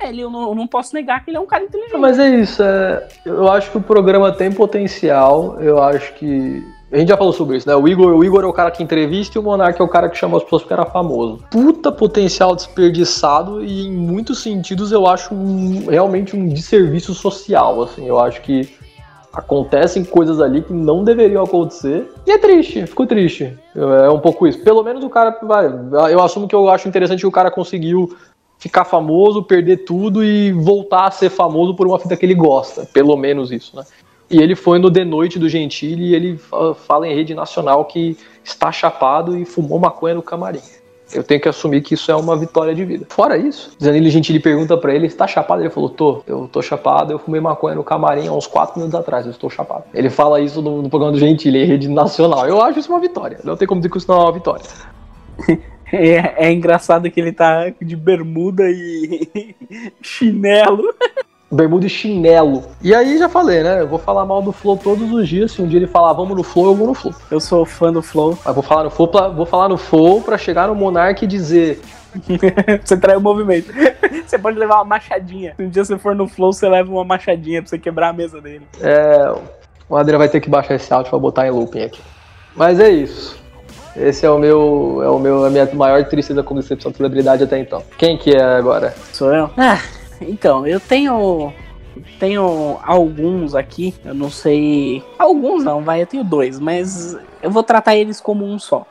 ele, 0.00 0.22
eu, 0.22 0.30
não, 0.30 0.48
eu 0.48 0.54
não 0.54 0.66
posso 0.66 0.94
negar 0.94 1.24
que 1.24 1.30
ele 1.30 1.36
é 1.36 1.40
um 1.40 1.46
cara 1.46 1.64
inteligente. 1.64 1.98
Mas 1.98 2.18
é 2.18 2.28
isso, 2.28 2.62
é, 2.62 3.08
eu 3.24 3.50
acho 3.50 3.70
que 3.70 3.78
o 3.78 3.82
programa 3.82 4.32
tem 4.32 4.50
potencial, 4.50 5.60
eu 5.60 5.82
acho 5.82 6.14
que. 6.14 6.64
A 6.92 6.98
gente 6.98 7.08
já 7.08 7.16
falou 7.16 7.32
sobre 7.32 7.56
isso, 7.56 7.68
né? 7.68 7.76
O 7.76 7.86
Igor, 7.86 8.14
o 8.16 8.24
Igor 8.24 8.42
é 8.42 8.46
o 8.46 8.52
cara 8.52 8.70
que 8.70 8.82
entrevista 8.82 9.38
e 9.38 9.40
o 9.40 9.42
Monark 9.44 9.80
é 9.80 9.84
o 9.84 9.88
cara 9.88 10.08
que 10.08 10.16
chama 10.18 10.36
as 10.36 10.42
pessoas 10.42 10.62
porque 10.62 10.74
era 10.74 10.84
famoso. 10.84 11.38
Puta 11.50 11.92
potencial 11.92 12.56
desperdiçado 12.56 13.64
e 13.64 13.86
em 13.86 13.92
muitos 13.92 14.42
sentidos 14.42 14.90
eu 14.90 15.06
acho 15.06 15.32
um- 15.32 15.86
realmente 15.88 16.34
um 16.34 16.48
desserviço 16.48 17.14
social, 17.14 17.80
assim. 17.82 18.06
Eu 18.06 18.18
acho 18.18 18.42
que 18.42 18.68
acontecem 19.32 20.04
coisas 20.04 20.40
ali 20.40 20.62
que 20.62 20.72
não 20.72 21.04
deveriam 21.04 21.44
acontecer. 21.44 22.10
E 22.26 22.32
é 22.32 22.38
triste, 22.38 22.84
ficou 22.86 23.06
triste. 23.06 23.56
É 23.76 24.10
um 24.10 24.18
pouco 24.18 24.44
isso. 24.46 24.58
Pelo 24.64 24.82
menos 24.82 25.04
o 25.04 25.08
cara. 25.08 25.38
Eu 26.10 26.20
assumo 26.20 26.48
que 26.48 26.54
eu 26.56 26.68
acho 26.68 26.88
interessante 26.88 27.20
que 27.20 27.26
o 27.26 27.30
cara 27.30 27.52
conseguiu 27.52 28.16
ficar 28.58 28.84
famoso, 28.84 29.44
perder 29.44 29.84
tudo 29.84 30.24
e 30.24 30.50
voltar 30.52 31.06
a 31.06 31.10
ser 31.12 31.30
famoso 31.30 31.74
por 31.74 31.86
uma 31.86 32.00
fita 32.00 32.16
que 32.16 32.26
ele 32.26 32.34
gosta. 32.34 32.84
Pelo 32.92 33.16
menos 33.16 33.52
isso, 33.52 33.76
né? 33.76 33.84
E 34.30 34.40
ele 34.40 34.54
foi 34.54 34.78
no 34.78 34.90
The 34.90 35.04
Noite 35.04 35.38
do 35.38 35.48
Gentili 35.48 36.10
e 36.10 36.14
ele 36.14 36.38
fa- 36.38 36.74
fala 36.74 37.08
em 37.08 37.14
rede 37.14 37.34
nacional 37.34 37.84
que 37.84 38.16
está 38.44 38.70
chapado 38.70 39.36
e 39.36 39.44
fumou 39.44 39.78
maconha 39.78 40.14
no 40.14 40.22
camarim. 40.22 40.60
Eu 41.12 41.24
tenho 41.24 41.40
que 41.40 41.48
assumir 41.48 41.82
que 41.82 41.94
isso 41.94 42.12
é 42.12 42.14
uma 42.14 42.36
vitória 42.36 42.72
de 42.72 42.84
vida. 42.84 43.04
Fora 43.08 43.36
isso, 43.36 43.72
Danilo 43.80 44.08
Gentili 44.08 44.38
pergunta 44.38 44.76
pra 44.76 44.94
ele, 44.94 45.08
está 45.08 45.26
chapado? 45.26 45.60
Ele 45.60 45.68
falou, 45.68 45.90
tô, 45.90 46.22
eu 46.24 46.46
tô 46.46 46.62
chapado, 46.62 47.12
eu 47.12 47.18
fumei 47.18 47.40
maconha 47.40 47.74
no 47.74 47.82
camarim 47.82 48.28
há 48.28 48.32
uns 48.32 48.46
4 48.46 48.78
minutos 48.78 48.98
atrás, 48.98 49.26
eu 49.26 49.32
estou 49.32 49.50
chapado. 49.50 49.82
Ele 49.92 50.08
fala 50.08 50.40
isso 50.40 50.62
no, 50.62 50.80
no 50.82 50.88
programa 50.88 51.10
do 51.12 51.18
Gentili, 51.18 51.58
em 51.64 51.66
rede 51.66 51.88
nacional. 51.88 52.46
Eu 52.46 52.62
acho 52.62 52.78
isso 52.78 52.92
uma 52.92 53.00
vitória. 53.00 53.40
Não 53.42 53.56
tem 53.56 53.66
como 53.66 53.80
dizer 53.80 53.90
que 53.90 53.98
isso 53.98 54.08
não 54.08 54.20
é 54.20 54.22
uma 54.24 54.32
vitória. 54.32 54.64
É, 55.92 56.46
é 56.46 56.52
engraçado 56.52 57.10
que 57.10 57.20
ele 57.20 57.32
tá 57.32 57.68
de 57.82 57.96
bermuda 57.96 58.62
e 58.70 59.56
chinelo. 60.00 60.94
Bermuda 61.50 61.86
e 61.86 61.90
chinelo. 61.90 62.64
E 62.80 62.94
aí 62.94 63.18
já 63.18 63.28
falei, 63.28 63.62
né? 63.62 63.80
Eu 63.80 63.88
vou 63.88 63.98
falar 63.98 64.24
mal 64.24 64.40
do 64.40 64.52
Flow 64.52 64.76
todos 64.76 65.10
os 65.12 65.28
dias. 65.28 65.50
Se 65.50 65.60
um 65.60 65.66
dia 65.66 65.78
ele 65.78 65.86
falar 65.88 66.12
vamos 66.12 66.36
no 66.36 66.44
Flow, 66.44 66.66
eu 66.66 66.74
vou 66.74 66.86
no 66.86 66.94
Flow. 66.94 67.14
Eu 67.30 67.40
sou 67.40 67.66
fã 67.66 67.92
do 67.92 68.00
Flow. 68.00 68.38
Mas 68.44 68.54
vou 68.54 68.62
falar 68.62 68.84
no 68.84 68.90
Flow 68.90 69.08
pra, 69.08 69.28
vou 69.28 69.46
falar 69.46 69.68
no 69.68 69.76
Flow 69.76 70.20
pra 70.20 70.38
chegar 70.38 70.68
no 70.68 70.74
Monark 70.74 71.24
e 71.24 71.28
dizer. 71.28 71.80
você 72.84 72.96
trai 72.96 73.16
o 73.16 73.20
movimento. 73.20 73.72
Você 74.26 74.38
pode 74.38 74.58
levar 74.58 74.76
uma 74.76 74.84
machadinha. 74.84 75.54
Se 75.56 75.62
um 75.62 75.68
dia 75.68 75.84
você 75.84 75.98
for 75.98 76.14
no 76.14 76.28
Flow, 76.28 76.52
você 76.52 76.68
leva 76.68 76.90
uma 76.90 77.04
machadinha 77.04 77.62
pra 77.62 77.68
você 77.68 77.78
quebrar 77.78 78.10
a 78.10 78.12
mesa 78.12 78.40
dele. 78.40 78.64
É, 78.80 79.32
o 79.88 79.96
Adriano 79.96 80.18
vai 80.18 80.28
ter 80.28 80.40
que 80.40 80.48
baixar 80.48 80.76
esse 80.76 80.92
áudio 80.92 81.10
pra 81.10 81.18
botar 81.18 81.46
em 81.48 81.50
looping 81.50 81.82
aqui. 81.82 82.00
Mas 82.54 82.78
é 82.78 82.90
isso. 82.90 83.36
Esse 83.96 84.24
é 84.24 84.30
o 84.30 84.38
meu, 84.38 85.00
é 85.02 85.08
o 85.08 85.18
meu, 85.18 85.44
a 85.44 85.50
minha 85.50 85.68
maior 85.74 86.04
tristeza 86.04 86.42
como 86.42 86.60
decepção 86.60 86.92
de 86.92 86.96
celebridade 86.96 87.42
até 87.42 87.58
então. 87.58 87.82
Quem 87.98 88.16
que 88.16 88.30
é 88.30 88.42
agora? 88.42 88.94
Sou 89.12 89.34
eu? 89.34 89.50
Ah, 89.56 89.80
então, 90.20 90.66
eu 90.66 90.78
tenho. 90.78 91.52
Tenho 92.18 92.78
alguns 92.84 93.54
aqui, 93.54 93.94
eu 94.04 94.14
não 94.14 94.30
sei. 94.30 95.02
Alguns 95.18 95.64
não, 95.64 95.82
vai, 95.82 96.02
eu 96.02 96.06
tenho 96.06 96.22
dois, 96.22 96.58
mas 96.58 97.16
eu 97.42 97.50
vou 97.50 97.62
tratar 97.62 97.96
eles 97.96 98.20
como 98.20 98.44
um 98.44 98.58
só. 98.58 98.86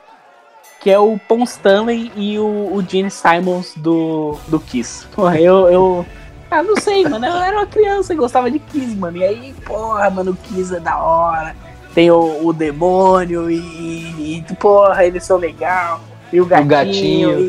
Que 0.80 0.90
é 0.90 0.98
o 0.98 1.18
Paul 1.18 1.44
Stanley 1.44 2.12
e 2.14 2.38
o, 2.38 2.74
o 2.74 2.84
Gene 2.86 3.10
Simons 3.10 3.74
do, 3.76 4.36
do 4.48 4.60
Kiss. 4.60 5.06
Porra, 5.08 5.40
eu, 5.40 5.68
eu. 5.70 6.06
Ah, 6.50 6.62
não 6.62 6.76
sei, 6.76 7.04
mano. 7.08 7.24
Eu 7.24 7.36
era 7.36 7.56
uma 7.56 7.66
criança 7.66 8.12
e 8.12 8.16
gostava 8.16 8.50
de 8.50 8.58
Kiss, 8.58 8.94
mano. 8.96 9.16
E 9.16 9.24
aí, 9.24 9.54
porra, 9.64 10.10
mano, 10.10 10.32
o 10.32 10.36
Kiss 10.36 10.74
é 10.74 10.80
da 10.80 10.98
hora. 10.98 11.56
Tem 11.94 12.10
o, 12.10 12.46
o 12.46 12.52
demônio 12.52 13.50
e, 13.50 14.38
e, 14.38 14.54
porra, 14.56 15.04
eles 15.04 15.24
são 15.24 15.36
legal. 15.36 16.00
E 16.32 16.40
o 16.40 16.46
gatinho, 16.46 16.66
O 16.66 16.68
gatinho. 16.68 17.40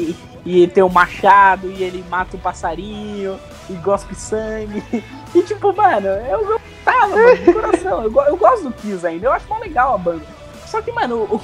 E, 0.45 0.64
e 0.64 0.68
tem 0.68 0.84
o 0.84 0.90
machado 0.90 1.70
e 1.70 1.84
ele 1.84 2.03
mata 2.10 2.36
o 2.36 2.40
passarinho 2.40 3.38
e 3.70 3.74
gospe 3.74 4.16
sangue. 4.16 4.84
E 5.34 5.42
tipo, 5.44 5.72
mano, 5.74 6.08
eu 6.08 6.46
gostava, 6.46 7.08
mano, 7.16 7.38
de 7.38 7.54
coração. 7.54 8.04
Eu, 8.04 8.14
eu 8.24 8.36
gosto 8.36 8.64
do 8.64 8.74
Kiss 8.74 9.08
ainda, 9.08 9.28
eu 9.28 9.32
acho 9.32 9.48
mó 9.48 9.60
legal 9.60 9.96
a 9.96 9.98
banda. 9.98 10.26
Só 10.66 10.82
que, 10.82 10.92
mano, 10.92 11.24
o, 11.24 11.42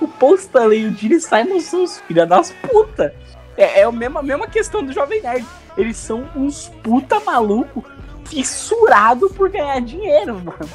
o 0.24 0.34
Stanley 0.36 0.82
e 0.82 0.86
o 0.86 0.94
Gene 0.96 1.20
Simon 1.20 1.58
são 1.58 1.82
os 1.82 1.98
filha 1.98 2.24
das 2.24 2.52
puta. 2.52 3.12
É, 3.56 3.80
é 3.80 3.82
a 3.82 3.90
mesma, 3.90 4.20
a 4.20 4.22
mesma 4.22 4.46
questão 4.46 4.84
do 4.84 4.92
Jovem 4.92 5.20
Nerd. 5.22 5.44
Eles 5.76 5.96
são 5.96 6.28
uns 6.36 6.68
puta 6.84 7.18
maluco 7.18 7.84
fissurado 8.26 9.28
por 9.30 9.48
ganhar 9.50 9.80
dinheiro, 9.80 10.34
mano. 10.36 10.70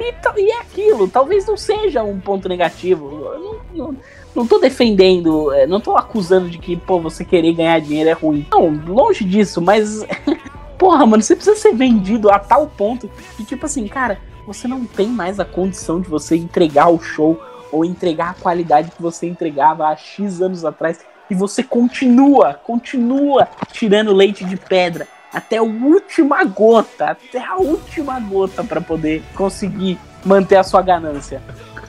E, 0.00 0.12
ta- 0.14 0.32
e 0.38 0.50
é 0.50 0.60
aquilo, 0.60 1.08
talvez 1.08 1.44
não 1.46 1.58
seja 1.58 2.02
um 2.02 2.18
ponto 2.18 2.48
negativo. 2.48 3.06
Eu 3.34 3.38
não, 3.38 3.60
não, 3.92 3.96
não 4.34 4.46
tô 4.46 4.58
defendendo, 4.58 5.52
é, 5.52 5.66
não 5.66 5.80
tô 5.80 5.96
acusando 5.96 6.48
de 6.48 6.58
que, 6.58 6.76
pô, 6.76 7.00
você 7.00 7.24
querer 7.24 7.52
ganhar 7.52 7.80
dinheiro 7.80 8.10
é 8.10 8.12
ruim. 8.12 8.46
Não, 8.50 8.70
longe 8.86 9.24
disso, 9.24 9.60
mas. 9.60 10.04
Porra, 10.78 11.04
mano, 11.04 11.22
você 11.22 11.34
precisa 11.34 11.56
ser 11.56 11.74
vendido 11.74 12.30
a 12.30 12.38
tal 12.38 12.66
ponto 12.66 13.10
que, 13.36 13.44
tipo 13.44 13.66
assim, 13.66 13.86
cara, 13.86 14.18
você 14.46 14.66
não 14.66 14.86
tem 14.86 15.08
mais 15.08 15.38
a 15.38 15.44
condição 15.44 16.00
de 16.00 16.08
você 16.08 16.36
entregar 16.36 16.88
o 16.88 16.98
show 16.98 17.38
ou 17.70 17.84
entregar 17.84 18.30
a 18.30 18.34
qualidade 18.34 18.90
que 18.90 19.02
você 19.02 19.26
entregava 19.26 19.86
há 19.86 19.94
X 19.94 20.40
anos 20.40 20.64
atrás 20.64 21.00
e 21.28 21.34
você 21.34 21.62
continua, 21.62 22.54
continua 22.54 23.46
tirando 23.72 24.14
leite 24.14 24.44
de 24.44 24.56
pedra 24.56 25.06
até 25.32 25.58
a 25.58 25.62
última 25.62 26.42
gota, 26.44 27.10
até 27.10 27.38
a 27.38 27.56
última 27.56 28.18
gota 28.18 28.64
pra 28.64 28.80
poder 28.80 29.22
conseguir 29.34 29.98
manter 30.24 30.56
a 30.56 30.64
sua 30.64 30.82
ganância. 30.82 31.40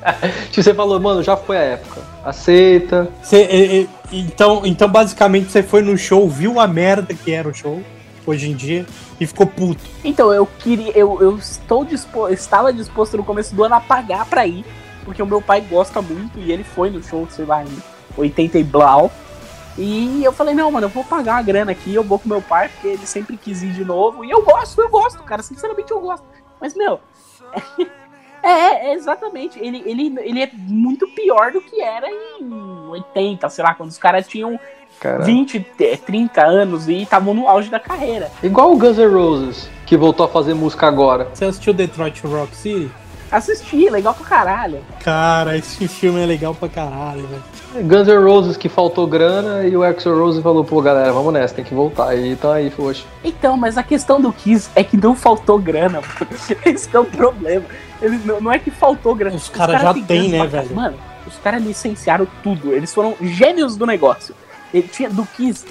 Tipo, 0.52 0.64
você 0.64 0.74
falou, 0.74 1.00
mano, 1.00 1.24
já 1.24 1.38
foi 1.38 1.58
a 1.58 1.62
época. 1.62 2.02
Aceita. 2.24 3.10
Você, 3.22 3.38
é, 3.38 3.82
é, 3.82 3.88
então, 4.12 4.66
então, 4.66 4.90
basicamente, 4.90 5.52
você 5.52 5.64
foi 5.64 5.82
no 5.82 5.98
show, 5.98 6.28
viu 6.30 6.60
a 6.60 6.68
merda 6.68 7.14
que 7.14 7.32
era 7.32 7.48
o 7.48 7.54
show 7.54 7.82
hoje 8.26 8.50
em 8.50 8.56
dia 8.56 8.86
e 9.20 9.26
ficou 9.26 9.48
puto. 9.48 9.82
Então 10.04 10.34
eu 10.34 10.46
queria, 10.46 10.92
eu, 10.98 11.22
eu 11.22 11.38
estou 11.38 11.84
dispo, 11.86 12.28
estava 12.30 12.72
disposto 12.72 13.18
no 13.18 13.24
começo 13.24 13.56
do 13.56 13.64
ano 13.64 13.76
a 13.76 13.80
pagar 13.80 14.26
pra 14.26 14.46
ir, 14.46 14.66
porque 15.04 15.22
o 15.22 15.26
meu 15.26 15.42
pai 15.42 15.62
gosta 15.62 16.02
muito 16.02 16.40
e 16.40 16.52
ele 16.52 16.64
foi 16.64 16.90
no 16.90 17.02
show, 17.04 17.28
sei 17.30 17.46
lá, 17.46 17.64
em 17.64 17.78
80 18.18 18.60
e 18.60 18.64
blau. 18.64 19.12
E 19.78 20.24
eu 20.24 20.34
falei, 20.34 20.54
não, 20.54 20.70
mano, 20.72 20.86
eu 20.86 20.90
vou 20.90 21.04
pagar 21.04 21.36
uma 21.36 21.42
grana 21.42 21.72
aqui, 21.72 21.94
eu 21.94 22.04
vou 22.04 22.20
com 22.20 22.28
meu 22.28 22.42
pai, 22.42 22.70
porque 22.70 22.90
ele 22.90 23.06
sempre 23.06 23.38
quis 23.38 23.64
ir 23.64 23.72
de 23.72 23.86
novo. 23.86 24.26
E 24.26 24.30
eu 24.30 24.44
gosto, 24.44 24.82
eu 24.82 24.90
gosto, 24.90 25.24
cara, 25.24 25.42
sinceramente 25.42 25.92
eu 25.92 26.00
gosto. 26.00 26.26
Mas, 26.60 26.76
meu, 26.76 27.00
é, 28.44 28.94
exatamente, 28.94 29.60
ele, 29.60 29.84
ele, 29.86 30.16
ele 30.20 30.42
é 30.42 30.50
muito 30.54 31.08
pior 31.08 31.52
do 31.52 31.62
que 31.62 31.82
era 31.82 32.08
em 32.10 32.88
80, 32.90 33.50
sei 33.50 33.64
lá, 33.64 33.74
quando 33.74 33.90
os 33.90 33.98
caras 33.98 34.28
tinham 34.28 34.60
Cara. 35.00 35.24
20, 35.24 35.66
eh, 35.80 35.98
30 35.98 36.46
anos 36.46 36.88
e 36.88 37.02
estavam 37.02 37.34
no 37.34 37.48
auge 37.48 37.70
da 37.70 37.80
carreira. 37.80 38.32
Igual 38.44 38.72
o 38.72 38.78
Guns 38.78 38.98
N' 38.98 39.08
Roses, 39.08 39.70
que 39.86 39.98
voltou 39.98 40.26
a 40.26 40.30
fazer 40.30 40.54
música 40.54 40.88
agora. 40.88 41.28
Você 41.34 41.46
assistiu 41.46 41.74
Detroit 41.74 42.22
Rock 42.22 42.56
City? 42.56 42.92
Assisti, 43.32 43.90
legal 43.90 44.14
pra 44.14 44.26
caralho. 44.26 44.84
Cara, 45.04 45.58
esse 45.58 45.88
filme 45.88 46.22
é 46.22 46.26
legal 46.26 46.54
pra 46.54 46.68
caralho, 46.68 47.26
velho. 47.26 47.44
Guns 47.74 48.08
N' 48.08 48.18
Roses 48.24 48.58
que 48.58 48.68
faltou 48.68 49.08
grana 49.08 49.66
e 49.66 49.76
o 49.78 49.84
Axl 49.84 50.10
Rose 50.14 50.42
falou, 50.42 50.64
pô, 50.64 50.82
galera, 50.82 51.12
vamos 51.14 51.32
nessa, 51.32 51.56
tem 51.56 51.64
que 51.64 51.74
voltar. 51.74 52.14
E 52.16 52.34
então 52.34 52.52
aí, 52.52 52.70
poxa. 52.70 53.06
Então, 53.24 53.56
mas 53.56 53.78
a 53.78 53.84
questão 53.84 54.20
do 54.20 54.32
Kiss 54.34 54.70
é 54.76 54.84
que 54.84 54.98
não 54.98 55.16
faltou 55.16 55.58
grana. 55.58 56.02
mano. 56.02 56.32
Esse 56.66 56.94
é 56.96 57.00
o 57.00 57.06
problema. 57.06 57.66
Ele, 58.02 58.18
não, 58.26 58.42
não 58.42 58.52
é 58.52 58.60
que 58.60 58.70
faltou 58.72 59.16
grana. 59.16 59.36
Os 59.36 59.48
caras 59.48 59.82
já 59.82 59.94
têm 59.94 60.04
têm, 60.04 60.30
grana 60.32 60.44
né, 60.44 60.50
pra- 60.50 60.62
velho? 60.62 60.76
Mano, 60.76 60.98
os 61.26 61.38
caras 61.38 61.64
licenciaram 61.64 62.28
tudo. 62.44 62.74
Eles 62.74 62.94
foram 62.94 63.16
gênios 63.22 63.78
do 63.78 63.86
negócio. 63.86 64.36
Ele 64.74 64.88
tinha 64.88 65.10
do 65.10 65.26
Kiss, 65.26 65.66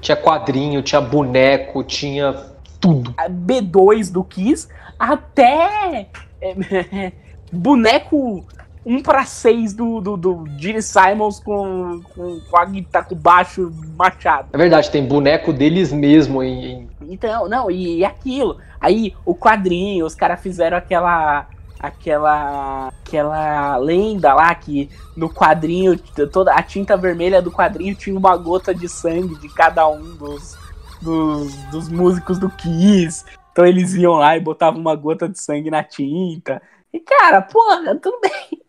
Tinha 0.00 0.16
quadrinho, 0.16 0.82
tinha 0.82 1.00
boneco, 1.00 1.82
tinha 1.84 2.34
tudo. 2.80 3.14
a 3.16 3.28
B2 3.28 4.10
do 4.12 4.22
Kiss, 4.24 4.68
até 4.98 6.08
boneco 7.52 8.44
1 8.88 9.02
para 9.02 9.24
6 9.26 9.74
do, 9.74 10.00
do, 10.00 10.16
do 10.16 10.44
Gene 10.56 10.80
Simons 10.80 11.38
com, 11.40 12.00
com, 12.14 12.40
com 12.40 12.56
a 12.56 12.64
guitarra, 12.64 13.04
com 13.04 13.14
baixo 13.14 13.70
machado. 13.96 14.48
É 14.52 14.56
verdade, 14.56 14.90
tem 14.90 15.06
boneco 15.06 15.52
deles 15.52 15.92
mesmo 15.92 16.42
em. 16.42 16.72
em- 16.72 16.88
Então, 17.02 17.46
não, 17.48 17.70
e, 17.70 17.98
e 17.98 18.04
aquilo. 18.04 18.56
Aí 18.80 19.14
o 19.26 19.34
quadrinho, 19.34 20.06
os 20.06 20.14
caras 20.14 20.40
fizeram 20.40 20.76
aquela. 20.78 21.46
Aquela. 21.78 22.88
Aquela 22.88 23.76
lenda 23.76 24.32
lá 24.34 24.54
que 24.54 24.88
no 25.16 25.28
quadrinho, 25.28 25.98
toda 26.32 26.52
a 26.54 26.62
tinta 26.62 26.96
vermelha 26.96 27.40
do 27.42 27.50
quadrinho 27.52 27.94
tinha 27.94 28.16
uma 28.16 28.36
gota 28.36 28.74
de 28.74 28.88
sangue 28.88 29.34
de 29.38 29.48
cada 29.48 29.86
um 29.88 30.14
dos, 30.16 30.56
dos, 31.00 31.54
dos 31.70 31.88
músicos 31.88 32.38
do 32.38 32.48
Kiss. 32.50 33.24
Então 33.52 33.66
eles 33.66 33.94
iam 33.94 34.14
lá 34.14 34.36
e 34.36 34.40
botavam 34.40 34.80
uma 34.80 34.94
gota 34.94 35.28
de 35.28 35.38
sangue 35.40 35.70
na 35.70 35.82
tinta. 35.82 36.60
E 36.92 37.00
cara, 37.00 37.42
porra, 37.42 37.94
tudo 37.96 38.18
bem. 38.20 38.60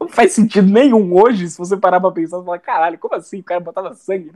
Não 0.00 0.08
faz 0.08 0.32
sentido 0.32 0.66
nenhum 0.66 1.14
hoje, 1.14 1.48
se 1.48 1.58
você 1.58 1.76
parar 1.76 2.00
pra 2.00 2.10
pensar, 2.10 2.38
você 2.38 2.44
fala, 2.44 2.58
caralho, 2.58 2.98
como 2.98 3.14
assim? 3.14 3.40
O 3.40 3.44
cara 3.44 3.60
botava 3.60 3.94
sangue 3.94 4.32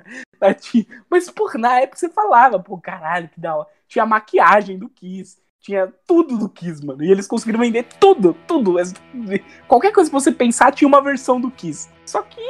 tinta. 0.61 0.95
Mas, 1.09 1.31
por 1.31 1.55
na 1.55 1.81
época 1.81 1.99
você 1.99 2.09
falava, 2.09 2.59
pô, 2.59 2.77
caralho, 2.79 3.29
que 3.29 3.41
da 3.41 3.57
hora. 3.57 3.69
Tinha 3.89 4.03
a 4.03 4.07
maquiagem 4.07 4.79
do 4.79 4.89
Kiss, 4.89 5.39
tinha 5.61 5.93
tudo 6.07 6.37
do 6.37 6.49
Kiss, 6.49 6.85
mano. 6.85 7.03
E 7.03 7.11
eles 7.11 7.27
conseguiram 7.27 7.61
vender 7.61 7.85
tudo, 8.01 8.37
tudo. 8.47 8.75
Qualquer 9.69 9.93
coisa 9.93 10.11
que 10.11 10.15
você 10.15 10.33
pensar 10.33 10.73
tinha 10.73 10.89
uma 10.89 11.01
versão 11.01 11.41
do 11.41 11.51
Kiss. 11.51 11.89
Só 12.05 12.21
que, 12.23 12.41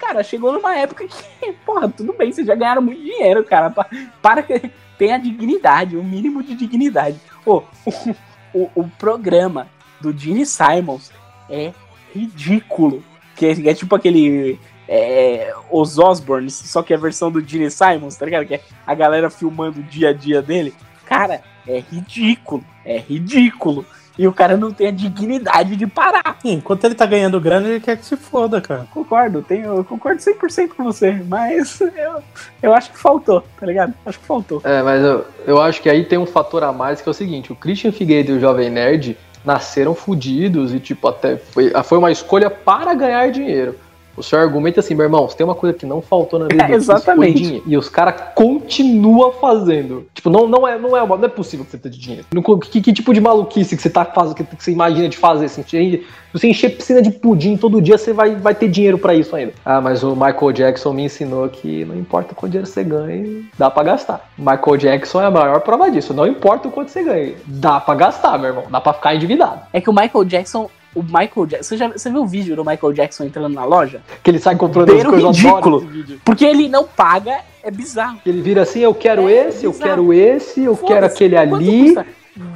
cara, 0.00 0.22
chegou 0.24 0.52
numa 0.52 0.74
época 0.76 1.06
que, 1.06 1.52
porra, 1.64 1.88
tudo 1.88 2.12
bem, 2.12 2.32
vocês 2.32 2.46
já 2.46 2.54
ganharam 2.54 2.82
muito 2.82 3.02
dinheiro, 3.02 3.44
cara. 3.44 3.70
Pa- 3.70 3.88
Para 4.22 4.42
que 4.42 4.70
tenha 4.98 5.18
dignidade, 5.18 5.96
o 5.96 6.02
mínimo 6.02 6.42
de 6.42 6.54
dignidade. 6.54 7.20
Ô, 7.44 7.62
o, 7.86 8.60
o, 8.62 8.70
o 8.82 8.88
programa 8.98 9.68
do 10.00 10.16
Gene 10.16 10.46
Simons 10.46 11.12
é 11.48 11.72
ridículo. 12.16 13.02
Que 13.34 13.46
é, 13.46 13.68
é 13.70 13.74
tipo 13.74 13.94
aquele. 13.94 14.58
É, 14.88 15.52
os 15.68 15.98
Osborns, 15.98 16.54
só 16.54 16.80
que 16.80 16.92
é 16.92 16.96
a 16.96 17.00
versão 17.00 17.30
do 17.30 17.40
Gene 17.40 17.70
Simons, 17.70 18.16
tá 18.16 18.24
ligado? 18.24 18.46
Que 18.46 18.54
é 18.54 18.60
a 18.86 18.94
galera 18.94 19.28
filmando 19.28 19.80
o 19.80 19.82
dia 19.82 20.10
a 20.10 20.12
dia 20.12 20.40
dele. 20.40 20.72
Cara, 21.04 21.42
é 21.66 21.80
ridículo. 21.80 22.64
É 22.84 22.98
ridículo. 22.98 23.84
E 24.18 24.26
o 24.26 24.32
cara 24.32 24.56
não 24.56 24.72
tem 24.72 24.88
a 24.88 24.90
dignidade 24.90 25.76
de 25.76 25.86
parar. 25.86 26.38
Sim, 26.40 26.54
enquanto 26.54 26.84
ele 26.84 26.94
tá 26.94 27.04
ganhando 27.04 27.40
grana, 27.40 27.68
ele 27.68 27.80
quer 27.80 27.98
que 27.98 28.06
se 28.06 28.16
foda, 28.16 28.60
cara. 28.60 28.86
Concordo, 28.90 29.42
tenho, 29.42 29.76
eu 29.76 29.84
concordo 29.84 30.20
100% 30.20 30.70
com 30.74 30.84
você, 30.84 31.12
mas 31.28 31.80
eu, 31.80 32.22
eu 32.62 32.74
acho 32.74 32.90
que 32.92 32.98
faltou, 32.98 33.44
tá 33.60 33.66
ligado? 33.66 33.92
Acho 34.06 34.18
que 34.18 34.24
faltou. 34.24 34.62
É, 34.64 34.82
mas 34.82 35.04
eu, 35.04 35.26
eu 35.46 35.60
acho 35.60 35.82
que 35.82 35.90
aí 35.90 36.04
tem 36.04 36.18
um 36.18 36.24
fator 36.24 36.64
a 36.64 36.72
mais 36.72 37.02
que 37.02 37.08
é 37.08 37.10
o 37.10 37.14
seguinte: 37.14 37.52
o 37.52 37.56
Christian 37.56 37.92
Figueiredo 37.92 38.32
e 38.32 38.36
o 38.36 38.40
Jovem 38.40 38.70
Nerd 38.70 39.18
nasceram 39.46 39.94
fudidos 39.94 40.74
e, 40.74 40.80
tipo, 40.80 41.06
até 41.06 41.36
foi, 41.36 41.70
foi 41.84 41.98
uma 41.98 42.10
escolha 42.10 42.50
para 42.50 42.92
ganhar 42.92 43.30
dinheiro. 43.30 43.78
O 44.16 44.22
seu 44.22 44.38
argumento 44.38 44.78
é 44.78 44.80
assim, 44.80 44.94
meu 44.94 45.04
irmão, 45.04 45.28
se 45.28 45.36
tem 45.36 45.44
uma 45.44 45.54
coisa 45.54 45.76
que 45.76 45.84
não 45.84 46.00
faltou 46.00 46.38
na 46.38 46.46
vida 46.46 46.64
É, 46.64 46.68
do 46.68 46.74
exatamente. 46.74 47.42
dinheiro. 47.42 47.64
E 47.66 47.76
os 47.76 47.88
caras 47.88 48.14
continuam 48.34 49.32
fazendo. 49.32 50.06
Tipo, 50.14 50.30
não, 50.30 50.46
não, 50.46 50.66
é, 50.66 50.78
não, 50.78 50.96
é, 50.96 51.06
não 51.06 51.24
é 51.24 51.28
possível 51.28 51.64
que 51.64 51.72
você 51.72 51.78
tenha 51.78 51.92
de 51.92 52.00
dinheiro. 52.00 52.26
Que, 52.70 52.80
que 52.80 52.92
tipo 52.92 53.12
de 53.12 53.20
maluquice 53.20 53.76
que 53.76 53.82
você 53.82 53.90
tá 53.90 54.04
fazendo, 54.04 54.36
que, 54.36 54.44
que 54.44 54.64
você 54.64 54.72
imagina 54.72 55.08
de 55.08 55.16
fazer? 55.16 55.46
Assim, 55.46 55.62
se 55.62 56.04
você 56.32 56.48
encher 56.48 56.70
piscina 56.76 57.02
de 57.02 57.10
pudim 57.10 57.56
todo 57.56 57.80
dia, 57.80 57.98
você 57.98 58.12
vai, 58.12 58.34
vai 58.34 58.54
ter 58.54 58.68
dinheiro 58.68 58.98
pra 58.98 59.14
isso 59.14 59.34
ainda. 59.34 59.52
Ah, 59.64 59.80
mas 59.80 60.02
o 60.02 60.14
Michael 60.14 60.52
Jackson 60.52 60.92
me 60.92 61.04
ensinou 61.04 61.48
que 61.48 61.84
não 61.84 61.96
importa 61.96 62.34
quanto 62.34 62.52
dinheiro 62.52 62.66
você 62.66 62.84
ganha, 62.84 63.42
dá 63.58 63.70
pra 63.70 63.82
gastar. 63.82 64.28
Michael 64.38 64.76
Jackson 64.76 65.20
é 65.20 65.26
a 65.26 65.30
maior 65.30 65.60
prova 65.60 65.90
disso. 65.90 66.14
Não 66.14 66.26
importa 66.26 66.68
o 66.68 66.70
quanto 66.70 66.90
você 66.90 67.02
ganha, 67.02 67.34
dá 67.46 67.80
pra 67.80 67.94
gastar, 67.94 68.38
meu 68.38 68.48
irmão. 68.50 68.64
Dá 68.70 68.80
pra 68.80 68.92
ficar 68.92 69.14
endividado. 69.14 69.60
É 69.72 69.80
que 69.80 69.90
o 69.90 69.92
Michael 69.92 70.24
Jackson. 70.24 70.70
O 70.96 71.02
Michael 71.02 71.46
Jackson. 71.46 71.62
Você, 71.62 71.76
já, 71.76 71.88
você 71.88 72.10
viu 72.10 72.22
o 72.22 72.26
vídeo 72.26 72.56
do 72.56 72.64
Michael 72.64 72.92
Jackson 72.94 73.24
entrando 73.24 73.52
na 73.52 73.64
loja? 73.64 74.00
Que 74.22 74.30
ele 74.30 74.38
sai 74.38 74.56
comprando 74.56 74.86
Beiro 74.86 75.14
as 75.14 75.22
coisas, 75.22 75.44
eu 75.44 75.50
ridículo. 75.50 75.88
Porque 76.24 76.44
ele 76.44 76.68
não 76.68 76.84
paga, 76.84 77.40
é 77.62 77.70
bizarro. 77.70 78.18
Ele 78.24 78.40
vira 78.40 78.62
assim, 78.62 78.80
eu 78.80 78.94
quero 78.94 79.28
É, 79.28 79.48
esse, 79.48 79.66
eu 79.66 79.72
bizarro. 79.72 79.90
quero 79.90 80.12
esse, 80.12 80.64
eu 80.64 80.76
quero 80.76 81.04
aquele 81.06 81.36
ali. 81.36 81.84
custa? 81.94 82.06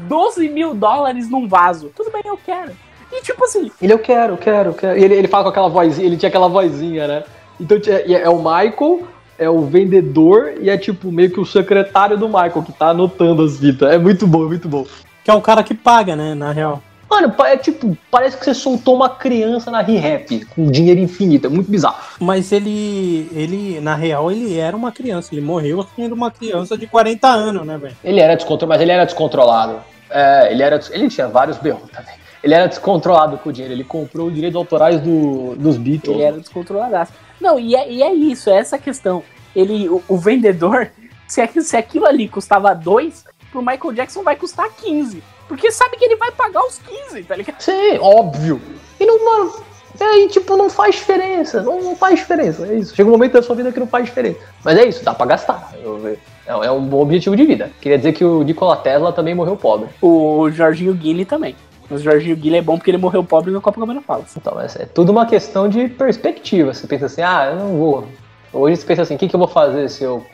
12 0.09 0.49
mil 0.49 0.75
dólares 0.75 1.31
num 1.31 1.47
vaso. 1.47 1.93
Tudo 1.95 2.11
bem, 2.11 2.23
eu 2.25 2.39
quero. 2.45 2.73
E 3.13 3.21
tipo 3.23 3.45
assim, 3.45 3.71
Ele, 3.83 3.93
eu 3.93 3.99
quero, 3.99 4.35
eu 4.35 4.39
quero, 4.39 4.71
eu 4.71 4.75
quero. 4.75 4.99
E 4.99 5.05
ele, 5.05 5.15
ele 5.15 5.29
fala 5.29 5.45
com 5.45 5.51
aquela 5.51 5.69
vozinha, 5.69 6.07
ele 6.07 6.17
tinha 6.17 6.29
aquela 6.29 6.49
vozinha, 6.49 7.07
né? 7.07 7.25
Então 7.61 7.77
e 8.07 8.15
é 8.15 8.29
o 8.31 8.39
Michael, 8.39 9.03
é 9.39 9.51
o 9.51 9.63
vendedor 9.67 10.55
e 10.61 10.71
é 10.71 10.79
tipo 10.79 11.11
meio 11.11 11.31
que 11.31 11.41
o 11.41 11.45
secretário 11.45 12.17
do 12.17 12.27
Michael 12.29 12.63
que 12.63 12.73
tá 12.73 12.89
anotando 12.91 13.43
as 13.43 13.59
fitas. 13.59 13.91
É 13.93 13.99
muito 13.99 14.27
bom, 14.27 14.45
é 14.45 14.49
muito 14.49 14.69
bom. 14.69 14.87
Que 15.25 15.31
é 15.31 15.35
o 15.35 15.41
cara 15.43 15.63
que 15.63 15.75
paga, 15.75 16.15
né, 16.17 16.35
na 16.35 16.53
real. 16.53 16.83
Mano, 17.11 17.35
é 17.45 17.57
tipo, 17.57 17.99
parece 18.09 18.37
que 18.37 18.45
você 18.45 18.55
soltou 18.55 18.95
uma 18.95 19.09
criança 19.09 19.69
na 19.69 19.81
ReHap 19.81 20.45
com 20.47 20.71
dinheiro 20.71 21.01
infinito, 21.01 21.49
é 21.49 21.51
muito 21.51 21.69
bizarro. 21.69 21.99
Mas 22.21 22.53
ele, 22.53 23.29
ele, 23.35 23.81
na 23.81 23.97
real, 23.97 24.31
ele 24.31 24.57
era 24.57 24.77
uma 24.77 24.93
criança. 24.93 25.35
Ele 25.35 25.41
morreu 25.41 25.85
sendo 25.97 26.15
uma 26.15 26.31
criança 26.31 26.79
de 26.79 26.87
40 26.87 27.27
anos, 27.27 27.67
né, 27.67 27.77
velho? 27.77 27.97
Ele 28.05 28.21
era 28.21 28.37
descontrolado, 28.37 28.69
mas 28.69 28.81
ele 28.81 28.93
era 28.93 29.05
descontrolado. 29.05 29.81
É, 30.09 30.53
ele 30.53 30.63
era. 30.63 30.81
Ele 30.93 31.09
tinha 31.09 31.27
vários 31.27 31.59
berros 31.59 31.91
também. 31.91 32.15
Ele 32.45 32.55
era 32.55 32.69
descontrolado 32.69 33.39
com 33.39 33.51
o 33.51 33.53
dinheiro. 33.53 33.75
Ele 33.75 33.85
comprou 33.85 34.29
os 34.29 34.35
direitos 34.35 34.57
autorais 34.57 35.01
do, 35.01 35.57
dos 35.57 35.77
Beatles. 35.77 36.15
ele 36.15 36.23
era 36.23 36.39
descontroladaço. 36.39 37.13
Não, 37.41 37.59
e 37.59 37.75
é, 37.75 37.91
e 37.91 38.03
é 38.05 38.15
isso, 38.15 38.49
é 38.49 38.57
essa 38.57 38.79
questão. 38.79 39.23
Ele, 39.55 39.89
o, 39.89 40.01
o 40.07 40.17
vendedor, 40.17 40.91
se, 41.27 41.45
se 41.63 41.77
aquilo 41.77 42.07
ali 42.07 42.29
custava 42.29 42.73
2, 42.73 43.25
pro 43.51 43.61
Michael 43.61 43.93
Jackson 43.95 44.23
vai 44.23 44.37
custar 44.37 44.69
15. 44.71 45.23
Porque 45.51 45.73
sabe 45.73 45.97
que 45.97 46.05
ele 46.05 46.15
vai 46.15 46.31
pagar 46.31 46.65
os 46.65 46.79
15, 46.79 47.25
tá 47.25 47.35
ligado? 47.35 47.61
Sim, 47.61 47.99
óbvio. 48.01 48.61
E 49.01 49.05
não, 49.05 49.25
mano. 49.25 49.53
E 50.01 50.05
aí, 50.05 50.29
tipo, 50.29 50.57
não 50.57 50.71
faz 50.71 50.95
diferença. 50.95 51.61
Não, 51.61 51.81
não 51.83 51.97
faz 51.97 52.21
diferença. 52.21 52.65
É 52.69 52.75
isso. 52.77 52.95
Chega 52.95 53.09
um 53.09 53.13
momento 53.13 53.33
da 53.33 53.43
sua 53.43 53.57
vida 53.57 53.73
que 53.73 53.81
não 53.81 53.87
faz 53.89 54.05
diferença. 54.05 54.39
Mas 54.65 54.79
é 54.79 54.85
isso, 54.87 55.05
dá 55.05 55.13
pra 55.13 55.27
gastar. 55.27 55.73
Eu- 55.83 56.17
É, 56.47 56.67
é 56.67 56.71
um 56.71 56.81
bom 56.85 57.03
objetivo 57.03 57.37
de 57.37 57.45
vida. 57.45 57.71
Queria 57.81 57.99
dizer 57.99 58.13
que 58.13 58.25
o 58.25 58.43
Nikola 58.45 58.77
Tesla 58.77 59.13
também 59.13 59.35
morreu 59.35 59.57
pobre. 59.57 59.89
O 60.01 60.49
Jorginho 60.53 60.95
Guile 60.95 61.25
também. 61.25 61.57
Mas 61.91 62.01
o 62.01 62.05
Jorginho 62.05 62.37
Guile 62.37 62.59
é 62.59 62.63
bom 62.63 62.77
porque 62.79 62.91
ele 62.93 62.99
morreu 62.99 63.25
pobre 63.25 63.51
no 63.51 63.61
Copacabana 63.61 64.01
Palace. 64.01 64.39
Então, 64.39 64.53
mas 64.55 64.77
é 64.77 64.87
tudo 64.87 65.11
uma 65.11 65.27
questão 65.27 65.69
de 65.69 65.89
perspectiva. 65.89 66.73
Você 66.73 66.87
pensa 66.87 67.07
assim, 67.07 67.23
ah, 67.23 67.51
eu 67.53 67.57
não 67.57 67.77
vou. 67.77 68.07
Hoje 68.53 68.77
você 68.77 68.87
pensa 68.87 69.03
assim, 69.03 69.15
o 69.15 69.19
que, 69.19 69.29
que 69.29 69.35
eu 69.35 69.39
vou 69.39 69.49
fazer 69.49 69.89
se 69.89 70.03
eu 70.03 70.27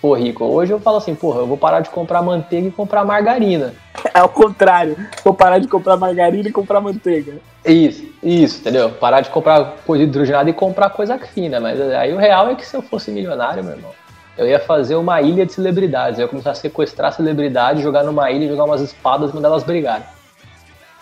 for, 0.00 0.18
rico? 0.18 0.42
Hoje 0.44 0.72
eu 0.72 0.80
falo 0.80 0.96
assim, 0.96 1.14
porra, 1.14 1.40
eu 1.40 1.46
vou 1.46 1.56
parar 1.56 1.80
de 1.80 1.90
comprar 1.90 2.22
manteiga 2.22 2.68
e 2.68 2.70
comprar 2.70 3.04
margarina. 3.04 3.74
É 4.14 4.20
ao 4.20 4.28
contrário. 4.28 4.96
Vou 5.24 5.34
parar 5.34 5.58
de 5.58 5.66
comprar 5.66 5.96
margarina 5.96 6.48
e 6.48 6.52
comprar 6.52 6.80
manteiga. 6.80 7.34
Isso, 7.64 8.04
isso, 8.22 8.60
entendeu? 8.60 8.90
Parar 8.90 9.20
de 9.20 9.28
comprar 9.28 9.76
coisa 9.84 10.04
hidrogenada 10.04 10.48
e 10.48 10.52
comprar 10.52 10.90
coisa 10.90 11.18
fina. 11.18 11.58
Mas 11.58 11.80
aí 11.80 12.14
o 12.14 12.16
real 12.16 12.48
é 12.48 12.54
que 12.54 12.64
se 12.64 12.76
eu 12.76 12.80
fosse 12.80 13.10
milionário, 13.10 13.62
meu 13.62 13.74
irmão, 13.74 13.90
eu 14.36 14.46
ia 14.46 14.60
fazer 14.60 14.94
uma 14.94 15.20
ilha 15.20 15.44
de 15.44 15.52
celebridades. 15.52 16.18
Eu 16.18 16.26
ia 16.26 16.28
começar 16.28 16.52
a 16.52 16.54
sequestrar 16.54 17.12
celebridades, 17.12 17.82
jogar 17.82 18.04
numa 18.04 18.30
ilha, 18.30 18.48
jogar 18.48 18.64
umas 18.64 18.80
espadas 18.80 19.32
e 19.32 19.34
mandar 19.34 19.48
elas 19.48 19.64
brigarem. 19.64 20.06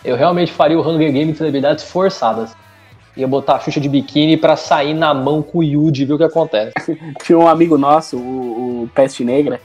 Eu 0.03 0.15
realmente 0.15 0.51
faria 0.51 0.77
o 0.77 0.81
Hunger 0.81 1.11
Game 1.13 1.31
de 1.31 1.37
celebridades 1.37 1.83
forçadas. 1.83 2.55
Ia 3.17 3.27
botar 3.27 3.55
a 3.55 3.59
Xuxa 3.59 3.79
de 3.79 3.89
biquíni 3.89 4.37
pra 4.37 4.55
sair 4.55 4.93
na 4.93 5.11
mão 5.11 5.41
com 5.41 5.57
o 5.57 5.63
Yuji 5.63 6.03
e 6.03 6.05
ver 6.05 6.13
o 6.13 6.17
que 6.17 6.23
acontece. 6.23 6.73
Tinha 7.23 7.37
um 7.37 7.47
amigo 7.47 7.77
nosso, 7.77 8.15
o, 8.15 8.83
o 8.83 8.89
Peste 8.93 9.23
Negra, 9.25 9.59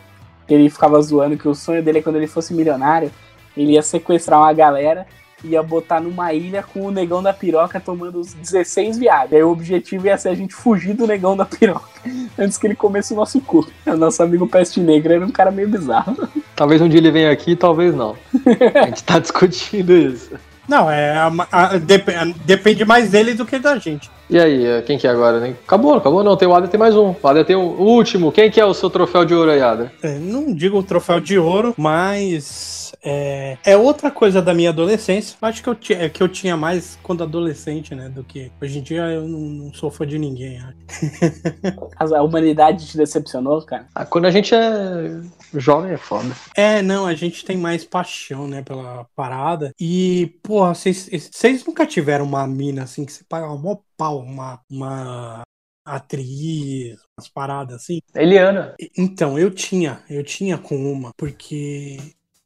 que 0.49 0.55
ele 0.55 0.71
ficava 0.71 1.01
zoando 1.03 1.37
que 1.37 1.47
o 1.47 1.55
sonho 1.55 1.83
dele 1.83 1.99
é 1.99 2.03
quando 2.03 2.17
ele 2.17 2.27
fosse 2.27 2.55
milionário, 2.55 3.11
ele 3.55 3.73
ia 3.73 3.83
sequestrar 3.83 4.41
uma 4.41 4.53
galera 4.55 5.07
e 5.45 5.49
ia 5.49 5.63
botar 5.63 6.01
numa 6.01 6.33
ilha 6.33 6.63
com 6.63 6.87
o 6.87 6.91
negão 6.91 7.23
da 7.23 7.33
piroca 7.33 7.81
tomando 7.81 8.21
os 8.21 8.33
16 8.33 8.99
viados. 8.99 9.33
E 9.33 9.37
aí 9.37 9.43
o 9.43 9.51
objetivo 9.51 10.07
ia 10.07 10.17
ser 10.17 10.31
a 10.31 10.35
gente 10.35 10.55
fugir 10.55 10.95
do 10.95 11.07
negão 11.07 11.37
da 11.37 11.45
piroca 11.45 11.89
antes 12.39 12.57
que 12.57 12.67
ele 12.67 12.75
comesse 12.75 13.13
o 13.13 13.17
nosso 13.17 13.41
cu. 13.41 13.67
O 13.87 13.97
nosso 13.97 14.23
amigo 14.23 14.47
Peste 14.47 14.81
Negra 14.81 15.15
era 15.15 15.27
um 15.27 15.31
cara 15.31 15.51
meio 15.51 15.69
bizarro. 15.69 16.17
Talvez 16.55 16.81
um 16.81 16.89
dia 16.89 17.01
ele 17.01 17.11
venha 17.11 17.31
aqui, 17.31 17.57
talvez 17.57 17.95
não. 17.95 18.17
A 18.83 18.87
gente 18.87 19.05
tá 19.05 19.19
discutindo 19.19 19.93
isso. 19.93 20.31
Não, 20.69 20.91
é 20.91 21.11
a- 21.17 21.33
a- 21.51 21.77
dep- 21.79 22.09
depende 22.45 22.85
mais 22.85 23.11
dele 23.11 23.35
do 23.35 23.45
que 23.45 23.59
da 23.59 23.77
gente. 23.79 24.11
E 24.31 24.39
aí, 24.39 24.65
eh, 24.65 24.83
quem 24.83 24.97
que 24.97 25.07
é 25.07 25.11
agora, 25.11 25.39
né? 25.41 25.55
Acabou, 25.67 25.95
acabou 25.95 26.25
não. 26.25 26.37
Tem 26.37 26.49
o 26.49 26.55
Ada, 26.55 26.67
tem 26.69 26.79
mais 26.81 26.97
um. 26.97 27.15
O 27.21 27.29
Ada 27.29 27.45
tem 27.45 27.57
o 27.57 27.61
último. 27.61 28.33
Quem 28.33 28.51
que 28.51 28.61
é 28.61 28.65
o 28.65 28.73
seu 28.73 28.89
troféu 28.89 29.25
de 29.25 29.35
ouro 29.35 29.51
aí, 29.51 29.61
Ada? 29.61 29.93
É, 30.03 30.19
não 30.19 30.55
digo 30.55 30.79
o 30.79 30.83
troféu 30.83 31.21
de 31.21 31.39
ouro, 31.39 31.75
mas 31.77 32.82
é, 33.05 33.59
é 33.65 33.77
outra 33.77 34.11
coisa 34.11 34.41
da 34.41 34.55
minha 34.55 34.71
adolescência. 34.71 35.37
Acho 35.43 35.63
que 35.63 35.69
eu, 35.69 35.75
ti- 35.75 35.95
é 35.95 36.09
que 36.09 36.23
eu 36.23 36.29
tinha 36.29 36.57
mais 36.57 36.97
quando 37.03 37.23
adolescente, 37.23 37.95
né? 37.95 38.09
Do 38.09 38.23
que 38.25 38.51
hoje 38.61 38.79
em 38.79 38.83
dia 38.83 39.03
eu 39.03 39.27
não, 39.27 39.41
não 39.41 39.75
sou 39.75 39.91
fã 39.91 40.07
de 40.07 40.19
ninguém. 40.19 40.59
acho. 41.99 42.15
A 42.15 42.23
humanidade 42.23 42.87
te 42.87 42.97
decepcionou, 42.97 43.63
cara? 43.63 43.87
Ah, 43.95 44.05
quando 44.05 44.27
a 44.27 44.31
gente 44.31 44.55
é 44.55 45.21
jovem 45.55 45.93
é 45.93 45.97
foda. 45.97 46.35
É, 46.57 46.83
não, 46.83 47.07
a 47.07 47.15
gente 47.15 47.45
tem 47.45 47.57
mais 47.57 47.85
paixão, 47.85 48.47
né, 48.49 48.63
pela 48.63 49.05
parada. 49.15 49.73
E, 49.81 50.39
porra, 50.43 50.75
vocês 50.75 51.65
nunca 51.67 51.87
tiveram 51.87 52.25
uma 52.25 52.47
mina 52.47 52.85
assim 52.85 53.05
que 53.05 53.13
você 53.13 53.25
paga 53.25 53.51
um 53.51 53.59
mó 53.59 53.77
pau, 53.97 54.21
uma, 54.21 54.61
uma 54.71 55.43
atriz, 55.85 56.97
umas 57.19 57.29
paradas 57.29 57.77
assim? 57.83 58.01
Eliana. 58.15 58.75
Então, 58.97 59.39
eu 59.39 59.51
tinha, 59.51 60.03
eu 60.09 60.25
tinha 60.25 60.59
com 60.59 60.77
uma, 60.93 61.13
porque, 61.17 61.99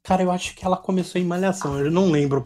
cara, 0.07 0.23
eu 0.23 0.31
acho 0.31 0.55
que 0.55 0.65
ela 0.65 0.77
começou 0.77 1.19
em 1.19 1.25
Malhação, 1.25 1.77
eu 1.79 1.91
não 1.91 2.09
lembro, 2.09 2.45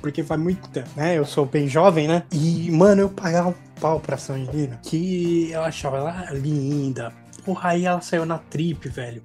porque 0.00 0.22
faz 0.22 0.40
muito 0.40 0.68
tempo, 0.68 0.88
né? 0.94 1.16
Eu 1.16 1.24
sou 1.24 1.46
bem 1.46 1.66
jovem, 1.66 2.06
né? 2.06 2.22
E, 2.30 2.70
mano, 2.70 3.00
eu 3.02 3.08
pagava 3.08 3.48
um 3.48 3.54
pau 3.80 3.98
pra 3.98 4.14
essa 4.16 4.34
menina, 4.34 4.78
que 4.82 5.50
eu 5.50 5.62
achava 5.62 5.96
ela 5.96 6.26
linda. 6.32 7.12
Porra, 7.44 7.70
aí 7.70 7.86
ela 7.86 8.00
saiu 8.02 8.26
na 8.26 8.36
trip, 8.38 8.88
velho. 8.88 9.22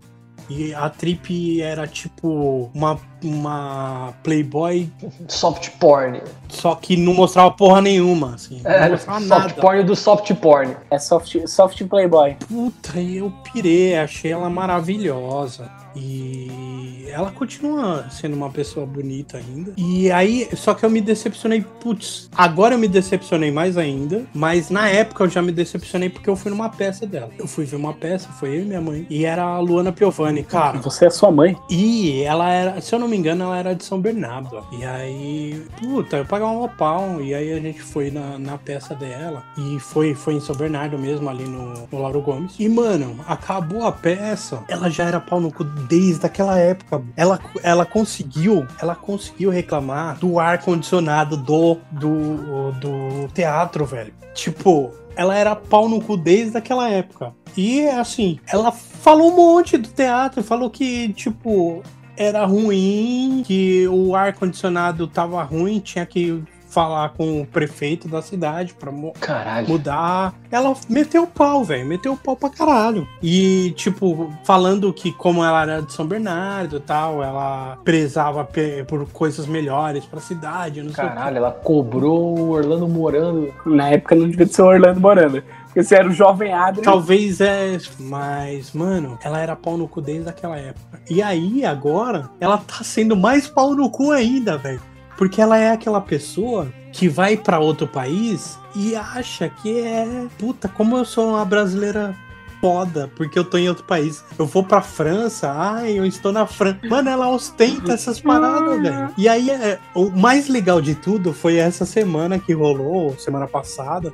E 0.47 0.75
a 0.75 0.87
trip 0.89 1.59
era 1.59 1.87
tipo 1.87 2.69
uma, 2.71 2.99
uma 3.23 4.13
Playboy, 4.23 4.91
Soft 5.27 5.71
porn. 5.79 6.21
só 6.47 6.75
que 6.75 6.95
não 6.95 7.15
mostrava 7.15 7.49
porra 7.51 7.81
nenhuma, 7.81 8.35
assim. 8.35 8.61
Não 8.63 8.69
É, 8.71 8.89
mostrava 8.89 9.19
soft 9.21 9.29
nada. 9.29 9.53
porn 9.61 9.83
do 9.83 9.95
soft 9.95 10.31
porn. 10.35 10.77
É 10.91 10.99
soft, 10.99 11.35
soft 11.47 11.83
playboy. 11.87 12.35
Puta, 12.47 13.01
eu 13.01 13.33
pirei, 13.51 13.97
achei 13.97 14.31
ela 14.33 14.47
maravilhosa. 14.49 15.69
E 15.95 17.05
ela 17.09 17.31
continua 17.31 18.05
sendo 18.09 18.35
uma 18.35 18.49
pessoa 18.49 18.85
bonita 18.85 19.37
ainda. 19.37 19.73
E 19.77 20.11
aí, 20.11 20.49
só 20.55 20.73
que 20.73 20.85
eu 20.85 20.89
me 20.89 21.01
decepcionei, 21.01 21.63
putz, 21.79 22.29
agora 22.35 22.75
eu 22.75 22.79
me 22.79 22.87
decepcionei 22.87 23.51
mais 23.51 23.77
ainda, 23.77 24.23
mas 24.33 24.69
na 24.69 24.89
época 24.89 25.23
eu 25.23 25.29
já 25.29 25.41
me 25.41 25.51
decepcionei 25.51 26.09
porque 26.09 26.29
eu 26.29 26.35
fui 26.35 26.51
numa 26.51 26.69
peça 26.69 27.05
dela. 27.05 27.29
Eu 27.37 27.47
fui 27.47 27.65
ver 27.65 27.77
uma 27.77 27.93
peça, 27.93 28.29
foi 28.29 28.49
eu 28.49 28.61
e 28.61 28.65
minha 28.65 28.81
mãe, 28.81 29.07
e 29.09 29.25
era 29.25 29.43
a 29.43 29.59
Luana 29.59 29.91
Piovani, 29.91 30.43
cara. 30.43 30.79
Você 30.79 31.05
é 31.05 31.09
sua 31.09 31.31
mãe. 31.31 31.57
E 31.69 32.21
ela 32.23 32.49
era, 32.51 32.81
se 32.81 32.93
eu 32.93 32.99
não 32.99 33.07
me 33.07 33.15
engano, 33.15 33.45
ela 33.45 33.57
era 33.57 33.73
de 33.73 33.83
São 33.83 33.99
Bernardo. 33.99 34.63
E 34.71 34.83
aí, 34.83 35.65
puta, 35.79 36.17
eu 36.17 36.25
pagava 36.25 36.51
um 36.51 36.67
pau. 36.67 37.21
E 37.21 37.33
aí 37.33 37.53
a 37.53 37.59
gente 37.59 37.81
foi 37.81 38.11
na, 38.11 38.37
na 38.37 38.57
peça 38.57 38.93
dela. 38.93 39.43
E 39.57 39.79
foi, 39.79 40.13
foi 40.13 40.35
em 40.35 40.39
São 40.39 40.55
Bernardo 40.55 40.97
mesmo, 40.97 41.29
ali 41.29 41.45
no, 41.45 41.87
no 41.91 42.01
Lauro 42.01 42.21
Gomes. 42.21 42.55
E, 42.59 42.67
mano, 42.67 43.17
acabou 43.27 43.85
a 43.85 43.91
peça. 43.91 44.63
Ela 44.67 44.89
já 44.89 45.05
era 45.05 45.19
pau 45.19 45.39
no 45.39 45.51
cu 45.51 45.63
desde 45.87 46.25
aquela 46.25 46.57
época. 46.57 47.03
Ela, 47.15 47.39
ela 47.63 47.85
conseguiu, 47.85 48.65
ela 48.81 48.95
conseguiu 48.95 49.49
reclamar 49.49 50.17
do 50.17 50.39
ar-condicionado 50.39 51.37
do, 51.37 51.77
do, 51.91 52.71
do 52.73 53.27
teatro, 53.33 53.85
velho. 53.85 54.13
Tipo, 54.33 54.91
ela 55.15 55.35
era 55.37 55.55
pau 55.55 55.87
no 55.87 56.01
cu 56.01 56.17
desde 56.17 56.57
aquela 56.57 56.89
época. 56.89 57.33
E 57.55 57.87
assim, 57.87 58.39
ela 58.47 58.71
falou 58.71 59.31
um 59.31 59.35
monte 59.35 59.77
do 59.77 59.87
teatro, 59.87 60.43
falou 60.43 60.69
que, 60.69 61.13
tipo, 61.13 61.81
era 62.17 62.45
ruim, 62.45 63.43
que 63.45 63.87
o 63.87 64.15
ar-condicionado 64.15 65.07
tava 65.07 65.41
ruim, 65.43 65.79
tinha 65.79 66.05
que 66.05 66.43
falar 66.75 67.13
com 67.13 67.41
o 67.41 67.45
prefeito 67.45 68.09
da 68.09 68.21
cidade 68.21 68.75
Caralho. 69.21 69.69
mudar. 69.69 70.35
Ela 70.51 70.75
meteu 70.89 71.23
o 71.23 71.27
pau, 71.27 71.63
velho. 71.63 71.87
Meteu 71.87 72.11
o 72.11 72.17
pau 72.17 72.35
pra 72.35 72.49
caralho. 72.49 73.07
E, 73.23 73.73
tipo, 73.77 74.29
falando 74.43 74.91
que 74.91 75.13
como 75.13 75.41
ela 75.41 75.61
era 75.61 75.81
de 75.81 75.93
São 75.93 76.05
Bernardo 76.05 76.75
e 76.75 76.79
tal, 76.81 77.23
ela 77.23 77.77
prezava 77.85 78.45
por 78.85 79.07
coisas 79.07 79.47
melhores 79.47 80.05
pra 80.05 80.19
cidade, 80.19 80.83
não 80.83 80.93
sei. 80.93 81.05
Caralho, 81.05 81.37
ela 81.37 81.51
cobrou 81.51 82.37
o 82.37 82.49
Orlando 82.49 82.89
morando. 82.89 83.53
Na 83.65 83.91
época 83.91 84.15
não 84.15 84.29
devia 84.29 84.45
ser 84.45 84.61
o 84.61 84.65
Orlando 84.65 84.99
Morando. 84.99 85.41
Porque 85.65 85.81
você 85.81 85.95
era 85.95 86.07
o 86.07 86.11
jovem 86.11 86.53
Adrian. 86.53 86.83
Talvez 86.83 87.39
é, 87.39 87.77
mas, 87.99 88.73
mano, 88.73 89.17
ela 89.23 89.39
era 89.39 89.55
pau 89.55 89.77
no 89.77 89.87
cu 89.87 90.01
desde 90.01 90.29
aquela 90.29 90.57
época. 90.57 90.99
E 91.09 91.21
aí, 91.21 91.65
agora, 91.65 92.29
ela 92.39 92.57
tá 92.57 92.83
sendo 92.83 93.15
mais 93.15 93.47
pau 93.47 93.73
no 93.73 93.89
cu 93.89 94.11
ainda, 94.11 94.57
velho. 94.57 94.81
Porque 95.17 95.41
ela 95.41 95.57
é 95.57 95.71
aquela 95.71 96.01
pessoa 96.01 96.71
que 96.91 97.07
vai 97.07 97.37
pra 97.37 97.59
outro 97.59 97.87
país 97.87 98.57
e 98.75 98.95
acha 98.95 99.49
que 99.49 99.79
é. 99.79 100.27
Puta, 100.37 100.67
como 100.67 100.97
eu 100.97 101.05
sou 101.05 101.29
uma 101.29 101.45
brasileira 101.45 102.15
foda, 102.61 103.11
porque 103.15 103.37
eu 103.37 103.43
tô 103.43 103.57
em 103.57 103.69
outro 103.69 103.83
país. 103.83 104.23
Eu 104.39 104.45
vou 104.45 104.63
pra 104.63 104.81
França, 104.81 105.51
ai, 105.51 105.99
eu 105.99 106.05
estou 106.05 106.31
na 106.31 106.47
França. 106.47 106.79
Mano, 106.89 107.09
ela 107.09 107.29
ostenta 107.29 107.93
essas 107.93 108.19
paradas, 108.19 108.81
velho. 108.81 109.09
E 109.17 109.29
aí, 109.29 109.49
é, 109.51 109.79
o 109.93 110.09
mais 110.09 110.47
legal 110.47 110.81
de 110.81 110.95
tudo 110.95 111.31
foi 111.31 111.57
essa 111.57 111.85
semana 111.85 112.39
que 112.39 112.53
rolou, 112.53 113.15
semana 113.19 113.47
passada, 113.47 114.11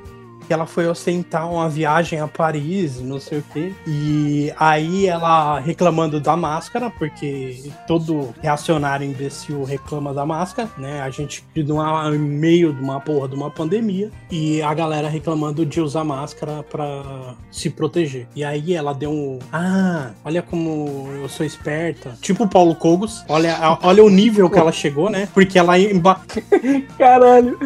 que 0.51 0.53
ela 0.53 0.65
foi 0.65 0.85
ostentar 0.85 1.49
uma 1.49 1.69
viagem 1.69 2.19
a 2.19 2.27
Paris, 2.27 2.99
não 2.99 3.21
sei 3.21 3.39
o 3.39 3.43
quê. 3.53 3.71
E 3.87 4.51
aí 4.59 5.07
ela 5.07 5.61
reclamando 5.61 6.19
da 6.19 6.35
máscara, 6.35 6.89
porque 6.89 7.71
todo 7.87 8.35
reacionário 8.41 9.07
imbecil 9.07 9.63
reclama 9.63 10.13
da 10.13 10.25
máscara, 10.25 10.69
né? 10.77 10.99
A 10.99 11.09
gente 11.09 11.41
no 11.55 12.19
meio 12.19 12.73
de 12.73 12.81
uma 12.81 12.99
porra 12.99 13.29
de 13.29 13.35
uma 13.35 13.49
pandemia 13.49 14.11
e 14.29 14.61
a 14.61 14.73
galera 14.73 15.07
reclamando 15.07 15.65
de 15.65 15.79
usar 15.79 16.03
máscara 16.03 16.63
para 16.63 17.33
se 17.49 17.69
proteger. 17.69 18.27
E 18.35 18.43
aí 18.43 18.73
ela 18.73 18.91
deu 18.91 19.09
um, 19.09 19.39
ah, 19.53 20.11
olha 20.25 20.41
como 20.41 21.07
eu 21.13 21.29
sou 21.29 21.45
esperta. 21.45 22.17
Tipo 22.19 22.43
o 22.43 22.49
Paulo 22.49 22.75
Cogos. 22.75 23.23
Olha, 23.29 23.57
olha 23.83 24.03
o 24.03 24.09
nível 24.09 24.49
que 24.49 24.59
ela 24.59 24.73
chegou, 24.73 25.09
né? 25.09 25.29
Porque 25.33 25.57
ela 25.57 25.79
emba... 25.79 26.19
Caralho. 26.99 27.57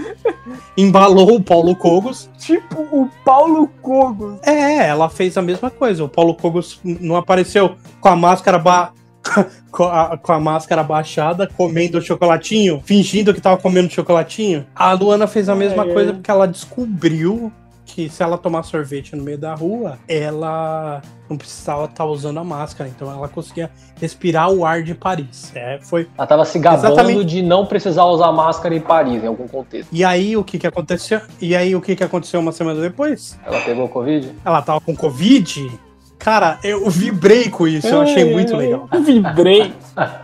Embalou 0.78 1.36
o 1.36 1.44
Paulo 1.44 1.76
Cogos. 1.76 2.30
Tipo 2.38 2.82
o 2.92 3.10
Paulo 3.24 3.68
Cogos. 3.82 4.40
É, 4.44 4.88
ela 4.88 5.10
fez 5.10 5.38
a 5.38 5.42
mesma 5.42 5.70
coisa. 5.70 6.04
O 6.04 6.10
Paulo 6.10 6.36
Cogos 6.36 6.80
não 6.84 7.16
apareceu 7.16 7.76
com 8.00 8.10
a 8.10 8.16
máscara 8.16 8.58
ba... 8.58 8.92
com, 9.72 9.84
a, 9.84 10.18
com 10.18 10.32
a 10.32 10.40
máscara 10.40 10.84
baixada, 10.84 11.50
comendo 11.58 12.00
chocolatinho, 12.00 12.80
fingindo 12.86 13.34
que 13.34 13.42
tava 13.42 13.58
comendo 13.58 13.90
chocolatinho. 13.90 14.68
A 14.76 14.94
Luana 14.94 15.26
fez 15.26 15.50
a 15.50 15.56
mesma 15.56 15.84
coisa 15.84 16.14
porque 16.14 16.30
ela 16.30 16.48
descobriu 16.48 17.52
que 17.96 18.10
se 18.10 18.22
ela 18.22 18.38
tomar 18.38 18.64
sorvete 18.64 19.16
no 19.16 19.24
meio 19.24 19.38
da 19.38 19.56
rua, 19.56 19.98
ela 20.06 21.02
não 21.30 21.38
precisava 21.38 21.86
estar 21.86 21.96
tá 21.96 22.06
usando 22.06 22.38
a 22.38 22.44
máscara, 22.44 22.90
então 22.90 23.10
ela 23.10 23.30
conseguia 23.30 23.72
respirar 24.02 24.52
o 24.52 24.66
ar 24.66 24.84
de 24.84 24.94
Paris. 24.94 25.54
É, 25.56 25.80
foi. 25.82 26.02
Ela 26.18 26.26
estava 26.26 26.44
se 26.44 26.60
gabando 26.60 26.88
Exatamente. 26.88 27.24
de 27.24 27.42
não 27.42 27.66
precisar 27.66 28.04
usar 28.04 28.34
máscara 28.34 28.76
em 28.76 28.82
Paris, 28.82 29.24
em 29.24 29.28
algum 29.28 29.48
contexto. 29.48 29.88
E 29.94 30.04
aí 30.04 30.36
o 30.36 30.44
que 30.44 30.60
que 30.60 30.68
aconteceu? 30.68 31.22
E 31.40 31.56
aí 31.56 31.74
o 31.74 31.80
que 31.80 31.96
que 31.96 32.04
aconteceu 32.04 32.42
uma 32.42 32.52
semana 32.52 32.82
depois? 32.82 33.40
Ela 33.46 33.62
pegou 33.62 33.88
Covid? 33.88 34.30
Ela 34.44 34.62
tava 34.62 34.82
com 34.82 34.94
Covid. 34.94 35.72
Cara, 36.20 36.60
eu 36.66 36.90
vibrei 36.90 37.50
com 37.50 37.66
isso, 37.66 37.88
eu 37.88 38.02
achei 38.02 38.30
muito 38.30 38.58
legal. 38.58 38.90
Vibrei. 39.06 39.74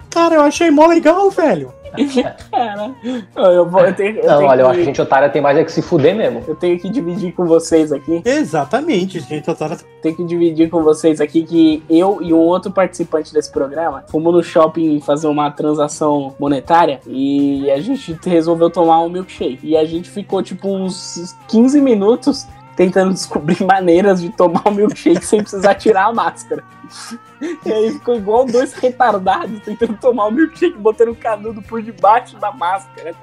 Cara, 0.10 0.36
eu 0.36 0.42
achei 0.42 0.70
mó 0.70 0.88
legal, 0.88 1.30
velho. 1.30 1.72
Cara, 2.52 2.94
eu 3.36 3.70
vou, 3.70 3.82
eu 3.82 3.94
tenho, 3.94 4.20
eu 4.20 4.42
não, 4.42 4.46
olha, 4.46 4.58
que... 4.58 4.62
eu 4.62 4.68
acho 4.68 4.76
que 4.76 4.82
a 4.82 4.86
gente 4.86 5.02
otária 5.02 5.30
tem 5.30 5.42
mais 5.42 5.58
é 5.58 5.64
que 5.64 5.72
se 5.72 5.82
fuder 5.82 6.16
mesmo. 6.16 6.44
Eu 6.48 6.56
tenho 6.56 6.80
que 6.80 6.90
dividir 6.90 7.34
com 7.34 7.46
vocês 7.46 7.92
aqui. 7.92 8.22
Exatamente, 8.26 9.20
gente 9.20 9.50
otária. 9.50 9.78
Tenho 10.02 10.16
que 10.16 10.24
dividir 10.24 10.70
com 10.70 10.82
vocês 10.84 11.22
aqui 11.22 11.44
que 11.44 11.84
eu 11.90 12.20
e 12.22 12.34
um 12.34 12.40
outro 12.40 12.72
participante 12.72 13.34
desse 13.34 13.52
programa 13.52 14.04
fomos 14.08 14.34
no 14.34 14.44
shopping 14.44 15.00
fazer 15.02 15.28
uma 15.28 15.50
transação 15.52 16.36
monetária 16.40 17.00
e 17.08 17.70
a 17.72 17.80
gente 17.80 18.18
resolveu 18.26 18.70
tomar 18.70 19.02
um 19.02 19.10
milkshake. 19.10 19.60
E 19.64 19.78
a 19.78 19.86
gente 19.86 20.10
ficou 20.10 20.42
tipo 20.42 20.68
uns 20.68 21.36
15 21.48 21.82
minutos 21.82 22.48
tentando 22.76 23.14
descobrir 23.14 23.62
maneiras 23.66 24.22
de 24.22 24.30
tomar 24.30 24.68
um 24.68 24.72
milkshake 24.72 25.26
sem 25.26 25.42
precisar 25.42 25.76
tirar 25.76 26.06
a 26.06 26.14
máscara. 26.14 26.64
E 27.66 27.72
aí 27.72 27.92
ficou 27.92 28.16
igual 28.16 28.46
dois 28.46 28.74
retardados 28.74 29.60
tentando 29.62 29.98
tomar 29.98 30.28
o 30.28 30.32
milkshake, 30.32 30.78
botando 30.78 31.10
o 31.10 31.16
canudo 31.16 31.60
por 31.62 31.82
debaixo 31.82 32.38
da 32.38 32.52
máscara. 32.52 33.16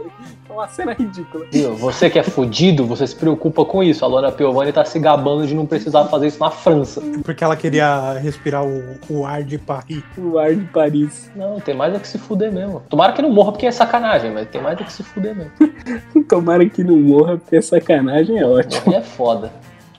É 0.49 0.53
uma 0.53 0.67
cena 0.67 0.93
ridícula. 0.93 1.47
Você 1.79 2.11
que 2.11 2.19
é 2.19 2.23
fudido, 2.25 2.85
você 2.85 3.07
se 3.07 3.15
preocupa 3.15 3.65
com 3.65 3.83
isso. 3.83 4.05
A 4.05 4.09
Lona 4.09 4.33
Piovani 4.33 4.73
tá 4.73 4.85
se 4.85 4.99
gabando 4.99 5.47
de 5.47 5.55
não 5.55 5.67
precisar 5.67 6.05
fazer 6.07 6.27
isso 6.27 6.41
na 6.41 6.51
França. 6.51 7.01
Porque 7.23 7.45
ela 7.45 7.57
queria 7.57 8.15
respirar 8.15 8.65
o, 8.65 8.99
o 9.09 9.25
ar 9.25 9.45
de 9.45 9.57
Paris. 9.57 10.03
O 10.17 10.39
ar 10.39 10.55
de 10.55 10.65
Paris. 10.65 11.31
Não, 11.37 11.61
tem 11.61 11.75
mais 11.75 11.95
é 11.95 11.99
que 11.99 12.09
se 12.09 12.19
fuder 12.19 12.53
mesmo. 12.53 12.83
Tomara 12.89 13.13
que 13.13 13.23
não 13.23 13.31
morra 13.31 13.53
porque 13.53 13.67
é 13.67 13.71
sacanagem, 13.71 14.33
mas 14.33 14.49
tem 14.49 14.61
mais 14.61 14.81
é 14.81 14.85
que 14.85 14.93
se 14.93 15.03
fuder 15.03 15.37
mesmo. 15.37 15.53
Tomara 16.29 16.69
que 16.69 16.83
não 16.83 16.97
morra 16.97 17.37
porque 17.37 17.57
é 17.57 17.61
sacanagem, 17.61 18.39
é 18.39 18.47
ótimo. 18.47 18.83
Morrer 18.87 18.99
é 18.99 19.03
foda. 19.03 19.53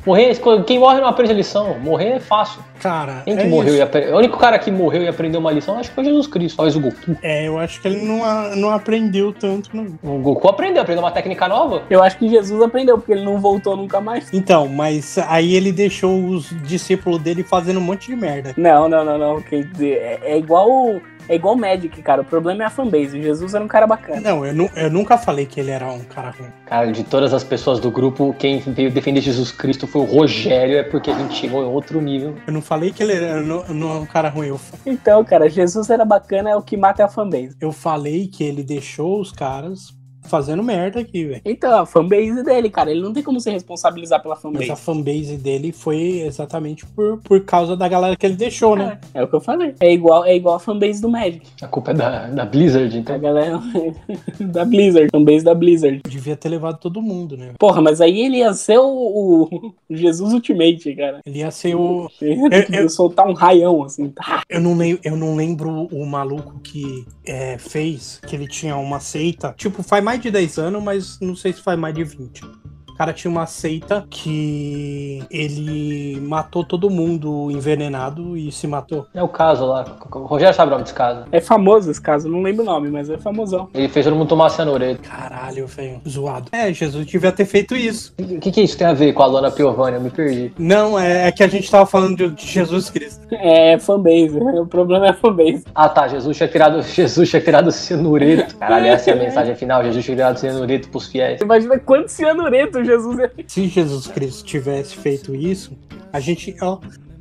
Morrer, 0.05 0.33
quem 0.65 0.79
morre 0.79 1.01
não 1.01 1.07
aprende 1.07 1.31
a 1.31 1.35
lição. 1.35 1.77
Morrer 1.79 2.11
é 2.11 2.19
fácil. 2.19 2.61
Cara, 2.79 3.21
quem 3.25 3.35
que 3.35 3.43
é 3.43 3.47
morreu 3.47 3.75
e 3.75 3.81
aprendeu? 3.81 4.15
O 4.15 4.17
único 4.17 4.37
cara 4.37 4.57
que 4.57 4.71
morreu 4.71 5.03
e 5.03 5.07
aprendeu 5.07 5.39
uma 5.39 5.51
lição 5.51 5.77
acho 5.77 5.89
que 5.89 5.95
foi 5.95 6.05
Jesus 6.05 6.27
Cristo, 6.27 6.55
talvez 6.55 6.75
o 6.75 6.79
Goku. 6.79 7.17
É, 7.21 7.47
eu 7.47 7.59
acho 7.59 7.81
que 7.81 7.87
ele 7.87 8.05
não, 8.05 8.55
não 8.55 8.69
aprendeu 8.69 9.33
tanto, 9.33 9.69
não. 9.75 9.87
O 10.01 10.19
Goku 10.19 10.47
aprendeu, 10.47 10.81
aprendeu 10.81 11.03
uma 11.03 11.11
técnica 11.11 11.47
nova. 11.47 11.83
Eu 11.89 12.01
acho 12.01 12.17
que 12.17 12.29
Jesus 12.29 12.61
aprendeu, 12.61 12.97
porque 12.97 13.11
ele 13.11 13.25
não 13.25 13.39
voltou 13.39 13.75
nunca 13.75 13.99
mais. 13.99 14.33
Então, 14.33 14.67
mas 14.67 15.17
aí 15.27 15.53
ele 15.53 15.71
deixou 15.71 16.25
os 16.25 16.49
discípulos 16.63 17.19
dele 17.19 17.43
fazendo 17.43 17.79
um 17.79 17.83
monte 17.83 18.07
de 18.07 18.15
merda. 18.15 18.53
Não, 18.55 18.87
não, 18.87 19.03
não, 19.03 19.17
não. 19.17 19.43
É, 19.51 20.19
é 20.23 20.37
igual 20.37 21.01
é 21.29 21.35
igual 21.35 21.53
o 21.53 21.57
Magic, 21.57 22.01
cara. 22.01 22.21
O 22.21 22.25
problema 22.25 22.63
é 22.63 22.65
a 22.65 22.69
fanbase. 22.69 23.21
Jesus 23.21 23.53
era 23.53 23.63
um 23.63 23.67
cara 23.67 23.85
bacana. 23.85 24.19
Não, 24.19 24.45
eu, 24.45 24.53
nu 24.53 24.69
eu 24.75 24.89
nunca 24.89 25.17
falei 25.17 25.45
que 25.45 25.59
ele 25.59 25.69
era 25.69 25.85
um 25.85 26.03
cara 26.03 26.31
ruim. 26.31 26.49
Cara, 26.65 26.91
de 26.91 27.03
todas 27.03 27.33
as 27.33 27.43
pessoas 27.43 27.79
do 27.79 27.91
grupo, 27.91 28.35
quem 28.37 28.59
veio 28.59 28.91
defender 28.91 29.21
Jesus 29.21 29.51
Cristo 29.51 29.85
foi 29.85 30.01
o 30.01 30.05
Rogério, 30.05 30.77
é 30.77 30.83
porque 30.83 31.11
a 31.11 31.17
gente 31.17 31.35
chegou 31.35 31.61
em 31.61 31.67
outro 31.67 32.01
nível. 32.01 32.35
Eu 32.47 32.53
não 32.53 32.61
falei 32.61 32.91
que 32.91 33.03
ele 33.03 33.13
era 33.13 33.41
não, 33.41 33.63
não 33.67 34.01
um 34.01 34.05
cara 34.07 34.29
ruim. 34.29 34.47
Eu... 34.47 34.59
Então, 34.85 35.23
cara, 35.23 35.47
Jesus 35.47 35.89
era 35.89 36.03
bacana, 36.03 36.49
é 36.49 36.55
o 36.55 36.63
que 36.63 36.75
mata 36.75 37.05
a 37.05 37.07
fanbase. 37.07 37.55
Eu 37.61 37.71
falei 37.71 38.27
que 38.27 38.43
ele 38.43 38.63
deixou 38.63 39.21
os 39.21 39.31
caras 39.31 39.98
fazendo 40.23 40.63
merda 40.63 40.99
aqui, 40.99 41.25
velho. 41.25 41.41
Então, 41.43 41.79
a 41.79 41.85
fanbase 41.85 42.43
dele, 42.43 42.69
cara, 42.69 42.91
ele 42.91 43.01
não 43.01 43.13
tem 43.13 43.23
como 43.23 43.39
se 43.39 43.49
responsabilizar 43.49 44.21
pela 44.21 44.35
fanbase. 44.35 44.67
Mas 44.67 44.79
a 44.79 44.81
fanbase 44.81 45.37
dele 45.37 45.71
foi 45.71 46.21
exatamente 46.21 46.85
por, 46.85 47.17
por 47.19 47.43
causa 47.45 47.75
da 47.75 47.87
galera 47.87 48.15
que 48.15 48.25
ele 48.25 48.35
deixou, 48.35 48.75
né? 48.75 48.99
É, 49.13 49.19
é 49.19 49.23
o 49.23 49.27
que 49.27 49.35
eu 49.35 49.41
falei. 49.41 49.75
É 49.79 49.91
igual, 49.91 50.25
é 50.25 50.35
igual 50.35 50.55
a 50.55 50.59
fanbase 50.59 51.01
do 51.01 51.09
Magic. 51.09 51.45
A 51.61 51.67
culpa 51.67 51.91
é 51.91 51.93
da, 51.93 52.27
da 52.27 52.45
Blizzard, 52.45 52.97
então. 52.97 53.15
A 53.15 53.19
galera 53.19 53.59
da 54.39 54.65
Blizzard, 54.65 55.09
fanbase 55.11 55.43
da 55.43 55.55
Blizzard. 55.55 56.01
Devia 56.07 56.35
ter 56.35 56.49
levado 56.49 56.79
todo 56.79 57.01
mundo, 57.01 57.35
né? 57.35 57.53
Porra, 57.57 57.81
mas 57.81 58.01
aí 58.01 58.21
ele 58.21 58.37
ia 58.37 58.53
ser 58.53 58.79
o, 58.79 59.47
o 59.51 59.73
Jesus 59.89 60.33
Ultimate, 60.33 60.95
cara. 60.95 61.21
Ele 61.25 61.39
ia 61.39 61.51
ser 61.51 61.75
o. 61.75 62.09
Eu, 62.21 62.81
eu, 62.81 62.89
soltar 62.89 63.27
um 63.27 63.33
raião, 63.33 63.83
assim. 63.83 64.09
Tá. 64.09 64.41
Eu 64.49 64.59
não, 64.59 64.75
lembro, 64.75 65.01
eu 65.03 65.15
não 65.15 65.35
lembro 65.35 65.87
o 65.91 66.05
maluco 66.05 66.59
que 66.59 67.05
é, 67.25 67.57
fez, 67.57 68.19
que 68.25 68.35
ele 68.35 68.47
tinha 68.47 68.75
uma 68.77 68.99
seita. 68.99 69.53
Tipo, 69.57 69.81
faz 69.81 70.03
mais 70.03 70.18
de 70.23 70.31
10 70.31 70.57
anos, 70.59 70.83
mas 70.83 71.19
não 71.19 71.35
sei 71.35 71.53
se 71.53 71.61
faz 71.61 71.77
mais 71.79 71.95
de 71.95 72.03
20 72.03 72.58
cara 72.99 73.13
tinha 73.13 73.31
uma 73.31 73.45
seita 73.45 74.05
que 74.09 75.23
ele 75.31 76.19
matou 76.19 76.65
todo 76.65 76.89
mundo 76.89 77.49
envenenado 77.49 78.35
e 78.35 78.51
se 78.51 78.67
matou. 78.67 79.07
É 79.13 79.23
o 79.23 79.29
caso 79.29 79.65
lá. 79.65 79.85
O 80.11 80.25
Rogério 80.25 80.53
sabe 80.53 80.67
o 80.67 80.71
nome 80.71 80.83
desse 80.83 80.93
caso. 80.93 81.23
É 81.31 81.39
famoso 81.39 81.89
esse 81.89 82.01
caso, 82.01 82.27
não 82.27 82.41
lembro 82.41 82.63
o 82.63 82.65
nome, 82.65 82.89
mas 82.89 83.09
é 83.09 83.17
famosão. 83.17 83.69
Ele 83.73 83.87
fez 83.87 84.05
todo 84.05 84.17
mundo 84.17 84.27
tomar 84.27 84.49
cianureto. 84.49 85.07
Caralho, 85.07 85.65
velho. 85.65 86.01
Zoado. 86.05 86.49
É, 86.51 86.73
Jesus 86.73 87.05
devia 87.05 87.31
ter 87.31 87.45
feito 87.45 87.73
isso. 87.73 88.13
O 88.19 88.37
que, 88.37 88.51
que 88.51 88.61
isso 88.61 88.77
tem 88.77 88.85
a 88.85 88.93
ver 88.93 89.13
com 89.13 89.23
a 89.23 89.27
Lona 89.27 89.49
Piovani? 89.49 89.95
Eu 89.95 90.01
me 90.01 90.09
perdi. 90.09 90.51
Não, 90.59 90.99
é, 90.99 91.29
é 91.29 91.31
que 91.31 91.41
a 91.41 91.47
gente 91.47 91.71
tava 91.71 91.85
falando 91.85 92.29
de, 92.31 92.45
Jesus 92.45 92.89
Cristo. 92.89 93.25
É, 93.31 93.79
fanbase. 93.79 94.37
O 94.37 94.65
problema 94.65 95.07
é 95.07 95.13
fanbase. 95.13 95.63
Ah, 95.73 95.87
tá. 95.87 96.05
Jesus 96.09 96.35
tinha 96.35 96.49
tirado, 96.49 96.81
Jesus 96.83 97.29
tinha 97.29 97.41
tirado 97.41 97.71
cianureto. 97.71 98.57
Caralho, 98.57 98.87
essa 98.87 99.11
é 99.11 99.13
a 99.13 99.15
mensagem 99.15 99.55
final. 99.55 99.85
Jesus 99.85 100.03
tinha 100.03 100.17
tirado 100.17 100.37
cianureto 100.37 100.89
pros 100.89 101.07
fiéis. 101.07 101.39
Imagina 101.39 101.79
quanto 101.79 102.09
cianureto 102.09 102.88
Jesus 102.89 103.19
é. 103.19 103.31
Se 103.47 103.67
Jesus 103.67 104.07
Cristo 104.07 104.43
tivesse 104.45 104.95
feito 104.95 105.35
isso, 105.35 105.77
a 106.11 106.19
gente. 106.19 106.55
Ó, 106.61 106.79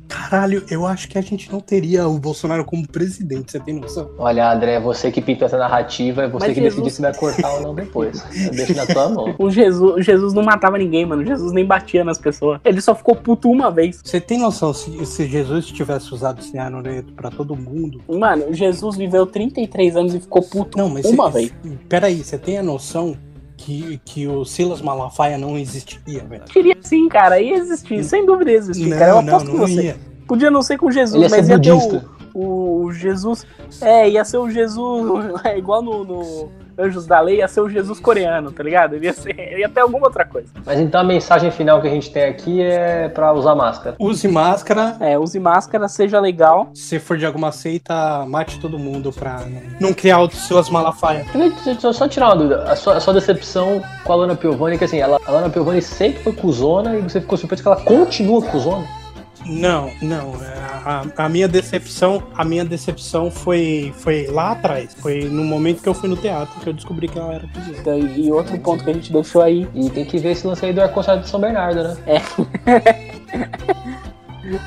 caralho, 0.09 0.65
eu 0.69 0.87
acho 0.87 1.07
que 1.07 1.17
a 1.17 1.21
gente 1.21 1.51
não 1.51 1.59
teria 1.59 2.07
o 2.07 2.17
Bolsonaro 2.17 2.65
como 2.65 2.85
presidente, 2.87 3.51
você 3.51 3.59
tem 3.59 3.75
noção? 3.75 4.09
Olha, 4.17 4.51
André, 4.51 4.73
é 4.73 4.79
você 4.79 5.11
que 5.11 5.21
pinta 5.21 5.45
essa 5.45 5.57
narrativa, 5.57 6.23
é 6.23 6.27
você 6.27 6.47
Mas 6.47 6.55
que 6.55 6.61
Jesus... 6.61 6.83
decide 6.83 6.95
se 6.95 7.01
vai 7.01 7.13
cortar 7.13 7.53
ou 7.53 7.61
não 7.61 7.75
depois. 7.75 8.25
Eu 8.35 8.51
deixo 8.51 8.75
na 8.75 8.87
tua 8.87 9.09
mão. 9.09 9.35
O 9.37 9.51
Jesus, 9.51 10.03
Jesus 10.03 10.33
não 10.33 10.43
matava 10.43 10.77
ninguém, 10.77 11.05
mano. 11.05 11.23
Jesus 11.23 11.51
nem 11.51 11.63
batia 11.63 12.03
nas 12.03 12.17
pessoas. 12.17 12.59
Ele 12.65 12.81
só 12.81 12.95
ficou 12.95 13.15
puto 13.15 13.49
uma 13.49 13.69
vez. 13.69 14.01
Você 14.03 14.19
tem 14.19 14.39
noção 14.39 14.73
se, 14.73 15.05
se 15.05 15.27
Jesus 15.27 15.67
tivesse 15.67 16.11
usado 16.13 16.39
esse 16.41 16.57
anureto 16.57 17.13
pra 17.13 17.29
todo 17.29 17.55
mundo? 17.55 18.01
Mano, 18.09 18.51
Jesus 18.51 18.97
viveu 18.97 19.27
33 19.27 19.95
anos 19.95 20.15
e 20.15 20.19
ficou 20.19 20.41
puto 20.41 20.77
não, 20.77 20.89
mas 20.89 21.05
uma 21.05 21.31
cê, 21.31 21.39
vez. 21.39 21.53
Peraí, 21.87 22.23
você 22.23 22.37
tem 22.37 22.57
a 22.57 22.63
noção 22.63 23.15
que, 23.59 23.99
que 24.05 24.25
o 24.25 24.45
Silas 24.45 24.81
Malafaia 24.81 25.37
não 25.37 25.57
existiria, 25.57 26.23
velho. 26.23 26.45
Queria 26.45 26.77
sim, 26.79 27.09
cara, 27.09 27.41
ia 27.41 27.57
existir, 27.57 28.03
sem 28.05 28.25
dúvida 28.25 28.51
ia 28.51 28.57
existir, 28.57 28.87
não, 28.87 28.97
cara. 28.97 29.11
Eu 29.11 29.19
aposto 29.19 29.45
não, 29.47 29.51
com 29.51 29.57
você. 29.59 29.81
Ia. 29.81 29.97
Podia 30.25 30.49
não 30.49 30.61
ser 30.61 30.77
com 30.77 30.89
Jesus, 30.89 31.21
ia 31.21 31.29
mas 31.29 31.49
ia 31.49 31.57
budista. 31.57 31.99
ter 31.99 32.05
o, 32.33 32.85
o, 32.85 32.91
Jesus. 32.93 33.45
É, 33.81 34.09
ia 34.09 34.23
ser 34.23 34.37
o 34.37 34.49
Jesus. 34.49 35.09
É 35.43 35.57
igual 35.57 35.81
no, 35.81 36.05
no 36.05 36.49
Anjos 36.79 37.05
da 37.05 37.19
Lei 37.19 37.37
ia 37.37 37.47
ser 37.47 37.61
o 37.61 37.69
Jesus 37.69 37.99
coreano, 37.99 38.51
tá 38.51 38.63
ligado? 38.63 38.95
Ele 38.95 39.05
ia, 39.05 39.13
ser, 39.13 39.37
ele 39.37 39.61
ia 39.61 39.69
ter 39.69 39.81
alguma 39.81 40.07
outra 40.07 40.25
coisa. 40.25 40.47
Mas 40.65 40.79
então 40.79 41.01
a 41.01 41.03
mensagem 41.03 41.51
final 41.51 41.81
que 41.81 41.87
a 41.87 41.91
gente 41.91 42.11
tem 42.11 42.23
aqui 42.23 42.61
é 42.61 43.09
pra 43.09 43.33
usar 43.33 43.55
máscara. 43.55 43.95
Use 43.99 44.27
máscara. 44.27 44.95
É, 44.99 45.17
use 45.17 45.39
máscara, 45.39 45.87
seja 45.87 46.19
legal. 46.19 46.71
Se 46.73 46.99
for 46.99 47.17
de 47.17 47.25
alguma 47.25 47.51
seita, 47.51 48.25
mate 48.25 48.59
todo 48.59 48.79
mundo 48.79 49.11
pra 49.11 49.41
não 49.79 49.93
criar 49.93 50.19
outros 50.19 50.41
seus 50.41 50.69
malafaia. 50.69 51.25
Deixa 51.33 51.87
eu 51.87 51.93
só 51.93 52.07
tirar 52.07 52.27
uma 52.27 52.35
dúvida. 52.35 52.63
A 52.63 52.75
sua, 52.75 52.97
a 52.97 52.99
sua 52.99 53.13
decepção 53.13 53.81
com 54.03 54.13
a 54.13 54.15
Lana 54.15 54.35
Piovani, 54.35 54.77
que 54.77 54.85
assim, 54.85 54.99
ela, 54.99 55.19
a 55.25 55.31
Lana 55.31 55.49
Piovani 55.49 55.81
sempre 55.81 56.23
foi 56.23 56.33
cuzona 56.33 56.95
e 56.95 57.01
você 57.01 57.19
ficou 57.19 57.37
surpreso 57.37 57.61
que 57.63 57.67
ela 57.67 57.81
continua 57.81 58.41
cuzona? 58.41 58.98
Não, 59.45 59.91
não. 60.01 60.35
É, 60.43 60.53
a, 60.85 61.05
a 61.17 61.29
minha 61.29 61.47
decepção, 61.47 62.23
a 62.35 62.43
minha 62.43 62.65
decepção 62.65 63.31
foi, 63.31 63.93
foi 63.97 64.27
lá 64.27 64.51
atrás. 64.51 64.95
Foi 64.99 65.21
no 65.23 65.43
momento 65.43 65.81
que 65.81 65.89
eu 65.89 65.93
fui 65.93 66.09
no 66.09 66.17
teatro 66.17 66.59
que 66.59 66.67
eu 66.67 66.73
descobri 66.73 67.07
que 67.07 67.17
ela 67.17 67.35
era 67.35 67.47
cozinheira. 67.47 67.79
Então, 67.79 67.97
e 67.97 68.31
outro 68.31 68.57
ponto 68.59 68.83
que 68.83 68.89
a 68.89 68.93
gente 68.93 69.11
deixou 69.11 69.41
aí. 69.41 69.67
E 69.73 69.89
tem 69.89 70.05
que 70.05 70.17
ver 70.17 70.31
esse 70.31 70.45
lance 70.45 70.65
aí 70.65 70.73
do 70.73 70.81
ar-condicionado 70.81 71.23
de 71.23 71.29
São 71.29 71.39
Bernardo, 71.39 71.83
né? 71.83 71.97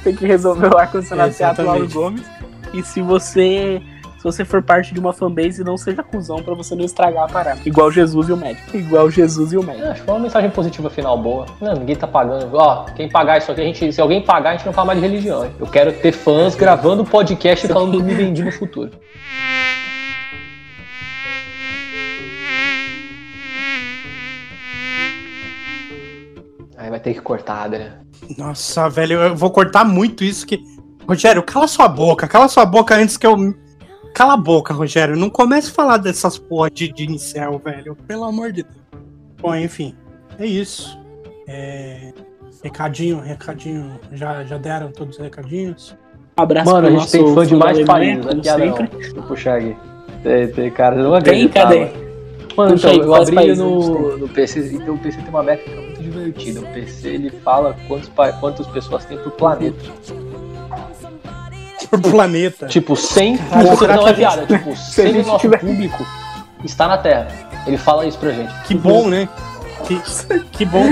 Tem 0.05 0.15
que 0.15 0.27
resolver 0.27 0.73
o 0.73 0.78
ar-condicionado 0.78 1.32
do 1.32 1.36
Teatro 1.36 1.65
Lauro. 1.65 1.89
Gomes. 1.89 2.23
E 2.73 2.82
se 2.82 3.03
você. 3.03 3.82
Se 4.23 4.24
você 4.24 4.44
for 4.44 4.62
parte 4.62 4.94
de 4.94 5.01
uma 5.01 5.12
fanbase, 5.12 5.65
não 5.65 5.77
seja 5.77 6.01
cuzão 6.01 6.40
pra 6.44 6.55
você 6.55 6.77
não 6.77 6.85
estragar 6.85 7.24
a 7.24 7.27
parada. 7.27 7.59
Igual 7.66 7.90
Jesus 7.90 8.28
e 8.28 8.32
o 8.32 8.36
médico. 8.36 8.77
Igual 8.77 9.11
Jesus 9.11 9.53
e 9.53 9.57
o 9.57 9.65
médico. 9.65 9.85
É, 9.85 9.90
acho 9.90 10.01
que 10.01 10.07
foi 10.07 10.15
uma 10.15 10.20
mensagem 10.20 10.49
positiva 10.49 10.89
final 10.89 11.19
boa. 11.19 11.47
Não, 11.61 11.74
ninguém 11.74 11.97
tá 11.97 12.07
pagando. 12.07 12.57
Ó, 12.57 12.85
quem 12.85 13.09
pagar 13.09 13.39
isso 13.39 13.51
aqui, 13.51 13.61
a 13.61 13.65
gente, 13.65 13.93
se 13.93 14.01
alguém 14.01 14.23
pagar, 14.24 14.51
a 14.51 14.53
gente 14.53 14.65
não 14.65 14.73
fala 14.73 14.86
mais 14.86 15.01
de 15.01 15.05
religião. 15.09 15.44
hein? 15.44 15.51
Eu 15.59 15.66
quero 15.66 15.93
ter 15.93 16.12
fãs 16.12 16.55
gravando 16.55 17.05
podcast 17.05 17.66
e 17.66 17.69
falando 17.69 17.97
que 17.97 18.03
me 18.05 18.15
vendi 18.15 18.44
no 18.44 18.53
futuro. 18.53 18.93
Aí 26.77 26.90
vai 26.90 27.01
ter 27.01 27.12
que 27.15 27.20
cortar, 27.20 27.65
Adrian. 27.65 27.94
Nossa, 28.39 28.89
velho, 28.89 29.20
eu 29.20 29.35
vou 29.35 29.51
cortar 29.51 29.85
muito 29.85 30.23
isso 30.23 30.47
que. 30.47 30.62
Rogério, 31.09 31.43
cala 31.43 31.66
sua 31.66 31.89
boca, 31.89 32.28
cala 32.28 32.47
sua 32.47 32.65
boca 32.65 32.94
antes 32.94 33.16
que 33.16 33.27
eu. 33.27 33.36
Cala 34.14 34.34
a 34.34 34.36
boca, 34.36 34.74
Rogério. 34.74 35.16
Não 35.16 35.30
comece 35.30 35.70
a 35.70 35.74
falar 35.74 35.97
dessas 35.97 36.39
porra 36.39 36.70
de, 36.70 36.93
de 36.93 37.10
incel, 37.10 37.60
velho. 37.64 37.97
Pelo 38.06 38.24
amor 38.24 38.52
de 38.52 38.62
Deus. 38.62 38.76
Bom, 39.40 39.55
enfim, 39.55 39.94
é 40.39 40.47
isso. 40.47 40.98
É, 41.48 42.12
Recadinho, 42.62 43.20
recadinho. 43.20 43.98
Já, 44.12 44.44
já 44.44 44.56
deram 44.56 44.93
todos 44.93 45.16
os 45.16 45.22
recadinhos? 45.22 45.97
Um 46.39 46.43
abraço 46.43 46.70
Mano, 46.70 46.86
a 46.86 46.90
pro 46.90 47.01
gente 47.01 47.10
tem 47.10 47.34
fã 47.34 47.44
de 47.47 47.56
mais 47.56 47.84
países 47.84 48.24
aqui, 48.26 48.36
não. 48.36 48.43
sempre. 48.56 48.86
Deixa 48.97 49.16
eu 49.16 49.22
puxar 49.24 49.59
aqui. 49.59 49.76
Tem, 50.22 50.48
tem 50.48 50.70
cara, 50.70 50.97
eu 50.97 51.10
não 51.10 51.20
Tem, 51.20 51.48
cadê? 51.48 51.90
Mano, 52.56 52.74
então, 52.76 52.90
aí, 52.90 52.98
eu 52.98 53.14
abri 53.14 53.34
países 53.34 53.59
no, 53.59 54.16
no 54.18 54.28
PC, 54.28 54.74
então 54.74 54.94
o 54.94 54.98
PC 54.98 55.18
tem 55.18 55.28
uma 55.30 55.43
métrica 55.43 55.80
muito 55.80 56.01
divertida. 56.02 56.60
O 56.60 56.66
PC 56.72 57.09
ele 57.09 57.30
fala 57.30 57.74
quantos, 57.89 58.09
pa- 58.10 58.32
quantas 58.34 58.66
pessoas 58.68 59.05
tem 59.06 59.18
por 59.18 59.32
planeta. 59.32 59.76
Por 62.01 62.10
planeta. 62.10 62.66
Tipo, 62.66 62.97
100 62.97 63.36
Caralho, 63.39 63.77
será 63.77 63.97
não 63.97 64.09
é 64.09 64.10
a 64.12 64.14
piada, 64.14 64.47
tipo, 64.47 64.73
a 64.73 64.77
100 64.77 65.05
do 65.06 65.12
gente 65.12 65.27
nosso 65.27 65.39
tiver- 65.40 65.59
público 65.60 66.06
está 66.64 66.89
na 66.89 66.98
Terra. 66.98 67.28
Ele 67.66 67.77
fala 67.77 68.06
isso 68.06 68.19
pra 68.19 68.31
gente. 68.31 68.52
Que 68.64 68.74
bom, 68.74 69.09
né? 69.09 69.28
Que, 69.86 70.01
que 70.52 70.64
bom. 70.64 70.85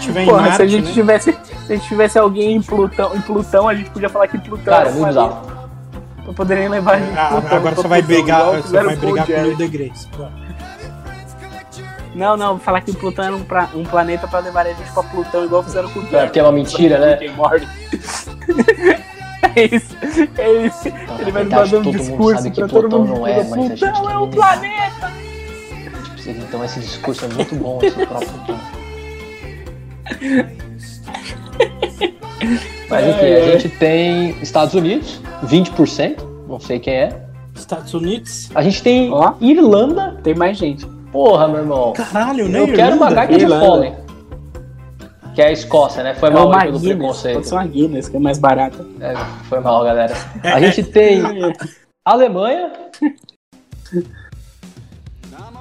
Tiver 0.00 0.22
em 0.22 0.26
Porra, 0.26 0.40
Marte, 0.42 0.56
se 0.56 0.62
a 0.62 0.66
gente 0.66 0.86
né? 0.86 0.92
tivesse. 0.92 1.32
Se 1.66 1.72
a 1.72 1.76
gente 1.76 1.86
tivesse 1.88 2.18
alguém 2.18 2.56
em 2.56 2.62
Plutão, 2.62 3.14
em 3.14 3.20
Plutão, 3.20 3.68
a 3.68 3.74
gente 3.74 3.90
podia 3.90 4.08
falar 4.08 4.28
que 4.28 4.38
Plutão 4.38 4.64
Cara, 4.72 4.86
é 4.86 4.88
era 4.88 4.90
um 4.90 4.94
muito 4.94 5.06
bizarro. 5.08 5.46
Pra 6.24 6.32
poderem 6.34 6.68
levar 6.68 6.94
a 6.94 6.98
gente 6.98 7.18
Ah, 7.18 7.28
Plutão, 7.28 7.56
agora 7.58 7.74
você 7.74 7.88
vai 7.88 8.02
Plutão, 8.02 8.22
brigar, 8.22 8.40
igual 8.40 8.54
você 8.62 8.72
vai 8.82 8.84
com 8.84 9.06
o 9.06 9.10
brigar 9.12 9.26
com 9.26 9.32
o. 9.32 9.36
Neil 9.42 9.56
deGrasse. 9.56 10.08
Não, 12.14 12.36
não, 12.36 12.58
falar 12.58 12.80
que 12.80 12.90
o 12.92 12.94
Plutão 12.94 13.24
era 13.24 13.34
um, 13.36 13.42
pra- 13.44 13.68
um 13.74 13.82
planeta 13.84 14.26
pra 14.26 14.38
levar 14.38 14.66
a 14.66 14.72
gente 14.72 14.90
pra 14.92 15.02
Plutão, 15.02 15.44
igual 15.44 15.62
fizeram 15.62 15.88
com 15.90 15.98
o 16.00 16.02
É, 16.02 16.10
Jerry. 16.10 16.24
porque 16.26 16.38
é 16.38 16.42
uma 16.42 16.52
mentira, 16.52 16.98
né? 16.98 17.18
É 19.56 19.64
isso, 19.76 19.96
é 20.38 20.66
isso. 20.66 20.88
Então, 20.88 21.20
Ele 21.20 21.30
vai 21.30 21.42
verdade, 21.44 21.50
mandando 21.52 21.70
todo 21.70 21.84
mundo 21.84 21.98
discurso 21.98 22.42
sabe 22.42 22.50
que 22.50 22.60
pra 22.60 22.68
todo 22.68 22.80
Plutão 22.88 22.98
mundo. 23.06 23.18
não 23.18 23.26
é, 23.26 23.44
mas 23.44 23.52
a 23.52 23.56
gente 23.68 23.80
Plutão 23.80 24.10
é 24.10 24.18
um 24.18 24.30
planeta! 24.30 25.12
Então 26.26 26.64
esse 26.64 26.80
discurso 26.80 27.24
é 27.26 27.28
muito 27.28 27.54
bom, 27.56 27.78
esse 27.82 27.94
próprio 28.06 28.30
tom. 28.46 28.58
Mas 32.90 33.06
enfim, 33.08 33.24
É, 33.26 33.44
a 33.44 33.58
gente 33.58 33.68
tem 33.76 34.30
Estados 34.42 34.74
Unidos, 34.74 35.20
20%, 35.46 36.18
não 36.48 36.60
sei 36.60 36.78
quem 36.78 36.94
é. 36.94 37.20
Estados 37.54 37.94
Unidos? 37.94 38.50
A 38.54 38.62
gente 38.62 38.82
tem 38.82 39.10
Ó. 39.12 39.34
Irlanda. 39.40 40.18
Tem 40.22 40.34
mais 40.34 40.56
gente. 40.58 40.86
Porra, 41.12 41.46
meu 41.48 41.58
irmão. 41.60 41.92
Caralho, 41.92 42.48
né? 42.48 42.60
Eu 42.60 42.66
quero 42.66 42.96
uma 42.96 43.10
Irlanda? 43.10 43.14
gaita 43.14 43.36
de 43.36 43.42
Irlanda. 43.44 44.03
Que 45.34 45.42
é 45.42 45.46
a 45.48 45.52
Escócia, 45.52 46.02
né? 46.02 46.14
Foi 46.14 46.28
É 46.28 46.32
mal 46.32 46.48
pelo 46.50 46.78
Guinness, 46.78 46.96
preconceito. 46.96 47.34
pode 47.34 47.48
ser 47.48 47.54
uma 47.54 47.66
Guinness, 47.66 48.08
que 48.08 48.16
é 48.16 48.20
mais 48.20 48.38
barata. 48.38 48.86
É, 49.00 49.14
foi 49.48 49.60
mal, 49.60 49.82
galera. 49.84 50.14
A 50.44 50.60
gente 50.60 50.82
tem 50.84 51.20
Alemanha, 52.04 52.70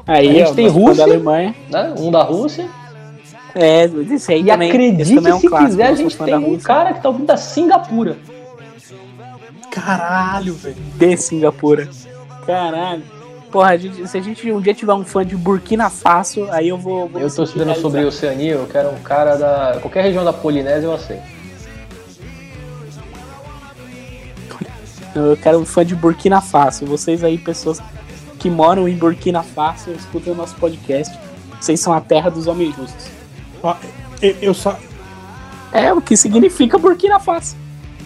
Aí, 0.06 0.30
A 0.30 0.34
gente 0.34 0.52
ó, 0.52 0.54
tem 0.54 0.68
Rússia. 0.68 0.96
da 0.98 1.04
Alemanha. 1.04 1.56
né? 1.72 1.96
Um 1.98 2.12
da 2.12 2.24
Rússia. 2.24 2.68
É, 3.56 3.86
esse 3.86 4.34
aí 4.34 4.42
E 4.42 4.46
também. 4.46 4.70
acredite 4.70 5.16
também 5.16 5.32
é 5.32 5.36
um 5.36 5.40
se 5.40 5.48
clássico, 5.48 5.70
quiser, 5.72 5.88
a 5.88 5.96
gente 5.96 6.18
tem 6.18 6.36
um 6.36 6.60
cara 6.60 6.94
que 6.94 7.02
tá 7.02 7.10
ouvindo 7.10 7.28
da 7.28 7.38
Singapura. 7.38 8.18
Caralho, 9.72 10.54
velho. 10.56 10.76
de 10.96 11.18
Singapura. 11.18 11.88
Caralho. 12.46 13.04
Porra, 13.54 13.70
a 13.70 13.78
gente- 13.78 14.08
se 14.08 14.18
a 14.18 14.22
gente 14.22 14.52
um 14.52 14.60
dia 14.60 14.74
tiver 14.74 14.94
um 14.94 15.06
fã 15.06 15.24
de 15.24 15.38
Burkina 15.38 15.88
Faso, 15.88 16.48
aí 16.50 16.70
eu 16.70 16.78
vou. 16.78 17.08
vou 17.08 17.22
Eu 17.22 17.30
tô 17.34 17.44
estudando 17.44 17.76
sobre. 17.76 18.04
Oceania, 18.04 18.54
eu 18.54 18.66
quero 18.66 18.90
um 18.90 18.98
cara 19.00 19.36
da. 19.36 19.78
Qualquer 19.80 20.02
região 20.06 20.26
da 20.26 20.34
Polinésia 20.34 20.88
eu 20.88 20.94
aceito. 20.94 21.22
Eu 25.16 25.38
quero 25.38 25.60
um 25.60 25.66
fã 25.66 25.86
de 25.86 25.96
Burkina 25.96 26.42
Faso. 26.42 26.84
Vocês 26.88 27.24
aí, 27.24 27.38
pessoas 27.38 27.80
que 28.40 28.50
moram 28.50 28.88
em 28.88 28.96
Burkina 28.96 29.44
Faso, 29.44 29.92
escutem 29.92 30.34
o 30.34 30.36
nosso 30.36 30.56
podcast. 30.56 31.16
Vocês 31.62 31.80
são 31.80 31.94
a 31.94 32.02
terra 32.02 32.32
dos 32.32 32.48
homens 32.48 32.76
justos. 32.76 33.06
Eu, 34.20 34.36
eu 34.42 34.54
só. 34.56 34.76
É 35.72 35.94
o 35.94 36.02
que 36.02 36.18
significa 36.18 36.80
Burkina 36.80 37.20
Faso. 37.20 37.56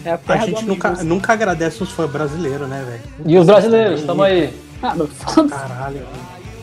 É 0.04 0.10
a 0.12 0.18
A 0.28 0.36
gente 0.44 0.66
nunca, 0.66 0.90
justo. 0.90 1.04
nunca 1.06 1.32
agradece 1.32 1.82
os 1.82 1.90
fãs 1.90 2.10
brasileiros, 2.10 2.68
né, 2.68 2.84
velho? 2.86 3.02
E 3.26 3.38
os 3.38 3.46
brasileiros, 3.46 4.02
tamo 4.04 4.22
aí. 4.22 4.67
Ah. 4.82 4.94
Caralho. 5.50 6.02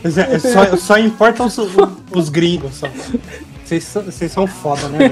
Mas 0.02 0.18
é- 0.18 0.34
é 0.34 0.38
só, 0.38 0.76
só 0.76 0.98
importa 0.98 1.42
os, 1.44 1.56
os 2.14 2.28
gringos, 2.28 2.74
só. 2.76 2.86
Vocês 3.64 3.82
são, 3.84 4.02
vocês 4.02 4.30
são 4.32 4.46
foda, 4.46 4.88
né? 4.88 5.08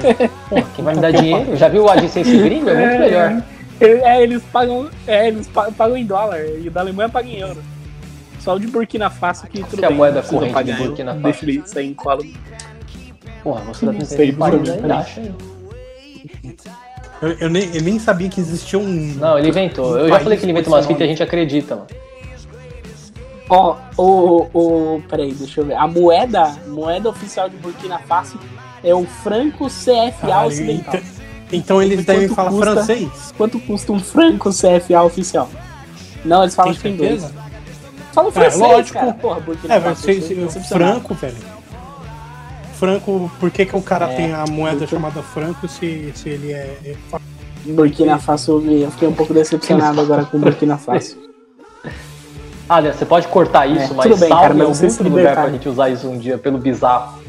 Pô, 0.49 0.55
quem 0.75 0.85
vai 0.85 0.95
me 0.95 1.01
dar 1.01 1.11
dinheiro? 1.11 1.55
Já 1.57 1.67
viu 1.67 1.83
o 1.83 1.89
AdSense 1.89 2.37
gringo? 2.37 2.69
É 2.69 2.73
muito 2.87 2.99
melhor. 2.99 3.43
É, 3.81 4.23
eles 4.23 4.41
pagam. 4.53 4.89
É, 5.05 5.27
eles 5.27 5.47
pa- 5.47 5.69
pagam 5.71 5.97
em 5.97 6.05
dólar. 6.05 6.39
E 6.45 6.67
o 6.67 6.71
da 6.71 6.79
Alemanha 6.81 7.09
paga 7.09 7.27
em 7.27 7.39
euro. 7.39 7.61
Só 8.39 8.55
o 8.55 8.59
de 8.59 8.67
Burkina 8.67 9.09
Faso 9.09 9.45
que 9.47 9.61
tudo 9.63 9.81
é 9.83 9.85
a 9.85 9.89
bem, 9.89 9.97
moeda 9.97 10.15
não 10.15 10.21
precisa 10.21 10.39
corrente 10.51 10.71
de. 10.71 10.83
Burkina 10.83 11.11
Faso? 11.11 11.23
Deixa 11.23 11.45
ele 11.45 11.63
sair 11.65 11.87
em 11.87 11.93
colo. 11.93 12.23
Porra, 13.43 13.61
você 13.65 13.85
tá 13.85 13.91
Não 13.91 14.01
sei, 14.05 14.31
país 14.31 14.69
acha 14.91 15.21
aí. 15.21 15.31
Eu, 17.21 17.29
eu 17.39 17.49
nem, 17.49 17.75
eu 17.75 17.81
nem 17.81 17.99
sabia 17.99 18.29
que 18.29 18.39
existia 18.39 18.77
um. 18.79 19.15
Não, 19.19 19.37
ele 19.37 19.49
inventou. 19.49 19.97
Eu 19.97 20.09
já 20.09 20.19
falei 20.19 20.37
que 20.37 20.45
ele 20.45 20.51
inventa 20.51 20.69
umas 20.69 20.85
fitas 20.85 21.01
e 21.01 21.03
a 21.03 21.07
gente 21.07 21.23
acredita, 21.23 21.75
mano. 21.75 21.87
Ó, 23.49 23.75
o, 23.97 24.47
o. 24.53 25.01
Peraí, 25.07 25.33
deixa 25.33 25.61
eu 25.61 25.65
ver. 25.65 25.75
A 25.75 25.87
moeda, 25.87 26.55
moeda 26.67 27.09
oficial 27.09 27.47
de 27.47 27.55
Burkina 27.57 27.99
Faso 27.99 28.39
é 28.83 28.93
o 28.93 29.05
franco 29.05 29.67
CFA 29.67 30.11
Caralho, 30.21 30.47
ocidental. 30.47 30.95
então, 30.95 31.01
então 31.51 31.81
eles 31.81 31.97
Quanto 31.99 32.07
devem 32.07 32.27
falar 32.29 32.49
custa? 32.49 32.65
francês. 32.73 33.33
Quanto 33.37 33.59
custa 33.59 33.91
um 33.91 33.99
franco 33.99 34.49
CFA 34.49 35.03
oficial? 35.03 35.49
Não, 36.23 36.41
eles 36.41 36.55
falam 36.55 36.73
Tem 36.73 36.95
dois. 36.95 37.21
certeza? 37.21 37.45
Falam 38.13 38.29
É, 38.29 38.33
francês, 38.33 38.59
lógico. 38.61 38.99
cara. 38.99 39.13
Porra, 39.13 39.39
Burkina 39.41 39.73
É, 39.75 39.81
Faso. 39.81 40.01
você, 40.01 40.19
você, 40.35 40.59
franco, 40.61 41.13
velho. 41.13 41.35
Franco, 42.79 43.31
por 43.39 43.51
que, 43.51 43.65
que 43.65 43.75
o 43.75 43.81
cara 43.81 44.11
É, 44.11 44.15
tem 44.15 44.33
a 44.33 44.45
moeda 44.47 44.77
muito- 44.77 44.89
chamada 44.89 45.21
franco 45.21 45.67
se, 45.67 46.11
se 46.15 46.29
ele 46.29 46.51
é. 46.51 46.77
é 46.83 46.95
Burkina 47.65 48.17
Faso, 48.19 48.59
eu 48.67 48.91
fiquei 48.91 49.07
um 49.07 49.13
pouco 49.13 49.33
decepcionado 49.33 50.01
agora 50.01 50.25
com 50.25 50.39
Burkina 50.39 50.77
Faso. 50.77 51.17
Olha, 52.67 52.93
você 52.93 53.05
pode 53.05 53.27
cortar 53.27 53.67
isso, 53.67 53.93
É, 53.93 53.95
mas 53.95 54.19
bem, 54.19 54.29
salve 54.29 54.41
cara, 54.41 54.53
mas 54.53 54.99
algum 54.99 55.09
lugar 55.15 55.35
pra 55.35 55.49
gente 55.49 55.69
usar 55.69 55.89
isso 55.89 56.07
um 56.07 56.17
dia 56.17 56.37
pelo 56.37 56.57
bizarro. 56.57 57.19